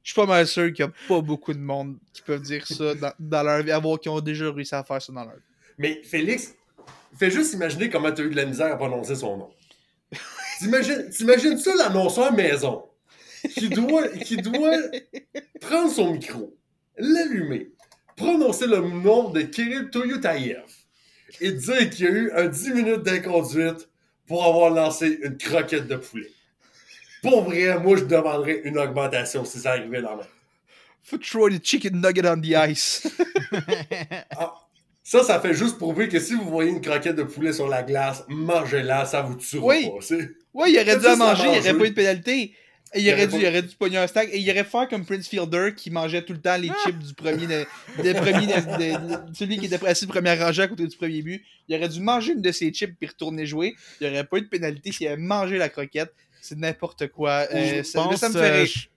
je 0.03 0.11
suis 0.11 0.15
pas 0.15 0.25
mal 0.25 0.45
sûr 0.47 0.71
qu'il 0.73 0.85
n'y 0.85 0.91
a 0.91 0.93
pas 1.07 1.21
beaucoup 1.21 1.53
de 1.53 1.59
monde 1.59 1.97
qui 2.13 2.21
peuvent 2.21 2.41
dire 2.41 2.65
ça 2.67 2.93
dans, 2.95 3.13
dans 3.19 3.43
leur 3.43 3.63
vie, 3.63 3.71
avoir 3.71 3.99
qui 3.99 4.09
ont 4.09 4.19
déjà 4.19 4.51
réussi 4.51 4.75
à 4.75 4.83
faire 4.83 5.01
ça 5.01 5.13
dans 5.13 5.23
leur 5.23 5.35
vie. 5.35 5.41
Mais 5.77 6.01
Félix, 6.03 6.53
fais 7.17 7.31
juste 7.31 7.53
imaginer 7.53 7.89
comment 7.89 8.11
tu 8.11 8.21
as 8.21 8.25
eu 8.25 8.29
de 8.29 8.35
la 8.35 8.45
misère 8.45 8.73
à 8.73 8.77
prononcer 8.77 9.15
son 9.15 9.37
nom. 9.37 9.49
T'imagines 10.59 11.09
t'imagines 11.09 11.57
ça, 11.57 11.75
l'annonceur 11.75 12.31
maison, 12.33 12.85
qui 13.49 13.69
doit, 13.69 14.07
qui 14.09 14.37
doit 14.37 14.77
prendre 15.59 15.91
son 15.91 16.13
micro, 16.13 16.55
l'allumer, 16.97 17.71
prononcer 18.15 18.67
le 18.67 18.81
nom 18.81 19.29
de 19.29 19.41
Kirill 19.41 19.89
Toyotayev 19.89 20.65
et 21.41 21.51
dire 21.51 21.89
qu'il 21.89 22.05
y 22.05 22.07
a 22.07 22.11
eu 22.11 22.31
un 22.31 22.47
10 22.47 22.71
minutes 22.71 23.03
d'inconduite 23.03 23.89
pour 24.27 24.45
avoir 24.45 24.69
lancé 24.69 25.19
une 25.23 25.37
croquette 25.37 25.87
de 25.87 25.95
poulet. 25.95 26.29
Pour 27.23 27.43
vrai, 27.45 27.79
moi, 27.79 27.97
je 27.97 28.03
demanderais 28.03 28.61
une 28.65 28.77
augmentation 28.77 29.43
si 29.45 29.57
ça 29.59 29.71
arrivait 29.71 30.01
dans 30.03 30.15
ma 30.17 30.23
Faut 31.03 31.17
throw 31.17 31.49
the 31.49 31.59
chicken 31.65 31.99
nugget 31.99 32.25
on 32.27 32.39
the 32.39 32.53
ice. 32.69 33.07
Ah, 34.37 34.53
ça, 35.03 35.21
ça 35.23 35.39
fait 35.39 35.53
juste 35.53 35.77
prouver 35.77 36.07
que 36.07 36.19
si 36.19 36.33
vous 36.33 36.49
voyez 36.49 36.69
une 36.71 36.79
croquette 36.81 37.15
de 37.15 37.23
poulet 37.23 37.51
sur 37.53 37.67
la 37.67 37.83
glace, 37.83 38.23
mangez-la, 38.29 39.05
ça 39.05 39.21
vous 39.21 39.35
tuera 39.35 39.65
Oui. 39.65 39.85
pas. 39.89 40.15
Ouais, 40.53 40.71
il 40.71 40.79
aurait 40.79 40.97
dû 40.97 41.05
à 41.05 41.15
manger, 41.15 41.43
il 41.43 41.47
aurait 41.59 41.73
manger. 41.73 41.77
pas 41.77 41.85
eu 41.85 41.89
de 41.89 41.95
pénalité. 41.95 42.53
Il, 42.95 43.01
Il 43.01 43.09
aurait 43.11 43.23
aurait 43.23 43.27
dû, 43.27 43.31
pas- 43.33 43.37
il 43.39 43.47
aurait 43.47 43.61
dû 43.63 43.75
pogner 43.75 43.97
un 43.97 44.07
stack 44.07 44.29
et 44.31 44.37
il 44.39 44.49
aurait 44.51 44.63
fait 44.63 44.89
comme 44.89 45.03
Prince 45.05 45.27
Fielder 45.27 45.71
qui 45.75 45.89
mangeait 45.91 46.21
tout 46.23 46.33
le 46.33 46.39
temps 46.39 46.55
les 46.57 46.69
chips 46.85 46.99
du 46.99 47.13
premier, 47.15 47.47
de, 47.47 47.65
de 48.03 48.13
premier 48.13 48.45
de- 48.47 49.31
de- 49.31 49.35
celui 49.35 49.57
qui 49.57 49.65
était 49.65 49.83
assis 49.85 50.05
premier 50.07 50.35
rangé 50.35 50.61
à 50.61 50.67
côté 50.67 50.85
du 50.87 50.95
premier 50.95 51.21
but. 51.23 51.43
Il 51.67 51.75
aurait 51.75 51.89
dû 51.89 51.99
manger 52.01 52.33
une 52.33 52.41
de 52.41 52.51
ses 52.51 52.71
chips 52.71 52.93
puis 52.97 53.07
retourner 53.07 53.45
jouer. 53.47 53.75
Il 53.99 54.07
aurait 54.07 54.23
pas 54.23 54.37
eu 54.37 54.41
de 54.41 54.47
pénalité 54.47 54.91
s'il 54.91 55.07
avait 55.07 55.17
mangé 55.17 55.57
la 55.57 55.69
croquette. 55.69 56.13
C'est 56.45 56.57
n'importe 56.57 57.07
quoi. 57.07 57.45
Euh, 57.53 57.83
ça, 57.83 58.03
pense, 58.03 58.17
ça 58.19 58.27
me 58.29 58.33
fait 58.33 58.39
euh, 58.51 58.57
rire. 58.63 58.65
je- 58.65 58.87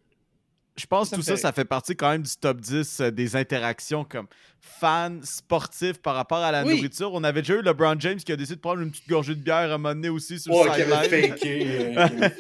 je 0.79 0.85
pense 0.87 1.09
que 1.09 1.15
tout 1.15 1.23
ça, 1.23 1.39
ça 1.39 1.53
fait 1.53 1.65
partie 1.65 1.97
quand 1.97 2.11
même 2.11 2.21
du 2.23 2.37
top 2.39 2.61
10 2.61 3.01
euh, 3.01 3.11
des 3.11 3.35
interactions 3.35 4.05
comme 4.05 4.27
fans 4.61 5.21
sportifs 5.23 6.03
par 6.03 6.15
rapport 6.17 6.37
à 6.39 6.53
la 6.53 6.65
Oui. 6.65 6.75
nourriture. 6.77 7.15
On 7.15 7.25
avait 7.25 7.41
déjà 7.41 7.55
eu 7.55 7.63
LeBron 7.63 7.95
James 7.99 8.19
qui 8.19 8.31
a 8.31 8.37
décidé 8.37 8.57
de 8.57 8.61
prendre 8.61 8.83
une 8.83 8.91
petite 8.91 9.09
gorgée 9.09 9.35
de 9.35 9.41
bière 9.41 9.57
à 9.57 9.65
un 9.65 9.79
moment 9.79 9.95
donné 9.95 10.11
aussi 10.11 10.39
sur 10.39 10.53
Ouais, 10.55 10.67
le 10.77 10.85
sideline. 10.85 11.95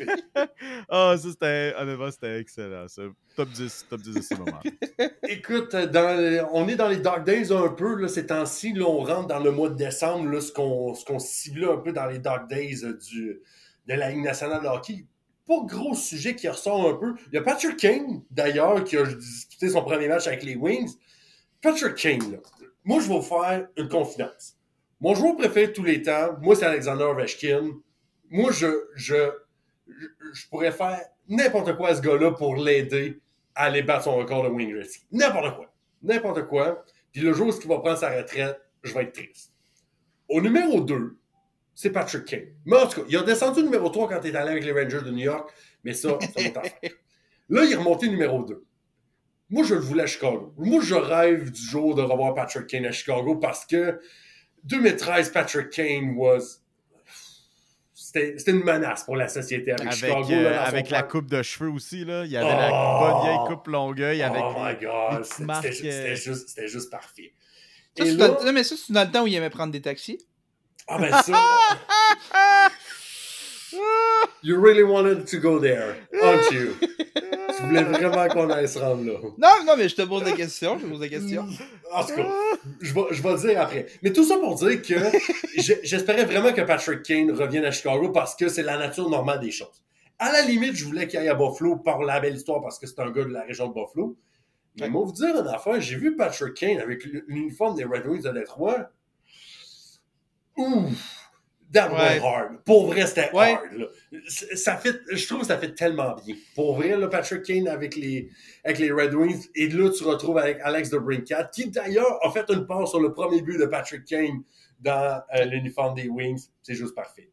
Ah, 0.89 1.17
ça 1.17 1.29
c'était, 1.31 1.75
honnêtement, 1.79 2.11
c'était 2.11 2.39
excellent. 2.41 2.87
Ça. 2.89 3.03
Top 3.37 3.49
10, 3.51 3.87
top 3.89 4.01
10 4.03 4.15
de 4.15 4.21
ces 4.21 4.35
moments. 4.37 4.61
Écoute, 5.29 5.75
dans- 5.75 6.49
on 6.53 6.69
est 6.69 6.77
dans 6.77 6.89
les 6.89 6.99
Dark 6.99 7.25
Days 7.25 7.53
un 7.53 7.69
peu, 7.69 7.97
là, 7.97 8.09
ces 8.09 8.27
temps-ci. 8.27 8.73
Là, 8.73 8.85
on 8.87 9.03
rentre 9.03 9.29
dans 9.29 9.39
le 9.41 9.51
mois 9.51 9.69
de 9.71 9.75
décembre, 9.77 10.29
là, 10.31 10.41
ce 10.41 10.53
qu'on 10.53 10.95
ce 10.95 11.05
qu'on 11.05 11.19
ciblait 11.19 11.71
un 11.71 11.79
peu 11.79 11.93
dans 11.93 12.07
les 12.07 12.19
Dark 12.19 12.49
Days 12.49 12.85
euh, 12.85 12.93
du, 12.99 13.41
de 13.87 13.95
la 13.95 14.11
Ligue 14.11 14.25
nationale 14.25 14.63
de 14.63 14.69
hockey. 14.69 15.05
Pas 15.47 15.61
gros 15.65 15.95
sujet 15.95 16.35
qui 16.35 16.49
ressort 16.49 16.89
un 16.89 16.95
peu. 16.95 17.15
Il 17.29 17.35
y 17.35 17.39
a 17.39 17.43
Patrick 17.43 17.77
Kane, 17.77 18.23
d'ailleurs, 18.31 18.83
qui 18.83 18.97
a 18.97 19.05
disputé 19.05 19.69
son 19.69 19.83
premier 19.83 20.09
match 20.09 20.27
avec 20.27 20.43
les 20.43 20.57
Wings. 20.57 20.97
Patrick 21.63 21.95
Kane, 21.95 22.33
là, 22.33 22.39
moi, 22.85 23.01
je 23.01 23.09
vais 23.09 23.15
vous 23.15 23.23
faire 23.23 23.69
une 23.77 23.89
confidence. 23.89 24.57
Mon 25.01 25.15
joueur 25.15 25.37
préféré 25.37 25.69
de 25.69 25.73
tous 25.73 25.83
les 25.83 26.03
temps, 26.03 26.37
moi, 26.41 26.55
c'est 26.55 26.65
Alexander 26.65 27.05
Ovechkin. 27.05 27.73
Moi, 28.31 28.51
je, 28.53 28.67
je, 28.95 29.31
pourrais 30.49 30.73
faire 30.73 31.01
n'importe 31.29 31.77
quoi 31.77 31.89
à 31.89 31.95
ce 31.97 32.01
gars-là 32.01 32.33
pour 32.33 32.57
l'aider 32.57 33.21
à 33.55 33.65
aller 33.65 33.83
battre 33.83 34.05
son 34.05 34.17
record 34.17 34.45
de 34.45 34.51
Gretzky. 34.51 35.05
N'importe 35.11 35.57
quoi. 35.57 35.75
N'importe 36.03 36.47
quoi. 36.47 36.85
Puis 37.13 37.23
le 37.23 37.33
jour 37.33 37.49
où 37.49 37.61
il 37.61 37.69
va 37.69 37.79
prendre 37.79 37.99
sa 37.99 38.11
retraite, 38.11 38.61
je 38.85 38.95
vais 38.95 39.03
être 39.03 39.13
triste. 39.13 39.53
Au 40.29 40.41
numéro 40.41 40.81
2, 40.81 41.17
c'est 41.79 41.91
Patrick 41.91 42.25
Kane. 42.25 42.47
Mais 42.65 42.77
en 42.77 42.87
tout 42.89 43.03
cas, 43.03 43.07
il 43.09 43.17
a 43.17 43.23
descendu 43.23 43.63
numéro 43.63 43.89
3 43.91 44.09
quand 44.09 44.21
il 44.25 44.35
est 44.35 44.37
allé 44.37 44.51
avec 44.51 44.65
les 44.65 44.73
Rangers 44.73 45.03
de 45.05 45.11
New 45.11 45.25
York, 45.25 45.49
mais 45.85 45.93
ça, 45.93 46.19
ça 46.21 46.43
va 46.51 46.61
affaire. 46.63 46.91
Là, 47.51 47.65
il 47.65 47.73
est 47.73 47.77
remonté 47.77 48.09
numéro 48.09 48.43
2. 48.43 48.65
Moi, 49.51 49.63
je 49.63 49.75
le 49.75 49.81
voulais 49.81 50.03
à 50.05 50.07
Chicago. 50.07 50.53
Moi, 50.57 50.83
je 50.83 50.95
rêve 50.97 51.51
du 51.53 51.61
jour 51.63 51.95
de 51.95 52.03
revoir 52.03 52.35
Patrick 52.35 52.67
Kane 52.67 52.87
à 52.87 52.91
Chicago 52.93 53.37
parce 53.37 53.65
que 53.67 54.01
2013, 54.65 55.31
Patrick 55.31 55.71
Kane 55.71 56.15
was. 56.17 56.63
C'était 57.93 58.35
une 58.51 58.63
menace 58.65 59.05
pour 59.05 59.17
la 59.17 59.29
société 59.29 59.73
avec, 59.73 59.83
Avec, 59.87 59.95
Chicago. 59.99 60.33
euh, 60.33 60.51
là, 60.51 60.63
avec 60.63 60.91
la 60.91 61.03
coupe 61.03 61.31
de 61.31 61.43
cheveux 61.43 61.71
aussi, 61.71 62.05
là. 62.05 62.25
Il 62.25 62.31
y 62.31 62.37
avait 62.37 62.47
Oh! 62.47 62.51
la 62.51 62.99
bonne 63.01 63.23
vieille 63.25 63.47
coupe 63.47 63.67
longueuil 63.69 64.23
avec. 64.23 64.43
oh 64.45 64.55
my 64.59 64.75
god, 64.81 65.25
c'était 65.25 65.73
juste, 65.73 65.85
euh, 65.85 66.15
c'était 66.17 66.17
juste, 66.17 66.67
juste 66.67 66.91
parfait. 66.91 67.33
Ça, 67.97 68.05
Et 68.05 68.11
c'est 68.11 68.17
là- 68.17 68.29
dans- 68.29 68.45
non, 68.45 68.53
mais 68.53 68.65
ça, 68.65 68.75
c'est 68.77 68.93
dans 68.93 69.05
le 69.05 69.11
temps 69.11 69.23
où 69.25 69.27
il 69.27 69.35
aimait 69.35 69.51
prendre 69.51 69.73
des 69.73 69.81
taxis. 69.81 70.19
Ah 70.89 70.99
ben 70.99 71.13
ça. 71.23 71.33
you 74.43 74.57
really 74.61 74.85
wanted 74.85 75.27
to 75.27 75.39
go 75.39 75.59
there, 75.59 75.97
aren't 76.23 76.51
you? 76.53 76.75
tu 77.57 77.63
voulais 77.65 77.83
vraiment 77.83 78.29
qu'on 78.29 78.51
aille 78.51 78.69
se 78.69 78.79
rendre 78.79 79.05
là. 79.05 79.19
Non, 79.39 79.65
non, 79.67 79.77
mais 79.77 79.89
je 79.89 79.97
te 79.97 80.03
pose 80.03 80.23
la 80.25 80.33
question. 80.33 80.79
Je 80.79 80.85
te 80.85 80.91
pose 80.91 81.01
la 81.01 81.09
question. 81.09 81.47
En 81.93 82.05
tout 82.05 82.15
cas, 82.15 82.29
je 82.81 82.95
vais, 82.95 83.01
je 83.11 83.23
vais 83.23 83.33
le 83.33 83.39
dire 83.39 83.61
après. 83.61 83.87
Mais 84.03 84.13
tout 84.13 84.25
ça 84.25 84.37
pour 84.39 84.55
dire 84.57 84.81
que 84.83 84.95
j'espérais 85.57 86.25
vraiment 86.25 86.53
que 86.53 86.61
Patrick 86.63 87.03
Kane 87.03 87.31
revienne 87.33 87.65
à 87.65 87.71
Chicago 87.71 88.11
parce 88.11 88.37
que 88.37 88.49
c'est 88.49 88.63
la 88.63 88.79
nature 88.79 89.09
normale 89.11 89.41
des 89.41 89.51
choses. 89.51 89.83
À 90.19 90.33
la 90.33 90.43
limite, 90.43 90.77
je 90.77 90.85
voulais 90.85 91.07
qu'il 91.09 91.19
aille 91.19 91.29
à 91.29 91.35
Buffalo 91.35 91.77
par 91.77 92.03
la 92.03 92.21
belle 92.21 92.37
histoire 92.37 92.63
parce 92.63 92.79
que 92.79 92.87
c'est 92.87 93.01
un 93.01 93.11
gars 93.11 93.25
de 93.25 93.33
la 93.33 93.43
région 93.43 93.69
de 93.69 93.75
Buffalo. 93.75 94.17
Mais 94.79 94.89
moi, 94.89 95.05
vous 95.05 95.13
dire 95.13 95.41
une 95.41 95.49
affaire, 95.49 95.81
j'ai 95.81 95.97
vu 95.97 96.17
Patrick 96.17 96.55
Kane 96.55 96.79
avec 96.79 97.05
l'uniforme 97.05 97.77
des 97.77 97.85
Red 97.85 98.07
Wings 98.07 98.23
de 98.23 98.31
Détroit. 98.31 98.91
Ouf! 100.57 101.23
That 101.73 101.93
Ouais. 101.93 102.21
hard. 102.21 102.63
Pour 102.65 102.87
vrai, 102.87 103.07
c'était 103.07 103.31
Ouais. 103.33 103.55
hard. 103.55 103.73
là. 103.73 103.87
Ça 104.55 104.77
fait, 104.77 104.95
je 105.11 105.27
trouve 105.27 105.41
que 105.41 105.47
ça 105.47 105.59
fait 105.59 105.75
tellement 105.75 106.15
bien. 106.25 106.37
Pour 106.55 106.77
vrai, 106.77 106.97
là, 106.97 107.09
Patrick 107.09 107.43
Kane 107.43 107.67
avec 107.67 107.97
les, 107.97 108.31
avec 108.65 108.79
les 108.79 108.93
Red 108.93 109.15
Wings. 109.15 109.49
Et 109.57 109.69
là, 109.69 109.91
tu 109.91 110.05
retrouves 110.05 110.39
avec 110.39 110.59
Alex 110.63 110.91
de 110.91 110.99
Brincat, 110.99 111.51
qui 111.53 111.69
d'ailleurs 111.71 112.25
a 112.25 112.31
fait 112.31 112.49
une 112.51 112.67
passe 112.67 112.91
sur 112.91 113.01
le 113.01 113.13
premier 113.13 113.43
but 113.43 113.59
de 113.59 113.67
Patrick 113.67 114.05
Kane 114.05 114.43
dans 114.81 115.21
euh, 115.35 115.45
l'uniforme 115.45 115.95
des 115.97 116.09
Wings. 116.09 116.47
C'est 116.63 116.75
juste 116.75 116.95
parfait. 116.95 117.31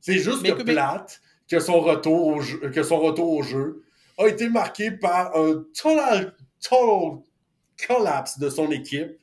C'est 0.00 0.18
juste 0.18 0.42
Mais 0.42 0.50
que 0.50 0.56
que- 0.58 0.62
mais- 0.64 0.74
plate 0.74 1.20
que 1.50 1.58
son 1.58 1.80
retour 1.80 2.26
au 2.26 2.40
jeu, 2.42 2.58
que 2.70 2.82
son 2.82 2.98
retour 3.00 3.32
au 3.32 3.42
jeu 3.42 3.82
a 4.18 4.26
été 4.28 4.50
marqué 4.50 4.90
par 4.90 5.34
un 5.34 5.64
total, 5.74 6.34
total 6.60 7.20
collapse 7.86 8.38
de 8.38 8.50
son 8.50 8.70
équipe 8.70 9.16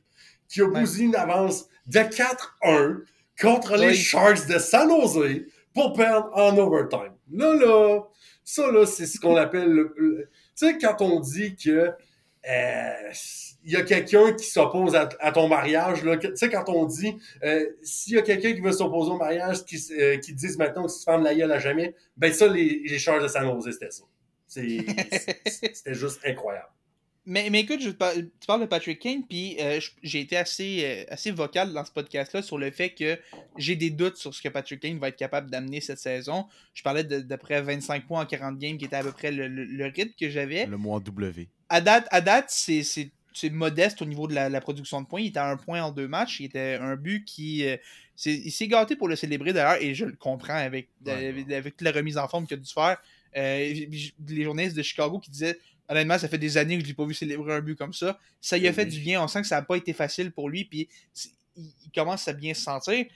qui 0.48 0.62
a 0.62 0.66
bousillé 0.68 1.06
une 1.06 1.14
avance 1.16 1.68
de 1.86 1.98
4-1 2.00 3.00
contre 3.40 3.76
les. 3.76 3.94
Sharks 3.94 4.46
de 4.48 4.58
San 4.58 4.88
Jose 4.88 5.42
pour 5.74 5.92
perdre 5.92 6.30
en 6.34 6.56
overtime. 6.56 7.12
Là, 7.32 7.54
là, 7.54 8.00
ça, 8.44 8.70
là, 8.70 8.86
c'est 8.86 9.06
ce 9.06 9.20
qu'on 9.20 9.36
appelle 9.36 9.68
le... 9.68 9.94
le- 9.96 10.28
tu 10.56 10.66
sais, 10.66 10.78
quand 10.78 11.02
on 11.02 11.20
dit 11.20 11.54
que 11.56 11.92
euh, 12.48 12.92
il 13.64 13.72
y 13.72 13.76
a 13.76 13.82
quelqu'un 13.82 14.32
qui 14.32 14.46
s'oppose 14.46 14.94
à, 14.94 15.08
à 15.20 15.32
ton 15.32 15.48
mariage, 15.48 16.02
tu 16.20 16.36
sais, 16.36 16.48
quand 16.48 16.68
on 16.68 16.86
dit 16.86 17.16
euh, 17.42 17.66
s'il 17.82 18.14
y 18.14 18.18
a 18.18 18.22
quelqu'un 18.22 18.52
qui 18.54 18.60
veut 18.60 18.72
s'opposer 18.72 19.10
au 19.10 19.16
mariage, 19.18 19.64
qui, 19.64 19.76
euh, 19.98 20.16
qui 20.18 20.32
disent 20.32 20.56
maintenant 20.56 20.86
que 20.86 20.92
tu 20.92 20.98
te 20.98 21.04
fermes 21.04 21.24
la 21.24 21.34
gueule 21.34 21.50
à 21.52 21.58
jamais, 21.58 21.94
ben 22.16 22.32
ça, 22.32 22.46
les, 22.46 22.82
les 22.86 22.98
Sharks 22.98 23.22
de 23.22 23.28
San 23.28 23.44
Jose, 23.44 23.68
c'était 23.72 23.90
ça. 23.90 24.04
C'était 24.48 25.94
juste 25.94 26.20
incroyable. 26.24 26.68
Mais, 27.28 27.50
mais 27.50 27.60
écoute, 27.60 27.80
je 27.80 27.90
tu 27.90 27.96
parles 28.46 28.60
de 28.60 28.66
Patrick 28.66 29.00
Kane, 29.00 29.24
puis 29.28 29.56
euh, 29.60 29.80
j'ai 30.02 30.20
été 30.20 30.36
assez, 30.36 30.82
euh, 30.84 31.04
assez 31.12 31.32
vocal 31.32 31.72
dans 31.72 31.84
ce 31.84 31.90
podcast-là 31.90 32.40
sur 32.40 32.56
le 32.56 32.70
fait 32.70 32.90
que 32.90 33.18
j'ai 33.58 33.74
des 33.74 33.90
doutes 33.90 34.16
sur 34.16 34.32
ce 34.32 34.40
que 34.40 34.48
Patrick 34.48 34.78
Kane 34.80 34.98
va 34.98 35.08
être 35.08 35.16
capable 35.16 35.50
d'amener 35.50 35.80
cette 35.80 35.98
saison. 35.98 36.46
Je 36.72 36.82
parlais 36.84 37.02
d'à 37.02 37.36
près 37.38 37.60
25 37.62 38.06
points 38.06 38.22
en 38.22 38.26
40 38.26 38.58
games, 38.58 38.78
qui 38.78 38.84
était 38.84 38.96
à 38.96 39.02
peu 39.02 39.10
près 39.12 39.32
le, 39.32 39.48
le- 39.48 39.64
le 39.64 39.84
rythme 39.86 40.12
que 40.18 40.30
j'avais. 40.30 40.66
Le 40.66 40.76
mois 40.76 41.00
W. 41.00 41.48
À 41.68 41.80
date, 41.80 42.06
à 42.12 42.20
date 42.20 42.46
c'est- 42.50 43.10
modeste 43.50 44.00
au 44.00 44.06
niveau 44.06 44.28
de 44.28 44.34
la, 44.34 44.48
la 44.48 44.60
production 44.60 45.02
de 45.02 45.06
points. 45.06 45.20
Il 45.20 45.26
était 45.26 45.38
à 45.40 45.50
un 45.50 45.56
point 45.56 45.82
en 45.82 45.90
deux 45.90 46.08
matchs. 46.08 46.40
Il 46.40 46.46
était 46.46 46.78
un 46.80 46.96
but 46.96 47.24
qui. 47.24 47.66
euh, 47.66 47.76
il 48.24 48.50
s'est 48.50 48.68
gâté 48.68 48.96
pour 48.96 49.08
le 49.08 49.16
célébrer 49.16 49.52
d'ailleurs, 49.52 49.82
et 49.82 49.94
je 49.94 50.04
le 50.06 50.12
comprends 50.16 50.54
avec, 50.54 50.88
Ouais. 51.04 51.34
avec, 51.54 51.80
la 51.82 51.90
remise 51.92 52.16
en 52.16 52.26
forme 52.28 52.46
qu'il 52.46 52.54
a 52.56 52.60
dû 52.60 52.72
faire. 52.72 52.96
Euh, 53.36 53.74
les 54.28 54.42
journalistes 54.44 54.74
de 54.76 54.82
Chicago 54.82 55.18
qui 55.18 55.30
disaient 55.30 55.58
honnêtement, 55.88 56.18
ça 56.18 56.28
fait 56.28 56.38
des 56.38 56.56
années 56.56 56.76
que 56.76 56.82
je 56.82 56.88
l'ai 56.88 56.94
pas 56.94 57.06
vu 57.06 57.14
célébrer 57.14 57.54
un 57.54 57.60
but 57.60 57.76
comme 57.76 57.92
ça. 57.92 58.18
Ça 58.40 58.58
lui 58.58 58.68
a 58.68 58.72
fait 58.72 58.86
du 58.86 59.00
bien. 59.00 59.22
On 59.22 59.28
sent 59.28 59.42
que 59.42 59.46
ça 59.46 59.56
n'a 59.56 59.62
pas 59.62 59.76
été 59.76 59.92
facile 59.92 60.32
pour 60.32 60.48
lui. 60.48 60.64
Puis 60.64 60.88
il, 61.56 61.90
commence 61.94 62.28
à 62.28 62.32
bien 62.32 62.54
se 62.54 62.62
sentir. 62.62 63.06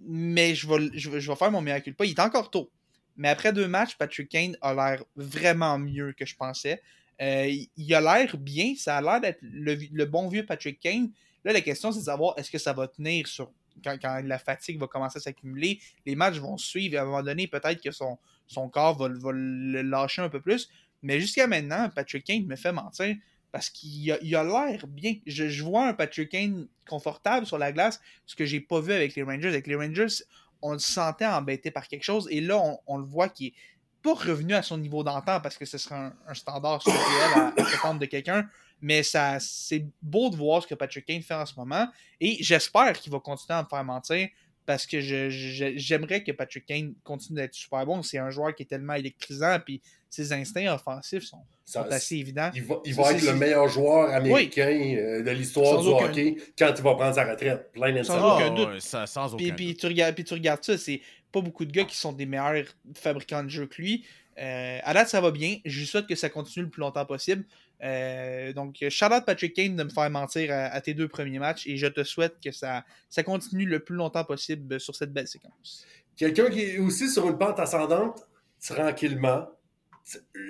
Mais 0.00 0.54
je 0.54 0.68
vais, 0.68 0.90
je, 0.94 1.18
je 1.18 1.30
vais 1.30 1.36
faire 1.36 1.50
mon 1.50 1.60
miracle 1.60 1.92
pas. 1.94 2.04
Il 2.04 2.10
est 2.10 2.20
encore 2.20 2.50
tôt. 2.50 2.70
Mais 3.16 3.28
après 3.28 3.52
deux 3.52 3.66
matchs, 3.66 3.96
Patrick 3.96 4.28
Kane 4.28 4.56
a 4.60 4.72
l'air 4.72 5.04
vraiment 5.16 5.78
mieux 5.78 6.12
que 6.12 6.24
je 6.24 6.36
pensais. 6.36 6.80
Euh, 7.20 7.52
il- 7.76 7.94
a 7.94 8.00
l'air 8.00 8.36
bien. 8.36 8.74
Ça 8.76 8.96
a 8.96 9.02
l'air 9.02 9.20
d'être 9.20 9.40
le, 9.42 10.04
bon 10.04 10.28
vieux 10.28 10.46
Patrick 10.46 10.78
Kane. 10.78 11.10
Là, 11.44 11.52
la 11.52 11.60
question, 11.60 11.90
c'est 11.90 11.98
de 11.98 12.04
savoir 12.04 12.34
est-ce 12.38 12.50
que 12.50 12.58
ça 12.58 12.72
va 12.72 12.86
tenir 12.86 13.26
sur 13.26 13.50
quand, 13.82 13.96
quand 14.00 14.22
la 14.24 14.38
fatigue 14.38 14.78
va 14.78 14.86
commencer 14.86 15.18
à 15.18 15.20
s'accumuler. 15.20 15.80
Les 16.06 16.14
matchs 16.14 16.36
vont 16.36 16.56
suivre. 16.56 16.94
Et 16.94 16.98
à 16.98 17.02
un 17.02 17.06
moment 17.06 17.22
donné, 17.22 17.48
peut-être 17.48 17.82
que 17.82 17.90
son, 17.90 18.18
son 18.46 18.68
corps 18.68 18.96
va, 18.96 19.08
va 19.08 19.30
le 19.32 19.82
lâcher 19.82 20.22
un 20.22 20.28
peu 20.28 20.40
plus. 20.40 20.68
Mais 21.02 21.20
jusqu'à 21.20 21.46
maintenant, 21.46 21.88
Patrick 21.94 22.24
Kane 22.24 22.44
me 22.44 22.56
fait 22.56 22.72
mentir 22.72 23.16
parce 23.52 23.70
qu'il 23.70 24.10
a 24.10 24.44
l'air 24.44 24.86
bien. 24.86 25.14
Je, 25.26 25.62
vois 25.62 25.88
un 25.88 25.94
Patrick 25.94 26.30
Kane 26.30 26.66
confortable 26.86 27.46
sur 27.46 27.58
la 27.58 27.72
glace, 27.72 28.00
ce 28.26 28.34
que 28.34 28.44
j'ai 28.44 28.60
pas 28.60 28.80
vu 28.80 28.92
avec 28.92 29.14
les 29.14 29.22
Rangers. 29.22 29.48
Avec 29.48 29.66
les 29.66 29.74
Rangers, 29.74 30.22
on 30.60 30.72
le 30.72 30.78
sentait 30.78 31.26
embêté 31.26 31.70
par 31.70 31.88
quelque 31.88 32.02
chose 32.02 32.28
et 32.30 32.40
là, 32.40 32.60
on, 32.86 32.98
le 32.98 33.04
voit 33.04 33.28
qu'il 33.28 33.48
est 33.48 33.54
pas 34.02 34.14
revenu 34.14 34.54
à 34.54 34.62
son 34.62 34.78
niveau 34.78 35.02
d'antan 35.02 35.40
parce 35.40 35.56
que 35.56 35.64
ce 35.64 35.78
serait 35.78 36.10
un, 36.26 36.34
standard 36.34 36.82
surréel 36.82 37.00
à, 37.34 37.52
à 37.56 37.64
s'attendre 37.64 38.00
de 38.00 38.06
quelqu'un. 38.06 38.48
Mais 38.80 39.02
c'est 39.02 39.86
beau 40.02 40.30
de 40.30 40.36
voir 40.36 40.62
ce 40.62 40.68
que 40.68 40.74
Patrick 40.74 41.06
Kane 41.06 41.22
fait 41.22 41.34
en 41.34 41.46
ce 41.46 41.54
moment 41.56 41.88
et 42.20 42.36
j'espère 42.42 42.92
qu'il 42.92 43.10
va 43.10 43.18
continuer 43.18 43.58
à 43.58 43.62
me 43.62 43.68
faire 43.68 43.84
mentir 43.84 44.28
parce 44.68 44.86
que 44.86 45.00
je- 45.00 45.30
je- 45.30 45.72
j'aimerais 45.76 46.22
que 46.22 46.30
Patrick 46.30 46.66
Kane 46.66 46.92
continue 47.02 47.36
d'être 47.40 47.54
super 47.54 47.86
bon. 47.86 48.02
C'est 48.02 48.18
un 48.18 48.28
joueur 48.28 48.54
qui 48.54 48.64
est 48.64 48.66
tellement 48.66 48.92
électrisant 48.92 49.58
puis 49.64 49.80
ses 50.10 50.30
instincts 50.34 50.70
offensifs 50.74 51.22
sont, 51.24 51.38
Ça- 51.64 51.84
sont 51.84 51.90
assez 51.90 52.16
évidents. 52.16 52.50
Il 52.54 52.64
va, 52.64 52.76
il 52.84 52.92
être 52.92 53.24
le 53.24 53.32
meilleur 53.34 53.66
joueur 53.68 54.10
américain 54.14 54.68
euh, 54.68 55.22
de 55.22 55.30
l'histoire 55.30 55.80
du 55.82 55.88
aucun- 55.88 56.04
hockey 56.10 56.36
quand 56.58 56.72
il 56.76 56.82
va 56.82 56.94
prendre 56.96 57.14
sa 57.14 57.24
retraite. 57.24 57.72
Plein 57.72 58.02
Sans 58.04 58.36
aucun 58.36 58.46
Ah, 58.46 58.50
doute. 58.50 58.68
ouais, 58.68 58.80
ça, 58.80 59.06
sans 59.06 59.32
aucun 59.32 59.36
Puis, 59.42 59.52
puis 59.52 59.74
tu 59.74 59.86
regardes, 59.86 60.14
puis 60.14 60.24
tu 60.24 60.34
regardes 60.34 60.62
ça, 60.62 60.76
c'est 60.76 61.00
pas 61.38 61.44
beaucoup 61.44 61.64
de 61.64 61.72
gars 61.72 61.84
qui 61.84 61.96
sont 61.96 62.12
des 62.12 62.26
meilleurs 62.26 62.66
fabricants 62.94 63.44
de 63.44 63.48
jeux 63.48 63.66
que 63.66 63.80
lui. 63.80 64.04
Euh, 64.38 64.78
à 64.82 64.94
date, 64.94 65.08
ça 65.08 65.20
va 65.20 65.30
bien. 65.30 65.58
Je 65.64 65.84
souhaite 65.84 66.06
que 66.06 66.14
ça 66.14 66.28
continue 66.28 66.64
le 66.64 66.70
plus 66.70 66.80
longtemps 66.80 67.04
possible. 67.04 67.44
Euh, 67.82 68.52
donc, 68.52 68.76
shout 68.88 69.06
out 69.06 69.24
Patrick 69.24 69.54
Kane 69.54 69.76
de 69.76 69.84
me 69.84 69.88
faire 69.88 70.10
mentir 70.10 70.52
à, 70.52 70.66
à 70.66 70.80
tes 70.80 70.94
deux 70.94 71.08
premiers 71.08 71.38
matchs 71.38 71.66
et 71.66 71.76
je 71.76 71.86
te 71.86 72.02
souhaite 72.04 72.36
que 72.42 72.50
ça, 72.52 72.84
ça 73.08 73.22
continue 73.22 73.66
le 73.66 73.80
plus 73.80 73.96
longtemps 73.96 74.24
possible 74.24 74.80
sur 74.80 74.94
cette 74.94 75.12
belle 75.12 75.28
séquence. 75.28 75.86
Quelqu'un 76.16 76.50
qui 76.50 76.60
est 76.60 76.78
aussi 76.78 77.08
sur 77.08 77.28
une 77.28 77.38
pente 77.38 77.60
ascendante, 77.60 78.26
tranquillement, 78.60 79.48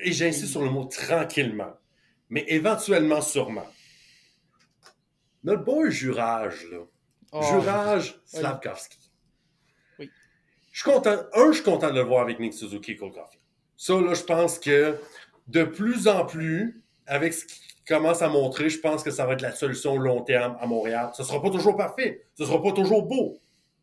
et 0.03 0.12
j'insiste 0.12 0.53
sur 0.53 0.62
le 0.62 0.70
mot 0.70 0.84
tranquillement, 0.84 1.74
mais 2.30 2.45
éventuellement 2.49 3.20
sûrement. 3.20 3.66
Notre 5.45 5.64
beau 5.64 5.89
jurage, 5.91 6.66
là. 6.70 6.78
Oh, 7.32 7.43
jurage. 7.43 8.20
Slavkovski. 8.24 9.08
Je 10.79 10.85
suis 10.85 10.93
content. 10.93 11.16
Un, 11.35 11.49
je 11.49 11.57
suis 11.57 11.64
content 11.64 11.91
de 11.91 11.97
le 11.97 12.03
voir 12.03 12.22
avec 12.22 12.39
Nick 12.39 12.55
Suzuki 12.55 12.93
et 12.93 12.97
Cole. 12.97 13.11
Ça, 13.76 14.01
là, 14.01 14.14
je 14.14 14.22
pense 14.22 14.61
que 14.61 14.97
de 15.49 15.64
plus 15.64 16.07
en 16.07 16.24
plus, 16.24 16.85
avec 17.05 17.35
ce 17.35 17.47
qu'il 17.47 17.64
commence 17.85 18.22
à 18.22 18.29
montrer, 18.29 18.70
je 18.70 18.79
pense 18.79 19.03
que 19.03 19.11
ça 19.11 19.26
va 19.26 19.33
être 19.33 19.41
la 19.41 19.51
solution 19.51 19.97
long 19.97 20.22
terme 20.22 20.57
à 20.61 20.66
Montréal. 20.66 21.11
Ce 21.16 21.24
sera 21.24 21.43
pas 21.43 21.51
toujours 21.51 21.76
parfait. 21.76 22.26
Ce 22.37 22.45
sera 22.45 22.62
pas 22.62 22.70
toujours 22.70 23.03
beau. 23.03 23.41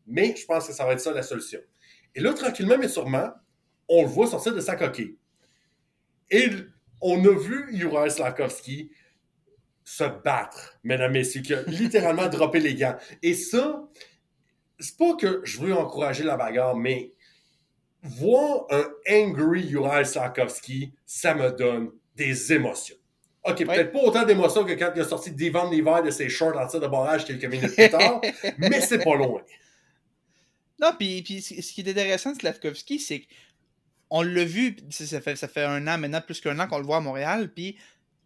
Mais 0.07 0.37
je 0.37 0.45
pense 0.45 0.67
que 0.67 0.73
ça 0.73 0.85
va 0.85 0.93
être 0.93 1.01
ça 1.01 1.11
la 1.11 1.21
solution. 1.21 1.59
Et 2.15 2.21
là, 2.21 2.31
tranquillement, 2.31 2.77
mais 2.79 2.87
sûrement, 2.87 3.29
on 3.89 4.03
le 4.03 4.07
voit 4.07 4.27
sortir 4.27 4.55
de 4.55 4.61
sa 4.61 4.77
coquille. 4.77 5.17
Et 6.31 6.47
on 7.01 7.19
a 7.25 7.37
vu 7.37 7.77
Juraj 7.77 8.13
Slavkovski 8.13 8.89
se 9.83 10.05
battre, 10.23 10.79
mesdames, 10.85 11.11
messieurs, 11.11 11.41
qui 11.41 11.55
a 11.55 11.61
littéralement 11.63 12.27
droppé 12.29 12.61
les 12.61 12.73
gants. 12.73 12.95
Et 13.21 13.33
ça, 13.33 13.85
c'est 14.79 14.97
pas 14.97 15.15
que 15.15 15.41
je 15.43 15.59
veux 15.59 15.73
encourager 15.73 16.23
la 16.23 16.37
bagarre, 16.37 16.75
mais 16.75 17.11
voir 18.03 18.65
un 18.69 18.85
angry 19.09 19.67
Juraj 19.69 20.07
Slavkovski, 20.07 20.93
ça 21.05 21.33
me 21.33 21.51
donne 21.51 21.91
des 22.15 22.53
émotions. 22.53 22.95
OK, 23.43 23.63
peut-être 23.63 23.91
pas 23.91 23.99
autant 23.99 24.25
d'émotions 24.25 24.63
que 24.63 24.73
quand 24.73 24.91
il 24.95 25.01
a 25.01 25.05
sorti 25.05 25.31
Devon 25.31 25.69
l'hiver 25.69 26.01
de 26.01 26.09
ses 26.09 26.29
shorts 26.29 26.57
en 26.57 26.65
tir 26.67 26.79
de 26.79 26.87
barrage 26.87 27.25
quelques 27.25 27.45
minutes 27.45 27.75
plus 27.75 27.89
tard, 27.89 28.19
mais 28.57 28.81
c'est 28.81 29.03
pas 29.03 29.15
loin. 29.15 29.41
Non, 30.79 30.91
puis, 30.97 31.23
ce 31.41 31.73
qui 31.73 31.81
est 31.81 31.89
intéressant 31.89 32.31
de 32.31 32.39
Slavkovski, 32.39 32.99
c'est 32.99 33.27
qu'on 34.09 34.23
l'a 34.23 34.43
vu, 34.43 34.77
ça 34.89 35.21
fait, 35.21 35.35
ça 35.35 35.47
fait 35.47 35.63
un 35.63 35.87
an 35.87 35.97
maintenant, 35.97 36.21
plus 36.21 36.41
qu'un 36.41 36.59
an 36.59 36.67
qu'on 36.67 36.79
le 36.79 36.85
voit 36.85 36.97
à 36.97 37.01
Montréal, 37.01 37.51
puis 37.53 37.77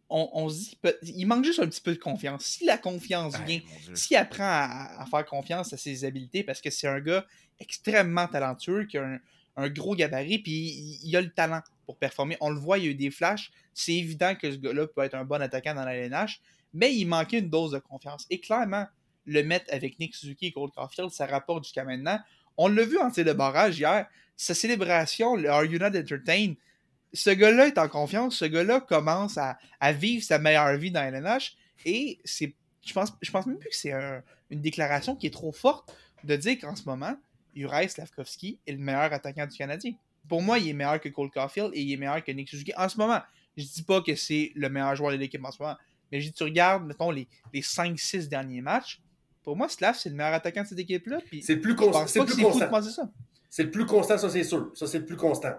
on, 0.10 0.30
on 0.34 0.50
se 0.50 0.56
dit, 0.60 0.78
peut- 0.82 0.98
il 1.04 1.26
manque 1.26 1.46
juste 1.46 1.60
un 1.60 1.68
petit 1.68 1.82
peu 1.82 1.94
de 1.94 2.00
confiance. 2.00 2.44
Si 2.46 2.66
la 2.66 2.78
confiance 2.78 3.36
Hey, 3.36 3.46
vient, 3.46 3.62
s'il 3.96 4.18
apprend 4.18 4.44
à, 4.44 5.02
à 5.02 5.06
faire 5.06 5.26
confiance 5.26 5.72
à 5.74 5.78
ses 5.78 6.04
habiletés, 6.06 6.44
parce 6.44 6.62
que 6.62 6.70
c'est 6.70 6.88
un 6.88 7.00
gars 7.00 7.26
extrêmement 7.60 8.28
talentueux, 8.28 8.86
qui 8.86 8.98
a 8.98 9.04
un, 9.06 9.20
un 9.58 9.70
gros 9.70 9.96
gabarit, 9.96 10.40
puis 10.40 10.52
il, 10.52 11.00
il 11.10 11.16
a 11.18 11.22
le 11.22 11.30
talent 11.30 11.62
pour 11.86 11.98
performer. 11.98 12.38
On 12.42 12.50
le 12.50 12.60
voit, 12.60 12.78
il 12.78 12.86
y 12.86 12.88
a 12.88 12.92
eu 12.92 12.96
des 12.96 13.12
flashs. 13.12 13.52
C'est 13.74 13.94
évident 13.94 14.36
que 14.36 14.52
ce 14.52 14.58
gars-là 14.58 14.88
peut 14.88 15.02
être 15.04 15.16
un 15.16 15.26
bon 15.26 15.42
attaquant 15.42 15.74
dans 15.76 15.86
la 15.86 15.96
LNH, 15.96 16.40
mais 16.74 16.94
il 16.96 17.06
manquait 17.06 17.40
une 17.40 17.50
dose 17.50 17.72
de 17.72 17.80
confiance. 17.80 18.26
Et 18.30 18.40
clairement, 18.40 18.86
le 19.26 19.44
mettre 19.44 19.66
avec 19.74 20.00
Nick 20.00 20.16
Suzuki 20.16 20.48
et 20.48 20.52
Cole 20.52 20.72
Caulfield, 20.72 21.12
ça 21.12 21.26
rapporte 21.26 21.66
jusqu'à 21.66 21.84
maintenant. 21.84 22.20
On 22.58 22.68
l'a 22.68 22.84
vu 22.84 22.98
en 22.98 23.10
tir 23.12 23.26
de 23.26 23.34
barrage 23.34 23.78
hier. 23.80 24.08
sa 24.36 24.54
célébration, 24.54 25.36
le 25.36 25.50
Are 25.50 25.66
You 25.66 25.80
Not 25.80 25.98
Entertained, 25.98 26.56
ce 27.14 27.30
gars-là 27.32 27.68
est 27.68 27.78
en 27.78 27.88
confiance, 27.90 28.36
ce 28.38 28.46
gars-là 28.46 28.82
commence 28.82 29.38
à, 29.38 29.58
à 29.80 29.92
vivre 29.94 30.24
sa 30.24 30.38
meilleure 30.40 30.76
vie 30.78 30.92
dans 30.92 31.02
LNH 31.02 31.56
et 31.86 32.20
c'est 32.24 32.54
je 32.86 32.94
pense, 32.94 33.14
je 33.22 33.30
pense 33.32 33.46
même 33.46 33.58
plus 33.58 33.70
que 33.70 33.76
c'est 33.76 33.92
un- 33.92 34.24
une 34.50 34.62
déclaration 34.62 35.16
qui 35.16 35.28
est 35.28 35.32
trop 35.34 35.52
forte 35.52 35.94
de 36.24 36.36
dire 36.36 36.58
qu'en 36.60 36.76
ce 36.76 36.84
moment, 36.86 37.14
Uri 37.56 37.90
Slavkovski 37.90 38.58
est 38.66 38.72
le 38.72 38.78
meilleur 38.80 39.12
attaquant 39.14 39.46
du 39.46 39.56
Canadien. 39.58 39.94
Pour 40.28 40.42
moi, 40.42 40.58
il 40.60 40.70
est 40.70 40.74
meilleur 40.74 41.00
que 41.00 41.10
Cole 41.10 41.30
Caulfield 41.30 41.72
et 41.74 41.82
il 41.82 41.92
est 41.94 41.98
meilleur 41.98 42.24
que 42.24 42.32
Nick 42.32 42.50
Suzuki 42.50 42.74
en 42.78 42.88
ce 42.90 42.98
moment. 42.98 43.20
Je 43.58 43.64
dis 43.66 43.84
pas 43.84 44.02
que 44.02 44.16
c'est 44.16 44.52
le 44.56 44.70
meilleur 44.70 44.96
joueur 44.96 45.12
de 45.12 45.18
l'équipe 45.18 45.44
en 45.44 45.52
ce 45.52 45.62
moment, 45.62 45.76
mais 46.12 46.22
je 46.22 46.28
dis, 46.28 46.34
tu 46.34 46.44
regardes, 46.44 46.86
mettons, 46.86 47.12
les, 47.12 47.28
les 47.54 47.62
5-6 47.62 48.28
derniers 48.28 48.62
matchs, 48.62 49.02
pour 49.44 49.56
moi, 49.58 49.68
Slav, 49.70 49.96
c'est 49.98 50.10
le 50.10 50.16
meilleur 50.16 50.34
attaquant 50.34 50.64
de 50.64 50.68
cette 50.68 50.80
équipe-là. 50.80 51.20
C'est 51.42 51.58
plus 51.58 51.72
je 51.72 51.76
constant. 51.78 52.00
pense 52.02 52.12
C'est 52.12 52.20
plus 52.26 52.36
constant. 52.44 52.70
C'est 53.52 53.64
le 53.64 53.72
plus 53.72 53.86
constant, 53.88 54.18
ça 54.18 54.30
c'est 54.30 54.44
sûr. 54.44 54.70
Ça 54.76 54.86
c'est 54.86 55.00
le 55.00 55.06
plus 55.06 55.16
constant. 55.16 55.54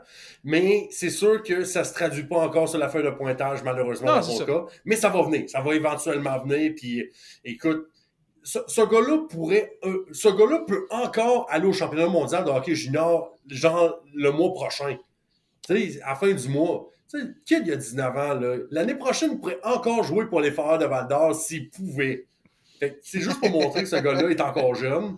Mais 0.45 0.87
c'est 0.93 1.11
sûr 1.11 1.43
que 1.43 1.65
ça 1.65 1.83
se 1.85 1.93
traduit 1.93 2.23
pas 2.25 2.37
encore 2.39 2.69
sur 2.69 2.79
la 2.79 2.89
feuille 2.89 3.03
de 3.05 3.11
pointage, 3.11 3.63
malheureusement, 3.65 4.15
Non, 4.15 4.21
dans 4.21 4.27
mon 4.27 4.37
ça. 4.39 4.45
cas. 4.45 4.65
Mais 4.85 4.95
ça 4.97 5.09
va 5.09 5.23
venir. 5.23 5.49
Ça 5.51 5.61
va 5.61 5.75
éventuellement 5.75 6.39
venir. 6.45 6.73
Puis 6.77 7.11
écoute, 7.45 7.89
ce, 8.43 8.61
ce 8.69 8.81
gars-là 8.83 9.27
pourrait. 9.29 9.77
euh, 9.85 10.07
ce 10.13 10.29
gars-là 10.29 10.61
peut 10.67 10.87
encore 10.91 11.47
aller 11.51 11.67
au 11.67 11.73
championnat 11.73 12.07
mondial 12.07 12.45
de 12.45 12.51
hockey 12.51 12.75
junior, 12.77 13.37
genre 13.49 14.01
le 14.15 14.31
mois 14.31 14.53
prochain. 14.55 14.97
Tu 15.67 15.91
sais, 15.93 16.01
à 16.03 16.11
la 16.11 16.15
fin 16.15 16.31
du 16.33 16.49
mois. 16.49 16.89
Tu 17.11 17.21
sais, 17.21 17.27
Kid, 17.45 17.63
il 17.67 17.69
y 17.71 17.73
a 17.73 17.77
19 17.77 18.17
ans, 18.17 18.35
là. 18.35 18.57
L'année 18.71 18.95
prochaine, 18.95 19.33
il 19.33 19.41
pourrait 19.41 19.59
encore 19.65 20.05
jouer 20.05 20.27
pour 20.27 20.41
les 20.41 20.53
Foreurs 20.53 20.79
de 20.79 20.85
Val 20.87 21.09
d'Or 21.09 21.35
s'il 21.35 21.69
pouvait. 21.71 22.29
C'est 23.03 23.21
juste 23.21 23.41
pour 23.41 23.51
montrer 23.51 23.83
que 23.83 23.89
ce 23.89 23.97
gars-là 23.97 24.31
est 24.31 24.41
encore 24.41 24.75
jeune. 24.77 25.17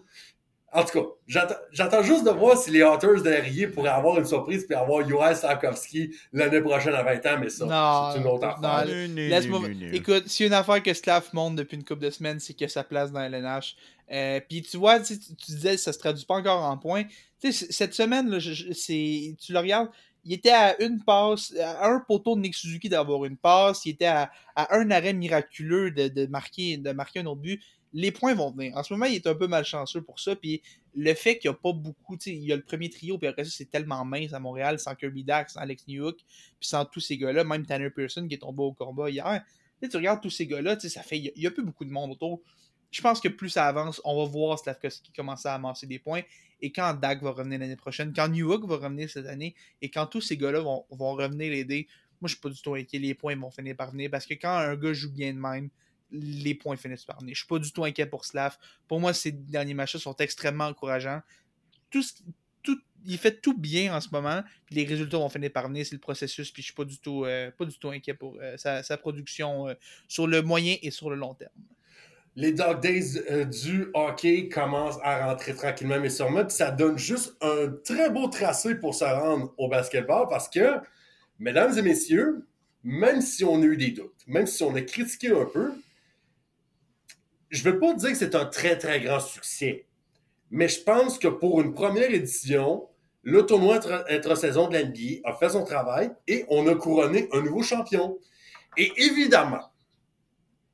En 0.74 0.84
tout 0.84 1.00
cas, 1.00 1.06
j'attends- 1.26 2.02
juste 2.02 2.24
de 2.24 2.30
voir 2.30 2.56
si 2.56 2.70
les 2.70 2.82
Hunters 2.82 3.22
derrière 3.22 3.70
pourraient 3.72 3.90
avoir 3.90 4.18
une 4.18 4.24
surprise 4.24 4.64
puis 4.66 4.74
avoir 4.74 5.06
Juraj 5.06 5.36
Slavkovski 5.36 6.14
l'année 6.32 6.60
prochaine 6.62 6.94
à 6.94 7.02
20 7.02 7.26
ans, 7.26 7.38
mais 7.38 7.50
ça, 7.50 7.66
Non, 7.66 8.12
c'est 8.14 8.20
une 8.20 8.26
autre 8.26 8.46
non, 8.60 8.68
affaire. 8.68 8.86
non. 8.86 8.92
Nu, 8.94 9.08
nu. 9.08 9.28
Écoute, 9.94 10.28
s'il 10.28 10.44
y 10.44 10.48
a 10.48 10.52
une 10.52 10.58
affaire 10.58 10.82
que 10.82 10.94
Slav 10.94 11.28
montre 11.34 11.56
depuis 11.56 11.76
une 11.76 11.84
couple 11.84 12.02
de 12.02 12.10
semaines, 12.10 12.40
c'est 12.40 12.54
a 12.64 12.68
sa 12.68 12.84
place 12.84 13.12
dans 13.12 13.20
LNH. 13.20 13.76
Euh, 14.10 14.40
Puis 14.48 14.62
tu 14.62 14.78
vois, 14.78 14.98
tu, 15.00 15.18
tu- 15.18 15.34
disais 15.52 15.76
ça 15.76 15.92
se 15.92 15.98
traduit 15.98 16.24
pas 16.24 16.34
encore 16.36 16.62
en 16.62 16.76
points. 16.78 17.04
Tu 17.40 17.52
sais, 17.52 17.66
cette 17.70 17.92
semaine, 17.94 18.28
là, 18.30 18.38
je- 18.38 18.52
je- 18.52 18.72
c'est, 18.72 19.36
tu 19.40 19.52
le 19.52 19.58
regardes, 19.58 19.88
il 20.24 20.32
était 20.32 20.50
à 20.52 20.80
une 20.82 21.02
passe, 21.04 21.52
à 21.62 21.86
un 21.88 22.00
poteau 22.00 22.34
de 22.36 22.40
Nick 22.40 22.54
Suzuki 22.54 22.88
d'avoir 22.88 23.24
une 23.24 23.36
passe, 23.36 23.84
il 23.84 23.90
était 23.90 24.06
à, 24.06 24.30
à 24.56 24.74
un 24.76 24.90
arrêt 24.90 25.12
miraculeux 25.12 25.90
de, 25.90 26.08
de 26.08 26.26
marquer, 26.26 26.76
de 26.76 26.92
marquer 26.92 27.20
un 27.20 27.26
autre 27.26 27.40
but. 27.42 27.60
Les 27.92 28.10
points 28.10 28.34
vont 28.34 28.50
venir. 28.50 28.76
En 28.76 28.82
ce 28.82 28.92
moment, 28.92 29.06
il 29.06 29.14
est 29.14 29.26
un 29.26 29.34
peu 29.34 29.46
malchanceux 29.46 30.02
pour 30.02 30.18
ça. 30.18 30.34
Puis 30.34 30.62
le 30.94 31.14
fait 31.14 31.38
qu'il 31.38 31.50
n'y 31.50 31.56
a 31.56 31.58
pas 31.58 31.72
beaucoup, 31.72 32.16
il 32.26 32.44
y 32.44 32.52
a 32.52 32.56
le 32.56 32.62
premier 32.62 32.90
trio, 32.90 33.18
puis 33.18 33.28
après 33.28 33.44
ça, 33.44 33.50
c'est 33.54 33.70
tellement 33.70 34.04
mince 34.04 34.32
à 34.32 34.40
Montréal, 34.40 34.78
sans 34.78 34.94
Kirby 34.94 35.24
Dax, 35.24 35.54
sans 35.54 35.60
Alex 35.60 35.86
Newhook, 35.88 36.16
puis 36.16 36.68
sans 36.68 36.84
tous 36.84 37.00
ces 37.00 37.18
gars-là, 37.18 37.44
même 37.44 37.66
Tanner 37.66 37.90
Pearson 37.90 38.26
qui 38.26 38.34
est 38.34 38.38
tombé 38.38 38.62
au 38.62 38.72
combat 38.72 39.10
hier. 39.10 39.42
Tu 39.80 39.86
sais, 39.86 39.88
tu 39.90 39.96
regardes 39.96 40.20
tous 40.20 40.30
ces 40.30 40.46
gars-là, 40.46 40.78
ça 40.78 41.02
fait. 41.02 41.18
Il 41.18 41.32
n'y 41.36 41.46
a, 41.46 41.50
plus 41.50 41.64
beaucoup 41.64 41.84
de 41.84 41.90
monde 41.90 42.12
autour. 42.12 42.40
Je 42.90 43.00
pense 43.00 43.20
que 43.20 43.28
plus 43.28 43.48
ça 43.48 43.66
avance, 43.66 44.00
on 44.04 44.22
va 44.22 44.30
voir 44.30 44.58
Slavkovski 44.58 45.12
commencer 45.12 45.48
à 45.48 45.54
amasser 45.54 45.86
des 45.86 45.98
points. 45.98 46.22
Et 46.60 46.70
quand 46.70 46.94
Dak 46.94 47.22
va 47.22 47.30
revenir 47.30 47.58
l'année 47.58 47.76
prochaine, 47.76 48.12
quand 48.14 48.28
Newhook 48.28 48.66
va 48.66 48.76
revenir 48.76 49.10
cette 49.10 49.26
année, 49.26 49.54
et 49.80 49.90
quand 49.90 50.06
tous 50.06 50.20
ces 50.20 50.36
gars-là 50.36 50.60
vont, 50.60 50.84
vont 50.90 51.14
revenir 51.14 51.50
l'aider, 51.50 51.88
moi 52.20 52.28
je 52.28 52.34
suis 52.34 52.40
pas 52.40 52.50
du 52.50 52.60
tout 52.60 52.74
inquiet. 52.74 52.98
Les 52.98 53.14
points 53.14 53.34
vont 53.34 53.50
finir 53.50 53.74
par 53.76 53.90
venir. 53.90 54.10
Parce 54.10 54.26
que 54.26 54.34
quand 54.34 54.54
un 54.54 54.76
gars 54.76 54.92
joue 54.92 55.10
bien 55.10 55.32
de 55.32 55.38
même, 55.38 55.70
les 56.12 56.54
points 56.54 56.76
finissent 56.76 57.04
par 57.04 57.20
venir. 57.20 57.34
Je 57.34 57.40
suis 57.40 57.48
pas 57.48 57.58
du 57.58 57.72
tout 57.72 57.84
inquiet 57.84 58.06
pour 58.06 58.24
Slav. 58.24 58.56
Pour 58.86 59.00
moi, 59.00 59.12
ces 59.12 59.32
derniers 59.32 59.74
matchs 59.74 59.96
sont 59.96 60.16
extrêmement 60.16 60.66
encourageants. 60.66 61.20
Tout 61.90 62.02
il 63.04 63.18
fait 63.18 63.40
tout 63.40 63.56
bien 63.56 63.94
en 63.94 64.00
ce 64.00 64.08
moment, 64.12 64.42
les 64.70 64.84
résultats 64.84 65.18
vont 65.18 65.28
finir 65.28 65.52
par 65.52 65.68
venir, 65.68 65.84
c'est 65.84 65.94
le 65.94 66.00
processus, 66.00 66.50
puis 66.50 66.62
je 66.62 66.66
suis 66.66 66.74
pas 66.74 66.84
du 66.84 66.98
tout, 66.98 67.24
euh, 67.24 67.50
pas 67.50 67.64
du 67.64 67.76
tout 67.78 67.88
inquiet 67.88 68.14
pour 68.14 68.38
euh, 68.40 68.56
sa, 68.56 68.82
sa 68.82 68.96
production 68.96 69.68
euh, 69.68 69.74
sur 70.08 70.26
le 70.26 70.42
moyen 70.42 70.76
et 70.82 70.90
sur 70.90 71.10
le 71.10 71.16
long 71.16 71.34
terme. 71.34 71.52
Les 72.34 72.52
Dog 72.52 72.80
Days 72.80 73.20
du 73.60 73.88
hockey 73.92 74.48
commencent 74.48 74.98
à 75.02 75.26
rentrer 75.26 75.54
tranquillement 75.54 76.00
mais 76.00 76.08
sûrement, 76.08 76.48
ça 76.48 76.70
donne 76.70 76.96
juste 76.96 77.36
un 77.42 77.68
très 77.84 78.08
beau 78.08 78.28
tracé 78.28 78.74
pour 78.74 78.94
se 78.94 79.04
rendre 79.04 79.52
au 79.58 79.68
basketball 79.68 80.26
parce 80.30 80.48
que, 80.48 80.78
mesdames 81.38 81.76
et 81.76 81.82
messieurs, 81.82 82.46
même 82.84 83.20
si 83.20 83.44
on 83.44 83.60
a 83.60 83.64
eu 83.64 83.76
des 83.76 83.90
doutes, 83.90 84.24
même 84.26 84.46
si 84.46 84.62
on 84.62 84.74
a 84.74 84.80
critiqué 84.80 85.28
un 85.28 85.44
peu, 85.44 85.72
je 87.52 87.68
ne 87.68 87.72
veux 87.72 87.78
pas 87.78 87.92
dire 87.94 88.10
que 88.10 88.16
c'est 88.16 88.34
un 88.34 88.46
très 88.46 88.78
très 88.78 89.00
grand 89.00 89.20
succès, 89.20 89.86
mais 90.50 90.68
je 90.68 90.82
pense 90.82 91.18
que 91.18 91.28
pour 91.28 91.60
une 91.60 91.74
première 91.74 92.12
édition, 92.12 92.88
le 93.22 93.44
tournoi 93.44 93.76
intra- 93.76 94.04
intra-saison 94.08 94.68
de 94.68 94.78
l'NBA 94.78 95.20
a 95.24 95.34
fait 95.36 95.50
son 95.50 95.62
travail 95.62 96.10
et 96.26 96.44
on 96.48 96.66
a 96.66 96.74
couronné 96.74 97.28
un 97.32 97.42
nouveau 97.42 97.62
champion. 97.62 98.18
Et 98.78 98.90
évidemment, 98.96 99.70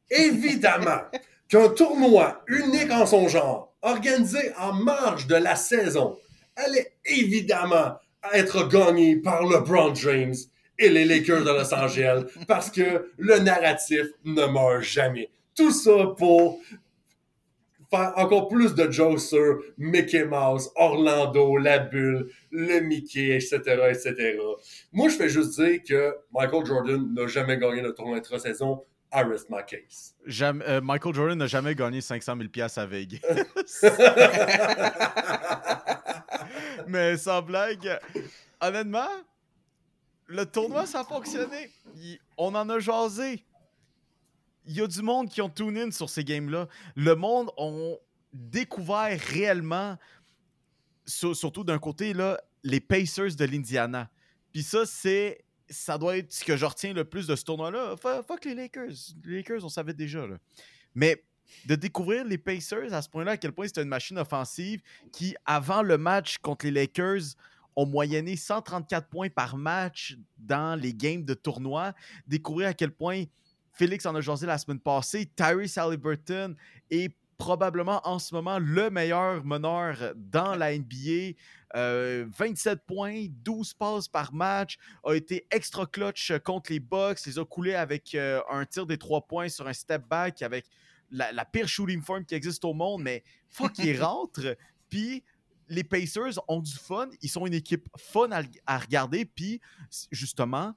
évidemment, 0.08 1.00
qu'un 1.48 1.68
tournoi 1.70 2.42
unique 2.46 2.92
en 2.92 3.06
son 3.06 3.26
genre, 3.28 3.74
organisé 3.82 4.52
en 4.56 4.72
marge 4.72 5.26
de 5.26 5.34
la 5.34 5.56
saison, 5.56 6.16
allait 6.56 6.92
évidemment 7.04 7.94
être 8.32 8.68
gagné 8.68 9.16
par 9.16 9.44
LeBron 9.44 9.94
James 9.96 10.34
et 10.78 10.88
les 10.88 11.04
Lakers 11.04 11.44
de 11.44 11.50
Los 11.50 11.74
Angeles 11.74 12.24
parce 12.46 12.70
que 12.70 13.10
le 13.18 13.38
narratif 13.38 14.06
ne 14.24 14.46
meurt 14.46 14.82
jamais. 14.82 15.28
Tout 15.58 15.72
ça 15.72 16.06
pour 16.16 16.60
faire 17.90 18.12
encore 18.16 18.46
plus 18.48 18.74
de 18.76 18.88
jokes 18.92 19.18
sur 19.20 19.58
Mickey 19.76 20.24
Mouse, 20.24 20.70
Orlando, 20.76 21.56
la 21.56 21.80
bulle, 21.80 22.30
le 22.52 22.78
Mickey, 22.80 23.34
etc., 23.34 23.58
etc. 23.90 24.38
Moi, 24.92 25.08
je 25.08 25.16
fais 25.16 25.28
juste 25.28 25.60
dire 25.60 25.82
que 25.82 26.14
Michael 26.32 26.64
Jordan 26.64 27.12
n'a 27.12 27.26
jamais 27.26 27.58
gagné 27.58 27.82
le 27.82 27.92
tournoi 27.92 28.18
intra-saison. 28.18 28.84
I 29.12 29.22
rest 29.22 29.48
my 29.50 29.64
case. 29.66 30.14
Jamais- 30.26 30.64
euh, 30.68 30.80
Michael 30.80 31.14
Jordan 31.14 31.38
n'a 31.38 31.46
jamais 31.48 31.74
gagné 31.74 32.00
500 32.02 32.36
000 32.36 32.48
pièces 32.50 32.78
à 32.78 32.86
Vegas. 32.86 33.18
Mais 36.86 37.16
sans 37.16 37.42
blague, 37.42 37.98
honnêtement, 38.60 39.08
le 40.26 40.44
tournoi, 40.46 40.86
ça 40.86 41.00
a 41.00 41.04
fonctionné. 41.04 41.70
Il- 41.96 42.18
on 42.36 42.54
en 42.54 42.68
a 42.68 42.78
jasé. 42.78 43.44
Il 44.68 44.76
y 44.76 44.80
a 44.80 44.86
du 44.86 45.02
monde 45.02 45.28
qui 45.28 45.40
ont 45.42 45.48
tune 45.48 45.76
in 45.78 45.90
sur 45.90 46.08
ces 46.10 46.22
games-là. 46.24 46.68
Le 46.94 47.14
monde 47.14 47.50
ont 47.56 47.98
découvert 48.32 49.18
réellement, 49.18 49.96
sur- 51.06 51.34
surtout 51.34 51.64
d'un 51.64 51.78
côté, 51.78 52.12
là, 52.12 52.40
les 52.62 52.80
Pacers 52.80 53.34
de 53.34 53.44
l'Indiana. 53.44 54.10
Puis 54.52 54.62
ça, 54.62 54.84
c'est. 54.86 55.44
Ça 55.70 55.98
doit 55.98 56.16
être 56.16 56.32
ce 56.32 56.44
que 56.44 56.56
je 56.56 56.64
retiens 56.64 56.94
le 56.94 57.04
plus 57.04 57.26
de 57.26 57.36
ce 57.36 57.44
tournoi-là. 57.44 57.94
Fu- 57.98 58.22
Fuck 58.26 58.46
les 58.46 58.54
Lakers. 58.54 58.88
Les 59.24 59.36
Lakers, 59.36 59.62
on 59.64 59.68
savait 59.68 59.92
déjà. 59.92 60.24
Mais 60.94 61.22
de 61.66 61.74
découvrir 61.74 62.24
les 62.24 62.38
Pacers 62.38 62.92
à 62.94 63.02
ce 63.02 63.08
point-là, 63.10 63.32
à 63.32 63.36
quel 63.36 63.52
point 63.52 63.66
c'était 63.66 63.82
une 63.82 63.88
machine 63.88 64.16
offensive 64.18 64.80
qui, 65.12 65.34
avant 65.44 65.82
le 65.82 65.98
match 65.98 66.38
contre 66.38 66.64
les 66.64 66.72
Lakers, 66.72 67.20
ont 67.76 67.84
moyenné 67.84 68.34
134 68.36 69.08
points 69.08 69.28
par 69.28 69.58
match 69.58 70.16
dans 70.38 70.74
les 70.80 70.94
games 70.94 71.22
de 71.24 71.34
tournoi. 71.34 71.92
Découvrir 72.26 72.68
à 72.68 72.74
quel 72.74 72.90
point 72.90 73.24
Félix 73.78 74.04
en 74.06 74.14
a 74.16 74.20
jasé 74.20 74.44
la 74.44 74.58
semaine 74.58 74.80
passée, 74.80 75.30
Tyrese 75.36 75.78
Halliburton 75.78 76.56
est 76.90 77.14
probablement 77.36 78.00
en 78.02 78.18
ce 78.18 78.34
moment 78.34 78.58
le 78.58 78.90
meilleur 78.90 79.44
meneur 79.44 80.14
dans 80.16 80.56
la 80.56 80.76
NBA. 80.76 81.36
Euh, 81.76 82.26
27 82.36 82.80
points, 82.84 83.26
12 83.44 83.74
passes 83.74 84.08
par 84.08 84.34
match, 84.34 84.78
a 85.04 85.14
été 85.14 85.46
extra 85.52 85.86
clutch 85.86 86.32
contre 86.44 86.72
les 86.72 86.80
Bucks, 86.80 87.24
les 87.24 87.38
a 87.38 87.44
coulés 87.44 87.76
avec 87.76 88.16
euh, 88.16 88.40
un 88.50 88.64
tir 88.66 88.84
des 88.84 88.98
trois 88.98 89.20
points 89.20 89.48
sur 89.48 89.68
un 89.68 89.72
step 89.72 90.02
back 90.08 90.42
avec 90.42 90.66
la, 91.12 91.30
la 91.30 91.44
pire 91.44 91.68
shooting 91.68 92.02
form 92.02 92.24
qui 92.24 92.34
existe 92.34 92.64
au 92.64 92.74
monde, 92.74 93.02
mais 93.02 93.22
fuck, 93.48 93.78
il 93.78 93.96
rentre. 94.02 94.56
Puis 94.88 95.22
les 95.68 95.84
Pacers 95.84 96.40
ont 96.48 96.60
du 96.60 96.74
fun, 96.74 97.08
ils 97.22 97.30
sont 97.30 97.46
une 97.46 97.54
équipe 97.54 97.88
fun 97.96 98.32
à, 98.32 98.42
à 98.66 98.78
regarder, 98.78 99.24
puis 99.24 99.60
justement, 100.10 100.74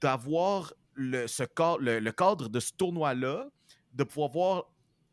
d'avoir 0.00 0.72
le, 0.96 1.26
ce 1.26 1.44
ca- 1.56 1.76
le, 1.78 2.10
cadre 2.10 2.48
de 2.48 2.60
ce 2.60 2.72
tournoi-là, 2.72 3.48
de 3.94 4.04
pouvoir 4.04 4.30
voir 4.30 4.64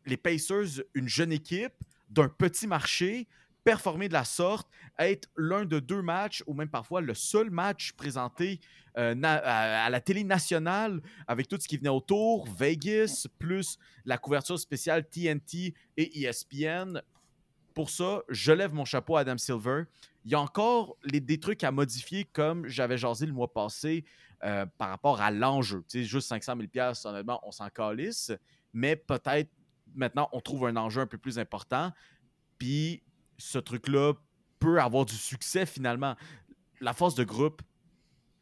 les 0.06 0.16
Pacers, 0.16 0.82
une 0.94 1.08
jeune 1.08 1.32
équipe 1.32 1.74
d'un 2.10 2.28
petit 2.28 2.66
marché, 2.66 3.26
performer 3.64 4.08
de 4.08 4.12
la 4.12 4.24
sorte, 4.24 4.68
être 4.98 5.28
l'un 5.36 5.64
de 5.64 5.80
deux 5.80 6.02
matchs 6.02 6.42
ou 6.46 6.54
même 6.54 6.68
parfois 6.68 7.00
le 7.00 7.14
seul 7.14 7.50
match 7.50 7.92
présenté 7.92 8.60
euh, 8.98 9.14
à, 9.22 9.88
la 9.88 10.00
télé 10.00 10.22
nationale 10.22 11.00
avec 11.26 11.48
tout 11.48 11.58
ce 11.58 11.66
qui 11.66 11.78
venait 11.78 11.88
autour, 11.88 12.46
Vegas, 12.52 13.26
plus 13.38 13.78
la 14.04 14.18
couverture 14.18 14.58
spéciale 14.58 15.08
TNT 15.08 15.74
et 15.96 16.22
ESPN. 16.22 17.00
Pour 17.72 17.90
ça, 17.90 18.22
je 18.28 18.52
lève 18.52 18.72
mon 18.72 18.84
chapeau 18.84 19.16
à 19.16 19.20
Adam 19.20 19.38
Silver. 19.38 19.84
Il 20.24 20.30
y 20.30 20.34
a 20.34 20.40
encore 20.40 20.96
des 21.04 21.40
trucs 21.40 21.64
à 21.64 21.70
modifier 21.70 22.24
comme 22.24 22.66
j'avais 22.68 22.98
jasé 22.98 23.26
le 23.26 23.32
mois 23.32 23.52
passé 23.52 24.04
euh, 24.44 24.66
par 24.78 24.88
rapport 24.90 25.20
à 25.20 25.30
l'enjeu. 25.30 25.84
Tu 25.88 26.00
sais, 26.00 26.04
juste 26.04 26.28
500 26.28 26.54
000 26.74 26.88
honnêtement, 27.04 27.40
on 27.44 27.50
s'en 27.50 27.68
calisse. 27.70 28.32
Mais 28.72 28.96
peut-être 28.96 29.50
maintenant, 29.94 30.28
on 30.32 30.40
trouve 30.40 30.66
un 30.66 30.76
enjeu 30.76 31.00
un 31.00 31.06
peu 31.06 31.18
plus 31.18 31.38
important. 31.38 31.92
Puis 32.58 33.02
ce 33.38 33.58
truc-là 33.58 34.14
peut 34.58 34.80
avoir 34.80 35.04
du 35.04 35.14
succès 35.14 35.66
finalement. 35.66 36.16
La 36.80 36.92
force 36.92 37.14
de 37.14 37.24
groupe, 37.24 37.62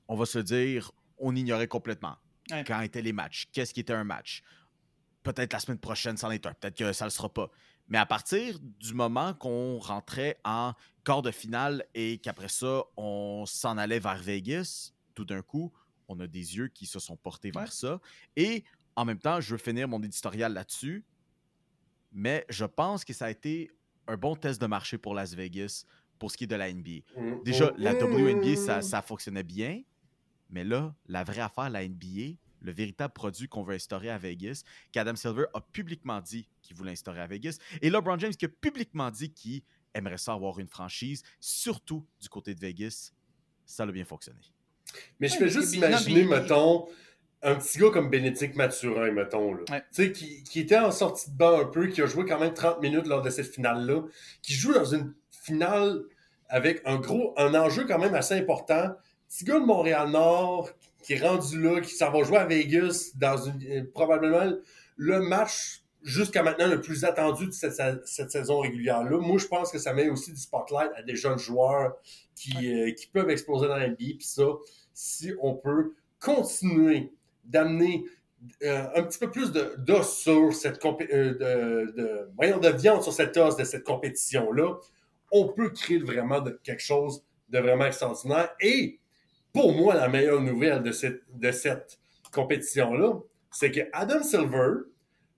on 0.09 0.17
va 0.17 0.27
se 0.27 0.39
dire, 0.39 0.91
on 1.19 1.35
ignorait 1.37 1.69
complètement 1.69 2.17
Ouais. 2.51 2.65
quand 2.65 2.81
étaient 2.81 3.03
les 3.03 3.13
matchs. 3.13 3.49
Qu'est-ce 3.53 3.73
qui 3.73 3.81
était 3.81 3.93
un 3.93 4.05
match? 4.05 4.43
Peut-être 5.23 5.53
la 5.53 5.61
semaine 5.61 5.79
prochaine, 5.79 6.17
c'en 6.17 6.31
est 6.33 6.45
un. 6.45 6.53
Peut-être 6.55 6.77
que 6.77 6.93
ça 6.93 7.05
ne 7.05 7.07
le 7.07 7.13
sera 7.13 7.33
pas. 7.33 7.49
Mais 7.89 7.99
à 7.99 8.07
partir 8.07 8.59
du 8.61 8.95
moment 8.95 9.33
qu'on 9.35 9.79
rentrait 9.79 10.39
en 10.45 10.73
quart 11.05 11.23
de 11.23 11.31
finale 11.31 11.85
et 11.95 12.19
qu'après 12.19 12.49
ça, 12.49 12.83
on 12.97 13.45
s'en 13.47 13.79
allait 13.79 14.01
vers 14.01 14.17
Vegas, 14.19 14.93
tout 15.15 15.25
d'un 15.25 15.43
coup, 15.43 15.73
on 16.13 16.21
a 16.21 16.27
des 16.27 16.57
yeux 16.57 16.69
qui 16.69 16.87
se 16.87 16.99
sont 16.99 17.17
portés 17.17 17.51
vers 17.51 17.73
ça. 17.73 18.01
Et 18.37 18.65
en 18.97 19.05
même 19.05 19.19
temps, 19.19 19.41
je 19.41 19.53
veux 19.53 19.59
finir 19.59 19.89
mon 19.89 20.03
éditorial 20.03 20.53
là-dessus. 20.53 21.05
Mais 22.13 22.45
je 22.49 22.65
pense 22.65 23.05
que 23.05 23.13
ça 23.13 23.27
a 23.27 23.31
été 23.31 23.71
un 24.07 24.17
bon 24.17 24.37
test 24.37 24.61
de 24.61 24.67
marché 24.67 24.99
pour 24.99 25.15
Las 25.15 25.35
Vegas 25.35 25.85
pour 26.19 26.31
ce 26.31 26.37
qui 26.37 26.45
est 26.45 26.49
de 26.49 26.57
la 26.57 26.73
NBA. 26.73 27.01
Mm. 27.17 27.43
Déjà, 27.45 27.73
la 27.79 27.95
WNBA, 27.95 28.53
Mm. 28.53 28.57
ça, 28.57 28.83
ça 28.83 29.03
fonctionnait 29.03 29.43
bien. 29.43 29.83
Mais 30.51 30.65
là, 30.65 30.95
la 31.07 31.25
vraie 31.25 31.41
affaire, 31.41 31.71
la 31.71 31.83
NBA, 31.89 32.37
le 32.61 32.73
véritable 32.73 33.13
produit 33.15 33.49
qu'on 33.49 33.63
veut 33.63 33.75
instaurer 33.75 34.11
à 34.11 34.19
Vegas, 34.19 34.63
qu'Adam 34.93 35.17
Silver 35.17 35.47
a 35.55 35.61
publiquement 35.61 36.21
dit 36.21 36.47
qu'il 36.61 36.77
voulait 36.77 36.93
instaurer 36.93 37.21
à 37.21 37.27
Vegas, 37.27 37.59
et 37.81 37.91
LeBron 37.91 38.19
James 38.19 38.35
qui 38.35 38.45
a 38.45 38.49
publiquement 38.49 39.11
dit 39.11 39.33
qu'il 39.33 39.63
aimerait 39.95 40.19
ça 40.19 40.35
avoir 40.35 40.59
une 40.59 40.69
franchise, 40.69 41.23
surtout 41.41 42.07
du 42.21 42.29
côté 42.29 42.55
de 42.55 42.61
Vegas, 42.61 43.13
ça 43.65 43.83
a 43.85 43.87
bien 43.91 44.05
fonctionné. 44.05 44.39
Mais 45.21 45.29
je 45.29 45.35
Ouais, 45.35 45.41
mais 45.43 45.49
juste 45.49 45.75
imaginer, 45.75 46.25
non, 46.25 46.31
mettons, 46.31 46.87
un 47.43 47.57
petit 47.57 47.79
gars 47.79 47.91
comme 47.91 48.09
Bénédicte 48.09 48.57
Mathurin, 48.57 49.11
mettons, 49.11 49.55
là. 49.55 49.63
Ouais. 49.71 50.13
Qui, 50.13 50.45
qui 50.45 50.61
était 50.61 50.79
en 50.79 50.93
sortie 50.93 51.31
de 51.31 51.37
banc 51.37 51.61
un 51.61 51.65
peu, 51.65 51.89
qui 51.89 52.03
a 52.03 52.07
joué 52.07 52.25
quand 52.25 52.39
même 52.39 52.55
30 52.55 52.81
minutes 52.81 53.07
lors 53.07 53.23
de 53.23 53.31
cette 53.31 53.53
finale-là, 53.53 54.03
qui 54.43 54.53
joue 54.53 54.73
dans 54.73 54.85
une 54.85 55.15
finale 55.31 56.03
avec 56.49 56.83
un 56.85 56.97
gros, 56.97 57.35
un 57.37 57.55
enjeu 57.55 57.85
quand 57.87 57.99
même 57.99 58.15
assez 58.15 58.35
important. 58.35 58.93
Petit 59.29 59.45
gars 59.45 59.59
de 59.59 59.65
Montréal-Nord, 59.65 60.71
qui 61.03 61.15
est 61.15 61.27
rendu 61.27 61.61
là, 61.61 61.81
qui 61.81 61.95
s'en 61.95 62.13
va 62.13 62.23
jouer 62.23 62.39
à 62.39 62.45
Vegas 62.45 63.11
dans 63.17 63.37
une, 63.39 63.61
euh, 63.69 63.91
probablement 63.93 64.53
le 64.97 65.21
match 65.21 65.83
jusqu'à 66.03 66.43
maintenant 66.43 66.69
le 66.69 66.81
plus 66.81 67.05
attendu 67.05 67.47
de 67.47 67.53
cette, 67.53 68.07
cette 68.07 68.31
saison 68.31 68.61
régulière-là. 68.61 69.19
Moi, 69.19 69.39
je 69.39 69.47
pense 69.47 69.71
que 69.71 69.79
ça 69.79 69.93
met 69.95 70.11
aussi 70.11 70.33
du 70.33 70.41
spotlight 70.41 70.91
à 70.97 71.03
des 71.03 71.17
jeunes 71.17 71.39
joueurs 71.39 71.95
qui, 72.35 72.73
euh, 72.73 72.93
qui 72.93 73.07
peuvent 73.07 73.31
exploser 73.31 73.69
dans 73.69 73.77
la. 73.77 73.89
Puis 73.89 74.17
ça, 74.21 74.45
si 74.95 75.33
on 75.41 75.55
peut 75.55 75.95
continuer 76.21 77.13
d'amener 77.45 78.05
euh, 78.63 78.87
un 78.97 79.03
petit 79.05 79.19
peu 79.19 79.31
plus 79.31 79.53
de- 79.53 79.75
d'os 79.79 80.19
sur 80.19 80.53
cette 80.53 80.85
euh, 80.85 81.35
de, 81.35 81.93
de, 81.93 82.29
voyons, 82.37 82.59
de 82.59 82.69
viande 82.71 83.03
sur 83.03 83.13
cette 83.13 83.37
os 83.37 83.57
de 83.57 83.65
cette 83.65 83.85
compétition-là, 83.85 84.79
on 85.31 85.49
peut 85.49 85.71
créer 85.71 85.99
vraiment 85.99 86.41
de, 86.41 86.59
quelque 86.63 86.83
chose 86.83 87.25
de 87.49 87.59
vraiment 87.59 87.87
extraordinaire. 87.87 88.51
Et 88.61 88.99
pour 89.53 89.73
moi, 89.73 89.95
la 89.95 90.09
meilleure 90.09 90.41
nouvelle 90.41 90.83
de 90.83 90.93
cette, 90.93 91.23
de 91.35 91.53
cette 91.53 91.99
compétition-là, 92.33 93.15
c'est 93.51 93.71
que 93.71 93.81
Adam 93.93 94.23
Silver 94.23 94.73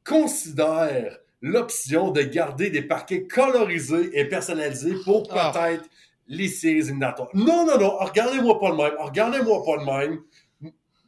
considère 0.07 1.19
l'option 1.43 2.11
de 2.11 2.23
garder 2.23 2.71
des 2.71 2.83
parquets 2.83 3.27
colorisés 3.27 4.19
et 4.19 4.25
personnalisés 4.27 4.95
pour 5.05 5.29
Ah. 5.31 5.51
Les 6.27 6.49
séries 6.49 6.79
éliminatoires. 6.79 7.29
Non, 7.35 7.67
non, 7.67 7.79
non, 7.79 7.97
regardez-moi 7.99 8.59
pas 8.59 8.71
le 8.71 8.77
même. 8.77 8.93
Regardez-moi 8.99 9.63
pas 9.65 9.77
le 9.77 9.85
même. 9.85 10.21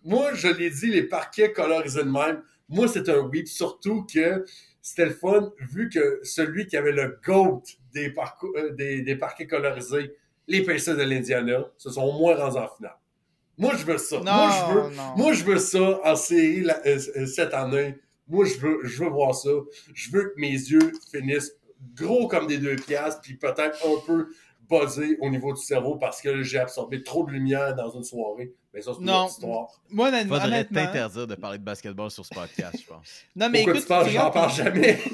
Moi, 0.04 0.34
je 0.34 0.48
l'ai 0.48 0.70
dit, 0.70 0.86
les 0.88 1.02
parquets 1.02 1.52
colorisés 1.52 2.04
de 2.04 2.10
même. 2.10 2.42
Moi, 2.68 2.86
c'est 2.88 3.08
un 3.08 3.20
oui. 3.20 3.46
Surtout 3.46 4.04
que 4.12 4.44
c'était 4.82 5.06
le 5.06 5.12
fun, 5.14 5.52
vu 5.72 5.88
que 5.88 6.20
celui 6.22 6.66
qui 6.66 6.76
avait 6.76 6.92
le 6.92 7.18
GOAT 7.24 7.62
des, 7.92 8.14
euh, 8.56 8.70
des, 8.74 9.02
des 9.02 9.16
parquets 9.16 9.46
colorisés, 9.46 10.14
les 10.46 10.62
Pacers 10.62 10.96
de 10.96 11.02
l'Indiana, 11.02 11.64
se 11.76 11.90
sont 11.90 12.02
au 12.02 12.12
moins 12.18 12.36
rendus 12.36 12.58
en 12.58 12.68
finale. 12.76 12.96
Moi, 13.58 13.72
je 13.76 13.84
veux 13.84 13.98
ça. 13.98 14.16
Non, 14.18 14.24
moi, 14.24 14.50
je 14.50 14.74
veux, 14.74 14.96
non. 14.96 15.16
moi, 15.16 15.32
je 15.32 15.44
veux 15.44 15.58
ça 15.58 16.00
en 16.04 16.14
série 16.14 16.60
la- 16.60 16.80
euh, 16.86 16.98
euh, 17.16 17.26
cette 17.26 17.54
année. 17.54 17.96
Moi, 18.28 18.44
je 18.44 18.58
veux, 18.58 18.80
je 18.84 19.02
veux 19.02 19.08
voir 19.08 19.34
ça. 19.34 19.50
Je 19.94 20.10
veux 20.10 20.24
que 20.34 20.40
mes 20.40 20.50
yeux 20.52 20.92
finissent 21.10 21.52
gros 21.94 22.28
comme 22.28 22.46
des 22.46 22.58
deux 22.58 22.76
piastres, 22.76 23.20
puis 23.22 23.34
peut-être 23.34 23.78
un 23.84 24.06
peu 24.06 24.28
buzzés 24.68 25.16
au 25.20 25.30
niveau 25.30 25.52
du 25.52 25.60
cerveau 25.62 25.96
parce 25.96 26.20
que 26.20 26.42
j'ai 26.42 26.58
absorbé 26.58 27.02
trop 27.02 27.24
de 27.24 27.30
lumière 27.32 27.74
dans 27.74 27.90
une 27.90 28.02
soirée. 28.04 28.52
Mais 28.74 28.82
ça, 28.82 28.92
c'est 28.92 29.00
une 29.00 29.06
Non. 29.06 29.24
autre 29.24 29.32
histoire. 29.32 29.80
Moi, 29.90 30.08
honnêtement, 30.08 30.40
Faudrait 30.40 30.64
t'interdire 30.64 31.26
de 31.26 31.34
parler 31.34 31.58
de 31.58 31.64
basketball 31.64 32.10
sur 32.10 32.24
ce 32.26 32.34
podcast, 32.34 32.76
je 32.80 32.86
pense. 32.86 33.22
Non, 33.36 33.48
mais 33.50 33.58
Pourquoi 33.64 33.72
écoute, 33.74 33.82
tu 33.82 33.88
penses 33.88 34.04
que 34.04 34.10
j'en 34.10 34.28
regardes- 34.30 34.34
parle 34.34 34.52
jamais? 34.52 34.98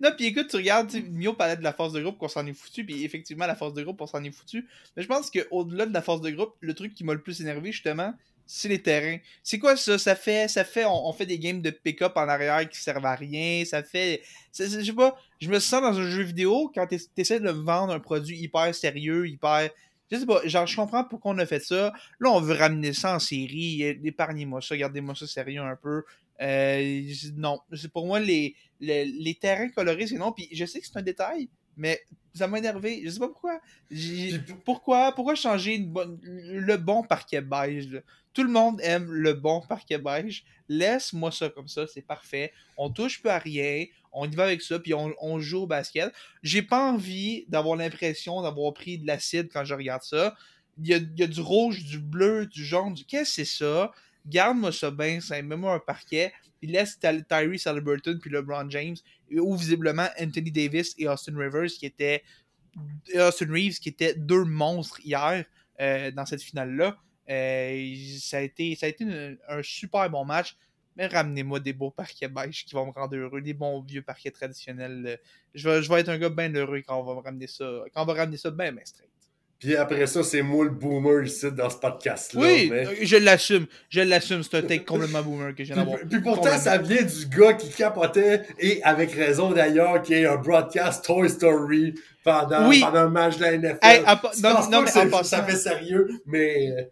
Non, 0.00 0.10
puis 0.16 0.26
écoute, 0.26 0.48
tu 0.48 0.56
regardes, 0.56 0.92
Mio 1.10 1.32
parlait 1.32 1.56
de 1.56 1.62
la 1.62 1.72
force 1.72 1.92
de 1.92 2.02
groupe, 2.02 2.18
qu'on 2.18 2.26
s'en 2.26 2.44
est 2.46 2.52
foutu, 2.54 2.84
puis 2.84 3.04
effectivement, 3.04 3.46
la 3.46 3.54
force 3.54 3.72
de 3.72 3.84
groupe, 3.84 4.00
on 4.00 4.06
s'en 4.08 4.22
est 4.24 4.32
foutu. 4.32 4.66
Mais 4.96 5.02
je 5.04 5.06
pense 5.06 5.30
qu'au-delà 5.30 5.86
de 5.86 5.94
la 5.94 6.02
force 6.02 6.20
de 6.20 6.30
groupe, 6.30 6.54
le 6.58 6.74
truc 6.74 6.92
qui 6.92 7.04
m'a 7.04 7.12
le 7.14 7.20
plus 7.20 7.40
énervé, 7.40 7.70
justement, 7.70 8.12
c'est 8.46 8.68
les 8.68 8.82
terrains. 8.82 9.18
C'est 9.42 9.58
quoi 9.58 9.76
ça? 9.76 9.98
Ça 9.98 10.14
fait, 10.14 10.48
ça 10.48 10.64
fait, 10.64 10.84
on, 10.86 11.12
fait 11.12 11.26
des 11.26 11.38
games 11.38 11.62
de 11.62 11.70
pick-up 11.70 12.12
en 12.16 12.28
arrière 12.28 12.68
qui 12.68 12.80
servent 12.80 13.06
à 13.06 13.14
rien. 13.14 13.64
Ça 13.64 13.82
fait, 13.82 14.22
je 14.56 14.64
sais 14.64 14.92
pas, 14.92 15.16
je 15.40 15.48
me 15.48 15.58
sens 15.58 15.82
dans 15.82 15.98
un 15.98 16.10
jeu 16.10 16.22
vidéo 16.22 16.70
quand 16.74 16.86
t'es- 16.86 16.98
t'essaies 17.14 17.40
de 17.40 17.50
vendre 17.50 17.92
un 17.92 18.00
produit 18.00 18.38
hyper 18.38 18.74
sérieux, 18.74 19.28
hyper. 19.28 19.70
Je 20.10 20.18
sais 20.18 20.26
pas, 20.26 20.46
genre, 20.46 20.66
je 20.66 20.76
comprends 20.76 21.04
pourquoi 21.04 21.32
on 21.32 21.38
a 21.38 21.46
fait 21.46 21.60
ça. 21.60 21.92
Là, 22.20 22.30
on 22.30 22.40
veut 22.40 22.54
ramener 22.54 22.92
ça 22.92 23.14
en 23.14 23.18
série. 23.18 23.82
Épargnez-moi 23.82 24.60
ça, 24.60 24.76
gardez-moi 24.76 25.14
ça 25.14 25.26
sérieux 25.26 25.62
un 25.62 25.76
peu. 25.76 26.02
Euh, 26.40 27.02
non, 27.36 27.60
pour 27.92 28.06
moi, 28.06 28.20
les, 28.20 28.54
les, 28.80 29.04
les 29.06 29.34
terrains 29.34 29.68
colorés, 29.70 30.06
c'est 30.06 30.16
non. 30.16 30.32
Puis 30.32 30.48
je 30.52 30.64
sais 30.66 30.80
que 30.80 30.86
c'est 30.86 30.98
un 30.98 31.02
détail, 31.02 31.48
mais 31.76 32.00
ça 32.34 32.46
m'a 32.46 32.58
énervé. 32.58 33.02
Je 33.04 33.10
sais 33.10 33.18
pas 33.18 33.28
pourquoi. 33.28 33.60
Pourquoi, 34.64 35.12
pourquoi 35.14 35.34
changer 35.34 35.74
une 35.76 35.92
bonne- 35.92 36.18
le 36.22 36.76
bon 36.76 37.02
parquet 37.02 37.40
beige? 37.40 37.88
là? 37.88 38.00
Tout 38.32 38.44
le 38.44 38.50
monde 38.50 38.80
aime 38.82 39.12
le 39.12 39.34
bon 39.34 39.60
parquet 39.68 39.98
beige. 39.98 40.44
Laisse-moi 40.68 41.30
ça 41.30 41.50
comme 41.50 41.68
ça, 41.68 41.86
c'est 41.86 42.02
parfait. 42.02 42.52
On 42.78 42.88
touche 42.90 43.20
plus 43.20 43.28
à 43.30 43.38
rien. 43.38 43.84
On 44.12 44.30
y 44.30 44.34
va 44.34 44.44
avec 44.44 44.62
ça, 44.62 44.78
puis 44.78 44.94
on, 44.94 45.14
on 45.20 45.38
joue 45.38 45.62
au 45.62 45.66
basket. 45.66 46.12
J'ai 46.42 46.62
pas 46.62 46.90
envie 46.92 47.44
d'avoir 47.48 47.76
l'impression 47.76 48.40
d'avoir 48.42 48.72
pris 48.72 48.98
de 48.98 49.06
l'acide 49.06 49.48
quand 49.52 49.64
je 49.64 49.74
regarde 49.74 50.02
ça. 50.02 50.34
Il 50.78 50.88
y 50.88 50.94
a, 50.94 50.96
il 50.96 51.18
y 51.18 51.22
a 51.22 51.26
du 51.26 51.40
rouge, 51.40 51.84
du 51.84 51.98
bleu, 51.98 52.46
du 52.46 52.64
jaune. 52.64 52.94
Du... 52.94 53.04
Qu'est-ce 53.04 53.36
que 53.36 53.44
c'est 53.46 53.64
ça? 53.64 53.92
Garde-moi 54.26 54.72
ça 54.72 54.90
bien, 54.90 55.20
ça 55.20 55.40
mets-moi 55.42 55.74
un 55.74 55.78
parquet. 55.78 56.32
Puis 56.60 56.70
laisse 56.70 56.98
Ty- 56.98 57.24
Tyrese 57.28 57.66
Halliburton 57.66 58.18
puis 58.20 58.30
LeBron 58.30 58.70
James, 58.70 58.96
ou 59.32 59.56
visiblement 59.56 60.08
Anthony 60.20 60.52
Davis 60.52 60.94
et 60.98 61.08
Austin 61.08 61.36
Rivers, 61.36 61.70
qui 61.70 61.86
étaient 61.86 62.22
Austin 63.16 63.50
Reeves, 63.50 63.78
qui 63.78 63.88
étaient 63.88 64.14
deux 64.14 64.44
monstres 64.44 65.00
hier 65.04 65.44
euh, 65.80 66.10
dans 66.12 66.24
cette 66.24 66.42
finale-là. 66.42 66.96
Euh, 67.28 67.94
ça 68.18 68.38
a 68.38 68.40
été, 68.40 68.78
un 69.48 69.62
super 69.62 70.08
bon 70.10 70.24
match. 70.24 70.56
Mais 70.94 71.06
ramenez-moi 71.06 71.58
des 71.60 71.72
beaux 71.72 71.90
parquets 71.90 72.28
beige 72.28 72.66
qui 72.66 72.74
vont 72.74 72.86
me 72.86 72.92
rendre 72.92 73.16
heureux, 73.16 73.40
des 73.40 73.54
bons 73.54 73.80
vieux 73.80 74.02
parquets 74.02 74.30
traditionnels. 74.30 75.06
euh. 75.06 75.16
Je 75.54 75.68
vais, 75.68 76.00
être 76.00 76.08
un 76.10 76.18
gars 76.18 76.28
bien 76.28 76.52
heureux 76.54 76.82
quand 76.86 77.00
on 77.00 77.04
va 77.04 77.14
me 77.14 77.20
ramener 77.20 77.46
ça, 77.46 77.64
quand 77.94 78.02
on 78.02 78.06
va 78.06 78.14
ramener 78.14 78.36
ça 78.36 78.50
bien, 78.50 78.72
bien. 78.72 78.82
Puis 79.62 79.76
après 79.76 80.06
ça, 80.08 80.24
c'est 80.24 80.42
moi 80.42 80.64
le 80.64 80.70
boomer 80.72 81.22
ici 81.24 81.46
dans 81.52 81.70
ce 81.70 81.76
podcast-là. 81.76 82.40
Oui, 82.40 82.68
mais- 82.68 82.84
euh, 82.86 82.94
je 83.02 83.16
l'assume. 83.16 83.66
Je 83.88 84.00
l'assume. 84.00 84.42
C'est 84.42 84.56
un 84.56 84.62
take 84.62 84.84
complètement 84.84 85.22
boomer 85.22 85.54
que 85.54 85.62
viens 85.62 85.76
d'avoir. 85.76 85.98
Puis, 85.98 86.08
puis 86.08 86.20
pourtant, 86.20 86.58
ça 86.58 86.78
vient 86.78 87.02
du 87.02 87.26
gars 87.26 87.52
qui 87.54 87.70
capotait, 87.70 88.42
et 88.58 88.82
avec 88.82 89.12
raison 89.12 89.52
d'ailleurs, 89.52 90.02
qui 90.02 90.14
est 90.14 90.26
un 90.26 90.36
broadcast 90.36 91.04
Toy 91.04 91.30
Story 91.30 91.94
pendant, 92.24 92.68
Oui. 92.68 92.80
pendant 92.80 92.98
un 93.00 93.08
match 93.08 93.36
de 93.36 93.42
la 93.42 93.52
NFL. 93.52 93.78
Hey, 93.82 94.00
non, 94.42 94.50
non, 94.68 94.82
mais 94.82 94.96
en 94.96 95.08
passant- 95.10 95.22
ça 95.24 95.42
fait 95.44 95.56
sérieux, 95.56 96.08
mais 96.26 96.70
euh, 96.72 96.82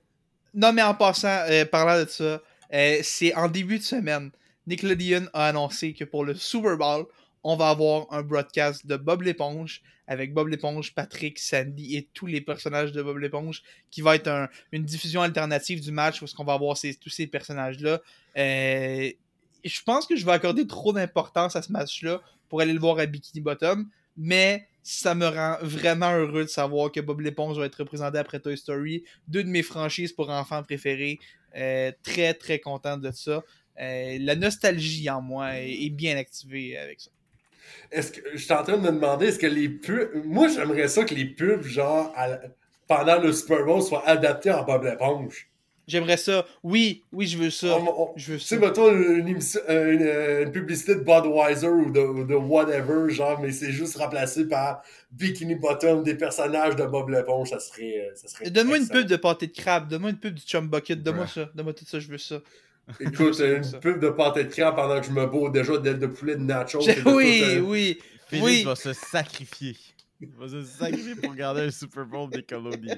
Non, 0.54 0.72
mais 0.72 0.82
en 0.82 0.94
passant, 0.94 1.40
euh, 1.48 1.64
parlant 1.64 2.04
de 2.04 2.08
ça, 2.08 2.40
euh, 2.72 2.98
c'est 3.02 3.34
en 3.34 3.48
début 3.48 3.78
de 3.78 3.84
semaine, 3.84 4.30
Nickelodeon 4.68 5.26
a 5.32 5.46
annoncé 5.48 5.92
que 5.92 6.04
pour 6.04 6.24
le 6.24 6.34
Super 6.36 6.76
Bowl, 6.76 7.06
on 7.42 7.56
va 7.56 7.70
avoir 7.70 8.06
un 8.12 8.22
broadcast 8.22 8.86
de 8.86 8.96
Bob 8.96 9.22
l'éponge 9.22 9.82
avec 10.10 10.34
Bob 10.34 10.48
l'éponge, 10.48 10.92
Patrick, 10.92 11.38
Sandy 11.38 11.96
et 11.96 12.08
tous 12.12 12.26
les 12.26 12.40
personnages 12.40 12.90
de 12.90 13.00
Bob 13.00 13.18
l'éponge 13.18 13.62
qui 13.92 14.02
va 14.02 14.16
être 14.16 14.26
un- 14.26 14.48
une 14.72 14.84
diffusion 14.84 15.22
alternative 15.22 15.80
du 15.80 15.92
match 15.92 16.20
où 16.20 16.24
est-ce 16.24 16.34
qu'on 16.34 16.44
va 16.44 16.54
avoir 16.54 16.76
ces- 16.76 16.96
tous 16.96 17.10
ces 17.10 17.28
personnages-là. 17.28 18.00
Euh, 18.36 19.10
je 19.64 19.82
pense 19.82 20.06
que 20.06 20.16
je 20.16 20.26
vais 20.26 20.32
accorder 20.32 20.66
trop 20.66 20.92
d'importance 20.92 21.54
à 21.54 21.62
ce 21.62 21.70
match-là 21.70 22.20
pour 22.48 22.60
aller 22.60 22.72
le 22.72 22.80
voir 22.80 22.98
à 22.98 23.06
Bikini 23.06 23.40
Bottom, 23.40 23.88
mais 24.16 24.66
ça 24.82 25.14
me 25.14 25.28
rend 25.28 25.58
vraiment 25.62 26.12
heureux 26.12 26.42
de 26.42 26.48
savoir 26.50 26.90
que 26.90 26.98
Bob 27.00 27.20
l'éponge 27.20 27.56
va 27.56 27.66
être 27.66 27.76
représenté 27.76 28.18
après 28.18 28.40
Toy 28.40 28.56
Story, 28.58 29.04
deux 29.28 29.44
de 29.44 29.48
mes 29.48 29.62
franchises 29.62 30.12
pour 30.12 30.28
enfants 30.30 30.62
préférés. 30.64 31.20
Euh, 31.54 31.92
très 32.02 32.34
très 32.34 32.58
content 32.58 32.96
de 32.96 33.12
ça. 33.12 33.44
Euh, 33.80 34.18
la 34.20 34.34
nostalgie 34.34 35.08
en 35.08 35.22
moi 35.22 35.56
est 35.58 35.90
bien 35.90 36.16
activée 36.16 36.76
avec 36.76 37.00
ça. 37.00 37.10
Est-ce 37.90 38.12
que 38.12 38.20
je 38.32 38.38
suis 38.38 38.52
en 38.52 38.62
train 38.62 38.76
de 38.76 38.82
me 38.82 38.90
demander, 38.92 39.26
est-ce 39.26 39.38
que 39.38 39.46
les 39.46 39.68
pubs. 39.68 40.10
Moi, 40.24 40.48
j'aimerais 40.48 40.88
ça 40.88 41.04
que 41.04 41.14
les 41.14 41.24
pubs, 41.26 41.62
genre, 41.62 42.12
à- 42.16 42.38
pendant 42.88 43.18
le 43.20 43.32
Super 43.32 43.64
Bowl, 43.64 43.82
soient 43.82 44.06
adaptés 44.08 44.50
en 44.50 44.64
Bob 44.64 44.84
l'éponge. 44.84 45.46
J'aimerais 45.88 46.18
ça. 46.18 46.46
Oui, 46.62 47.02
oui, 47.10 47.26
je 47.26 47.36
veux 47.36 47.50
ça. 47.50 47.76
On- 47.76 48.02
on- 48.02 48.12
Je 48.16 48.32
veux 48.34 48.38
Tu 48.38 48.44
sais, 48.44 48.58
mettons 48.58 48.92
une, 48.92 49.36
euh, 49.68 49.92
une, 49.92 50.02
euh, 50.02 50.44
une 50.44 50.52
publicité 50.52 50.94
de 50.94 51.00
Budweiser 51.00 51.66
ou 51.66 51.90
de, 51.90 51.98
ou 52.00 52.24
de 52.24 52.34
whatever, 52.36 53.12
genre, 53.12 53.40
mais 53.40 53.50
c'est 53.50 53.72
juste 53.72 53.96
remplacé 53.96 54.46
par 54.46 54.82
Bikini 55.10 55.56
Bottom, 55.56 56.04
des 56.04 56.14
personnages 56.14 56.76
de 56.76 56.84
Bob 56.84 57.08
l'éponge, 57.08 57.50
ça 57.50 57.58
serait. 57.58 58.06
euh, 58.08 58.14
Ça 58.14 58.28
serait 58.28 58.50
Donne-moi 58.50 58.76
une 58.78 58.88
pub 58.88 59.06
de 59.06 59.16
pâté 59.16 59.48
de 59.48 59.52
crabe. 59.52 59.88
Donne-moi 59.88 60.10
une 60.10 60.18
pub 60.18 60.34
du 60.34 60.42
chum 60.42 60.68
bucket. 60.68 61.02
Donne-moi 61.02 61.26
ça. 61.26 61.50
Donne-moi 61.56 61.74
tout 61.74 61.84
ça. 61.84 61.98
Je 61.98 62.06
veux 62.06 62.18
ça. 62.18 62.40
Écoute, 63.00 63.34
ça, 63.34 63.46
une 63.46 63.62
ça. 63.64 63.78
pub 63.78 64.00
de 64.00 64.08
pâté 64.10 64.44
de 64.44 64.48
crabe 64.52 64.76
pendant 64.76 65.00
que 65.00 65.06
je 65.06 65.12
me 65.12 65.26
bourre 65.26 65.50
déjà 65.50 65.76
d'aile 65.78 65.98
de 65.98 66.06
poulet 66.06 66.36
de 66.36 66.42
de 66.42 67.10
oui, 67.10 67.42
euh, 67.44 67.60
oui. 67.60 67.98
Félix 68.28 68.44
Oui. 68.44 68.62
va 68.64 68.76
se 68.76 68.92
sacrifier. 68.92 69.76
Il 70.20 70.28
va 70.38 70.48
se 70.48 70.62
sacrifier 70.62 71.14
pour 71.14 71.30
regarder 71.30 71.62
un 71.62 71.70
Super 71.70 72.04
Bowl 72.04 72.30
des 72.30 72.42
colonies. 72.42 72.90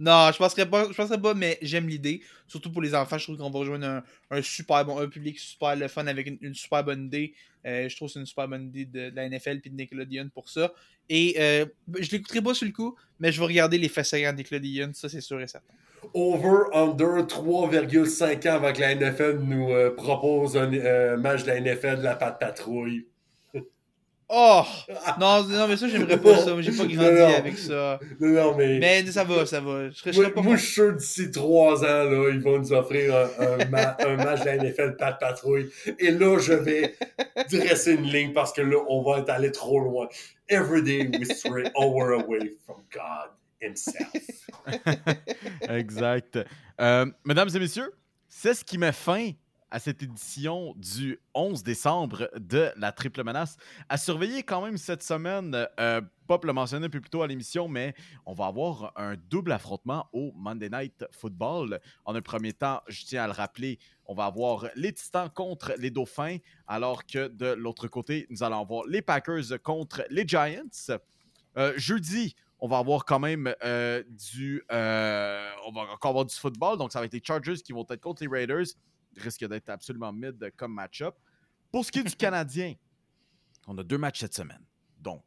Non, 0.00 0.30
je 0.32 0.38
penserais 0.38 0.68
pas, 0.68 0.86
je 0.90 0.96
penserais 0.96 1.20
pas, 1.20 1.34
mais 1.34 1.58
j'aime 1.60 1.88
l'idée. 1.88 2.22
Surtout 2.46 2.70
pour 2.70 2.80
les 2.80 2.94
enfants, 2.94 3.18
je 3.18 3.24
trouve 3.24 3.36
qu'on 3.36 3.50
va 3.50 3.58
rejoindre 3.58 3.86
un, 3.86 4.04
un 4.30 4.42
super 4.42 4.84
bon, 4.84 4.98
un 4.98 5.08
public 5.08 5.38
super 5.38 5.74
le 5.76 5.88
fun 5.88 6.06
avec 6.06 6.26
une, 6.26 6.38
une 6.40 6.54
super 6.54 6.84
bonne 6.84 7.06
idée. 7.06 7.34
Euh, 7.66 7.88
je 7.88 7.96
trouve 7.96 8.08
que 8.08 8.14
c'est 8.14 8.20
une 8.20 8.26
super 8.26 8.48
bonne 8.48 8.68
idée 8.68 8.84
de, 8.84 9.10
de 9.10 9.16
la 9.16 9.28
NFL 9.28 9.60
et 9.64 9.70
de 9.70 9.74
Nickelodeon 9.74 10.30
pour 10.32 10.48
ça. 10.48 10.72
Et 11.08 11.34
euh, 11.38 11.66
je 11.98 12.10
l'écouterai 12.10 12.42
pas 12.42 12.54
sur 12.54 12.66
le 12.66 12.72
coup, 12.72 12.96
mais 13.18 13.32
je 13.32 13.40
vais 13.40 13.46
regarder 13.46 13.78
les 13.78 13.88
faits 13.88 14.12
de 14.12 14.30
Nickelodeon, 14.36 14.92
ça 14.94 15.08
c'est 15.08 15.20
sûr 15.20 15.40
et 15.40 15.48
certain. 15.48 15.74
Over, 16.14 16.70
under 16.72 17.26
3,5 17.26 18.48
ans 18.48 18.54
avant 18.54 18.72
que 18.72 18.80
la 18.80 18.94
NFL 18.94 19.40
nous 19.40 19.70
euh, 19.72 19.90
propose 19.90 20.56
un 20.56 20.72
euh, 20.72 21.16
match 21.16 21.42
de 21.42 21.48
la 21.48 21.60
NFL 21.60 21.98
de 21.98 22.04
la 22.04 22.14
patte 22.14 22.38
patrouille. 22.38 23.06
Oh! 24.30 24.62
Non, 25.18 25.42
non, 25.44 25.66
mais 25.68 25.76
ça, 25.78 25.88
j'aimerais 25.88 26.18
pas 26.20 26.36
ça. 26.36 26.60
J'ai 26.60 26.70
pas 26.72 26.76
grandi 26.84 26.96
Non, 26.96 27.12
non. 27.12 27.34
avec 27.34 27.56
ça. 27.56 27.98
Non, 28.20 28.28
non, 28.28 28.56
mais. 28.56 28.78
Mais 28.78 29.06
ça 29.06 29.24
va, 29.24 29.46
ça 29.46 29.60
va. 29.60 29.88
Je 29.88 29.94
serais, 29.96 30.12
je 30.12 30.16
Moi, 30.18 30.24
serais 30.26 30.34
pas 30.34 30.42
moi, 30.42 30.56
je 30.56 30.62
suis 30.64 30.72
sûr 30.74 30.92
d'ici 30.94 31.30
trois 31.30 31.82
ans, 31.82 32.04
là, 32.04 32.28
ils 32.30 32.40
vont 32.40 32.58
nous 32.58 32.72
offrir 32.74 33.14
un, 33.16 33.28
un 33.62 33.64
ma- 33.70 33.96
un 34.00 34.16
match 34.16 34.40
de 34.40 34.44
la 34.46 34.56
NFL 34.58 34.96
Pat 34.98 35.18
Patrouille. 35.18 35.70
Et 35.98 36.10
là, 36.10 36.38
je 36.38 36.52
vais 36.52 36.94
dresser 37.50 37.94
une 37.94 38.04
ligne 38.04 38.32
parce 38.34 38.52
que 38.52 38.60
là, 38.60 38.76
on 38.88 39.02
va 39.02 39.20
être 39.20 39.30
allé 39.30 39.50
trop 39.50 39.80
loin. 39.80 40.08
Every 40.50 40.82
day 40.82 41.08
we 41.18 41.26
stray 41.34 41.70
over 41.74 42.12
away 42.12 42.56
from 42.66 42.82
God 42.92 43.30
himself. 43.62 44.12
exact. 45.68 46.38
Euh, 46.80 47.06
mesdames 47.24 47.48
et 47.54 47.58
messieurs, 47.58 47.92
c'est 48.28 48.54
ce 48.54 48.64
qui 48.64 48.76
met 48.78 48.92
fin 48.92 49.30
à 49.70 49.78
cette 49.78 50.02
édition 50.02 50.74
du 50.76 51.18
11 51.34 51.62
décembre 51.62 52.30
de 52.38 52.70
la 52.76 52.92
Triple 52.92 53.22
Menace. 53.22 53.56
À 53.88 53.96
surveiller 53.96 54.42
quand 54.42 54.62
même 54.62 54.78
cette 54.78 55.02
semaine, 55.02 55.66
euh, 55.78 56.00
Pop 56.26 56.44
l'a 56.44 56.52
mentionné 56.52 56.86
un 56.86 56.90
peu 56.90 57.00
plus 57.00 57.10
tôt 57.10 57.22
à 57.22 57.26
l'émission, 57.26 57.68
mais 57.68 57.94
on 58.26 58.32
va 58.32 58.46
avoir 58.46 58.92
un 58.96 59.16
double 59.16 59.52
affrontement 59.52 60.06
au 60.12 60.32
Monday 60.34 60.68
Night 60.70 61.04
Football. 61.10 61.80
En 62.04 62.14
un 62.14 62.22
premier 62.22 62.52
temps, 62.52 62.80
je 62.88 63.04
tiens 63.04 63.24
à 63.24 63.26
le 63.26 63.32
rappeler, 63.32 63.78
on 64.06 64.14
va 64.14 64.26
avoir 64.26 64.66
les 64.74 64.92
Titans 64.92 65.30
contre 65.30 65.72
les 65.78 65.90
Dauphins, 65.90 66.38
alors 66.66 67.06
que 67.06 67.28
de 67.28 67.52
l'autre 67.52 67.88
côté, 67.88 68.26
nous 68.30 68.42
allons 68.42 68.60
avoir 68.60 68.86
les 68.86 69.02
Packers 69.02 69.60
contre 69.62 70.04
les 70.10 70.26
Giants. 70.26 70.62
Euh, 71.56 71.72
jeudi, 71.76 72.34
on 72.60 72.68
va 72.68 72.78
avoir 72.78 73.04
quand 73.04 73.18
même 73.18 73.54
euh, 73.64 74.02
du. 74.32 74.62
on 74.70 76.24
du 76.24 76.34
football. 76.34 76.78
Donc, 76.78 76.92
ça 76.92 77.00
va 77.00 77.06
être 77.06 77.12
les 77.12 77.22
Chargers 77.24 77.56
qui 77.56 77.72
vont 77.72 77.86
être 77.88 78.00
contre 78.00 78.22
les 78.22 78.28
Raiders. 78.28 78.66
Risque 79.20 79.46
d'être 79.46 79.68
absolument 79.70 80.12
mid 80.12 80.52
comme 80.56 80.72
match-up. 80.74 81.14
Pour 81.72 81.84
ce 81.84 81.92
qui 81.92 81.98
est 82.00 82.04
du 82.04 82.16
Canadien, 82.16 82.74
on 83.66 83.76
a 83.78 83.82
deux 83.82 83.98
matchs 83.98 84.20
cette 84.20 84.34
semaine. 84.34 84.62
Donc, 85.00 85.22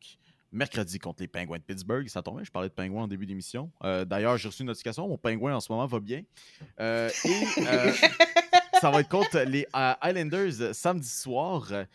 mercredi 0.51 0.99
contre 0.99 1.21
les 1.21 1.27
Penguins 1.27 1.57
de 1.57 1.63
Pittsburgh. 1.63 2.07
Ça 2.09 2.21
tombe 2.21 2.35
bien, 2.37 2.43
je 2.43 2.51
parlais 2.51 2.69
de 2.69 2.73
Penguins 2.73 3.03
en 3.03 3.07
début 3.07 3.25
d'émission. 3.25 3.71
Euh, 3.83 4.03
D'ailleurs, 4.05 4.37
j'ai 4.37 4.47
reçu 4.49 4.61
une 4.63 4.67
notification. 4.67 5.07
Mon 5.07 5.17
Penguin 5.17 5.55
en 5.55 5.59
ce 5.59 5.71
moment 5.71 5.85
va 5.85 5.99
bien. 5.99 6.23
Euh, 6.79 7.09
et 7.25 7.43
euh, 7.67 7.91
ça 8.81 8.89
va 8.91 8.99
être 9.01 9.09
contre 9.09 9.39
les 9.39 9.65
euh, 9.75 9.93
Islanders 10.03 10.73
samedi 10.75 11.07
soir. 11.07 11.71
Euh, 11.71 11.85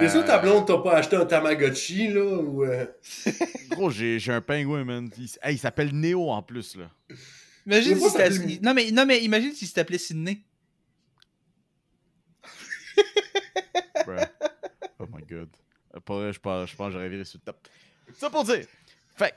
T'es 0.00 0.08
sûr, 0.08 0.24
ta 0.24 0.38
blonde, 0.38 0.66
t'as 0.66 0.78
pas 0.78 0.96
acheté 0.96 1.16
un 1.16 1.26
Tamagotchi, 1.26 2.08
là? 2.08 2.24
Ou, 2.40 2.64
euh, 2.64 2.86
Gros, 3.70 3.90
j'ai 3.90 4.18
j'ai 4.18 4.32
un 4.32 4.40
pingouin, 4.40 4.84
man. 4.84 5.10
Il, 5.18 5.24
s- 5.24 5.38
hey, 5.42 5.56
il 5.56 5.58
s'appelle 5.58 5.92
Neo 5.92 6.30
en 6.30 6.42
plus, 6.42 6.76
là. 6.76 6.90
Imagine 7.66 7.98
si 7.98 8.60
non, 8.62 8.72
mais, 8.72 8.90
non, 8.90 9.04
mais 9.04 9.22
imagine 9.22 9.52
si 9.52 9.66
s'appelait 9.66 9.98
Sydney. 9.98 10.38
Bruh. 14.06 14.26
Oh 14.98 15.06
my 15.12 15.22
god. 15.24 15.48
Euh, 15.94 16.00
Pas 16.00 16.14
vrai, 16.14 16.32
je 16.32 16.40
pense, 16.40 16.70
je 16.70 16.76
pense 16.76 16.86
que 16.88 16.92
j'aurais 16.92 17.08
viré 17.08 17.24
sur 17.24 17.38
le 17.38 17.52
top. 17.52 17.68
Ça 18.14 18.30
pour 18.30 18.44
dire. 18.44 18.66
Fait 19.16 19.34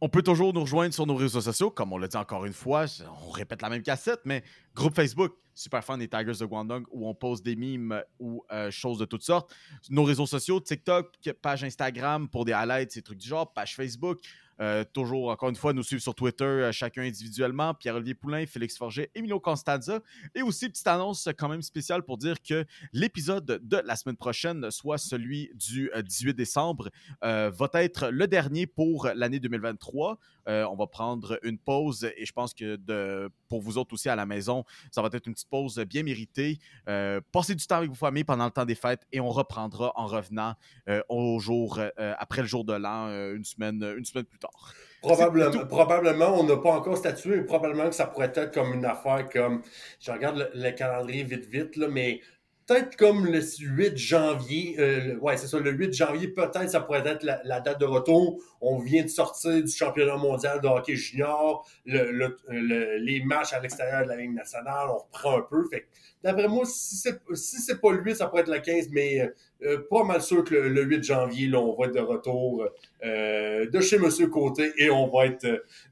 on 0.00 0.08
peut 0.10 0.22
toujours 0.22 0.52
nous 0.52 0.60
rejoindre 0.60 0.92
sur 0.92 1.06
nos 1.06 1.14
réseaux 1.14 1.40
sociaux, 1.40 1.70
comme 1.70 1.92
on 1.92 1.98
l'a 1.98 2.06
dit 2.06 2.16
encore 2.18 2.44
une 2.44 2.52
fois, 2.52 2.84
on 3.24 3.30
répète 3.30 3.62
la 3.62 3.70
même 3.70 3.82
cassette, 3.82 4.20
mais 4.26 4.44
groupe 4.74 4.94
Facebook, 4.94 5.32
super 5.54 5.82
fan 5.82 5.98
des 5.98 6.06
Tigers 6.06 6.38
de 6.38 6.44
Guangdong, 6.44 6.84
où 6.90 7.08
on 7.08 7.14
pose 7.14 7.42
des 7.42 7.56
mimes 7.56 8.02
ou 8.18 8.44
euh, 8.52 8.70
choses 8.70 8.98
de 8.98 9.06
toutes 9.06 9.22
sortes. 9.22 9.54
Nos 9.88 10.04
réseaux 10.04 10.26
sociaux, 10.26 10.60
TikTok, 10.60 11.16
page 11.40 11.64
Instagram 11.64 12.28
pour 12.28 12.44
des 12.44 12.52
highlights, 12.52 12.92
ces 12.92 13.00
trucs 13.00 13.18
du 13.18 13.26
genre, 13.26 13.50
page 13.52 13.74
Facebook. 13.74 14.18
Euh, 14.60 14.84
toujours, 14.92 15.28
encore 15.28 15.48
une 15.48 15.56
fois, 15.56 15.72
nous 15.72 15.82
suivre 15.82 16.02
sur 16.02 16.14
Twitter, 16.14 16.44
euh, 16.44 16.72
chacun 16.72 17.02
individuellement. 17.02 17.74
Pierre-Olivier 17.74 18.14
Poulain, 18.14 18.46
Félix 18.46 18.76
Forget, 18.76 19.10
Emilio 19.14 19.38
Constanza. 19.40 20.00
Et 20.34 20.42
aussi, 20.42 20.68
petite 20.68 20.86
annonce 20.86 21.28
quand 21.36 21.48
même 21.48 21.62
spéciale 21.62 22.02
pour 22.02 22.18
dire 22.18 22.36
que 22.42 22.64
l'épisode 22.92 23.60
de 23.62 23.76
la 23.84 23.96
semaine 23.96 24.16
prochaine, 24.16 24.70
soit 24.70 24.98
celui 24.98 25.50
du 25.54 25.90
euh, 25.94 26.02
18 26.02 26.34
décembre, 26.34 26.90
euh, 27.24 27.50
va 27.50 27.68
être 27.82 28.08
le 28.08 28.26
dernier 28.26 28.66
pour 28.66 29.08
l'année 29.14 29.40
2023. 29.40 30.18
Euh, 30.48 30.64
on 30.70 30.76
va 30.76 30.86
prendre 30.86 31.38
une 31.42 31.58
pause 31.58 32.04
et 32.16 32.24
je 32.24 32.32
pense 32.32 32.54
que 32.54 32.76
de, 32.76 33.28
pour 33.48 33.60
vous 33.60 33.78
autres 33.78 33.94
aussi 33.94 34.08
à 34.08 34.16
la 34.16 34.26
maison, 34.26 34.64
ça 34.90 35.02
va 35.02 35.08
être 35.12 35.26
une 35.26 35.34
petite 35.34 35.48
pause 35.48 35.78
bien 35.88 36.02
méritée. 36.02 36.58
Euh, 36.88 37.20
passez 37.32 37.54
du 37.54 37.66
temps 37.66 37.76
avec 37.76 37.90
vos 37.90 37.96
familles 37.96 38.24
pendant 38.24 38.44
le 38.44 38.50
temps 38.50 38.64
des 38.64 38.74
fêtes 38.74 39.06
et 39.12 39.20
on 39.20 39.30
reprendra 39.30 39.92
en 39.96 40.06
revenant 40.06 40.54
euh, 40.88 41.02
au 41.08 41.38
jour, 41.38 41.78
euh, 41.78 42.14
après 42.18 42.42
le 42.42 42.48
jour 42.48 42.64
de 42.64 42.74
l'an, 42.74 43.08
une, 43.08 43.44
semaine, 43.44 43.82
une 43.96 44.04
semaine 44.04 44.24
plus 44.24 44.38
tard. 44.38 44.72
Probablement, 45.02 45.66
probablement, 45.66 46.40
on 46.40 46.44
n'a 46.44 46.56
pas 46.56 46.72
encore 46.72 46.96
statué, 46.96 47.36
mais 47.36 47.44
probablement 47.44 47.88
que 47.88 47.94
ça 47.94 48.06
pourrait 48.06 48.32
être 48.34 48.52
comme 48.52 48.72
une 48.72 48.84
affaire 48.84 49.28
comme. 49.32 49.62
Je 50.00 50.10
regarde 50.10 50.38
le, 50.38 50.50
le 50.54 50.70
calendrier 50.72 51.22
vite, 51.22 51.46
vite, 51.46 51.76
là, 51.76 51.86
mais 51.88 52.20
peut-être 52.66 52.96
comme 52.96 53.26
le 53.26 53.40
8 53.40 53.96
janvier. 53.96 54.76
euh, 54.78 55.16
ouais, 55.18 55.36
c'est 55.36 55.46
ça, 55.46 55.58
le 55.58 55.70
8 55.70 55.92
janvier, 55.94 56.28
peut-être 56.28 56.68
ça 56.70 56.80
pourrait 56.80 57.06
être 57.06 57.22
la, 57.22 57.60
date 57.60 57.80
de 57.80 57.84
retour. 57.86 58.42
On 58.60 58.78
vient 58.78 59.02
de 59.04 59.08
sortir 59.08 59.62
du 59.62 59.70
championnat 59.70 60.16
mondial 60.16 60.60
de 60.60 60.66
hockey 60.68 60.96
junior, 60.96 61.66
le- 61.84 62.10
le- 62.10 62.36
le- 62.48 62.96
les 62.98 63.22
matchs 63.24 63.52
à 63.52 63.60
l'extérieur 63.60 64.02
de 64.04 64.08
la 64.08 64.16
Ligue 64.16 64.34
nationale, 64.34 64.88
on 64.90 64.98
reprend 64.98 65.38
un 65.38 65.42
peu. 65.42 65.64
Fait 65.70 65.86
d'après 66.22 66.48
moi, 66.48 66.64
si 66.66 66.96
c'est 66.96 67.18
si 67.34 67.74
pas 67.76 67.92
le 67.92 68.02
8, 68.02 68.16
ça 68.16 68.26
pourrait 68.26 68.42
être 68.42 68.50
le 68.52 68.58
15, 68.60 68.88
mais 68.90 69.30
euh, 69.62 69.78
pas 69.88 70.04
mal 70.04 70.20
sûr 70.20 70.44
que 70.44 70.54
le, 70.54 70.68
le 70.68 70.82
8 70.82 71.02
janvier, 71.04 71.48
là, 71.48 71.60
on 71.60 71.74
va 71.80 71.86
être 71.86 71.94
de 71.94 72.00
retour 72.00 72.66
euh, 73.04 73.70
de 73.70 73.80
chez 73.80 73.98
Monsieur 73.98 74.26
Côté 74.28 74.72
et 74.78 74.90
on 74.90 75.08
va 75.08 75.26
être 75.26 75.46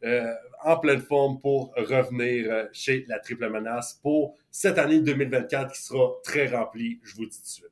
euh, 0.04 0.32
en 0.64 0.78
pleine 0.78 1.00
forme 1.00 1.40
pour 1.40 1.72
revenir 1.76 2.46
euh, 2.50 2.64
chez 2.72 3.04
la 3.08 3.18
Triple 3.18 3.48
Menace 3.50 3.98
pour 4.02 4.34
cette 4.50 4.78
année 4.78 5.00
2024 5.00 5.72
qui 5.72 5.82
sera 5.82 6.10
très 6.22 6.48
remplie, 6.48 7.00
je 7.02 7.14
vous 7.14 7.26
dis 7.26 7.36
tout 7.36 7.42
de 7.42 7.48
suite. 7.48 7.66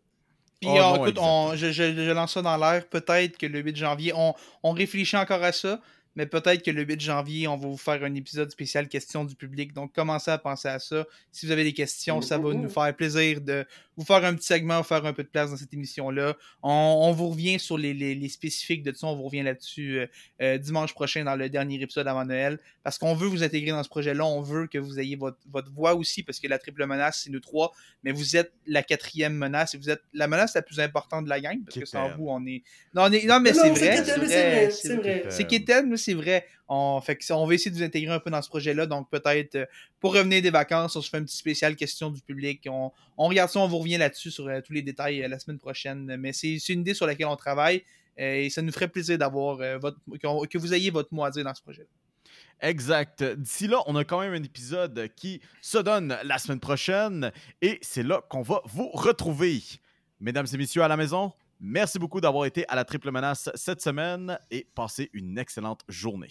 Puis 0.60 0.70
Oh 0.70 0.76
on- 0.76 0.80
non, 0.80 0.94
écoute, 0.96 1.08
exact. 1.16 1.22
on- 1.26 1.56
je, 1.56 1.72
je- 1.72 2.04
je 2.04 2.10
lance 2.12 2.34
ça 2.34 2.42
dans 2.42 2.56
l'air. 2.56 2.86
Peut-être 2.88 3.36
que 3.38 3.46
le 3.46 3.60
8 3.60 3.76
janvier, 3.76 4.12
on, 4.14 4.34
on 4.62 4.70
réfléchit 4.72 5.16
encore 5.16 5.42
à 5.42 5.52
ça, 5.52 5.80
mais 6.16 6.26
peut-être 6.26 6.62
que 6.62 6.70
le 6.70 6.82
8 6.82 7.00
janvier, 7.00 7.48
on 7.48 7.56
va 7.56 7.66
vous 7.68 7.76
faire 7.76 8.02
un 8.04 8.14
épisode 8.14 8.50
spécial 8.50 8.88
questions 8.88 9.24
du 9.24 9.34
public. 9.34 9.72
Donc 9.72 9.92
commencez 9.94 10.30
à 10.30 10.38
penser 10.38 10.68
à 10.68 10.78
ça. 10.78 11.04
Si 11.30 11.46
vous 11.46 11.52
avez 11.52 11.64
des 11.64 11.72
questions, 11.72 12.20
ça 12.22 12.38
va 12.38 12.52
nous 12.54 12.68
faire 12.68 12.94
plaisir 12.94 13.40
de 13.40 13.64
vous 13.96 14.04
faire 14.04 14.24
un 14.24 14.34
petit 14.34 14.46
segment, 14.46 14.78
vous 14.78 14.84
faire 14.84 15.04
un 15.04 15.12
peu 15.12 15.22
de 15.22 15.28
place 15.28 15.50
dans 15.50 15.56
cette 15.56 15.72
émission-là. 15.74 16.34
On, 16.62 16.70
on 16.70 17.12
vous 17.12 17.28
revient 17.28 17.58
sur 17.58 17.76
les, 17.76 17.92
les- 17.94 18.14
les 18.14 18.28
spécifiques 18.28 18.82
de 18.82 18.92
ça, 18.92 19.06
on 19.06 19.16
vous 19.16 19.24
revient 19.24 19.42
là-dessus 19.42 19.98
euh, 20.00 20.06
euh, 20.40 20.58
dimanche 20.58 20.94
prochain 20.94 21.24
dans 21.24 21.36
le 21.36 21.48
dernier 21.50 21.80
épisode 21.82 22.06
avant 22.08 22.24
Noël. 22.24 22.58
Parce 22.84 22.98
qu'on 22.98 23.14
veut 23.14 23.28
vous 23.28 23.42
intégrer 23.42 23.70
dans 23.70 23.82
ce 23.82 23.88
projet-là, 23.88 24.24
on 24.24 24.40
veut 24.40 24.66
que 24.66 24.78
vous 24.78 24.98
ayez 24.98 25.16
votre, 25.16 25.38
votre 25.50 25.70
voix 25.72 25.94
aussi, 25.94 26.22
parce 26.22 26.40
que 26.40 26.48
la 26.48 26.58
triple 26.58 26.86
menace, 26.86 27.22
c'est 27.24 27.30
nous 27.30 27.40
trois, 27.40 27.72
mais 28.02 28.12
vous 28.12 28.36
êtes 28.36 28.52
la 28.66 28.82
quatrième 28.82 29.34
menace 29.34 29.74
et 29.74 29.78
vous 29.78 29.90
êtes 29.90 30.02
la 30.14 30.26
menace 30.26 30.54
la 30.54 30.62
plus 30.62 30.80
importante 30.80 31.24
de 31.24 31.28
la 31.30 31.40
gang, 31.40 31.58
parce 31.64 31.78
que 31.78 31.84
sans 31.86 32.08
vous, 32.16 32.28
on 32.28 32.44
est. 32.46 32.62
Non, 32.94 33.02
on 33.04 33.12
est- 33.12 33.26
non 33.26 33.40
mais 33.40 33.52
c'est 33.52 33.70
vrai. 33.70 33.96
c'est 34.04 34.70
C'est 34.70 34.96
vrai, 34.96 35.20
vrai. 35.20 35.30
c'est 35.30 35.44
c'est 36.02 36.14
vrai. 36.14 36.46
On, 36.68 37.00
fait 37.00 37.16
que, 37.16 37.46
va 37.46 37.54
essayer 37.54 37.70
de 37.70 37.76
vous 37.76 37.82
intégrer 37.82 38.12
un 38.12 38.18
peu 38.18 38.30
dans 38.30 38.42
ce 38.42 38.48
projet-là. 38.48 38.86
Donc, 38.86 39.10
peut-être, 39.10 39.54
euh, 39.56 39.66
pour 40.00 40.14
revenir 40.14 40.42
des 40.42 40.50
vacances, 40.50 40.96
on 40.96 41.02
se 41.02 41.08
fait 41.08 41.18
un 41.18 41.24
petit 41.24 41.36
spécial 41.36 41.76
question 41.76 42.10
du 42.10 42.20
public. 42.20 42.66
On, 42.68 42.90
regarde 43.16 43.50
ça, 43.50 43.60
on 43.60 43.68
vous 43.68 43.78
revient 43.78 43.98
là-dessus 43.98 44.30
sur 44.30 44.48
euh, 44.48 44.60
tous 44.60 44.72
les 44.72 44.82
détails 44.82 45.22
euh, 45.22 45.28
la 45.28 45.38
semaine 45.38 45.58
prochaine. 45.58 46.16
Mais 46.16 46.32
c'est 46.32 46.56
une 46.68 46.80
idée 46.80 46.94
sur 46.94 47.06
laquelle 47.06 47.26
on 47.26 47.36
travaille. 47.36 47.82
et 48.16 48.50
ça 48.50 48.62
nous 48.62 48.72
ferait 48.72 48.88
plaisir 48.88 49.16
d'avoir 49.18 49.56
votre 49.78 49.98
que 50.48 50.58
vous 50.58 50.74
ayez 50.74 50.90
votre 50.90 51.14
mot 51.14 51.24
à 51.24 51.30
dire 51.30 51.44
dans 51.44 51.54
ce 51.54 51.62
projet. 51.62 51.86
Exact. 52.60 53.24
D'ici 53.24 53.66
là, 53.66 53.82
on 53.86 53.96
a 53.96 54.04
quand 54.04 54.20
même 54.20 54.34
un 54.34 54.42
épisode 54.42 55.08
qui 55.16 55.40
se 55.60 55.78
donne 55.78 56.16
la 56.22 56.38
semaine 56.38 56.60
prochaine 56.60 57.32
et 57.60 57.78
c'est 57.82 58.02
là 58.02 58.22
qu'on 58.28 58.42
va 58.42 58.62
vous 58.66 58.88
retrouver. 58.90 59.62
Mesdames 60.20 60.46
et 60.52 60.56
messieurs 60.56 60.82
à 60.82 60.88
la 60.88 60.96
maison, 60.96 61.32
Merci 61.64 62.00
beaucoup 62.00 62.20
d'avoir 62.20 62.44
été 62.44 62.68
à 62.68 62.74
la 62.74 62.84
triple 62.84 63.12
menace 63.12 63.48
cette 63.54 63.80
semaine 63.80 64.36
et 64.50 64.66
passez 64.74 65.08
une 65.12 65.38
excellente 65.38 65.82
journée. 65.88 66.28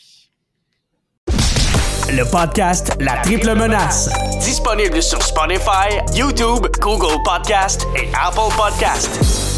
Le 2.09 2.29
podcast 2.29 2.97
La 2.99 3.17
Triple 3.21 3.55
Menace. 3.55 4.09
Disponible 4.41 5.01
sur 5.01 5.21
Spotify, 5.23 5.99
YouTube, 6.13 6.67
Google 6.81 7.23
Podcast 7.23 7.87
et 7.95 8.09
Apple 8.13 8.53
Podcast. 8.57 9.50